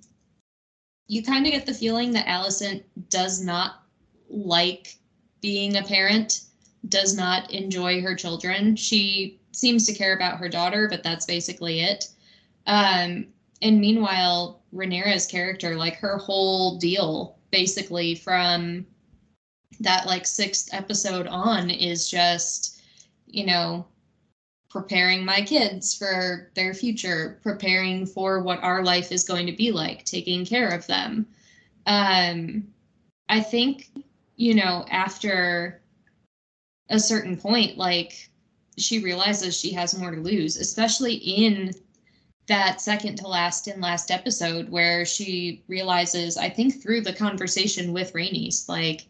you 1.07 1.23
kind 1.23 1.45
of 1.45 1.53
get 1.53 1.65
the 1.65 1.73
feeling 1.73 2.11
that 2.11 2.27
Alicent 2.27 2.83
does 3.09 3.41
not 3.41 3.83
like 4.29 4.97
being 5.41 5.77
a 5.77 5.83
parent, 5.83 6.41
does 6.89 7.15
not 7.15 7.51
enjoy 7.51 8.01
her 8.01 8.15
children. 8.15 8.75
She 8.75 9.38
seems 9.51 9.85
to 9.85 9.93
care 9.93 10.15
about 10.15 10.37
her 10.37 10.49
daughter, 10.49 10.87
but 10.89 11.03
that's 11.03 11.25
basically 11.25 11.81
it. 11.81 12.09
Um, 12.67 13.27
and 13.61 13.79
meanwhile, 13.79 14.61
Rhaenyra's 14.73 15.25
character, 15.25 15.75
like 15.75 15.95
her 15.95 16.17
whole 16.17 16.77
deal, 16.77 17.37
basically 17.51 18.15
from 18.15 18.85
that 19.79 20.05
like 20.05 20.25
sixth 20.25 20.69
episode 20.73 21.27
on, 21.27 21.69
is 21.69 22.09
just, 22.09 22.81
you 23.27 23.45
know, 23.45 23.85
preparing 24.69 25.25
my 25.25 25.41
kids 25.41 25.95
for 25.95 26.51
their 26.53 26.73
future, 26.73 27.39
preparing 27.41 28.05
for 28.05 28.41
what 28.41 28.61
our 28.61 28.83
life 28.83 29.11
is 29.11 29.23
going 29.23 29.47
to 29.47 29.51
be 29.55 29.71
like, 29.71 30.05
taking 30.05 30.45
care 30.45 30.69
of 30.69 30.85
them. 30.87 31.25
Um, 31.87 32.67
I 33.29 33.41
think, 33.41 33.89
you 34.35 34.53
know, 34.53 34.85
after 34.89 35.81
a 36.89 36.99
certain 36.99 37.35
point, 37.35 37.77
like 37.77 38.28
she 38.81 38.99
realizes 38.99 39.57
she 39.57 39.71
has 39.73 39.97
more 39.97 40.11
to 40.11 40.21
lose, 40.21 40.57
especially 40.57 41.15
in 41.15 41.73
that 42.47 42.81
second 42.81 43.15
to 43.17 43.27
last 43.27 43.67
and 43.67 43.81
last 43.81 44.09
episode 44.09 44.69
where 44.69 45.05
she 45.05 45.63
realizes, 45.67 46.35
I 46.37 46.49
think 46.49 46.81
through 46.81 47.01
the 47.01 47.13
conversation 47.13 47.93
with 47.93 48.13
Rhaenys, 48.13 48.67
like, 48.67 49.05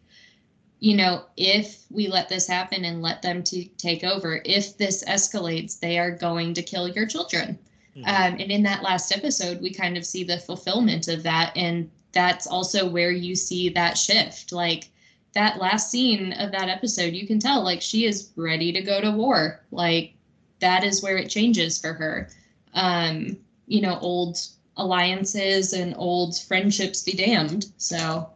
you 0.81 0.95
know, 0.95 1.23
if 1.37 1.85
we 1.89 2.07
let 2.07 2.29
this 2.29 2.47
happen 2.47 2.85
and 2.85 3.01
let 3.01 3.21
them 3.21 3.43
to 3.43 3.65
take 3.77 4.03
over, 4.03 4.41
if 4.45 4.77
this 4.77 5.03
escalates, 5.05 5.79
they 5.79 5.97
are 5.97 6.11
going 6.11 6.53
to 6.53 6.61
kill 6.61 6.87
your 6.87 7.05
children. 7.05 7.57
Mhm. 7.95 8.07
Um, 8.07 8.39
and 8.39 8.51
in 8.51 8.63
that 8.63 8.83
last 8.83 9.11
episode, 9.11 9.61
we 9.61 9.71
kind 9.71 9.97
of 9.97 10.05
see 10.05 10.23
the 10.23 10.39
fulfillment 10.39 11.07
of 11.07 11.23
that. 11.23 11.55
And 11.55 11.89
that's 12.11 12.47
also 12.47 12.89
where 12.89 13.11
you 13.11 13.35
see 13.35 13.69
that 13.69 13.97
shift. 13.97 14.51
Like 14.51 14.89
that 15.34 15.60
last 15.60 15.91
scene 15.91 16.34
of 16.34 16.51
that 16.51 16.69
episode, 16.69 17.14
you 17.14 17.27
can 17.27 17.39
tell 17.39 17.64
like 17.64 17.81
she 17.81 18.06
is 18.06 18.31
ready 18.35 18.72
to 18.72 18.81
go 18.81 19.01
to 19.01 19.11
war. 19.11 19.61
Like 19.72 20.14
that 20.60 20.84
is 20.84 21.03
where 21.03 21.18
it 21.18 21.30
changes 21.30 21.80
for 21.80 21.93
her. 21.93 22.30
Um, 22.73 23.38
you 23.68 23.81
know, 23.81 23.97
old 23.99 24.38
alliances 24.77 25.73
and 25.73 25.93
old 25.97 26.39
friendships 26.39 27.03
be 27.03 27.14
damned. 27.14 27.68
So 27.77 28.30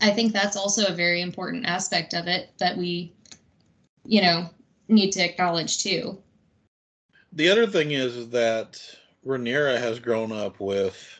I 0.00 0.10
think 0.10 0.32
that's 0.32 0.56
also 0.56 0.86
a 0.86 0.94
very 0.94 1.20
important 1.20 1.66
aspect 1.66 2.14
of 2.14 2.26
it 2.26 2.50
that 2.58 2.76
we, 2.76 3.12
you 4.04 4.22
know, 4.22 4.48
need 4.88 5.10
to 5.12 5.24
acknowledge 5.24 5.78
too. 5.78 6.18
The 7.32 7.48
other 7.48 7.66
thing 7.66 7.90
is, 7.90 8.28
that 8.30 8.80
Rhaenyra 9.26 9.78
has 9.78 9.98
grown 9.98 10.30
up 10.30 10.60
with. 10.60 11.18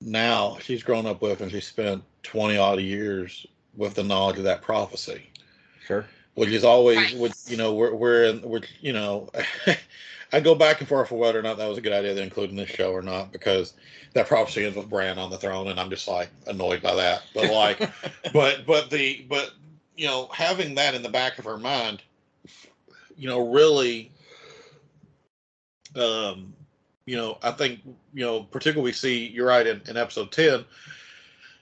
Now 0.00 0.58
she's 0.60 0.82
grown 0.82 1.06
up 1.06 1.22
with, 1.22 1.40
and 1.40 1.50
she 1.50 1.60
spent 1.60 2.02
twenty 2.22 2.56
odd 2.56 2.80
years 2.80 3.46
with 3.76 3.94
the 3.94 4.04
knowledge 4.04 4.38
of 4.38 4.44
that 4.44 4.62
prophecy, 4.62 5.22
Sure. 5.86 6.06
which 6.34 6.50
is 6.50 6.64
always, 6.64 7.12
Right. 7.12 7.20
which 7.20 7.34
you 7.46 7.56
know, 7.56 7.74
we're 7.74 7.94
we're 7.94 8.24
in, 8.24 8.42
which 8.42 8.68
you 8.80 8.92
know, 8.92 9.28
I 10.32 10.40
go 10.40 10.54
back 10.54 10.80
and 10.80 10.88
forth 10.88 11.08
for 11.08 11.18
whether 11.18 11.38
or 11.38 11.42
not 11.42 11.56
that 11.58 11.68
was 11.68 11.78
a 11.78 11.82
good 11.82 11.92
idea 11.92 12.14
to 12.14 12.22
include 12.22 12.50
in 12.50 12.56
this 12.56 12.68
show 12.70 12.92
or 12.92 13.02
not, 13.02 13.32
because 13.32 13.74
that 14.14 14.26
prophecy 14.28 14.64
ends 14.64 14.76
with 14.76 14.88
Bran 14.90 15.18
on 15.18 15.30
the 15.30 15.38
throne, 15.38 15.68
and 15.68 15.78
I'm 15.80 15.90
just 15.90 16.08
like 16.08 16.30
annoyed 16.46 16.82
by 16.82 16.94
that. 16.96 17.22
But 17.34 17.48
like, 17.50 17.82
but 18.32 18.66
but 18.66 18.90
the 18.90 19.24
but 19.28 19.52
you 19.96 20.06
know 20.06 20.28
having 20.32 20.74
that 20.76 20.94
in 20.94 21.02
the 21.02 21.08
back 21.08 21.38
of 21.38 21.44
her 21.44 21.58
mind 21.58 22.02
you 23.16 23.28
know 23.28 23.50
really 23.50 24.10
um 25.96 26.54
you 27.06 27.16
know 27.16 27.38
i 27.42 27.50
think 27.50 27.80
you 28.12 28.24
know 28.24 28.42
particularly 28.42 28.88
we 28.90 28.92
see 28.92 29.26
you're 29.28 29.46
right 29.46 29.66
in, 29.66 29.80
in 29.88 29.96
episode 29.96 30.30
10 30.32 30.64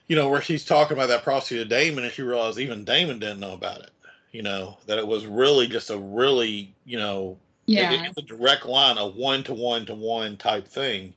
you 0.07 0.15
know 0.15 0.29
where 0.29 0.41
she's 0.41 0.65
talking 0.65 0.97
about 0.97 1.07
that 1.07 1.23
prophecy 1.23 1.55
to 1.55 1.65
daemon 1.65 2.03
and 2.03 2.13
she 2.13 2.21
realized 2.21 2.59
even 2.59 2.83
daemon 2.83 3.19
didn't 3.19 3.39
know 3.39 3.53
about 3.53 3.79
it 3.79 3.91
you 4.31 4.41
know 4.41 4.77
that 4.87 4.97
it 4.97 5.07
was 5.07 5.25
really 5.25 5.67
just 5.67 5.89
a 5.89 5.97
really 5.97 6.73
you 6.85 6.97
know 6.97 7.37
Yeah. 7.67 7.93
it- 7.93 8.09
it's 8.09 8.17
a 8.17 8.21
direct 8.21 8.65
line 8.65 8.97
a 8.97 9.07
one 9.07 9.43
to 9.43 9.53
one 9.53 9.85
to 9.85 9.95
one 9.95 10.35
type 10.37 10.67
thing 10.67 11.13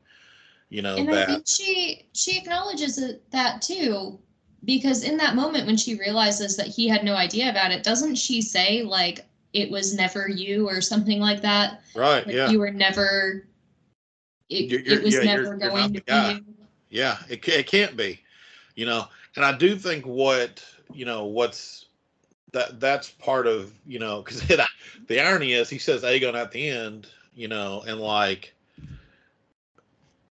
you 0.68 0.82
know 0.82 0.96
and 0.96 1.10
I 1.10 1.24
think 1.24 1.46
she 1.46 2.06
she 2.12 2.38
acknowledges 2.38 2.98
it, 2.98 3.28
that 3.30 3.62
too, 3.62 4.18
because 4.64 5.02
in 5.02 5.16
that 5.16 5.34
moment 5.34 5.66
when 5.66 5.76
she 5.78 5.94
realizes 5.98 6.56
that 6.56 6.66
he 6.66 6.88
had 6.88 7.04
no 7.04 7.14
idea 7.14 7.48
about 7.48 7.70
it, 7.72 7.82
doesn't 7.82 8.16
she 8.16 8.42
say 8.42 8.82
like 8.82 9.24
it 9.54 9.70
was 9.70 9.94
never 9.94 10.28
you 10.28 10.68
or 10.68 10.80
something 10.82 11.20
like 11.20 11.40
that? 11.42 11.80
right 11.94 12.26
Like, 12.26 12.36
yeah 12.36 12.50
You 12.50 12.58
were 12.58 12.70
never. 12.70 13.46
It, 14.48 14.70
You're- 14.70 14.82
you're- 14.84 14.96
it 14.96 15.04
was 15.04 15.14
yeah, 15.14 15.24
never 15.24 15.56
going 15.56 15.92
to 15.92 16.00
be 16.00 16.44
Yeah, 16.90 17.18
it 17.28 17.46
it 17.48 17.66
can't 17.66 17.96
be, 17.96 18.20
you 18.74 18.86
know. 18.86 19.06
And 19.36 19.44
I 19.44 19.56
do 19.56 19.76
think 19.76 20.06
what 20.06 20.64
you 20.92 21.04
know 21.04 21.24
what's 21.26 21.84
that 22.52 22.80
that's 22.80 23.10
part 23.10 23.46
of 23.46 23.72
you 23.86 23.98
know 23.98 24.22
because 24.22 24.42
the 25.06 25.20
irony 25.20 25.52
is 25.52 25.68
he 25.68 25.78
says 25.78 26.02
Aegon 26.02 26.34
at 26.34 26.50
the 26.50 26.66
end, 26.68 27.08
you 27.34 27.48
know, 27.48 27.82
and 27.86 28.00
like 28.00 28.54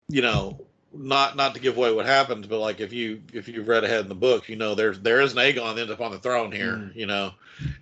you 0.09 0.21
know 0.21 0.59
not 0.93 1.35
not 1.35 1.53
to 1.53 1.59
give 1.61 1.77
away 1.77 1.93
what 1.93 2.05
happens, 2.07 2.47
but 2.47 2.59
like 2.59 2.79
if 2.79 2.91
you 2.91 3.21
if 3.33 3.47
you've 3.47 3.67
read 3.67 3.83
ahead 3.83 4.01
in 4.01 4.09
the 4.09 4.15
book, 4.15 4.49
you 4.49 4.55
know 4.55 4.73
there's 4.73 4.99
there 5.01 5.21
is 5.21 5.33
an 5.33 5.37
Aegon 5.37 5.75
that 5.75 5.81
ends 5.81 5.91
up 5.91 6.01
on 6.01 6.11
the 6.11 6.17
throne 6.19 6.51
here, 6.51 6.73
Mm. 6.77 6.95
you 6.95 7.05
know, 7.05 7.33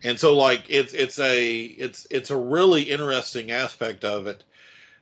and 0.03 0.19
so 0.19 0.35
like 0.35 0.63
it's 0.67 0.93
it's 0.93 1.17
a 1.19 1.63
it's 1.63 2.07
it's 2.09 2.29
a 2.29 2.35
really 2.37 2.81
interesting 2.83 3.51
aspect 3.51 4.03
of 4.03 4.27
it 4.27 4.43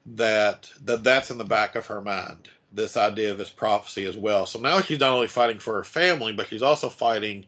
that 0.06 0.70
that 0.84 1.04
that's 1.04 1.32
in 1.32 1.38
the 1.38 1.46
back 1.46 1.76
of 1.76 1.86
her 1.88 2.02
mind 2.02 2.50
this 2.72 2.98
idea 2.98 3.32
of 3.32 3.38
this 3.38 3.52
prophecy 3.52 4.06
as 4.06 4.18
well. 4.18 4.48
So 4.48 4.60
now 4.60 4.82
she's 4.82 5.00
not 5.00 5.14
only 5.14 5.28
fighting 5.28 5.60
for 5.60 5.76
her 5.76 5.84
family 5.84 6.34
but 6.34 6.48
she's 6.48 6.62
also 6.62 6.90
fighting 6.90 7.46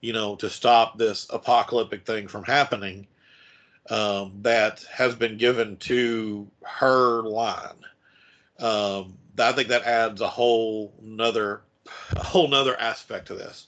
you 0.00 0.12
know 0.12 0.36
to 0.36 0.50
stop 0.50 0.98
this 0.98 1.26
apocalyptic 1.30 2.04
thing 2.04 2.28
from 2.28 2.44
happening 2.44 3.06
um, 3.90 4.32
that 4.42 4.84
has 4.92 5.14
been 5.14 5.36
given 5.36 5.76
to 5.78 6.46
her 6.62 7.22
line. 7.22 7.84
Um, 8.58 9.14
i 9.38 9.52
think 9.52 9.68
that 9.68 9.84
adds 9.84 10.22
a 10.22 10.28
whole 10.28 10.94
nother 11.02 11.60
a 12.16 12.24
whole 12.24 12.48
nother 12.48 12.78
aspect 12.78 13.28
to 13.28 13.34
this. 13.34 13.66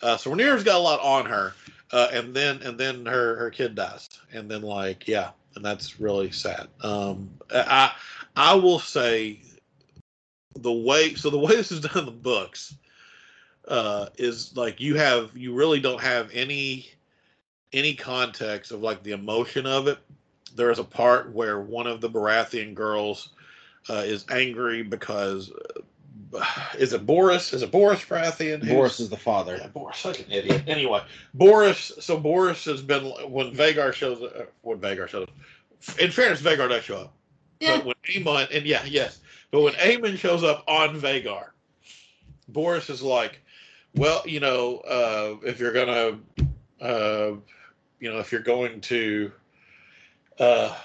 Uh, 0.00 0.16
so 0.16 0.30
Rhaenyra's 0.30 0.64
got 0.64 0.76
a 0.76 0.78
lot 0.78 1.00
on 1.00 1.26
her 1.26 1.54
uh, 1.92 2.08
and 2.12 2.34
then 2.34 2.62
and 2.62 2.78
then 2.78 3.06
her 3.06 3.36
her 3.36 3.50
kid 3.50 3.74
dies. 3.74 4.08
And 4.32 4.50
then 4.50 4.62
like 4.62 5.06
yeah 5.08 5.30
and 5.58 5.64
that's 5.64 5.98
really 5.98 6.30
sad. 6.30 6.68
Um 6.82 7.30
i 7.52 7.92
i 8.36 8.54
will 8.54 8.78
say 8.78 9.40
the 10.54 10.72
way 10.72 11.14
so 11.14 11.30
the 11.30 11.38
way 11.38 11.48
this 11.56 11.72
is 11.72 11.80
done 11.80 11.98
in 11.98 12.06
the 12.06 12.12
books 12.12 12.76
uh 13.66 14.06
is 14.16 14.56
like 14.56 14.80
you 14.80 14.94
have 14.94 15.36
you 15.36 15.52
really 15.52 15.80
don't 15.80 16.00
have 16.00 16.30
any 16.32 16.88
any 17.72 17.92
context 17.92 18.70
of 18.70 18.82
like 18.82 19.02
the 19.02 19.12
emotion 19.12 19.66
of 19.66 19.88
it. 19.88 19.98
There 20.54 20.70
is 20.70 20.78
a 20.78 20.84
part 20.84 21.32
where 21.32 21.60
one 21.60 21.86
of 21.88 22.00
the 22.00 22.08
baratheon 22.08 22.74
girls 22.74 23.30
uh, 23.90 24.04
is 24.06 24.24
angry 24.30 24.82
because 24.82 25.52
is 26.78 26.92
it 26.92 27.06
boris 27.06 27.52
is 27.52 27.62
it 27.62 27.70
borros 27.70 28.04
baratheon 28.06 28.60
who's- 28.62 28.72
Boris 28.72 29.00
is 29.00 29.08
the 29.10 29.16
father. 29.16 29.56
yeah, 29.60 29.68
Boris, 29.68 29.98
such 29.98 30.20
an 30.20 30.30
idiot. 30.30 30.62
Anyway, 30.66 31.02
Boris. 31.34 31.92
So 32.00 32.18
Boris 32.18 32.64
has 32.66 32.82
been 32.82 33.04
when 33.30 33.54
Vhagar 33.54 33.92
shows 33.92 34.22
uh, 34.22 34.46
when 34.62 34.78
Vhagar 34.78 35.08
shows. 35.08 35.24
up. 35.28 35.98
In 36.00 36.10
fairness, 36.10 36.42
Vhagar 36.42 36.68
does 36.68 36.84
show 36.84 36.98
up. 36.98 37.14
Yeah. 37.60 37.76
But 37.78 37.86
when 37.86 37.94
Aemond 38.10 38.54
and 38.56 38.66
yeah, 38.66 38.84
yes, 38.84 39.20
but 39.50 39.62
when 39.62 39.74
Aemond 39.74 40.18
shows 40.18 40.42
up 40.44 40.64
on 40.68 41.00
Vhagar, 41.00 41.50
Boris 42.48 42.88
is 42.90 43.02
like, 43.02 43.40
well, 43.94 44.22
you 44.26 44.40
know, 44.40 44.78
uh, 44.78 45.36
if 45.46 45.58
you're 45.58 45.72
gonna, 45.72 46.18
uh, 46.80 47.32
you 48.00 48.12
know, 48.12 48.18
if 48.18 48.30
you're 48.32 48.40
going 48.42 48.80
to 48.82 49.32
uh, 50.38 50.76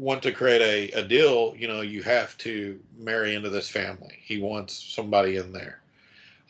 want 0.00 0.22
to 0.22 0.32
create 0.32 0.62
a, 0.62 1.00
a 1.00 1.02
deal, 1.06 1.54
you 1.56 1.68
know, 1.68 1.80
you 1.80 2.02
have 2.02 2.36
to 2.38 2.80
marry 2.98 3.34
into 3.34 3.50
this 3.50 3.68
family. 3.68 4.18
He 4.20 4.40
wants 4.40 4.74
somebody 4.74 5.36
in 5.36 5.52
there 5.52 5.80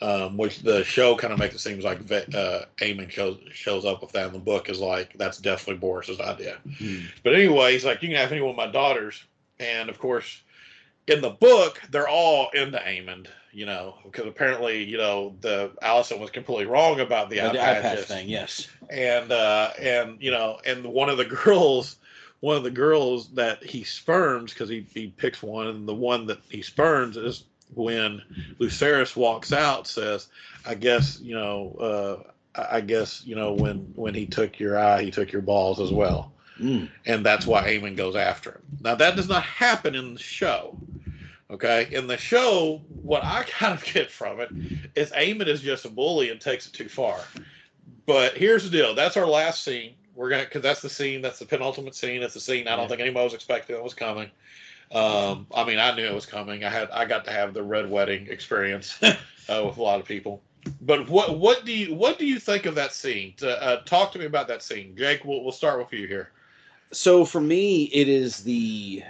um, 0.03 0.37
which 0.37 0.61
the 0.61 0.83
show 0.85 1.15
kind 1.15 1.33
of 1.33 1.39
makes 1.39 1.55
it 1.55 1.59
seem 1.59 1.81
like 1.81 1.99
uh, 2.11 2.65
Aemond 2.79 3.11
shows 3.11 3.39
shows 3.53 3.85
up 3.85 4.01
with 4.01 4.13
that 4.13 4.27
in 4.29 4.33
the 4.33 4.39
book 4.39 4.69
is 4.69 4.81
like 4.81 5.13
that's 5.17 5.39
definitely 5.39 5.79
Boris's 5.79 6.21
idea. 6.21 6.59
Hmm. 6.79 7.01
But 7.23 7.35
anyway, 7.35 7.73
he's 7.73 7.85
like, 7.85 8.03
you 8.03 8.09
can 8.09 8.17
have 8.17 8.33
any 8.33 8.41
one 8.41 8.51
of 8.51 8.57
my 8.57 8.67
daughters, 8.67 9.23
and 9.59 9.91
of 9.91 9.99
course, 9.99 10.41
in 11.07 11.21
the 11.21 11.31
book, 11.31 11.81
they're 11.91 12.09
all 12.09 12.49
into 12.55 12.79
Aemond, 12.79 13.27
you 13.53 13.67
know, 13.67 13.97
because 14.05 14.27
apparently, 14.27 14.83
you 14.83 14.97
know, 14.97 15.37
the 15.41 15.71
Alicent 15.83 16.19
was 16.19 16.31
completely 16.31 16.67
wrong 16.67 17.01
about 17.01 17.29
the 17.29 17.37
The 17.37 17.61
eye 17.61 17.93
eye 17.93 17.97
thing, 17.97 18.29
yes. 18.29 18.69
and 18.89 19.31
uh 19.31 19.73
and 19.79 20.17
you 20.21 20.31
know 20.31 20.61
and 20.65 20.85
one 20.85 21.11
of 21.11 21.19
the 21.19 21.25
girls 21.45 21.97
one 22.41 22.57
of 22.57 22.63
the 22.63 22.71
girls 22.71 23.29
that 23.31 23.63
he 23.63 23.85
spurns 23.85 24.53
because 24.53 24.69
he, 24.69 24.87
he 24.93 25.09
picks 25.09 25.43
one, 25.43 25.69
and 25.69 25.87
the 25.87 25.95
one 25.95 26.27
that 26.27 26.39
he 26.49 26.63
spurns 26.63 27.17
is 27.17 27.45
when 27.75 28.23
Lucerys 28.59 29.15
walks 29.15 29.53
out, 29.53 29.87
says, 29.87 30.29
"I 30.67 30.75
guess 30.75 31.21
you 31.21 31.35
know, 31.35 32.25
uh, 32.57 32.63
I 32.71 32.81
guess 32.81 33.23
you 33.25 33.37
know 33.37 33.53
when 33.53 33.93
when 33.95 34.15
he 34.15 34.27
took 34.27 34.59
your 34.59 34.79
eye, 34.79 35.03
he 35.03 35.11
took 35.11 35.33
your 35.33 35.43
balls 35.43 35.81
as 35.81 35.93
well." 35.93 36.33
Mm. 36.59 36.91
and 37.07 37.25
that's 37.25 37.47
why 37.47 37.63
Aemond 37.69 37.97
goes 37.97 38.15
after 38.15 38.51
him. 38.51 38.61
Now 38.83 38.95
that 38.95 39.17
does 39.17 39.31
not 39.31 39.43
happen 39.45 39.95
in 39.95 40.13
the 40.13 40.21
show. 40.21 40.77
Okay, 41.51 41.89
in 41.91 42.07
the 42.07 42.19
show, 42.19 42.83
what 43.03 43.25
I 43.25 43.45
kind 43.49 43.73
of 43.73 43.85
get 43.85 44.11
from 44.11 44.41
it 44.41 44.51
is 44.95 45.11
Aemond 45.13 45.49
is 45.49 45.63
just 45.63 45.85
a 45.85 45.89
bully 45.89 46.31
and 46.31 46.41
takes 46.41 46.67
it 46.67 46.73
too 46.73 46.89
far. 46.89 47.19
But 48.07 48.37
here's 48.37 48.65
the 48.65 48.71
deal: 48.71 48.95
that's 48.95 49.17
our 49.17 49.27
last 49.27 49.65
scene. 49.65 49.95
We're 50.21 50.29
gonna 50.29 50.45
because 50.45 50.61
that's 50.61 50.83
the 50.83 50.91
scene. 50.91 51.23
That's 51.23 51.39
the 51.39 51.47
penultimate 51.47 51.95
scene. 51.95 52.23
It's 52.23 52.35
the 52.35 52.41
scene 52.41 52.69
I 52.69 52.77
don't 52.77 52.83
Yeah. 52.83 52.89
think 52.89 53.01
anybody 53.01 53.25
was 53.25 53.33
expecting 53.33 53.75
it 53.75 53.83
was 53.83 53.95
coming. 53.95 54.31
Um, 54.93 55.47
I 55.55 55.65
mean, 55.65 55.79
I 55.79 55.95
knew 55.97 56.05
it 56.05 56.13
was 56.13 56.27
coming. 56.27 56.63
I 56.63 56.69
had 56.69 56.91
I 56.91 57.07
got 57.07 57.25
to 57.25 57.31
have 57.31 57.55
the 57.55 57.63
red 57.63 57.91
wedding 57.91 58.27
experience 58.29 58.99
uh, 59.03 59.15
with 59.65 59.79
a 59.79 59.83
lot 59.83 59.99
of 59.99 60.05
people. 60.05 60.43
But 60.83 61.09
what 61.09 61.39
what 61.39 61.65
do 61.65 61.73
you 61.73 61.95
what 61.95 62.19
do 62.19 62.27
you 62.27 62.39
think 62.39 62.67
of 62.67 62.75
that 62.75 62.93
scene? 62.93 63.33
Uh, 63.43 63.79
talk 63.87 64.13
to 64.13 64.19
me 64.19 64.27
about 64.27 64.47
that 64.49 64.63
scene, 64.63 64.95
Jake. 64.95 65.25
We'll, 65.25 65.43
we'll 65.43 65.53
start 65.53 65.79
with 65.79 65.91
you 65.99 66.07
here. 66.07 66.33
So 66.93 67.25
for 67.25 67.41
me, 67.41 67.85
it 67.85 68.07
is 68.07 68.45
the 68.45 69.03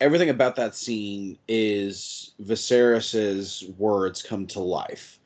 everything 0.00 0.30
about 0.30 0.56
that 0.56 0.74
scene 0.74 1.38
is 1.46 2.32
Viserys's 2.40 3.62
words 3.78 4.24
come 4.24 4.44
to 4.48 4.58
life. 4.58 5.17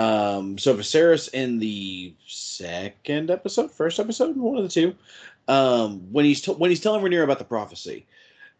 Um, 0.00 0.56
so 0.56 0.74
Viserys 0.74 1.28
in 1.34 1.58
the 1.58 2.14
second 2.26 3.30
episode, 3.30 3.70
first 3.70 4.00
episode, 4.00 4.34
one 4.34 4.56
of 4.56 4.62
the 4.62 4.70
two, 4.70 4.94
um, 5.46 6.10
when 6.10 6.24
he's 6.24 6.40
t- 6.40 6.52
when 6.52 6.70
he's 6.70 6.80
telling 6.80 7.02
Rhaenyra 7.04 7.24
about 7.24 7.38
the 7.38 7.44
prophecy, 7.44 8.06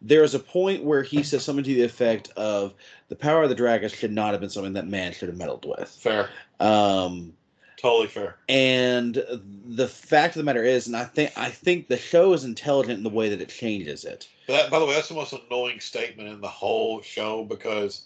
there's 0.03 0.35
a 0.35 0.39
point 0.39 0.83
where 0.83 1.01
he 1.01 1.23
says 1.23 1.43
something 1.43 1.63
to 1.63 1.73
the 1.73 1.81
effect 1.83 2.29
of 2.35 2.75
the 3.09 3.15
power 3.15 3.41
of 3.41 3.49
the 3.49 3.55
dragon 3.55 3.89
should 3.89 4.11
not 4.11 4.33
have 4.33 4.41
been 4.41 4.51
something 4.51 4.73
that 4.73 4.87
man 4.87 5.13
should 5.13 5.29
have 5.29 5.37
meddled 5.37 5.65
with. 5.65 5.89
Fair, 5.89 6.29
Um, 6.59 7.33
totally 7.77 8.07
fair. 8.07 8.35
and 8.47 9.23
the 9.65 9.87
fact 9.87 10.35
of 10.35 10.39
the 10.41 10.43
matter 10.43 10.63
is, 10.63 10.85
and 10.85 10.95
I 10.95 11.05
think 11.05 11.31
I 11.35 11.49
think 11.49 11.87
the 11.87 11.97
show 11.97 12.33
is 12.33 12.43
intelligent 12.43 12.97
in 12.97 13.03
the 13.03 13.09
way 13.09 13.29
that 13.29 13.41
it 13.41 13.49
changes 13.49 14.05
it. 14.05 14.27
That, 14.47 14.69
by 14.69 14.77
the 14.77 14.85
way, 14.85 14.93
that's 14.93 15.07
the 15.07 15.15
most 15.15 15.33
annoying 15.33 15.79
statement 15.79 16.29
in 16.29 16.39
the 16.39 16.47
whole 16.47 17.01
show 17.01 17.45
because 17.45 18.03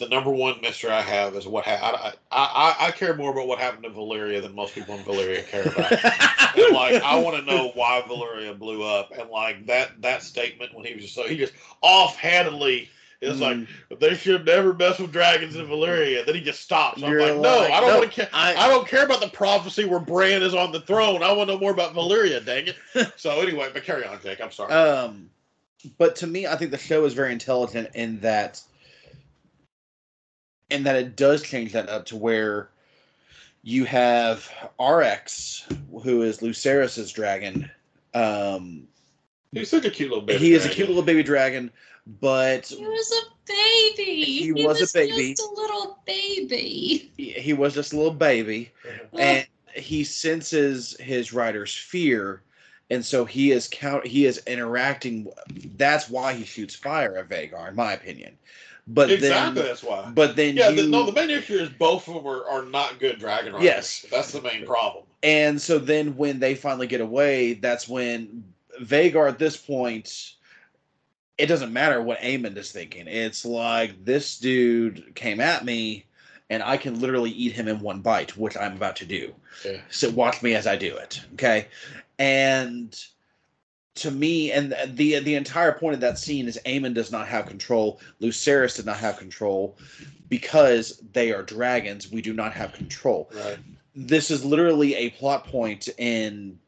the 0.00 0.08
number 0.08 0.30
one 0.30 0.60
mystery 0.60 0.90
I 0.90 1.00
have 1.02 1.36
is 1.36 1.46
what 1.46 1.64
ha- 1.64 2.14
I, 2.32 2.36
I, 2.36 2.44
I 2.82 2.88
I 2.88 2.90
care 2.90 3.14
more 3.14 3.30
about 3.30 3.46
what 3.46 3.58
happened 3.60 3.84
to 3.84 3.90
Valyria 3.90 4.42
than 4.42 4.54
most 4.54 4.74
people 4.74 4.96
in 4.96 5.04
Valyria 5.04 5.46
care 5.46 5.62
about. 5.62 5.92
and 6.56 6.74
like 6.74 7.00
I 7.02 7.16
want 7.20 7.36
to 7.36 7.42
know 7.42 7.70
why 7.74 8.02
Valyria 8.08 8.58
blew 8.58 8.82
up, 8.82 9.12
and 9.16 9.30
like 9.30 9.66
that 9.66 10.00
that 10.02 10.22
statement 10.24 10.74
when 10.74 10.84
he 10.84 10.94
was 10.94 11.04
just 11.04 11.14
so 11.14 11.22
he 11.28 11.36
just 11.36 11.52
offhandedly 11.82 12.88
is 13.20 13.38
like 13.38 13.58
Mm. 13.58 13.66
they 14.00 14.14
should 14.14 14.46
never 14.46 14.72
mess 14.72 14.98
with 14.98 15.12
dragons 15.12 15.54
in 15.54 15.66
Valyria. 15.66 16.24
Then 16.24 16.34
he 16.34 16.40
just 16.40 16.62
stops. 16.62 17.02
I'm 17.02 17.10
You're 17.10 17.20
like, 17.20 17.36
no, 17.42 17.58
like, 17.58 17.70
I 17.70 17.80
don't 17.80 17.90
no, 17.90 17.98
want 17.98 18.10
to 18.12 18.16
care. 18.16 18.28
I- 18.32 18.54
I 18.54 18.68
don't 18.68 18.88
care 18.88 19.04
about 19.04 19.20
the 19.20 19.28
prophecy 19.28 19.84
where 19.84 20.00
Bran 20.00 20.42
is 20.42 20.54
on 20.54 20.72
the 20.72 20.80
throne. 20.80 21.22
I 21.22 21.30
want 21.32 21.48
to 21.50 21.54
know 21.54 21.60
more 21.60 21.70
about 21.72 21.92
Valyria. 21.94 22.42
Dang 22.44 22.68
it. 22.68 23.12
so 23.16 23.38
anyway, 23.40 23.68
but 23.74 23.84
carry 23.84 24.06
on, 24.06 24.18
Jake. 24.22 24.40
I'm 24.40 24.50
sorry. 24.50 24.72
Um, 24.72 25.28
but 25.98 26.16
to 26.16 26.26
me, 26.26 26.46
I 26.46 26.56
think 26.56 26.70
the 26.70 26.78
show 26.78 27.04
is 27.04 27.12
very 27.12 27.32
intelligent 27.32 27.90
in 27.94 28.20
that, 28.20 28.62
in 30.70 30.82
that 30.84 30.96
it 30.96 31.16
does 31.16 31.42
change 31.42 31.72
that 31.72 31.88
up 31.88 32.06
to 32.06 32.16
where 32.16 32.70
you 33.62 33.84
have 33.84 34.50
Arrax, 34.78 35.62
who 36.02 36.22
is 36.22 36.40
Lucerys's 36.42 37.12
dragon. 37.12 37.70
Um, 38.14 38.86
He's 39.52 39.68
such 39.68 39.84
a 39.84 39.90
cute 39.90 40.10
little 40.10 40.24
baby. 40.24 40.38
he 40.38 40.54
is 40.54 40.64
a 40.64 40.68
cute 40.68 40.88
little 40.88 41.02
baby 41.02 41.22
dragon, 41.22 41.70
but 42.20 42.66
He 42.66 42.76
was 42.86 43.12
a 43.12 43.52
baby. 43.52 44.24
He 44.24 44.52
was 44.52 44.80
a 44.80 44.98
baby. 44.98 45.34
Just 45.34 45.42
a 45.50 45.54
little 45.60 45.98
baby. 46.06 47.10
he, 47.16 47.30
he 47.32 47.52
was 47.52 47.74
just 47.74 47.92
a 47.92 47.96
little 47.96 48.12
baby. 48.12 48.70
and 49.18 49.46
he 49.74 50.04
senses 50.04 50.96
his 51.00 51.32
rider's 51.32 51.74
fear 51.74 52.42
and 52.90 53.04
so 53.04 53.24
he 53.24 53.52
is 53.52 53.68
count 53.70 54.04
he 54.04 54.26
is 54.26 54.42
interacting 54.48 55.28
that's 55.76 56.10
why 56.10 56.32
he 56.32 56.44
shoots 56.44 56.74
fire 56.74 57.16
at 57.16 57.28
Vhagar 57.28 57.68
in 57.68 57.76
my 57.76 57.92
opinion 57.92 58.36
but 58.94 59.10
exactly. 59.10 59.54
then 59.54 59.68
that's 59.68 59.82
why. 59.82 60.10
but 60.14 60.36
then 60.36 60.56
yeah. 60.56 60.68
you, 60.70 60.82
The, 60.82 60.88
no, 60.88 61.06
the 61.06 61.12
main 61.12 61.30
issue 61.30 61.54
is 61.56 61.68
both 61.68 62.08
of 62.08 62.14
them 62.14 62.26
are, 62.26 62.44
are 62.46 62.64
not 62.64 62.98
good 62.98 63.18
dragon 63.18 63.52
riders. 63.52 63.64
Yes. 63.64 64.06
That's 64.10 64.32
the 64.32 64.42
main 64.42 64.66
problem. 64.66 65.04
and 65.22 65.60
so 65.60 65.78
then 65.78 66.16
when 66.16 66.40
they 66.40 66.54
finally 66.54 66.86
get 66.86 67.00
away 67.00 67.54
that's 67.54 67.88
when 67.88 68.44
Vhagar 68.82 69.28
at 69.28 69.38
this 69.38 69.56
point 69.56 70.34
it 71.38 71.46
doesn't 71.46 71.72
matter 71.72 72.02
what 72.02 72.18
Aemond 72.20 72.56
is 72.56 72.72
thinking 72.72 73.06
it's 73.06 73.44
like 73.44 74.04
this 74.04 74.38
dude 74.38 75.14
came 75.14 75.40
at 75.40 75.64
me 75.64 76.04
and 76.48 76.62
I 76.62 76.76
can 76.76 77.00
literally 77.00 77.30
eat 77.30 77.52
him 77.52 77.68
in 77.68 77.80
one 77.80 78.00
bite 78.00 78.36
which 78.36 78.56
I'm 78.56 78.72
about 78.74 78.96
to 78.96 79.06
do 79.06 79.34
Yeah. 79.64 79.80
So 79.90 80.10
watch 80.10 80.42
me 80.42 80.54
as 80.54 80.66
I 80.66 80.76
do 80.76 80.96
it. 80.96 81.20
Okay. 81.34 81.68
And 82.18 82.98
to 83.96 84.10
me, 84.10 84.52
and 84.52 84.74
the 84.86 85.18
the 85.20 85.34
entire 85.34 85.72
point 85.72 85.94
of 85.94 86.00
that 86.00 86.18
scene 86.18 86.46
is 86.48 86.58
Aemond 86.66 86.94
does 86.94 87.10
not 87.10 87.26
have 87.28 87.46
control. 87.46 88.00
Lucerys 88.20 88.76
did 88.76 88.86
not 88.86 88.96
have 88.98 89.18
control 89.18 89.76
because 90.28 91.02
they 91.12 91.32
are 91.32 91.42
dragons. 91.42 92.10
We 92.10 92.22
do 92.22 92.32
not 92.32 92.52
have 92.52 92.72
control. 92.72 93.30
Right. 93.34 93.58
This 93.94 94.30
is 94.30 94.44
literally 94.44 94.94
a 94.94 95.10
plot 95.10 95.46
point 95.46 95.88
in. 95.98 96.58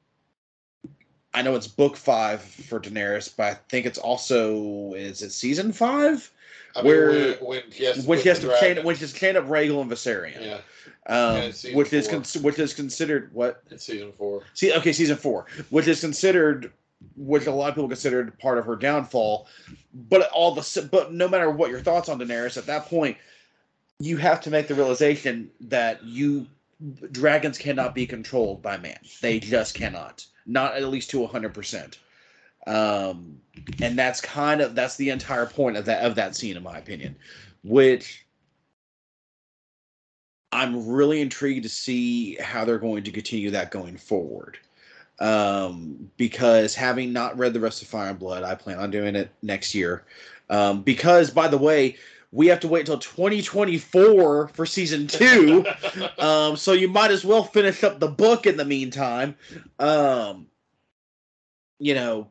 I 1.35 1.41
know 1.43 1.55
it's 1.55 1.69
book 1.69 1.97
five 1.97 2.43
for 2.43 2.79
Daenerys, 2.79 3.35
but 3.35 3.45
I 3.45 3.55
think 3.71 3.87
it's 3.87 3.99
also 3.99 4.93
is 4.95 5.23
it 5.23 5.31
season 5.31 5.73
five, 5.73 6.31
I 6.77 6.83
Where- 6.83 7.13
mean, 7.13 7.21
when, 7.41 7.63
when 7.63 7.63
he 7.71 7.85
has 7.85 8.03
to 8.03 8.09
which 8.09 8.21
put 8.21 8.27
has 8.29 8.39
to 8.41 8.49
chain, 8.61 8.77
is 8.77 9.15
up 9.37 9.47
Rhaegal 9.49 9.81
and 9.81 9.91
Viserion, 9.91 10.45
Yeah. 10.45 10.59
um, 11.07 11.37
and 11.37 11.45
it's 11.45 11.61
season 11.61 11.79
which 11.79 11.93
is 11.95 12.07
four. 12.07 12.15
cons- 12.17 12.37
which 12.37 12.59
is 12.59 12.75
considered 12.75 13.31
what 13.33 13.63
It's 13.71 13.85
season 13.87 14.13
four. 14.13 14.43
See, 14.53 14.75
okay, 14.75 14.93
season 14.93 15.17
four, 15.17 15.47
which 15.71 15.89
is 15.89 16.01
considered, 16.01 16.71
which 17.17 17.47
a 17.47 17.53
lot 17.53 17.69
of 17.69 17.75
people 17.75 17.89
considered 17.89 18.39
part 18.39 18.59
of 18.59 18.67
her 18.67 18.77
downfall, 18.77 19.47
but 19.95 20.31
all 20.31 20.55
the, 20.55 20.89
but 20.91 21.13
no 21.13 21.29
matter 21.29 21.51
what 21.51 21.71
your 21.71 21.81
thoughts 21.81 22.09
on 22.09 22.19
Daenerys, 22.19 22.57
at 22.57 22.67
that 22.67 22.87
point, 22.87 23.17
you 23.99 24.17
have 24.17 24.41
to 24.43 24.51
make 24.51 24.69
the 24.69 24.75
realization 24.75 25.51
that 25.61 26.03
you 26.05 26.47
dragons 27.13 27.59
cannot 27.59 27.95
be 27.95 28.07
controlled 28.07 28.63
by 28.63 28.77
man. 28.77 28.99
They 29.21 29.39
just 29.39 29.75
cannot, 29.75 30.27
not 30.47 30.75
at 30.75 30.89
least 30.89 31.11
to 31.11 31.27
hundred 31.27 31.55
percent. 31.55 31.99
Um, 32.67 33.41
and 33.81 33.99
that's 33.99 34.21
kind 34.21 34.61
of 34.61 34.75
that's 34.75 34.97
the 34.97 35.11
entire 35.11 35.47
point 35.47 35.77
of 35.77 35.85
that 35.87 36.05
of 36.05 36.15
that 36.17 36.37
scene, 36.37 36.57
in 36.57 36.63
my 36.63 36.79
opinion, 36.79 37.17
which 37.63 38.25
I'm 40.53 40.89
really 40.89 41.21
intrigued 41.21 41.63
to 41.63 41.69
see 41.69 42.35
how 42.37 42.65
they're 42.65 42.79
going 42.79 43.05
to 43.05 43.11
continue 43.11 43.51
that 43.51 43.71
going 43.71 43.97
forward. 43.97 44.59
Um, 45.23 46.11
because 46.17 46.75
having 46.75 47.13
not 47.13 47.39
read 47.39 47.53
the 47.53 47.61
rest 47.61 47.81
of 47.81 47.87
Fire 47.87 48.11
and 48.11 48.19
Blood, 48.19 48.43
I 48.43 48.57
plan 48.57 48.79
on 48.79 48.91
doing 48.91 49.15
it 49.15 49.31
next 49.41 49.73
year. 49.73 50.05
Um, 50.51 50.83
because 50.83 51.31
by 51.31 51.47
the 51.47 51.59
way, 51.59 51.97
we 52.33 52.49
have 52.49 52.59
to 52.61 52.69
wait 52.69 52.81
until 52.81 52.99
2024 52.99 54.49
for 54.49 54.67
season 54.67 55.07
two. 55.07 55.65
um, 56.19 56.57
so 56.57 56.73
you 56.73 56.89
might 56.89 57.13
as 57.13 57.25
well 57.25 57.45
finish 57.45 57.85
up 57.85 58.01
the 58.01 58.09
book 58.09 58.47
in 58.47 58.57
the 58.57 58.65
meantime. 58.65 59.37
Um, 59.79 60.49
you 61.79 61.95
know, 61.95 62.29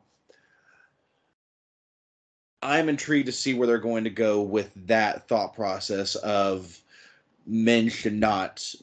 I'm 2.60 2.88
intrigued 2.88 3.26
to 3.26 3.32
see 3.32 3.54
where 3.54 3.66
they're 3.66 3.78
going 3.78 4.04
to 4.04 4.10
go 4.10 4.42
with 4.42 4.70
that 4.86 5.28
thought 5.28 5.54
process 5.54 6.14
of 6.16 6.78
men 7.46 7.88
should 7.88 8.14
not 8.14 8.74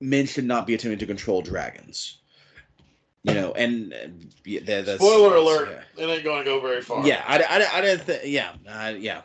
men 0.00 0.26
should 0.26 0.44
not 0.44 0.66
be 0.66 0.74
attempting 0.74 0.98
to 0.98 1.06
control 1.06 1.42
dragons. 1.42 2.18
You 3.26 3.34
know, 3.34 3.52
and 3.52 3.92
uh, 3.92 3.96
yeah, 4.44 4.60
that, 4.60 4.98
Spoiler 4.98 5.30
that's- 5.30 5.42
alert! 5.42 5.84
It 5.98 6.04
ain't 6.04 6.22
going 6.24 6.38
to 6.38 6.44
go 6.44 6.60
very 6.60 6.80
far. 6.80 7.04
Yeah, 7.06 7.24
I, 7.26 7.38
I, 7.42 7.78
I 7.78 7.80
didn't 7.80 8.04
think. 8.04 8.22
Yeah, 8.24 8.52
I, 8.68 8.90
yeah. 8.90 9.22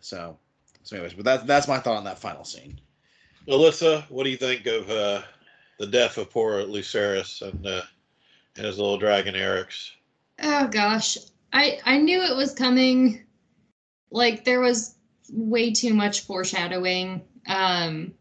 So, 0.00 0.36
so 0.82 0.96
anyways, 0.96 1.14
but 1.14 1.24
that's 1.24 1.44
that's 1.44 1.66
my 1.68 1.78
thought 1.78 1.96
on 1.96 2.04
that 2.04 2.18
final 2.18 2.44
scene. 2.44 2.78
Alyssa, 3.48 4.02
what 4.10 4.24
do 4.24 4.30
you 4.30 4.36
think 4.36 4.66
of 4.66 4.90
uh, 4.90 5.22
the 5.78 5.86
death 5.86 6.18
of 6.18 6.30
poor 6.30 6.62
Lucerys 6.64 7.40
and 7.40 7.66
uh, 7.66 7.82
and 8.56 8.66
his 8.66 8.78
little 8.78 8.98
dragon 8.98 9.34
Arrax? 9.34 9.90
Oh 10.42 10.66
gosh. 10.68 11.16
I 11.52 11.78
I 11.84 11.98
knew 11.98 12.20
it 12.20 12.36
was 12.36 12.52
coming. 12.54 13.24
Like 14.10 14.44
there 14.44 14.60
was 14.60 14.96
way 15.32 15.72
too 15.72 15.94
much 15.94 16.22
foreshadowing. 16.26 17.22
Um 17.48 18.12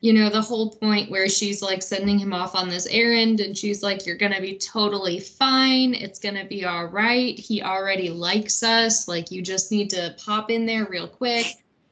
you 0.00 0.12
know, 0.12 0.28
the 0.28 0.42
whole 0.42 0.70
point 0.70 1.10
where 1.10 1.28
she's 1.28 1.62
like 1.62 1.82
sending 1.82 2.18
him 2.18 2.32
off 2.32 2.54
on 2.54 2.68
this 2.68 2.86
errand 2.86 3.40
and 3.40 3.56
she's 3.56 3.82
like 3.82 4.06
you're 4.06 4.16
going 4.16 4.34
to 4.34 4.40
be 4.40 4.58
totally 4.58 5.18
fine. 5.18 5.94
It's 5.94 6.18
going 6.18 6.34
to 6.34 6.44
be 6.44 6.64
all 6.64 6.86
right. 6.86 7.38
He 7.38 7.62
already 7.62 8.10
likes 8.10 8.62
us. 8.62 9.08
Like 9.08 9.30
you 9.30 9.42
just 9.42 9.72
need 9.72 9.90
to 9.90 10.14
pop 10.18 10.50
in 10.50 10.66
there 10.66 10.86
real 10.86 11.08
quick. 11.08 11.46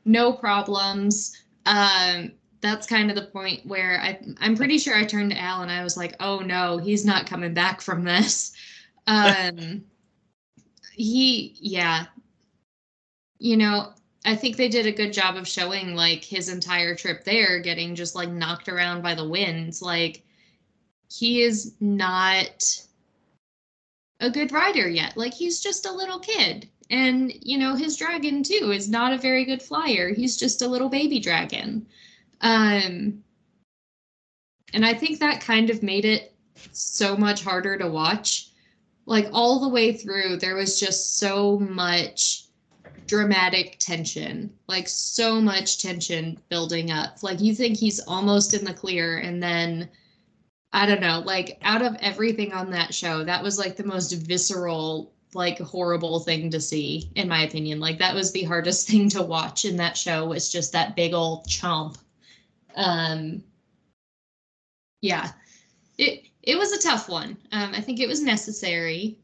No 0.05 0.33
problems. 0.33 1.37
Um 1.67 2.33
that's 2.61 2.87
kind 2.87 3.11
of 3.11 3.17
the 3.17 3.27
point 3.27 3.65
where 3.67 4.01
I 4.01 4.19
I'm 4.41 4.57
pretty 4.57 4.79
sure 4.79 4.97
I 4.97 5.05
turned 5.05 5.31
to 5.33 5.39
Al 5.39 5.63
and 5.63 5.71
I 5.71 5.85
was 5.85 5.99
like, 5.99 6.17
"Oh 6.19 6.39
no, 6.39 6.79
he's 6.79 7.05
not 7.05 7.27
coming 7.27 7.53
back 7.55 7.81
from 7.81 8.05
this." 8.05 8.53
Um, 9.07 9.85
he, 10.95 11.55
yeah, 11.61 12.07
you 13.39 13.59
know, 13.59 13.93
I 14.25 14.35
think 14.37 14.57
they 14.57 14.69
did 14.69 14.87
a 14.87 14.93
good 14.93 15.13
job 15.13 15.37
of 15.37 15.47
showing 15.47 15.95
like 15.95 16.25
his 16.25 16.49
entire 16.49 16.95
trip 16.95 17.25
there 17.25 17.61
getting 17.61 17.95
just 17.95 18.15
like 18.15 18.31
knocked 18.31 18.69
around 18.69 19.03
by 19.03 19.15
the 19.15 19.29
winds. 19.29 19.83
Like 19.83 20.23
he 21.11 21.43
is 21.43 21.75
not 21.81 22.81
a 24.21 24.31
good 24.31 24.51
rider 24.51 24.89
yet. 24.89 25.17
Like 25.17 25.35
he's 25.35 25.61
just 25.61 25.85
a 25.85 25.93
little 25.93 26.19
kid. 26.19 26.69
And 26.91 27.33
you 27.43 27.59
know, 27.59 27.75
his 27.75 27.97
dragon 27.97 28.43
too 28.43 28.73
is 28.73 28.89
not 28.89 29.13
a 29.13 29.19
very 29.19 29.45
good 29.45 29.63
flyer. 29.63 30.15
He's 30.15 30.39
just 30.39 30.63
a 30.63 30.69
little 30.69 30.89
baby 30.89 31.21
dragon. 31.21 31.87
Um 32.41 33.23
and 34.73 34.85
I 34.85 34.95
think 34.95 35.21
that 35.21 35.43
kind 35.43 35.69
of 35.69 35.83
made 35.83 36.07
it 36.07 36.35
so 36.73 37.17
much 37.17 37.45
harder 37.45 37.77
to 37.77 37.89
watch. 37.89 38.49
Like 39.05 39.29
all 39.33 39.61
the 39.61 39.69
way 39.69 39.93
through 39.93 40.39
there 40.39 40.57
was 40.57 40.81
just 40.81 41.19
so 41.19 41.59
much 41.59 42.44
dramatic 43.07 43.77
tension, 43.79 44.53
like 44.69 44.89
so 44.89 45.41
much 45.41 45.81
tension 45.83 46.39
building 46.49 46.91
up. 46.91 47.23
Like 47.23 47.41
you 47.41 47.55
think 47.55 47.77
he's 47.77 48.01
almost 48.01 48.55
in 48.55 48.65
the 48.65 48.75
clear, 48.75 49.19
and 49.19 49.43
then 49.43 49.89
I 50.73 50.87
don't 50.87 51.01
know, 51.01 51.23
like 51.25 51.59
out 51.63 51.83
of 51.83 51.97
everything 52.01 52.53
on 52.53 52.71
that 52.71 52.93
show, 52.93 53.25
that 53.25 53.43
was 53.43 53.59
like 53.59 53.77
the 53.77 53.85
most 53.85 54.13
visceral, 54.13 55.13
like 55.33 55.59
horrible 55.61 56.21
thing 56.21 56.51
to 56.51 56.61
see, 56.61 57.11
in 57.15 57.29
my 57.29 57.43
opinion. 57.45 57.81
Like 57.81 57.99
that 57.99 58.15
was 58.15 58.33
the 58.33 58.43
hardest 58.43 58.89
thing 58.91 59.09
to 59.11 59.23
watch 59.23 59.65
in 59.65 59.77
that 59.77 59.97
show 59.97 60.27
was 60.27 60.51
just 60.51 60.73
that 60.73 60.97
big 60.97 61.15
old 61.15 61.47
chomp. 61.47 61.97
Um 62.77 63.43
yeah. 65.01 65.33
It 65.99 66.25
it 66.43 66.59
was 66.59 66.73
a 66.73 66.81
tough 66.83 67.09
one. 67.09 67.37
Um, 67.53 67.73
I 67.75 67.81
think 67.81 68.01
it 68.01 68.09
was 68.09 68.23
necessary, 68.23 69.19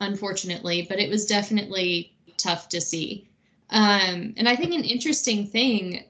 unfortunately, 0.00 0.86
but 0.88 0.98
it 0.98 1.10
was 1.10 1.26
definitely 1.26 2.14
tough 2.42 2.68
to 2.70 2.80
see. 2.80 3.28
Um, 3.70 4.34
and 4.36 4.48
I 4.48 4.56
think 4.56 4.74
an 4.74 4.84
interesting 4.84 5.46
thing 5.46 6.04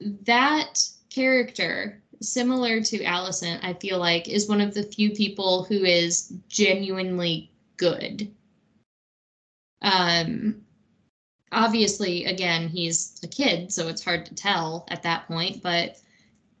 that 0.00 0.88
character, 1.10 2.02
similar 2.20 2.80
to 2.80 3.04
Alicent, 3.04 3.60
I 3.62 3.74
feel 3.74 3.98
like 3.98 4.28
is 4.28 4.48
one 4.48 4.60
of 4.60 4.74
the 4.74 4.84
few 4.84 5.10
people 5.10 5.64
who 5.64 5.84
is 5.84 6.32
genuinely 6.48 7.50
good. 7.76 8.32
Um, 9.82 10.62
obviously, 11.50 12.24
again, 12.26 12.68
he's 12.68 13.18
a 13.22 13.28
kid, 13.28 13.72
so 13.72 13.88
it's 13.88 14.04
hard 14.04 14.26
to 14.26 14.34
tell 14.34 14.86
at 14.90 15.02
that 15.02 15.26
point. 15.26 15.62
But 15.62 15.98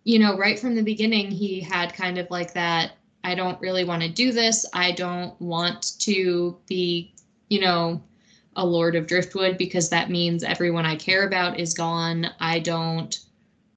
you 0.04 0.18
know, 0.18 0.36
right 0.38 0.58
from 0.58 0.74
the 0.74 0.82
beginning, 0.82 1.30
he 1.30 1.60
had 1.60 1.92
kind 1.92 2.18
of 2.18 2.30
like 2.30 2.54
that. 2.54 2.92
I 3.24 3.34
don't 3.34 3.60
really 3.60 3.84
want 3.84 4.02
to 4.02 4.08
do 4.08 4.32
this. 4.32 4.64
I 4.72 4.92
don't 4.92 5.38
want 5.38 5.98
to 6.00 6.56
be, 6.66 7.14
you 7.50 7.60
know, 7.60 8.02
a 8.58 8.66
Lord 8.66 8.96
of 8.96 9.06
Driftmark 9.06 9.56
because 9.56 9.88
that 9.88 10.10
means 10.10 10.42
everyone 10.42 10.84
I 10.84 10.96
care 10.96 11.26
about 11.26 11.60
is 11.60 11.72
gone. 11.72 12.28
I 12.40 12.58
don't 12.58 13.16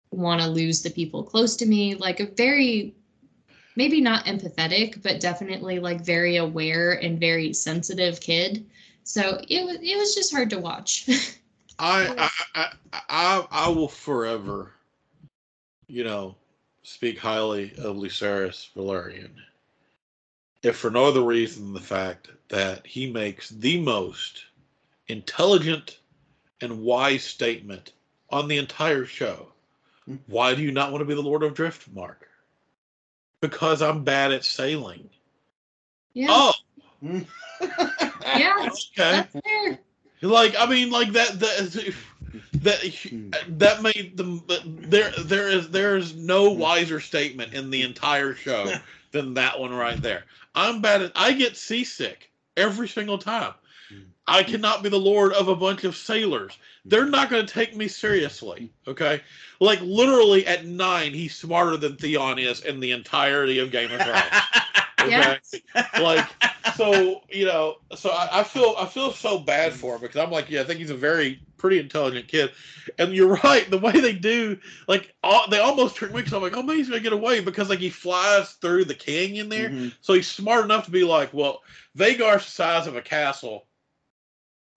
want 0.10 0.42
to 0.42 0.48
lose 0.48 0.82
the 0.82 0.90
people 0.90 1.24
close 1.24 1.56
to 1.58 1.68
me. 1.68 1.94
Like 1.94 2.20
a 2.20 2.26
very, 2.26 2.96
maybe 3.76 4.02
not 4.02 4.26
empathetic, 4.26 5.04
but 5.04 5.20
definitely 5.20 5.80
like 5.80 6.02
very 6.02 6.38
aware 6.38 6.94
and 6.94 7.20
very 7.20 7.54
sensitive 7.54 8.20
kid. 8.20 8.66
So 9.04 9.40
it 9.48 9.64
was 9.64 9.78
it 9.82 9.98
was 9.98 10.16
just 10.16 10.34
hard 10.34 10.50
to 10.50 10.60
watch. 10.60 11.08
I, 11.80 12.30
I 12.56 12.72
I 13.08 13.48
I 13.52 13.70
will 13.70 13.88
forever, 13.88 14.72
you 15.88 16.04
know, 16.04 16.36
speak 16.82 17.20
highly 17.20 17.72
of 17.78 17.98
Lucerys 17.98 18.70
Velaryon. 18.76 19.30
If 20.64 20.78
for 20.78 20.90
no 20.90 21.06
other 21.06 21.24
reason 21.24 21.66
than 21.66 21.74
the 21.74 21.80
fact 21.80 22.30
that 22.50 22.86
he 22.86 23.12
makes 23.12 23.50
the 23.50 23.80
most 23.80 24.46
intelligent 25.12 26.00
and 26.62 26.82
wise 26.82 27.24
statement 27.24 27.94
on 28.30 28.48
the 28.48 28.58
entire 28.58 29.06
show. 29.06 29.48
Hmm. 30.06 30.16
Why 30.28 30.56
do 30.56 30.62
you 30.62 30.72
not 30.72 30.92
want 30.92 31.02
to 31.02 31.06
be 31.06 31.14
the 31.14 31.22
Lord 31.22 31.44
of 31.44 31.54
Driftmark? 31.54 32.16
Because 33.42 33.82
I'm 33.82 34.04
bad 34.04 34.32
at 34.32 34.46
sailing. 34.46 35.10
Yeah. 36.14 36.28
Oh. 36.30 36.54
yeah. 37.02 38.70
Okay. 38.98 39.28
Like 40.22 40.56
I 40.58 40.68
mean, 40.68 40.92
like 40.92 41.14
that. 41.14 41.40
That 41.40 41.90
that 42.54 43.48
that 43.48 43.82
made 43.82 44.16
them. 44.18 44.44
There 44.66 45.12
there 45.18 45.50
is 45.50 45.70
there 45.70 45.98
is 45.98 46.16
no 46.16 46.52
wiser 46.52 47.00
statement 47.00 47.54
in 47.54 47.72
the 47.72 47.82
entire 47.82 48.36
show 48.36 48.72
than 49.12 49.34
that 49.34 49.60
one 49.60 49.74
right 49.74 50.00
there. 50.00 50.26
I'm 50.54 50.82
bad 50.82 51.02
at. 51.02 51.12
I 51.16 51.32
get 51.34 51.58
seasick 51.58 52.30
every 52.56 52.88
single 52.88 53.18
time. 53.18 53.54
I 54.32 54.44
cannot 54.44 54.82
be 54.82 54.90
the 54.90 54.98
lord 54.98 55.34
of 55.34 55.50
a 55.50 55.56
bunch 55.56 55.84
of 55.84 55.96
sailors. 55.96 56.58
They're 56.86 57.06
not 57.06 57.30
going 57.30 57.46
to 57.46 57.54
take 57.54 57.76
me 57.76 57.88
seriously. 57.88 58.72
Okay. 58.88 59.22
Like 59.60 59.82
literally 59.82 60.48
at 60.48 60.66
nine, 60.66 61.14
he's 61.14 61.36
smarter 61.36 61.78
than 61.78 61.98
Theon 61.98 62.40
is 62.40 62.62
in 62.62 62.80
the 62.80 62.92
entirety 62.92 63.60
of 63.60 63.72
Game 63.72 63.92
of 63.92 64.02
Thrones. 64.02 64.24
Okay. 65.02 66.02
like 66.02 66.28
so, 66.76 67.22
you 67.30 67.46
know, 67.46 67.78
so 67.96 68.10
I, 68.10 68.40
I, 68.40 68.44
feel 68.44 68.76
I 68.78 68.86
feel 68.86 69.12
so 69.12 69.38
bad 69.40 69.74
for 69.74 69.96
him 69.96 70.02
because 70.02 70.18
I'm 70.18 70.32
like, 70.32 70.50
yeah, 70.50 70.62
I 70.62 70.64
think 70.64 70.80
he's 70.80 70.92
a 70.92 70.96
very 70.96 71.42
pretty 71.58 71.80
intelligent 71.80 72.28
kid. 72.28 72.52
And 72.98 73.14
you're 73.14 73.36
right, 73.44 73.70
the 73.70 73.78
way 73.78 73.92
they 73.92 74.14
do, 74.14 74.58
like 74.88 75.14
all, 75.24 75.50
they 75.50 75.60
almost 75.60 75.96
trick 75.96 76.12
me 76.12 76.18
because 76.22 76.34
I'm 76.34 76.42
like, 76.42 76.56
oh, 76.56 76.64
maybe 76.64 76.78
he's 76.78 76.90
gonna 76.90 77.02
get 77.02 77.14
away 77.14 77.42
because 77.42 77.70
like 77.70 77.80
he 77.80 77.90
flies 77.90 78.54
through 78.54 78.86
the 78.86 78.96
canyon 78.96 79.50
there. 79.50 79.70
Mm-hmm. 79.70 79.90
So 80.02 80.14
he's 80.14 80.28
smart 80.28 80.64
enough 80.64 80.86
to 80.86 80.92
be 80.92 81.04
like, 81.04 81.34
well, 81.34 81.64
Vhagar's 81.98 82.46
the 82.46 82.52
size 82.52 82.88
of 82.88 82.96
a 82.96 83.02
castle 83.02 83.66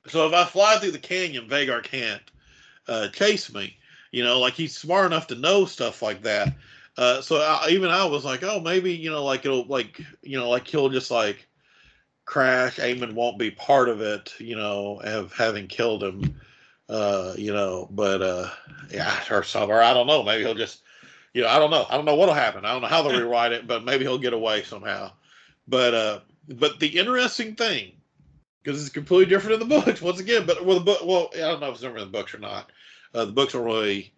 so 0.07 0.27
if 0.27 0.35
I 0.35 0.45
fly 0.45 0.77
through 0.77 0.93
the 0.93 0.99
canyon, 0.99 1.49
Vhagar 1.49 1.83
can't 1.83 2.23
uh, 2.89 3.09
chase 3.09 3.53
me. 3.53 3.77
You 4.11 4.23
know, 4.23 4.39
like 4.39 4.55
he's 4.55 4.77
smart 4.77 5.07
enough 5.07 5.27
to 5.29 5.35
know 5.35 5.65
stuff 5.65 6.03
like 6.03 6.23
that. 6.23 6.53
Uh, 6.97 7.21
so 7.21 7.37
I, 7.37 7.69
even 7.71 7.91
I 7.91 8.05
was 8.05 8.25
like, 8.25 8.43
oh, 8.43 8.61
maybe 8.61 8.95
you 8.95 9.11
know, 9.11 9.25
like 9.25 9.45
it'll 9.45 9.65
like 9.65 10.01
you 10.23 10.39
know, 10.39 10.49
like 10.49 10.67
he'll 10.69 10.89
just 10.89 11.11
like 11.11 11.47
crash. 12.25 12.77
Aemond 12.77 13.15
won't 13.15 13.39
be 13.39 13.51
part 13.51 13.89
of 13.89 14.01
it. 14.01 14.33
You 14.39 14.57
know, 14.57 15.01
of 15.03 15.33
having 15.33 15.67
killed 15.67 16.05
him. 16.05 16.41
Uh, 16.89 17.35
you 17.39 17.53
know, 17.53 17.89
but 17.91 18.23
uh, 18.23 18.51
yeah, 18.91 19.19
or 19.31 19.43
somewhere 19.43 19.83
I 19.83 19.95
don't 19.95 20.07
know. 20.07 20.23
Maybe 20.23 20.45
he'll 20.45 20.55
just, 20.55 20.83
you 21.33 21.43
know, 21.43 21.49
I 21.49 21.59
don't 21.59 21.71
know. 21.71 21.87
I 21.89 21.97
don't 21.97 22.05
know 22.05 22.15
what'll 22.15 22.35
happen. 22.35 22.67
I 22.67 22.73
don't 22.73 22.83
know 22.83 22.89
how 22.89 23.03
they'll 23.03 23.19
rewrite 23.21 23.53
it, 23.53 23.67
but 23.67 23.85
maybe 23.85 24.05
he'll 24.05 24.19
get 24.19 24.35
away 24.35 24.63
somehow. 24.63 25.11
But 25.67 25.95
uh, 25.95 26.21
but 26.47 26.79
the 26.79 26.99
interesting 26.99 27.57
thing 27.57 27.93
because 28.65 28.81
it's 28.81 28.93
completely 28.93 29.27
different 29.27 29.61
in 29.61 29.69
the 29.69 29.81
books 29.81 30.01
once 30.01 30.21
again. 30.21 30.47
But 30.47 30.65
well, 30.65 30.79
the 30.79 30.85
book, 30.85 31.01
well, 31.05 31.31
I 31.35 31.39
don't 31.39 31.61
know 31.61 31.69
if 31.69 31.73
it's 31.73 31.83
different 31.83 32.07
in 32.07 32.13
the 32.13 32.19
books 32.19 32.35
or 32.35 32.39
not. 32.39 32.73
Uh, 33.13 33.27
the 33.27 33.33
books 33.33 33.53
don't 33.53 33.65
really 33.65 34.13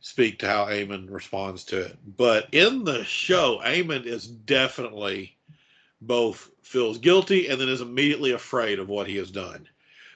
speak 0.00 0.38
to 0.40 0.48
how 0.48 0.66
Aemond 0.66 1.10
responds 1.10 1.64
to 1.64 1.80
it, 1.80 1.96
but 2.16 2.48
in 2.52 2.84
the 2.84 3.04
show, 3.04 3.60
Aemond 3.64 4.06
is 4.06 4.26
definitely 4.26 5.36
both 6.00 6.50
feels 6.62 6.98
guilty 6.98 7.48
and 7.48 7.60
then 7.60 7.68
is 7.68 7.80
immediately 7.80 8.32
afraid 8.32 8.80
of 8.80 8.88
what 8.88 9.06
he 9.06 9.16
has 9.16 9.30
done. 9.30 9.68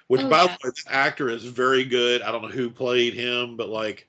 Which, 0.09 0.23
oh, 0.23 0.29
by 0.29 0.45
yes. 0.45 0.59
the 0.61 0.69
way, 0.69 0.73
the 0.85 0.93
actor 0.93 1.29
is 1.29 1.45
very 1.45 1.85
good. 1.85 2.23
I 2.23 2.33
don't 2.33 2.43
know 2.43 2.49
who 2.49 2.71
played 2.71 3.15
him, 3.15 3.57
but 3.57 3.69
like 3.69 4.09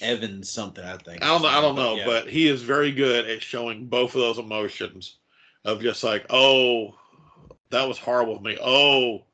Ewan 0.00 0.42
something, 0.42 0.84
I 0.84 0.96
think. 0.96 1.22
I 1.22 1.26
don't 1.26 1.42
know. 1.42 1.48
I 1.48 1.60
don't 1.60 1.76
know, 1.76 1.96
but, 1.96 1.98
yeah. 1.98 2.06
but 2.06 2.28
he 2.28 2.48
is 2.48 2.62
very 2.62 2.90
good 2.90 3.28
at 3.28 3.42
showing 3.42 3.86
both 3.86 4.14
of 4.14 4.20
those 4.20 4.38
emotions 4.38 5.16
of 5.64 5.80
just 5.80 6.02
like, 6.02 6.26
oh, 6.30 6.94
that 7.74 7.88
was 7.88 7.98
horrible 7.98 8.36
of 8.36 8.42
me. 8.42 8.56
Oh, 8.62 9.24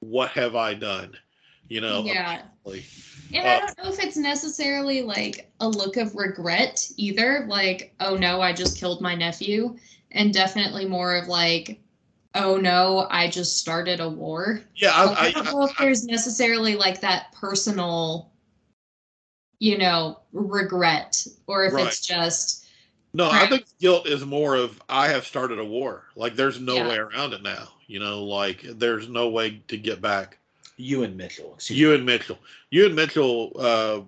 what 0.00 0.30
have 0.30 0.54
I 0.54 0.74
done? 0.74 1.16
You 1.68 1.80
know. 1.80 2.04
Yeah. 2.04 2.42
And 3.32 3.46
uh, 3.46 3.48
I 3.48 3.58
don't 3.58 3.78
know 3.78 3.92
if 3.92 4.02
it's 4.02 4.16
necessarily 4.16 5.02
like 5.02 5.50
a 5.60 5.68
look 5.68 5.96
of 5.96 6.14
regret 6.14 6.88
either. 6.96 7.44
Like, 7.48 7.94
oh 8.00 8.16
no, 8.16 8.40
I 8.40 8.52
just 8.52 8.78
killed 8.78 9.00
my 9.00 9.14
nephew, 9.14 9.76
and 10.12 10.32
definitely 10.32 10.84
more 10.84 11.16
of 11.16 11.28
like, 11.28 11.80
oh 12.34 12.56
no, 12.56 13.06
I 13.10 13.28
just 13.28 13.58
started 13.58 14.00
a 14.00 14.08
war. 14.08 14.60
Yeah, 14.76 14.92
I, 14.92 15.04
I, 15.04 15.26
I 15.26 15.32
don't 15.32 15.44
know 15.46 15.62
I, 15.62 15.64
if 15.64 15.76
there's 15.78 16.04
necessarily 16.04 16.76
like 16.76 17.00
that 17.00 17.32
personal, 17.32 18.30
you 19.58 19.78
know, 19.78 20.20
regret, 20.32 21.26
or 21.46 21.64
if 21.64 21.72
right. 21.72 21.86
it's 21.86 22.00
just. 22.00 22.64
No, 23.14 23.30
I 23.30 23.46
think 23.46 23.64
guilt 23.80 24.06
is 24.06 24.26
more 24.26 24.56
of 24.56 24.80
I 24.90 25.08
have 25.08 25.26
started 25.26 25.58
a 25.58 25.64
war. 25.64 26.04
Like 26.14 26.36
there's 26.36 26.60
no 26.60 26.76
yeah. 26.76 26.88
way 26.88 26.96
around 26.96 27.32
it 27.32 27.42
now. 27.42 27.68
You 27.86 28.00
know, 28.00 28.24
like 28.24 28.62
there's 28.62 29.08
no 29.08 29.28
way 29.28 29.62
to 29.68 29.76
get 29.76 30.00
back. 30.00 30.38
Ewan 30.76 31.16
Mitchell. 31.16 31.56
Ewan 31.68 32.04
Mitchell. 32.04 32.38
Ewan 32.70 32.94
Mitchell. 32.94 33.52
Uh, 33.58 34.00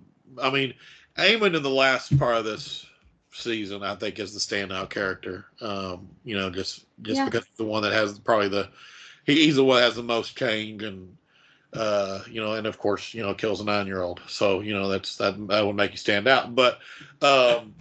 I 0.43 0.51
mean, 0.51 0.75
Aemond 1.17 1.57
in 1.57 1.63
the 1.63 1.71
last 1.71 2.17
part 2.19 2.37
of 2.37 2.45
this 2.45 2.87
season, 3.33 3.83
I 3.83 3.95
think, 3.95 4.19
is 4.19 4.35
the 4.35 4.41
standout 4.41 4.91
character. 4.91 5.47
Um, 5.61 6.09
you 6.25 6.37
know, 6.37 6.51
just 6.51 6.85
just 7.03 7.17
yeah. 7.17 7.25
because 7.25 7.47
the 7.57 7.65
one 7.65 7.83
that 7.83 7.93
has 7.93 8.19
probably 8.19 8.49
the 8.49 8.69
he, 9.25 9.47
he's 9.47 9.57
the 9.57 9.65
one 9.65 9.79
that 9.79 9.85
has 9.85 9.97
the 9.97 10.03
most 10.03 10.37
change 10.37 10.83
and 10.83 11.17
uh, 11.75 12.23
you 12.31 12.41
know, 12.41 12.55
and 12.55 12.67
of 12.67 12.79
course, 12.79 13.13
you 13.13 13.23
know, 13.23 13.35
kills 13.35 13.61
a 13.61 13.65
nine 13.65 13.87
year 13.87 14.01
old. 14.01 14.21
So, 14.27 14.61
you 14.61 14.73
know, 14.73 14.89
that's 14.89 15.17
that 15.17 15.49
that 15.49 15.67
would 15.67 15.77
make 15.77 15.93
you 15.93 15.99
stand 15.99 16.27
out. 16.27 16.55
But 16.55 16.81
um 17.23 17.75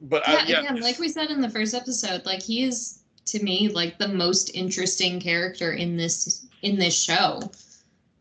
but 0.00 0.22
yeah, 0.26 0.34
I, 0.34 0.44
yeah 0.46 0.60
again, 0.60 0.80
like 0.80 0.98
we 0.98 1.08
said 1.08 1.30
in 1.30 1.40
the 1.40 1.50
first 1.50 1.74
episode, 1.74 2.24
like 2.24 2.42
he 2.42 2.64
is 2.64 3.00
to 3.30 3.42
me 3.42 3.68
like 3.68 3.98
the 3.98 4.08
most 4.08 4.50
interesting 4.54 5.20
character 5.20 5.72
in 5.72 5.96
this 5.96 6.46
in 6.62 6.78
this 6.78 7.00
show. 7.00 7.40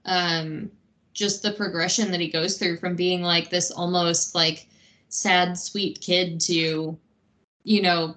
Um, 0.05 0.71
just 1.13 1.41
the 1.41 1.51
progression 1.51 2.11
that 2.11 2.19
he 2.19 2.29
goes 2.29 2.57
through 2.57 2.77
from 2.77 2.95
being 2.95 3.21
like 3.21 3.49
this 3.49 3.71
almost 3.71 4.35
like 4.35 4.67
sad 5.09 5.57
sweet 5.57 5.99
kid 5.99 6.39
to, 6.41 6.97
you 7.63 7.81
know, 7.81 8.15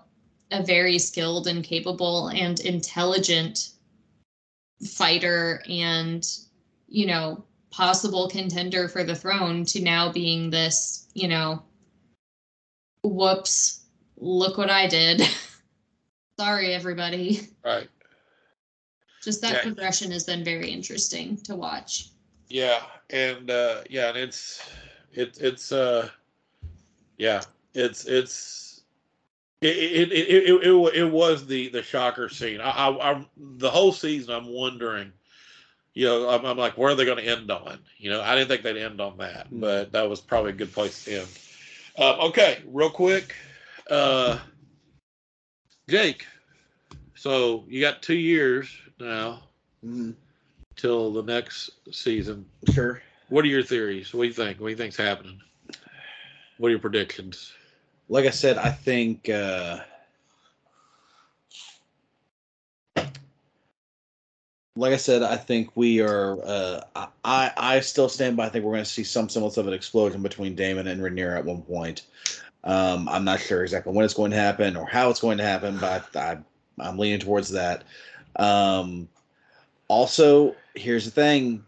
a 0.50 0.62
very 0.62 0.98
skilled 0.98 1.46
and 1.46 1.64
capable 1.64 2.28
and 2.28 2.60
intelligent 2.60 3.70
fighter 4.86 5.62
and 5.68 6.38
you 6.88 7.06
know 7.06 7.44
possible 7.70 8.28
contender 8.28 8.88
for 8.88 9.04
the 9.04 9.14
throne 9.14 9.64
to 9.64 9.80
now 9.80 10.10
being 10.10 10.50
this 10.50 11.06
you 11.14 11.28
know 11.28 11.62
whoops 13.04 13.82
look 14.16 14.58
what 14.58 14.70
i 14.70 14.86
did 14.86 15.22
sorry 16.40 16.72
everybody 16.72 17.40
Right. 17.64 17.88
just 19.22 19.42
that 19.42 19.52
Yeah. 19.54 19.62
progression 19.62 20.10
has 20.10 20.24
been 20.24 20.42
very 20.42 20.70
interesting 20.70 21.36
to 21.44 21.54
watch 21.54 22.08
Yeah, 22.48 22.80
and 23.10 23.50
uh, 23.50 23.82
yeah, 23.90 24.08
and 24.08 24.16
it's 24.16 24.62
it, 25.12 25.38
it's 25.40 25.70
uh, 25.72 26.08
yeah, 27.18 27.42
it's 27.74 28.06
it's 28.06 28.82
it 29.60 29.76
it 29.76 30.12
it 30.12 30.12
it, 30.12 30.44
it, 30.48 30.66
it, 30.66 30.94
it 31.02 31.10
was 31.10 31.46
the 31.46 31.68
the 31.68 31.82
shocker 31.82 32.28
scene. 32.28 32.60
I, 32.60 32.70
I 32.70 33.10
I'm 33.10 33.26
the 33.36 33.70
whole 33.70 33.92
season. 33.92 34.34
I'm 34.34 34.46
wondering, 34.48 35.12
you 35.94 36.06
know, 36.06 36.28
I'm, 36.28 36.44
I'm 36.44 36.56
like, 36.56 36.76
where 36.78 36.90
are 36.90 36.94
they 36.94 37.04
going 37.04 37.18
to 37.18 37.24
end 37.24 37.50
on? 37.50 37.78
You 37.98 38.10
know, 38.10 38.20
I 38.22 38.34
didn't 38.34 38.48
think 38.48 38.62
they'd 38.62 38.78
end 38.78 39.00
on 39.00 39.18
that, 39.18 39.46
Hmm. 39.48 39.60
but 39.60 39.92
that 39.92 40.08
was 40.08 40.20
probably 40.20 40.50
a 40.50 40.54
good 40.54 40.72
place 40.72 41.04
to 41.04 41.20
end. 41.20 41.28
Um, 41.98 42.20
okay, 42.30 42.62
real 42.66 42.90
quick, 42.90 43.34
uh, 43.90 44.38
Jake. 45.90 46.24
So 47.16 47.64
you 47.68 47.80
got 47.80 48.00
two 48.00 48.14
years 48.14 48.68
now 49.00 49.42
Mhm. 49.84 50.14
till 50.76 51.12
the 51.12 51.22
next 51.22 51.70
season. 51.90 52.46
Sure. 52.72 53.02
What 53.28 53.44
are 53.44 53.48
your 53.48 53.64
theories? 53.64 54.14
What 54.14 54.22
do 54.22 54.28
you 54.28 54.34
think? 54.34 54.60
What 54.60 54.68
do 54.68 54.70
you 54.70 54.76
think's 54.76 54.96
happening? 54.96 55.40
What 56.58 56.68
are 56.68 56.70
your 56.70 56.78
predictions? 56.78 57.52
Like 58.08 58.24
I 58.26 58.30
said, 58.30 58.56
I 58.56 58.70
think 58.70 59.28
uh 59.28 59.80
like 64.76 64.92
I 64.92 64.96
said, 64.96 65.22
I 65.22 65.36
think 65.36 65.70
we 65.74 66.00
are 66.00 66.38
uh 66.44 66.80
I 67.24 67.52
I 67.56 67.80
still 67.80 68.08
stand 68.08 68.36
by 68.36 68.46
I 68.46 68.48
think 68.48 68.64
we're 68.64 68.74
gonna 68.74 68.84
see 68.84 69.04
some 69.04 69.28
semblance 69.28 69.56
of 69.56 69.66
an 69.66 69.74
explosion 69.74 70.22
between 70.22 70.54
Daemon 70.54 70.86
and 70.86 71.00
Rhaenyra 71.00 71.38
at 71.38 71.44
one 71.44 71.62
point. 71.62 72.02
Um 72.64 73.08
I'm 73.08 73.24
not 73.24 73.40
sure 73.40 73.62
exactly 73.62 73.92
when 73.92 74.04
it's 74.04 74.14
going 74.14 74.30
to 74.32 74.36
happen 74.36 74.76
or 74.76 74.86
how 74.86 75.10
it's 75.10 75.20
going 75.20 75.38
to 75.38 75.44
happen, 75.44 75.78
but 75.78 76.14
I 76.16 76.38
I'm 76.78 76.98
leaning 76.98 77.20
towards 77.20 77.50
that. 77.50 77.84
Um 78.36 79.08
also, 79.88 80.54
here's 80.76 81.04
the 81.04 81.10
thing. 81.10 81.64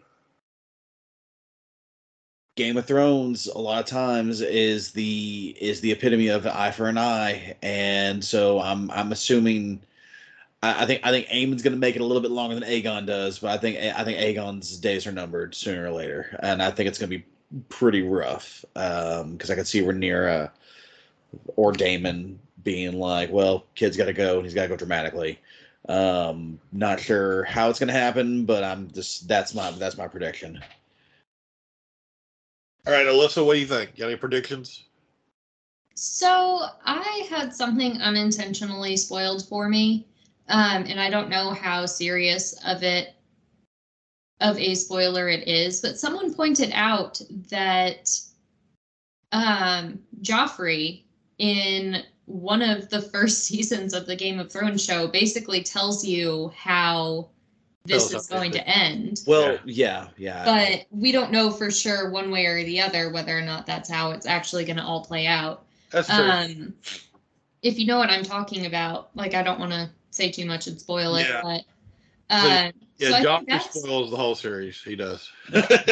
Game 2.55 2.77
of 2.77 2.87
Thrones 2.87 3.47
a 3.47 3.59
lot 3.59 3.81
of 3.81 3.87
times 3.87 4.43
is 4.43 4.93
the 4.93 5.57
is 5.61 5.81
the 5.81 5.91
epitome 5.91 6.29
of 6.29 6.47
eye 6.47 6.71
for 6.71 6.87
an 6.87 6.99
eye, 6.99 7.57
and 7.63 8.23
so 8.23 8.61
I'm 8.61 8.91
I'm 8.91 9.11
assuming 9.11 9.81
I, 10.63 10.85
I 10.85 10.87
think 10.87 11.01
I 11.03 11.11
think 11.11 11.27
Aemond's 11.31 11.63
going 11.63 11.73
to 11.73 11.79
make 11.79 11.97
it 11.97 12.03
a 12.03 12.05
little 12.05 12.23
bit 12.23 12.31
longer 12.31 12.55
than 12.55 12.65
Aegon 12.65 13.07
does, 13.07 13.39
but 13.39 13.51
I 13.51 13.59
think 13.59 13.79
I 13.79 14.05
think 14.05 14.19
Aegon's 14.19 14.77
days 14.77 15.07
are 15.07 15.13
numbered 15.13 15.55
sooner 15.55 15.87
or 15.87 15.91
later, 15.91 16.39
and 16.43 16.63
I 16.63 16.71
think 16.71 16.89
it's 16.89 16.99
going 16.99 17.11
to 17.11 17.19
be 17.19 17.25
pretty 17.69 18.03
rough 18.03 18.65
because 18.75 19.51
I 19.51 19.55
could 19.55 19.67
see 19.67 19.81
Rhaenyra 19.81 20.51
or 21.57 21.73
Daemon 21.73 22.39
being 22.63 22.99
like, 22.99 23.31
"Well, 23.31 23.67
kid's 23.75 23.97
got 23.97 24.07
to 24.07 24.13
go, 24.13 24.37
and 24.37 24.45
he's 24.45 24.55
got 24.55 24.63
to 24.63 24.69
go 24.69 24.77
dramatically." 24.77 25.39
Um, 25.89 26.61
not 26.71 27.01
sure 27.01 27.43
how 27.45 27.69
it's 27.69 27.79
going 27.79 27.89
to 27.89 27.95
happen, 27.95 28.45
but 28.45 28.63
I'm 28.63 28.91
just 28.91 29.27
that's 29.27 29.55
my 29.55 29.71
that's 29.73 29.97
my 29.97 30.07
prediction. 30.07 30.63
All 32.87 32.93
right, 32.93 33.07
Alyssa, 33.07 33.45
what 33.45 33.55
do 33.55 33.61
you 33.61 33.67
think? 33.67 33.97
Got 33.97 34.07
any 34.07 34.17
predictions? 34.17 34.85
So 35.95 36.67
I 36.85 37.27
had 37.29 37.55
something 37.55 38.01
unintentionally 38.01 38.97
spoiled 38.97 39.47
for 39.49 39.69
me, 39.69 40.07
um, 40.49 40.85
and 40.89 41.01
I 41.01 41.11
don't 41.11 41.29
know 41.29 41.51
how 41.51 41.87
serious 41.87 42.55
of 42.65 42.83
it 42.83 43.15
of 44.41 44.59
a 44.59 44.75
spoiler 44.75 45.29
it 45.29 45.47
is, 45.47 45.81
but 45.81 45.99
someone 45.99 46.35
pointed 46.35 46.73
out 46.75 47.21
that 47.51 48.11
um, 49.31 50.01
Joffrey 50.21 51.03
in 51.43 52.05
one 52.27 52.63
of 52.63 52.89
the 52.89 53.03
first 53.03 53.45
seasons 53.47 53.93
of 53.95 54.07
the 54.07 54.15
Game 54.15 54.39
of 54.39 54.51
Thrones 54.51 54.83
show 54.83 55.09
basically 55.09 55.63
tells 55.63 56.05
you 56.05 56.53
how 56.57 57.29
this 57.85 58.15
is 58.15 58.29
going 58.29 58.53
to 58.53 58.67
end. 58.67 59.23
Well, 59.27 59.59
yeah, 59.65 60.07
yeah. 60.17 60.45
But 60.45 60.87
we 60.97 61.11
don't 61.11 61.33
know 61.33 61.51
for 61.51 61.69
sure 61.69 62.11
one 62.11 62.31
way 62.31 62.47
or 62.47 62.63
the 62.63 62.81
other 62.81 63.11
whether 63.11 63.37
or 63.37 63.43
not 63.43 63.67
that's 63.67 63.91
how 63.91 64.13
it's 64.13 64.25
actually 64.25 64.65
going 64.65 64.77
to 64.77 64.85
all 64.85 65.05
play 65.05 65.27
out. 65.27 65.65
That's 65.91 66.07
true. 66.09 66.25
Um, 66.25 66.75
if 67.63 67.81
you 67.81 67.87
know 67.87 67.99
what 67.99 68.09
I'm 68.09 68.23
talking 68.23 68.67
about, 68.67 69.11
like 69.17 69.35
I 69.35 69.43
don't 69.43 69.59
want 69.59 69.73
to 69.73 69.91
say 70.11 70.31
too 70.31 70.47
much 70.47 70.69
and 70.69 70.81
spoil 70.81 71.17
it, 71.17 71.27
Yeah. 71.29 71.41
but 71.43 71.65
um, 72.31 72.73
yeah, 72.99 73.09
so 73.09 73.09
I 73.09 73.11
think 73.11 73.27
Joffrey 73.27 73.47
that's- 73.49 73.75
spoils 73.75 74.11
the 74.13 74.17
whole 74.17 74.37
series. 74.37 74.81
He 74.81 74.95
does. 74.97 75.29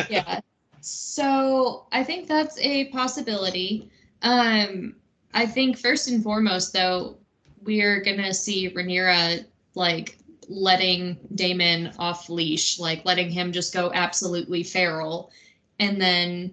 yeah. 0.08 0.40
So 0.82 1.84
I 1.92 2.02
think 2.02 2.26
that's 2.26 2.58
a 2.58 2.86
possibility. 2.86 3.90
Um, 4.22 4.94
I 5.32 5.46
think 5.46 5.78
first 5.78 6.08
and 6.08 6.22
foremost, 6.22 6.72
though, 6.72 7.16
we're 7.62 8.00
gonna 8.00 8.34
see 8.34 8.70
Rhaenyra 8.70 9.44
like 9.74 10.18
letting 10.48 11.16
Daemon 11.34 11.92
off 11.98 12.28
leash, 12.28 12.78
like 12.78 13.04
letting 13.04 13.30
him 13.30 13.52
just 13.52 13.72
go 13.72 13.90
absolutely 13.94 14.62
feral, 14.62 15.30
and 15.78 16.00
then 16.00 16.52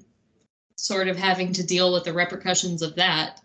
sort 0.75 1.07
of 1.07 1.17
having 1.17 1.51
to 1.53 1.65
deal 1.65 1.91
with 1.91 2.03
the 2.03 2.13
repercussions 2.13 2.81
of 2.81 2.95
that. 2.95 3.41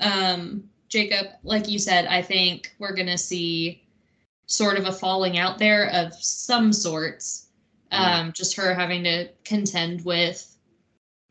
Um, 0.00 0.64
Jacob, 0.88 1.26
like 1.42 1.68
you 1.68 1.78
said, 1.78 2.06
I 2.06 2.22
think 2.22 2.74
we're 2.78 2.94
gonna 2.94 3.18
see 3.18 3.82
sort 4.46 4.78
of 4.78 4.86
a 4.86 4.92
falling 4.92 5.38
out 5.38 5.58
there 5.58 5.90
of 5.90 6.14
some 6.14 6.72
sorts 6.72 7.44
um, 7.94 8.32
just 8.32 8.56
her 8.56 8.74
having 8.74 9.04
to 9.04 9.28
contend 9.44 10.04
with 10.04 10.56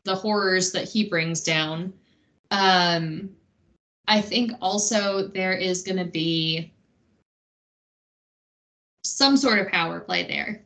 the 0.03 0.15
horrors 0.15 0.72
that 0.72 0.88
he 0.88 1.07
brings 1.07 1.41
down. 1.41 1.93
Um, 2.53 3.31
I 4.07 4.21
think 4.21 4.51
also 4.61 5.27
there 5.27 5.53
is 5.53 5.81
going 5.81 5.97
to 5.97 6.05
be 6.05 6.71
some 9.03 9.35
sort 9.35 9.57
of 9.59 9.69
power 9.69 9.99
play 9.99 10.27
there. 10.27 10.63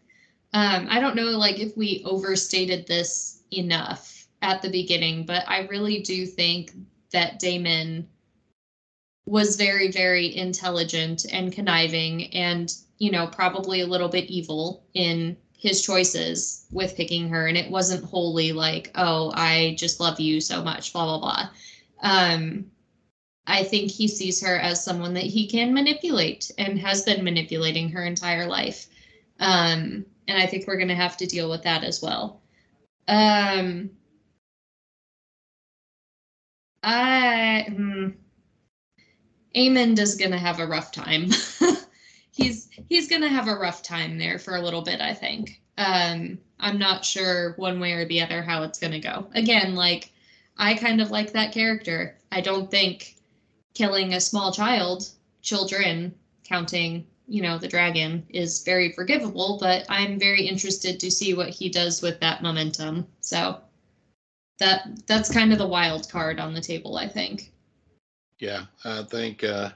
Um, 0.54 0.88
I 0.90 1.00
don't 1.00 1.16
know, 1.16 1.38
like 1.38 1.60
if 1.60 1.78
we 1.78 2.04
overstated 2.06 2.88
this 2.88 3.40
enough 3.52 4.28
at 4.42 4.62
the 4.62 4.70
beginning, 4.70 5.26
but 5.26 5.46
I 5.48 5.62
really 5.68 6.02
do 6.02 6.26
think 6.26 6.74
that 7.12 7.40
Daemon 7.40 8.08
was 9.26 9.56
very, 9.56 9.90
very 9.90 10.36
intelligent 10.36 11.26
and 11.32 11.54
conniving, 11.54 12.34
and 12.34 12.74
you 12.98 13.12
know 13.12 13.28
probably 13.28 13.82
a 13.82 13.88
little 13.88 14.10
bit 14.10 14.26
evil 14.26 14.84
in 14.94 15.38
his 15.58 15.82
choices 15.82 16.66
with 16.72 16.96
picking 16.96 17.28
her 17.30 17.48
and 17.48 17.58
it 17.58 17.70
wasn't 17.70 18.04
wholly 18.04 18.52
like 18.52 18.92
oh 18.96 19.32
i 19.36 19.76
just 19.78 20.00
love 20.00 20.20
you 20.20 20.40
so 20.40 20.64
much 20.64 20.94
blah 20.94 21.06
blah 21.06 21.20
blah 21.20 21.50
um 22.02 22.66
i 23.48 23.64
think 23.64 23.92
he 23.92 24.08
sees 24.08 24.42
her 24.42 24.58
as 24.58 24.84
someone 24.84 25.14
that 25.14 25.24
he 25.24 25.48
can 25.48 25.74
manipulate 25.74 26.52
and 26.58 26.80
has 26.80 27.04
been 27.04 27.24
manipulating 27.24 27.90
her 27.90 28.06
entire 28.06 28.48
life. 28.48 28.88
Um 29.40 30.06
and 30.28 30.38
i 30.38 30.46
think 30.46 30.68
we're 30.68 30.78
going 30.78 30.88
to 30.90 30.96
have 30.96 31.18
to 31.18 31.26
deal 31.28 31.50
with 31.50 31.64
that 31.64 31.84
as 31.84 32.02
well. 32.02 32.42
Um 33.08 33.92
i 36.84 37.66
hmm, 37.68 38.10
is 39.54 40.16
going 40.16 40.32
to 40.32 40.38
have 40.38 40.60
a 40.60 40.68
rough 40.68 40.92
time. 40.92 41.30
He's 42.38 42.70
he's 42.88 43.10
gonna 43.10 43.30
have 43.30 43.48
a 43.48 43.56
rough 43.56 43.82
time 43.82 44.20
there 44.20 44.38
for 44.38 44.56
a 44.56 44.62
little 44.62 44.84
bit 44.84 45.02
i 45.02 45.12
think. 45.12 45.60
Um 45.80 46.38
i'm 46.60 46.78
not 46.78 47.04
sure 47.04 47.54
one 47.58 47.80
way 47.80 47.94
or 47.94 48.06
the 48.06 48.22
other 48.22 48.44
how 48.44 48.62
it's 48.62 48.78
gonna 48.78 49.00
go. 49.00 49.28
Again 49.34 49.74
like 49.74 50.12
i 50.58 50.74
kind 50.74 51.02
of 51.02 51.12
like 51.12 51.32
that 51.32 51.54
character 51.54 52.18
i 52.32 52.42
don't 52.42 52.72
think 52.72 53.16
killing 53.74 54.14
a 54.14 54.20
small 54.20 54.52
child 54.52 55.10
children 55.42 56.14
counting 56.44 57.06
you 57.28 57.42
know 57.42 57.58
the 57.58 57.68
dragon 57.68 58.26
is 58.30 58.64
very 58.64 58.92
forgivable 58.92 59.58
but 59.60 59.86
i'm 59.90 60.20
very 60.20 60.48
interested 60.48 61.00
to 61.00 61.12
see 61.12 61.34
what 61.34 61.50
he 61.50 61.70
does 61.70 62.02
with 62.02 62.20
that 62.20 62.42
momentum 62.42 63.06
so 63.22 63.60
that 64.60 64.88
that's 65.06 65.32
kind 65.32 65.52
of 65.52 65.60
the 65.60 65.68
wild 65.68 66.10
card 66.10 66.40
on 66.40 66.54
the 66.54 66.62
table 66.62 66.98
i 66.98 67.08
think 67.08 67.52
Yeah, 68.40 68.66
I 68.86 69.04
think 69.04 69.44
uh, 69.44 69.72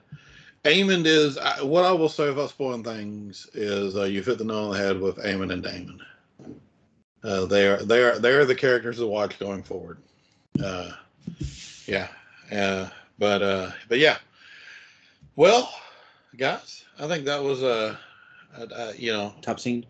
Aemond 0.65 1.05
is 1.05 1.37
I, 1.37 1.63
what 1.63 1.83
I 1.83 1.91
will 1.91 2.09
say 2.09 2.29
about 2.29 2.49
spoiling 2.49 2.83
things 2.83 3.47
is 3.53 3.97
uh, 3.97 4.03
you've 4.03 4.25
hit 4.25 4.37
the 4.37 4.43
nail 4.43 4.65
on 4.65 4.71
the 4.71 4.77
head 4.77 4.99
with 4.99 5.17
Aemond 5.17 5.51
and 5.51 5.63
Daemon. 5.63 5.99
Uh, 7.23 7.45
they 7.45 7.67
are 7.67 7.77
they 7.83 8.03
are 8.03 8.19
they 8.19 8.31
are 8.31 8.45
the 8.45 8.55
characters 8.55 8.97
to 8.97 9.07
watch 9.07 9.39
going 9.39 9.63
forward. 9.63 9.97
Uh, 10.63 10.91
yeah, 11.87 12.07
uh, 12.51 12.89
but 13.19 13.41
uh, 13.41 13.71
but 13.89 13.99
yeah. 13.99 14.17
Well, 15.35 15.73
guys. 16.37 16.85
I 16.99 17.07
think 17.07 17.25
that 17.25 17.41
was 17.41 17.63
a, 17.63 17.97
uh, 18.57 18.65
uh, 18.75 18.93
you 18.95 19.11
know, 19.11 19.33
Top 19.41 19.59
scene, 19.59 19.85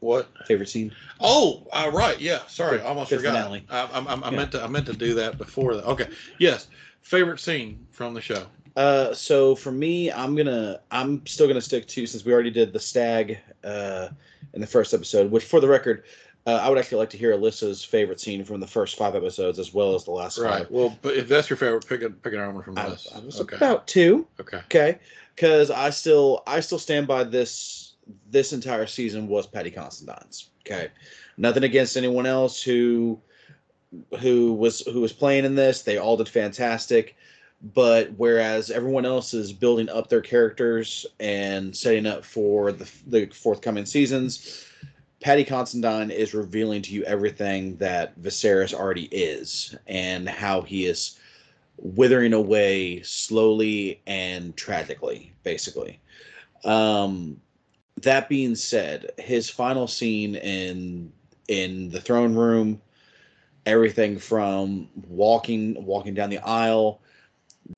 what? 0.00 0.28
favorite 0.46 0.68
scene. 0.68 0.92
Oh, 1.18 1.66
uh, 1.72 1.90
right. 1.92 2.20
Yeah. 2.20 2.40
Sorry, 2.46 2.78
Good- 2.78 2.86
I 2.86 2.88
almost 2.90 3.10
good 3.10 3.16
forgot. 3.20 3.34
finale. 3.34 3.64
I, 3.68 3.80
I, 3.84 3.98
I, 4.00 4.14
I 4.14 4.30
Yeah. 4.30 4.36
meant 4.36 4.52
to. 4.52 4.62
I 4.62 4.66
meant 4.68 4.86
to 4.86 4.92
do 4.92 5.14
that 5.14 5.38
before. 5.38 5.74
That. 5.74 5.84
Okay. 5.86 6.08
Yes. 6.38 6.68
Favorite 7.02 7.40
scene 7.40 7.84
from 7.90 8.14
the 8.14 8.20
show. 8.20 8.46
Uh, 8.76 9.12
so 9.12 9.54
for 9.56 9.72
me, 9.72 10.10
I'm 10.12 10.34
gonna, 10.36 10.80
I'm 10.90 11.26
still 11.26 11.46
gonna 11.48 11.60
stick 11.60 11.86
to 11.88 12.06
since 12.06 12.24
we 12.24 12.32
already 12.32 12.50
did 12.50 12.72
the 12.72 12.78
stag, 12.80 13.38
uh, 13.64 14.08
in 14.54 14.60
the 14.60 14.66
first 14.66 14.94
episode. 14.94 15.30
Which, 15.30 15.44
for 15.44 15.58
the 15.60 15.68
record, 15.68 16.04
uh, 16.46 16.58
I 16.62 16.68
would 16.68 16.78
actually 16.78 16.98
like 16.98 17.10
to 17.10 17.16
hear 17.16 17.32
Alyssa's 17.36 17.84
favorite 17.84 18.20
scene 18.20 18.44
from 18.44 18.60
the 18.60 18.66
first 18.66 18.96
five 18.96 19.14
episodes 19.14 19.58
as 19.58 19.72
well 19.72 19.94
as 19.94 20.04
the 20.04 20.10
last 20.10 20.38
Right. 20.38 20.60
five. 20.60 20.70
Well, 20.70 20.96
but 21.02 21.14
if 21.16 21.28
that's 21.28 21.48
your 21.48 21.56
favorite, 21.56 21.86
pick 21.86 22.02
a 22.02 22.10
pick 22.10 22.34
an 22.34 22.54
one 22.54 22.62
from 22.64 22.78
I, 22.78 22.88
this. 22.90 23.08
I 23.14 23.20
was 23.20 23.40
okay. 23.40 23.56
about 23.56 23.86
two. 23.86 24.26
Okay. 24.40 24.58
Okay, 24.58 24.98
because 25.34 25.70
I 25.70 25.90
still 25.90 26.42
I 26.46 26.60
still 26.60 26.78
stand 26.78 27.06
by 27.06 27.24
this. 27.24 27.94
This 28.30 28.52
entire 28.52 28.86
season 28.86 29.28
was 29.28 29.46
Paddy 29.46 29.70
Considine's. 29.70 30.50
Okay, 30.66 30.88
nothing 31.36 31.62
against 31.62 31.96
anyone 31.96 32.26
else 32.26 32.60
who 32.62 33.20
who 34.20 34.52
was 34.54 34.80
who 34.80 35.00
was 35.00 35.12
playing 35.12 35.44
in 35.44 35.54
this. 35.54 35.82
They 35.82 35.98
all 35.98 36.16
did 36.16 36.28
fantastic. 36.28 37.16
But 37.74 38.10
whereas 38.16 38.72
everyone 38.72 39.06
else 39.06 39.34
is 39.34 39.52
building 39.52 39.88
up 39.88 40.08
their 40.08 40.20
characters 40.20 41.06
and 41.20 41.76
setting 41.76 42.06
up 42.06 42.24
for 42.24 42.72
the 42.72 42.90
the 43.06 43.26
forthcoming 43.26 43.86
seasons, 43.86 44.66
Paddy 45.22 45.44
Considine 45.44 46.10
is 46.10 46.34
revealing 46.34 46.82
to 46.82 46.92
you 46.92 47.04
everything 47.04 47.76
that 47.76 48.20
Viserys 48.20 48.74
already 48.74 49.04
is 49.04 49.74
and 49.86 50.28
how 50.28 50.62
he 50.62 50.86
is 50.86 51.16
withering 51.76 52.32
away 52.32 53.02
slowly 53.02 54.02
and 54.06 54.56
tragically, 54.56 55.32
basically. 55.44 56.00
Um, 56.64 57.40
that 57.98 58.28
being 58.28 58.56
said, 58.56 59.10
his 59.16 59.48
final 59.48 59.86
scene 59.86 60.34
in 60.34 61.12
in 61.48 61.90
the 61.90 62.00
throne 62.00 62.34
room, 62.34 62.80
everything 63.64 64.18
from 64.18 64.88
walking 65.06 65.84
walking 65.84 66.14
down 66.14 66.30
the 66.30 66.38
aisle, 66.38 67.00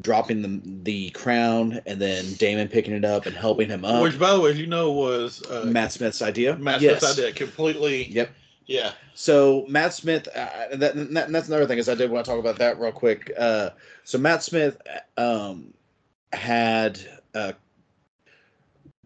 dropping 0.03 0.43
the 0.43 0.61
the 0.83 1.11
crown, 1.11 1.81
and 1.87 2.01
then 2.01 2.35
Daemon 2.35 2.69
picking 2.69 2.95
it 2.95 3.05
up 3.05 3.27
and 3.27 3.35
helping 3.35 3.69
him 3.69 3.85
up. 3.85 4.03
Which, 4.03 4.19
by 4.19 4.33
the 4.33 4.41
way, 4.41 4.53
you 4.53 4.67
know, 4.67 4.93
was 4.93 5.43
uh, 5.51 5.65
Matt 5.67 5.93
Smith's 5.93 6.23
idea. 6.23 6.57
Matt 6.57 6.81
yes. 6.81 7.01
Smith's 7.01 7.19
idea. 7.19 7.33
Completely. 7.33 8.05
Yep. 8.09 8.31
Yeah. 8.67 8.93
So 9.15 9.65
Matt 9.69 9.93
Smith, 9.93 10.29
uh, 10.35 10.77
that, 10.77 10.95
and 10.95 11.17
that, 11.17 11.31
that's 11.31 11.49
another 11.49 11.67
thing 11.67 11.79
is 11.79 11.89
I 11.89 11.95
did 11.95 12.11
want 12.11 12.25
to 12.25 12.31
talk 12.31 12.41
about 12.41 12.59
that 12.59 12.79
real 12.79 12.93
quick. 12.93 13.33
Uh, 13.39 13.71
so 14.05 14.19
Matt 14.19 14.43
Smith 14.43 14.81
um, 15.17 15.73
had, 16.33 16.99
uh, 17.35 17.53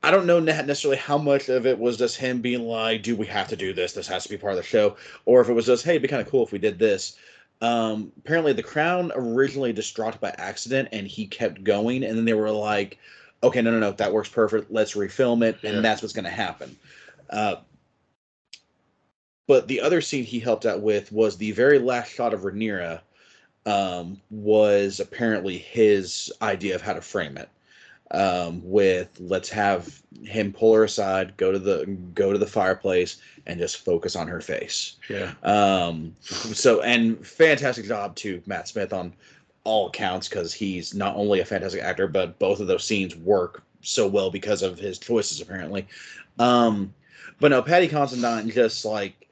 I 0.02 0.10
don't 0.10 0.26
know 0.26 0.38
necessarily 0.38 0.96
how 0.96 1.18
much 1.18 1.48
of 1.48 1.66
it 1.66 1.78
was 1.78 1.96
just 1.96 2.16
him 2.16 2.40
being 2.40 2.62
like, 2.62 3.02
"Do 3.02 3.16
we 3.16 3.26
have 3.26 3.48
to 3.48 3.56
do 3.56 3.72
this? 3.72 3.92
This 3.92 4.06
has 4.06 4.22
to 4.22 4.28
be 4.28 4.36
part 4.36 4.52
of 4.52 4.58
the 4.58 4.62
show," 4.62 4.96
or 5.24 5.40
if 5.40 5.48
it 5.48 5.54
was 5.54 5.66
just, 5.66 5.84
"Hey, 5.84 5.92
it'd 5.92 6.02
be 6.02 6.08
kind 6.08 6.22
of 6.22 6.30
cool 6.30 6.44
if 6.44 6.52
we 6.52 6.58
did 6.58 6.78
this." 6.78 7.16
Um, 7.60 8.12
apparently, 8.18 8.52
the 8.52 8.62
Crown 8.62 9.10
originally 9.14 9.72
just 9.72 9.94
dropped 9.96 10.20
by 10.20 10.30
accident, 10.38 10.90
and 10.92 11.06
he 11.06 11.26
kept 11.26 11.64
going, 11.64 12.04
and 12.04 12.16
then 12.16 12.24
they 12.24 12.34
were 12.34 12.50
like, 12.50 12.98
"Okay, 13.42 13.60
no, 13.60 13.70
no, 13.70 13.80
no, 13.80 13.92
that 13.92 14.12
works 14.12 14.28
perfect. 14.28 14.70
Let's 14.70 14.94
refilm 14.94 15.42
it," 15.44 15.58
Yeah. 15.62 15.70
and 15.70 15.84
that's 15.84 16.02
what's 16.02 16.14
going 16.14 16.24
to 16.24 16.30
happen. 16.30 16.76
Uh, 17.30 17.56
but 19.48 19.66
the 19.66 19.80
other 19.80 20.00
scene 20.00 20.24
he 20.24 20.38
helped 20.38 20.66
out 20.66 20.82
with 20.82 21.10
was 21.10 21.36
the 21.36 21.52
very 21.52 21.78
last 21.78 22.12
shot 22.12 22.34
of 22.34 22.42
Rhaenyra 22.42 23.00
um, 23.66 24.20
was 24.30 25.00
apparently 25.00 25.58
his 25.58 26.32
idea 26.40 26.74
of 26.74 26.82
how 26.82 26.92
to 26.92 27.00
frame 27.00 27.36
it. 27.36 27.48
Um, 28.10 28.62
with 28.64 29.10
let's 29.20 29.50
have 29.50 30.02
him 30.24 30.52
pull 30.52 30.74
her 30.74 30.84
aside, 30.84 31.36
go 31.36 31.52
to 31.52 31.58
the 31.58 31.84
go 32.14 32.32
to 32.32 32.38
the 32.38 32.46
fireplace, 32.46 33.20
and 33.46 33.58
just 33.58 33.84
focus 33.84 34.16
on 34.16 34.28
her 34.28 34.40
face. 34.40 34.96
Yeah. 35.10 35.32
Um, 35.42 36.14
so 36.22 36.80
and 36.80 37.24
fantastic 37.26 37.86
job 37.86 38.16
to 38.16 38.42
Matt 38.46 38.68
Smith 38.68 38.92
on 38.92 39.12
all 39.64 39.88
accounts 39.88 40.28
because 40.28 40.54
he's 40.54 40.94
not 40.94 41.16
only 41.16 41.40
a 41.40 41.44
fantastic 41.44 41.82
actor, 41.82 42.08
but 42.08 42.38
both 42.38 42.60
of 42.60 42.66
those 42.66 42.84
scenes 42.84 43.14
work 43.14 43.62
so 43.82 44.06
well 44.06 44.30
because 44.30 44.62
of 44.62 44.78
his 44.78 44.98
choices 44.98 45.40
apparently. 45.40 45.86
Um, 46.38 46.94
but 47.40 47.50
no, 47.50 47.62
Paddy 47.62 47.88
Considine 47.88 48.48
just 48.50 48.84
like 48.84 49.28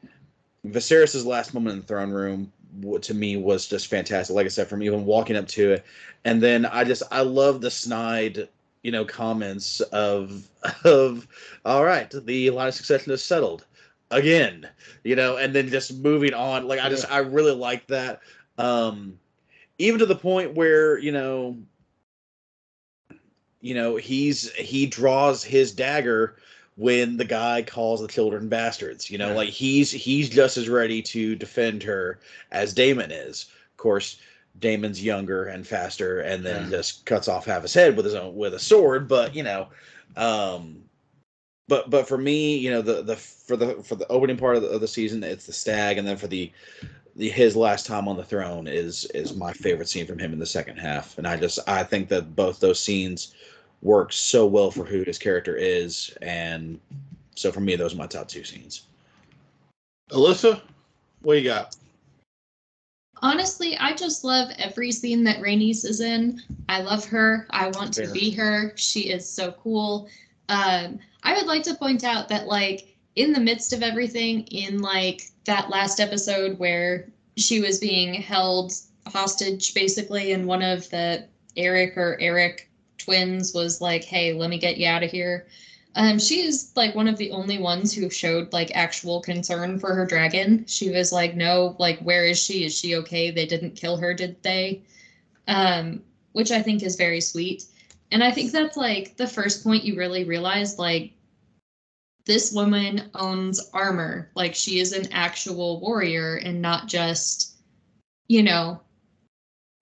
Viserys's 0.65 1.25
last 1.25 1.55
moment 1.55 1.75
in 1.75 1.81
the 1.81 1.87
throne 1.87 2.11
room 2.11 2.53
to 3.01 3.15
me 3.15 3.37
was 3.37 3.67
just 3.67 3.87
fantastic. 3.87 4.35
Like 4.35 4.47
I 4.47 4.51
said, 4.51 4.69
from 4.69 4.83
even 4.83 5.05
walking 5.05 5.37
up 5.37 5.49
to 5.49 5.73
it, 5.73 5.85
and 6.25 6.43
then 6.43 6.67
I 6.67 6.85
just 6.85 7.03
I 7.11 7.23
love 7.23 7.61
the 7.61 7.71
snide 7.71 8.49
you 8.87 8.93
know 8.93 9.05
comments 9.05 9.81
of 9.81 10.47
of 10.85 11.27
all 11.65 11.85
right 11.85 12.15
the 12.25 12.51
line 12.51 12.69
of 12.69 12.75
succession 12.75 13.11
is 13.11 13.21
settled 13.21 13.67
again 14.13 14.69
you 15.03 15.17
know 15.17 15.39
and 15.39 15.53
then 15.53 15.69
just 15.69 15.93
moving 15.99 16.33
on. 16.33 16.69
Like 16.69 16.79
i 16.79 16.89
just 16.89 17.11
i 17.11 17.19
really 17.19 17.51
like 17.53 17.89
that. 17.89 18.21
Um 18.59 19.19
even 19.81 19.99
to 19.99 20.07
the 20.07 20.15
point 20.15 20.55
where 20.55 20.99
you 20.99 21.11
know 21.11 21.57
you 23.61 23.75
know 23.75 23.97
he's 23.97 24.53
he 24.53 24.87
draws 24.87 25.43
his 25.43 25.73
dagger 25.73 26.37
when 26.77 27.17
the 27.17 27.25
guy 27.25 27.63
calls 27.63 28.01
the 28.01 28.07
children 28.07 28.49
bastards 28.49 29.11
you 29.11 29.19
know 29.19 29.31
Yeah. 29.31 29.35
like 29.35 29.49
he's 29.49 29.91
he's 29.91 30.31
just 30.31 30.57
as 30.57 30.69
ready 30.69 31.03
to 31.03 31.35
defend 31.35 31.83
her 31.83 32.21
as 32.53 32.73
daemon 32.73 33.11
is. 33.11 33.47
Of 33.73 33.79
course 33.79 34.21
daemon's 34.61 35.03
younger 35.03 35.45
and 35.45 35.67
faster 35.67 36.21
and 36.21 36.45
then 36.45 36.65
Yeah. 36.65 36.79
just 36.79 37.05
cuts 37.05 37.29
off 37.29 37.47
half 37.47 37.63
his 37.63 37.75
head 37.75 37.97
with 37.97 38.05
his 38.05 38.15
own 38.15 38.35
with 38.35 38.55
a 38.55 38.59
sword 38.59 39.09
but 39.09 39.35
you 39.35 39.43
know 39.43 39.69
um 40.17 40.83
but 41.69 41.91
but 41.91 42.09
for 42.09 42.17
me 42.19 42.57
you 42.57 42.71
know 42.71 42.83
the 42.83 43.03
the 43.03 43.17
for 43.17 43.57
the 43.57 43.83
for 43.83 43.97
the 43.97 44.07
opening 44.09 44.37
part 44.37 44.57
of 44.57 44.63
the, 44.63 44.69
of 44.69 44.81
the 44.81 44.89
season 44.89 45.23
it's 45.23 45.47
the 45.47 45.53
stag 45.53 45.99
and 45.99 46.07
then 46.07 46.17
for 46.17 46.27
the 46.27 46.51
the 47.17 47.29
his 47.29 47.57
last 47.57 47.87
time 47.87 48.09
on 48.09 48.17
the 48.17 48.25
throne 48.25 48.67
is 48.67 49.05
is 49.15 49.35
my 49.35 49.53
favorite 49.53 49.89
scene 49.89 50.07
from 50.07 50.19
him 50.19 50.33
in 50.33 50.39
the 50.39 50.47
second 50.47 50.77
half 50.77 51.19
and 51.19 51.27
i 51.27 51.37
just 51.37 51.59
i 51.69 51.83
think 51.83 52.09
that 52.09 52.35
both 52.37 52.61
those 52.61 52.79
scenes 52.81 53.35
work 53.83 54.13
so 54.13 54.47
well 54.47 54.71
for 54.71 54.85
who 54.85 55.03
his 55.03 55.19
character 55.19 55.57
is 55.57 56.17
and 56.23 56.79
so 57.35 57.53
for 57.53 57.61
me 57.61 57.77
those 57.77 57.93
are 57.95 57.99
my 57.99 58.07
top 58.07 58.29
two 58.29 58.45
scenes 58.45 58.87
Alyssa, 60.11 60.61
what 61.23 61.37
you 61.37 61.43
got? 61.45 61.75
Honestly, 63.23 63.77
I 63.79 63.95
just 63.95 64.25
love 64.25 64.51
every 64.59 64.93
scene 64.93 65.25
that 65.25 65.41
Rhaenys 65.41 65.85
is 65.85 66.01
in. 66.01 66.43
I 66.69 66.83
love 66.83 67.05
her. 67.07 67.47
I 67.51 67.69
want 67.69 67.95
to 67.95 68.11
be 68.13 68.31
her. 68.33 68.73
She 68.77 69.11
is 69.11 69.29
so 69.29 69.53
cool. 69.53 70.09
Um, 70.49 70.99
I 71.23 71.35
would 71.35 71.47
like 71.47 71.63
to 71.65 71.75
point 71.75 72.05
out 72.05 72.29
that, 72.29 72.47
like, 72.47 72.97
in 73.17 73.33
the 73.33 73.41
midst 73.41 73.73
of 73.73 73.83
everything, 73.83 74.43
in 74.49 74.81
like 74.81 75.31
that 75.47 75.71
last 75.71 76.01
episode 76.01 76.59
where 76.59 77.09
she 77.37 77.61
was 77.61 77.79
being 77.79 78.15
held 78.15 78.73
hostage, 79.07 79.75
basically, 79.75 80.33
and 80.33 80.47
one 80.47 80.63
of 80.63 80.89
the 80.91 81.27
Eric 81.57 81.97
or 81.97 82.19
Eric 82.21 82.69
twins 82.99 83.55
was 83.55 83.81
like, 83.81 84.05
"Hey, 84.05 84.35
let 84.35 84.51
me 84.51 84.59
get 84.59 84.77
you 84.77 84.87
out 84.87 85.03
of 85.03 85.11
here." 85.11 85.47
Um, 85.97 86.19
she 86.19 86.43
is 86.43 86.73
like 86.77 86.95
one 86.95 87.09
of 87.09 87.17
the 87.17 87.31
only 87.31 87.57
ones 87.59 87.93
who 87.93 88.11
showed 88.11 88.53
like 88.53 88.71
actual 88.77 89.21
concern 89.23 89.79
for 89.79 89.95
her 89.95 90.05
dragon. 90.05 90.67
She 90.67 90.91
was 90.91 91.11
like, 91.11 91.35
"No, 91.35 91.75
like, 91.79 91.99
where 92.01 92.27
is 92.27 92.39
she? 92.39 92.65
Is 92.65 92.79
she 92.79 92.97
okay? 92.97 93.31
They 93.31 93.47
didn't 93.47 93.77
kill 93.77 93.97
her, 93.97 94.13
did 94.13 94.43
they?" 94.43 94.83
Um, 95.49 96.03
which 96.33 96.51
I 96.51 96.61
think 96.61 96.83
is 96.83 96.97
very 96.97 97.21
sweet. 97.23 97.65
And 98.13 98.23
I 98.23 98.31
think 98.31 98.53
that's 98.53 98.77
like 98.77 99.17
the 99.17 99.27
first 99.27 99.65
point 99.65 99.85
you 99.85 99.97
really 99.97 100.25
realize, 100.25 100.79
like, 100.79 101.13
this 102.27 102.53
woman 102.53 103.11
owns 103.15 103.71
armor. 103.73 104.31
Like, 104.35 104.55
she 104.55 104.81
is 104.81 104.93
an 104.93 105.11
actual 105.13 105.81
warrior 105.81 106.37
and 106.37 106.61
not 106.61 106.89
just, 106.89 107.57
you 108.29 108.43
know, 108.43 108.81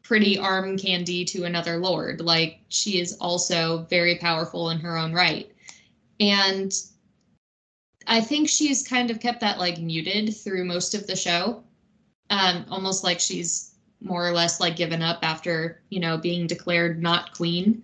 pretty 0.04 0.38
arm 0.38 0.78
candy 0.78 1.24
to 1.24 1.44
another 1.44 1.78
lord. 1.78 2.20
Like, 2.20 2.60
she 2.68 3.00
is 3.00 3.16
also 3.20 3.86
very 3.90 4.16
powerful 4.16 4.70
in 4.70 4.78
her 4.78 4.96
own 4.96 5.12
right. 5.12 5.50
And 6.20 6.72
I 8.06 8.20
think 8.20 8.48
she's 8.48 8.86
kind 8.86 9.10
of 9.10 9.20
kept 9.20 9.40
that 9.40 9.58
like 9.58 9.78
muted 9.78 10.36
through 10.36 10.64
most 10.64 10.94
of 10.94 11.06
the 11.06 11.16
show. 11.16 11.64
Um, 12.30 12.64
almost 12.70 13.04
like 13.04 13.20
she's 13.20 13.74
more 14.00 14.26
or 14.26 14.32
less 14.32 14.60
like 14.60 14.76
given 14.76 15.02
up 15.02 15.20
after, 15.22 15.82
you 15.90 16.00
know, 16.00 16.16
being 16.16 16.46
declared 16.46 17.02
not 17.02 17.32
queen. 17.34 17.82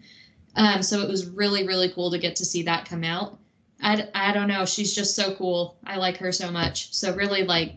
Um, 0.56 0.82
so 0.82 1.00
it 1.00 1.08
was 1.08 1.28
really, 1.28 1.66
really 1.66 1.90
cool 1.90 2.10
to 2.10 2.18
get 2.18 2.36
to 2.36 2.44
see 2.44 2.62
that 2.64 2.84
come 2.84 3.04
out. 3.04 3.38
I, 3.82 4.08
I 4.14 4.32
don't 4.32 4.48
know. 4.48 4.66
She's 4.66 4.94
just 4.94 5.16
so 5.16 5.34
cool. 5.34 5.78
I 5.84 5.96
like 5.96 6.18
her 6.18 6.32
so 6.32 6.50
much. 6.50 6.92
So 6.94 7.14
really 7.14 7.44
like 7.44 7.76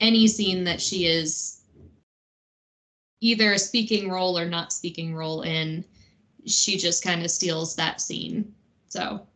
any 0.00 0.26
scene 0.26 0.64
that 0.64 0.80
she 0.80 1.06
is 1.06 1.62
either 3.20 3.52
a 3.52 3.58
speaking 3.58 4.10
role 4.10 4.38
or 4.38 4.44
not 4.44 4.72
speaking 4.72 5.14
role 5.14 5.42
in, 5.42 5.84
she 6.46 6.76
just 6.76 7.02
kind 7.02 7.24
of 7.24 7.30
steals 7.30 7.74
that 7.76 8.00
scene. 8.00 8.52
So 8.88 9.26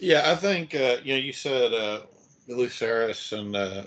Yeah, 0.00 0.30
I 0.30 0.34
think 0.34 0.74
uh, 0.74 0.96
you 1.02 1.14
know 1.14 1.20
you 1.20 1.32
said 1.32 1.72
uh, 1.72 2.00
Lucerys 2.48 3.36
and 3.38 3.54
uh, 3.56 3.84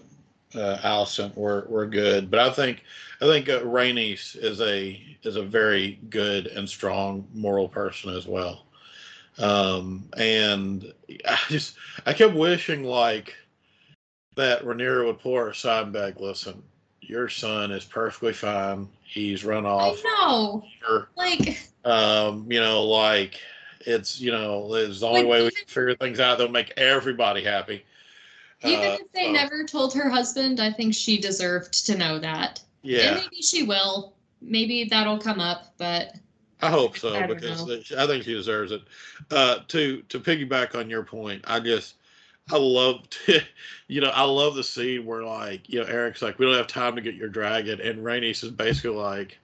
uh, 0.56 0.78
Alicent 0.84 1.36
were 1.36 1.66
were 1.70 1.86
good, 1.86 2.30
but 2.30 2.40
I 2.40 2.50
think 2.50 2.84
I 3.22 3.26
think 3.26 3.50
uh, 3.50 3.62
Rhaenys 3.62 4.36
is 4.42 4.62
a 4.62 5.02
is 5.24 5.36
a 5.36 5.44
very 5.44 6.00
good 6.10 6.48
and 6.48 6.68
strong 6.68 7.28
moral 7.34 7.68
person 7.68 8.16
as 8.16 8.28
well. 8.28 8.66
Um, 9.38 10.06
and 10.18 10.94
I 11.28 11.38
just 11.50 11.76
I 12.06 12.14
kept 12.14 12.36
wishing 12.36 12.84
like 12.84 13.36
that 14.36 14.64
Rhaenyra 14.64 15.06
would 15.06 15.20
pull 15.20 15.36
her 15.36 15.50
aside 15.50 15.92
back. 15.92 16.20
Listen, 16.20 16.62
your 17.02 17.28
son 17.30 17.72
is 17.72 17.86
perfectly 17.86 18.34
fine. 18.34 18.88
He's 19.04 19.44
run 19.44 19.66
off. 19.66 20.02
I 20.06 20.26
know. 20.26 20.64
Or, 20.90 21.10
Like, 21.16 21.60
um, 21.84 22.50
you 22.50 22.60
know, 22.60 22.84
like 22.84 23.40
it's 23.86 24.20
you 24.20 24.32
know, 24.32 24.74
it's 24.76 25.00
the 25.02 25.08
only 25.08 25.22
Like, 25.22 25.30
way 25.30 25.44
we 25.44 25.52
can 25.52 25.66
figure 25.68 25.96
things 25.96 26.20
out 26.20 26.38
that'll 26.38 26.52
make 26.52 26.74
everybody 26.78 27.44
happy. 27.44 27.84
even 28.64 28.92
Uh, 28.92 28.98
if 29.02 29.12
they 29.14 29.26
so, 29.26 29.32
never 29.32 29.64
told 29.66 29.94
her 29.94 30.10
husband, 30.10 30.60
I 30.60 30.72
think 30.72 30.94
she 30.94 31.20
deserved 31.20 31.86
to 31.88 31.98
know 31.98 32.20
that. 32.20 32.62
And 32.92 32.92
yeah, 32.92 33.14
maybe 33.16 33.42
she 33.42 33.64
will. 33.64 34.14
Maybe 34.42 34.86
that'll 34.86 35.20
come 35.20 35.40
up, 35.40 35.74
but 35.78 36.16
I 36.62 36.70
hope 36.70 36.98
so 36.98 37.14
I 37.16 37.28
because 37.28 37.68
know. 37.68 37.80
I 37.98 38.08
think 38.08 38.24
she 38.24 38.34
deserves 38.34 38.72
it. 38.72 38.82
Uh, 39.32 39.60
to 39.70 40.02
to 40.04 40.20
piggyback 40.20 40.76
on 40.76 40.90
your 40.90 41.04
point, 41.04 41.44
I 41.48 41.60
just 41.60 41.96
I 42.52 42.58
love 42.58 43.10
to, 43.26 43.42
you 43.88 44.02
know 44.02 44.10
I 44.10 44.24
love 44.24 44.56
the 44.56 44.64
scene 44.64 45.06
where 45.06 45.24
like 45.24 45.70
you 45.70 45.80
know 45.80 45.86
Eric's 45.88 46.22
like 46.22 46.40
we 46.40 46.46
don't 46.46 46.56
have 46.56 46.68
time 46.68 46.96
to 46.96 47.02
get 47.02 47.16
your 47.16 47.30
dragon 47.30 47.82
and 47.82 48.00
Rhaenys 48.00 48.44
is 48.44 48.52
basically 48.52 48.92
like 48.98 49.38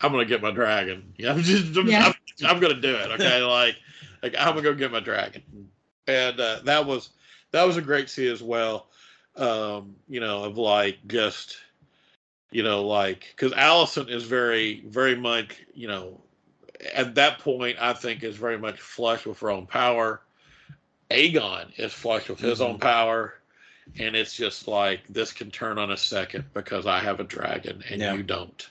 I'm 0.00 0.12
gonna 0.12 0.24
get 0.24 0.42
my 0.42 0.50
dragon. 0.50 1.12
Yeah, 1.18 1.32
I'm 1.32 1.40
just 1.42 1.76
I'm, 1.76 1.86
Yeah. 1.88 2.06
I'm, 2.06 2.14
I'm 2.46 2.60
gonna 2.60 2.80
do 2.80 2.94
it. 2.94 3.10
Okay, 3.12 3.40
like 3.42 3.76
like 4.22 4.34
I'm 4.38 4.48
gonna 4.54 4.62
go 4.62 4.74
get 4.74 4.92
my 4.92 5.00
dragon, 5.00 5.42
and 6.06 6.40
uh, 6.40 6.60
that 6.64 6.86
was 6.86 7.10
that 7.52 7.64
was 7.64 7.76
a 7.76 7.82
great 7.82 8.08
scene 8.10 8.30
as 8.32 8.42
well. 8.42 8.88
Um, 9.36 9.96
you 10.08 10.20
know 10.20 10.44
of 10.44 10.58
like 10.58 10.98
just 11.06 11.56
you 12.50 12.62
know 12.62 12.82
like 12.86 13.34
because 13.36 13.52
Alicent 13.52 14.10
is 14.10 14.24
very 14.24 14.82
very 14.86 15.16
much 15.16 15.56
you 15.74 15.88
know 15.88 16.20
at 16.94 17.14
that 17.14 17.38
point, 17.38 17.76
I 17.80 17.92
think 17.92 18.22
is 18.22 18.36
very 18.36 18.58
much 18.58 18.80
flush 18.80 19.26
with 19.26 19.38
her 19.40 19.50
own 19.50 19.66
power. 19.66 20.20
Aegon 21.10 21.78
is 21.78 21.92
flush 21.92 22.28
with 22.28 22.40
his 22.40 22.60
own 22.60 22.78
power, 22.78 23.34
and 23.98 24.16
it's 24.16 24.34
just 24.34 24.66
like 24.66 25.00
this 25.08 25.32
can 25.32 25.50
turn 25.50 25.78
on 25.78 25.90
a 25.92 25.96
second 25.96 26.44
because 26.54 26.86
I 26.86 26.98
have 27.00 27.20
a 27.20 27.24
dragon 27.24 27.82
and 27.88 28.00
Yeah. 28.00 28.14
you 28.14 28.22
don't. 28.22 28.68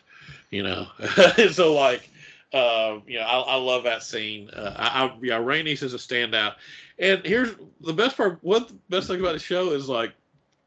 You 0.53 0.61
know, 0.61 0.87
so 1.51 1.73
like, 1.73 2.09
uh, 2.53 2.99
you 3.07 3.17
know, 3.17 3.25
I, 3.25 3.39
I 3.39 3.55
love 3.55 3.83
that 3.85 4.03
scene. 4.03 4.51
Uh, 4.51 4.75
I, 4.77 5.05
I 5.05 5.17
yeah, 5.23 5.39
Rhaenys 5.39 5.81
is 5.81 5.95
a 5.95 5.97
standout, 5.97 6.55
and 6.99 7.25
here's 7.25 7.55
the 7.81 7.93
best 7.93 8.15
part. 8.15 8.37
What 8.41 8.67
the 8.67 8.75
best 8.87 9.07
thing 9.07 9.19
about 9.19 9.33
the 9.33 9.39
show 9.39 9.71
is 9.71 9.89
like, 9.89 10.13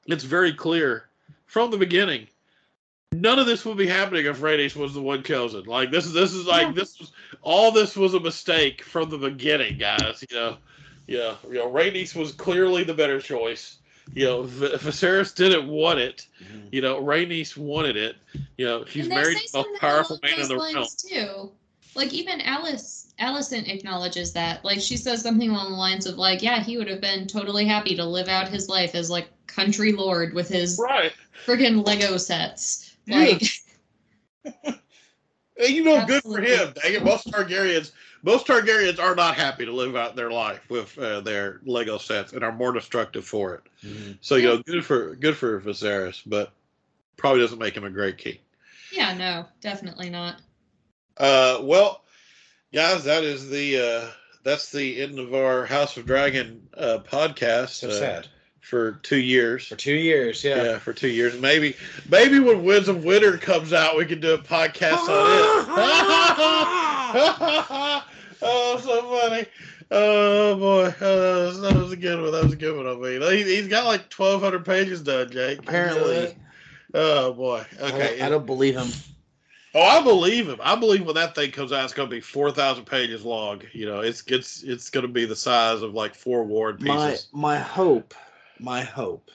it's 0.07 0.25
very 0.25 0.53
clear 0.53 1.07
from 1.45 1.71
the 1.71 1.79
beginning. 1.79 2.27
None 3.13 3.39
of 3.39 3.47
this 3.47 3.65
would 3.65 3.77
be 3.79 3.87
happening 3.87 4.27
if 4.27 4.41
Rhaenys 4.41 4.75
was 4.75 4.93
the 4.93 5.01
one 5.01 5.23
chosen. 5.23 5.65
Like 5.65 5.93
this 5.93 6.05
is 6.05 6.13
this 6.13 6.33
is 6.33 6.47
like 6.47 6.67
Yeah. 6.67 6.73
this 6.73 6.99
was 6.99 7.13
all 7.43 7.71
this 7.71 7.95
was 7.97 8.15
a 8.15 8.21
mistake 8.21 8.83
from 8.83 9.09
the 9.09 9.19
beginning, 9.19 9.79
guys. 9.79 10.25
You 10.29 10.37
know, 10.37 10.57
yeah, 11.07 11.37
you 11.47 11.55
know, 11.55 11.71
Rhaenys 11.71 12.17
was 12.17 12.33
clearly 12.33 12.83
the 12.83 12.95
better 12.95 13.21
choice. 13.21 13.76
You 14.15 14.25
know, 14.25 14.43
v- 14.45 14.69
Viserys 14.77 15.35
didn't 15.35 15.69
want 15.69 15.99
it. 15.99 16.27
Mm-hmm. 16.43 16.69
You 16.73 16.81
know, 16.81 17.03
Rhaenys 17.03 17.57
wanted 17.57 17.97
it. 17.97 18.17
You 18.57 18.67
know, 18.67 18.85
she's 18.87 19.09
married 19.09 19.37
say 19.39 19.47
to 19.47 19.53
the 19.53 19.59
most 19.59 19.81
powerful 19.81 20.19
man 20.23 20.41
in 20.41 20.49
the 20.49 20.57
realm. 20.57 20.87
too. 20.97 21.53
Like 21.95 22.13
even 22.13 22.41
Alice 22.43 23.13
Alicent 23.21 23.69
acknowledges 23.69 24.33
that. 24.35 24.65
Like 24.65 24.81
she 24.81 24.97
says 24.97 25.23
something 25.23 25.51
along 25.51 25.71
the 25.71 25.77
lines 25.77 26.07
of 26.07 26.17
like, 26.19 26.43
yeah, 26.43 26.63
he 26.63 26.77
would 26.79 26.89
have 26.89 27.01
been 27.01 27.27
totally 27.27 27.65
happy 27.67 27.97
to 27.97 28.05
live 28.05 28.29
out 28.29 28.49
his 28.49 28.69
life 28.69 28.95
as 28.95 29.11
like 29.11 29.29
country 29.47 29.93
lord 29.93 30.35
with 30.35 30.49
his 30.49 30.79
Right. 30.83 31.13
friggin' 31.47 31.87
Lego 31.87 32.17
sets. 32.19 32.97
Like 33.09 33.43
And 35.59 35.71
you 35.71 35.85
know, 35.85 36.05
good 36.07 36.23
for 36.23 36.39
him. 36.41 36.73
Dang 36.83 36.95
it, 36.95 37.05
most 37.05 37.29
Targaryens, 37.29 37.93
most 38.27 38.47
Targaryens 38.47 38.99
are 38.99 39.15
not 39.15 39.37
happy 39.37 39.65
to 39.65 39.73
live 39.73 39.95
out 39.97 40.17
their 40.17 40.31
life 40.31 40.69
with 40.69 40.99
uh, 40.99 41.21
their 41.21 41.61
Lego 41.65 41.97
sets 41.97 42.33
and 42.35 42.43
are 42.45 42.53
more 42.53 42.73
destructive 42.73 43.25
for 43.25 43.55
it. 43.55 43.63
Mhm. 43.87 44.19
So 44.21 44.35
you 44.35 44.49
know, 44.49 44.59
good 44.59 44.85
for 44.85 45.15
good 45.15 45.37
for 45.37 45.61
Viserys, 45.61 46.21
but 46.27 46.51
probably 47.17 47.41
doesn't 47.41 47.59
make 47.59 47.75
him 47.77 47.85
a 47.85 47.91
great 47.91 48.19
king. 48.19 48.37
yeah, 48.93 49.15
no, 49.15 49.47
definitely 49.61 50.11
not. 50.11 50.41
Uh, 51.17 51.59
well, 51.63 52.03
guys, 52.75 53.05
that 53.05 53.25
is 53.25 53.49
the 53.49 53.79
uh, 53.81 54.11
that's 54.43 54.71
the 54.73 55.01
end 55.03 55.19
of 55.19 55.33
our 55.35 55.65
House 55.65 55.97
of 55.97 56.05
Dragon 56.07 56.69
uh, 56.77 56.99
podcast. 57.11 57.69
So 57.71 57.89
uh, 57.89 57.93
sad. 57.93 58.29
for 58.61 58.93
two 59.03 59.19
years. 59.21 59.67
For 59.69 59.77
two 59.77 59.95
years, 59.95 60.43
Yeah. 60.45 60.63
yeah. 60.63 60.79
for 60.79 60.93
two 60.93 61.09
years. 61.09 61.39
Maybe 61.41 61.77
maybe 62.09 62.39
when 62.41 62.65
Winds 62.65 62.89
of 62.89 63.05
Winter 63.05 63.39
comes 63.39 63.73
out, 63.73 63.97
we 63.97 64.05
can 64.05 64.21
do 64.21 64.35
a 64.35 64.39
podcast 64.39 65.09
on 65.09 65.27
it. 67.97 68.03
oh, 68.43 68.81
so 68.83 69.03
funny. 69.03 69.47
Oh 69.91 70.57
boy, 70.57 70.87
uh, 70.87 71.61
that 71.61 71.77
was 71.77 71.93
a 71.93 71.97
good 71.97 72.21
one. 72.21 72.33
That 72.33 72.45
was 72.45 72.53
a 72.53 72.57
good 72.57 72.77
one. 72.77 72.87
I 72.87 72.95
mean, 72.95 73.23
he, 73.23 73.57
he's 73.57 73.69
got 73.69 73.85
like 73.85 74.09
twelve 74.11 74.43
hundred 74.43 74.65
pages 74.65 75.01
done, 75.01 75.31
Jake. 75.31 75.61
Apparently. 75.61 76.37
Oh 76.93 77.33
boy. 77.33 77.65
Okay. 77.81 78.21
I, 78.21 78.27
I 78.27 78.29
don't 78.29 78.47
believe 78.47 78.77
him. 78.77 78.89
Oh, 79.75 79.83
I 79.83 80.03
believe 80.03 80.49
him. 80.49 80.59
I 80.63 80.75
believe 80.75 81.05
when 81.05 81.17
that 81.17 81.35
thing 81.35 81.51
comes 81.51 81.71
out, 81.71 81.85
it's 81.85 81.93
going 81.93 82.09
to 82.09 82.15
be 82.15 82.21
four 82.21 82.51
thousand 82.51 82.87
pages 82.87 83.25
long. 83.25 83.61
You 83.73 83.85
know, 83.85 84.01
it's 84.01 84.25
it's 84.27 84.63
it's 84.63 84.89
going 84.89 85.07
to 85.07 85.13
be 85.13 85.27
the 85.27 85.37
size 85.37 85.83
of 85.83 85.93
like 85.93 86.15
four 86.15 86.45
Ward 86.45 86.81
pieces. 86.81 87.29
My 87.33 87.51
my 87.51 87.59
hope, 87.59 88.15
my 88.59 88.81
hope, 88.81 89.31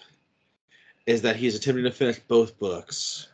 is 1.06 1.22
that 1.22 1.36
he's 1.36 1.56
attempting 1.56 1.86
to 1.86 1.92
finish 1.92 2.20
both 2.28 2.58
books, 2.58 3.28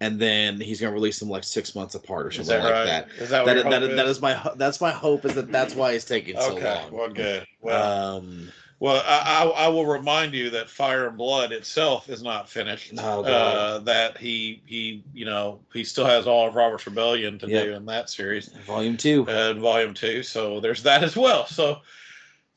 and 0.00 0.18
then 0.18 0.60
he's 0.60 0.80
gonna 0.80 0.92
release 0.92 1.18
them 1.18 1.28
like 1.28 1.44
six 1.44 1.74
months 1.74 1.94
apart 1.94 2.26
or 2.26 2.30
something 2.30 2.56
that 2.56 2.64
like 2.64 2.74
right? 2.74 2.84
that. 2.84 3.08
Is 3.20 3.30
that 3.30 3.44
That, 3.44 3.54
that, 3.56 3.64
hope 3.64 3.90
that 3.96 4.06
is? 4.06 4.16
is 4.16 4.22
my 4.22 4.52
that's 4.56 4.80
my 4.80 4.90
hope 4.92 5.24
is 5.24 5.34
that 5.34 5.50
that's 5.50 5.74
why 5.74 5.92
it's 5.92 6.04
taking 6.04 6.36
so 6.38 6.52
okay. 6.56 6.74
long. 6.74 6.92
Well, 6.92 7.08
good. 7.08 7.46
Well, 7.60 8.16
Um, 8.16 8.48
well, 8.80 9.02
I, 9.04 9.42
I, 9.44 9.64
I 9.64 9.68
will 9.68 9.86
remind 9.86 10.34
you 10.34 10.50
that 10.50 10.70
Fire 10.70 11.08
and 11.08 11.16
Blood 11.18 11.50
itself 11.50 12.08
is 12.08 12.22
not 12.22 12.48
finished. 12.48 12.92
Oh, 12.96 13.22
uh, 13.24 13.78
that 13.80 14.16
he 14.18 14.62
he 14.66 15.02
you 15.12 15.24
know 15.24 15.60
he 15.72 15.82
still 15.82 16.06
has 16.06 16.28
all 16.28 16.46
of 16.46 16.54
Robert's 16.54 16.86
Rebellion 16.86 17.38
to 17.40 17.48
Yep. 17.48 17.64
do 17.64 17.72
in 17.74 17.86
that 17.86 18.08
series 18.08 18.48
volume 18.66 18.96
two. 18.96 19.26
uh, 19.28 19.54
Volume 19.54 19.94
Two. 19.94 20.22
So 20.22 20.60
there's 20.60 20.82
that 20.84 21.02
as 21.02 21.16
well. 21.16 21.46
So. 21.46 21.78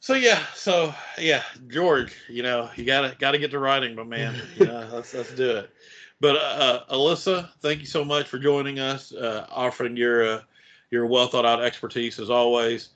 So 0.04 0.16
yeah, 0.16 0.42
so 0.56 0.96
yeah, 1.20 1.44
George, 1.68 2.16
you 2.28 2.42
know, 2.42 2.72
you 2.76 2.86
gotta 2.86 3.16
gotta 3.20 3.38
get 3.38 3.52
to 3.52 3.60
writing, 3.60 3.94
my 3.94 4.02
man. 4.04 4.34
You 4.56 4.66
know, 4.66 4.90
let's 4.92 5.14
let's 5.14 5.32
do 5.32 5.58
it. 5.58 5.70
But 6.22 6.36
uh, 6.38 6.84
Alyssa, 6.92 7.50
thank 7.62 7.80
you 7.80 7.88
so 7.88 8.06
much 8.06 8.28
for 8.28 8.38
joining 8.38 8.80
us, 8.80 9.12
uh, 9.12 9.48
offering 9.50 9.98
your 9.98 10.28
uh, 10.36 10.42
your 10.92 11.08
well 11.08 11.28
thought 11.28 11.46
out 11.46 11.64
expertise 11.64 12.20
as 12.20 12.30
always. 12.30 12.90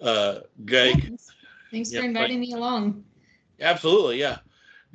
Uh, 0.00 0.40
Jake, 0.64 1.02
Thanks, 1.02 1.32
Thanks 1.72 1.90
Yeah, 1.90 2.00
for 2.00 2.06
inviting 2.06 2.40
me 2.40 2.52
along. 2.52 3.04
absolutely, 3.60 4.20
yeah. 4.20 4.38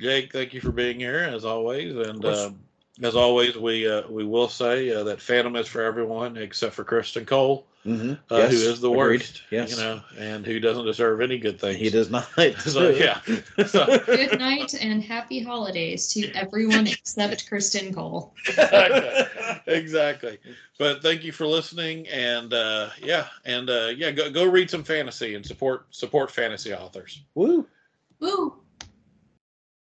Jake, 0.00 0.32
thank 0.32 0.54
you 0.54 0.60
for 0.62 0.72
being 0.72 0.98
here 0.98 1.18
as 1.18 1.44
always, 1.44 1.94
and 1.94 2.24
um, 2.24 2.63
as 3.02 3.16
always, 3.16 3.56
we 3.56 3.88
uh, 3.88 4.02
we 4.08 4.24
will 4.24 4.48
say 4.48 4.90
uh, 4.92 5.04
that 5.04 5.20
Phantom 5.20 5.56
is 5.56 5.66
for 5.66 5.82
everyone 5.82 6.36
except 6.36 6.74
for 6.74 6.84
Criston 6.84 7.26
Cole, 7.26 7.66
Mm-hmm. 7.84 8.14
uh, 8.32 8.46
who 8.48 8.56
is 8.56 8.80
the 8.80 8.88
agreed. 8.90 9.20
worst, 9.20 9.42
Yes, 9.50 9.70
you 9.72 9.76
know, 9.76 10.00
and 10.18 10.46
who 10.46 10.58
doesn't 10.58 10.86
deserve 10.86 11.20
any 11.20 11.36
good 11.38 11.60
things. 11.60 11.76
he 11.76 11.90
does 11.90 12.10
not. 12.10 12.26
So 12.60 12.88
yeah, 12.88 13.20
so, 13.66 13.98
Good 14.06 14.38
night 14.38 14.72
and 14.80 15.02
happy 15.02 15.42
holidays 15.42 16.10
to 16.14 16.30
everyone 16.32 16.86
except 16.86 17.50
Criston 17.50 17.92
Cole. 17.94 18.32
exactly. 18.46 19.62
exactly. 19.74 20.38
But 20.78 21.02
thank 21.02 21.24
you 21.24 21.32
for 21.32 21.46
listening, 21.46 22.08
and 22.08 22.54
uh, 22.54 22.88
yeah, 23.02 23.26
and 23.44 23.68
uh, 23.68 23.90
yeah, 23.94 24.12
go 24.12 24.30
go 24.30 24.44
read 24.44 24.70
some 24.70 24.82
fantasy 24.84 25.34
and 25.34 25.44
support 25.44 25.84
support 25.90 26.30
fantasy 26.30 26.72
authors. 26.72 27.20
Woo. 27.34 27.66
Woo! 28.20 28.54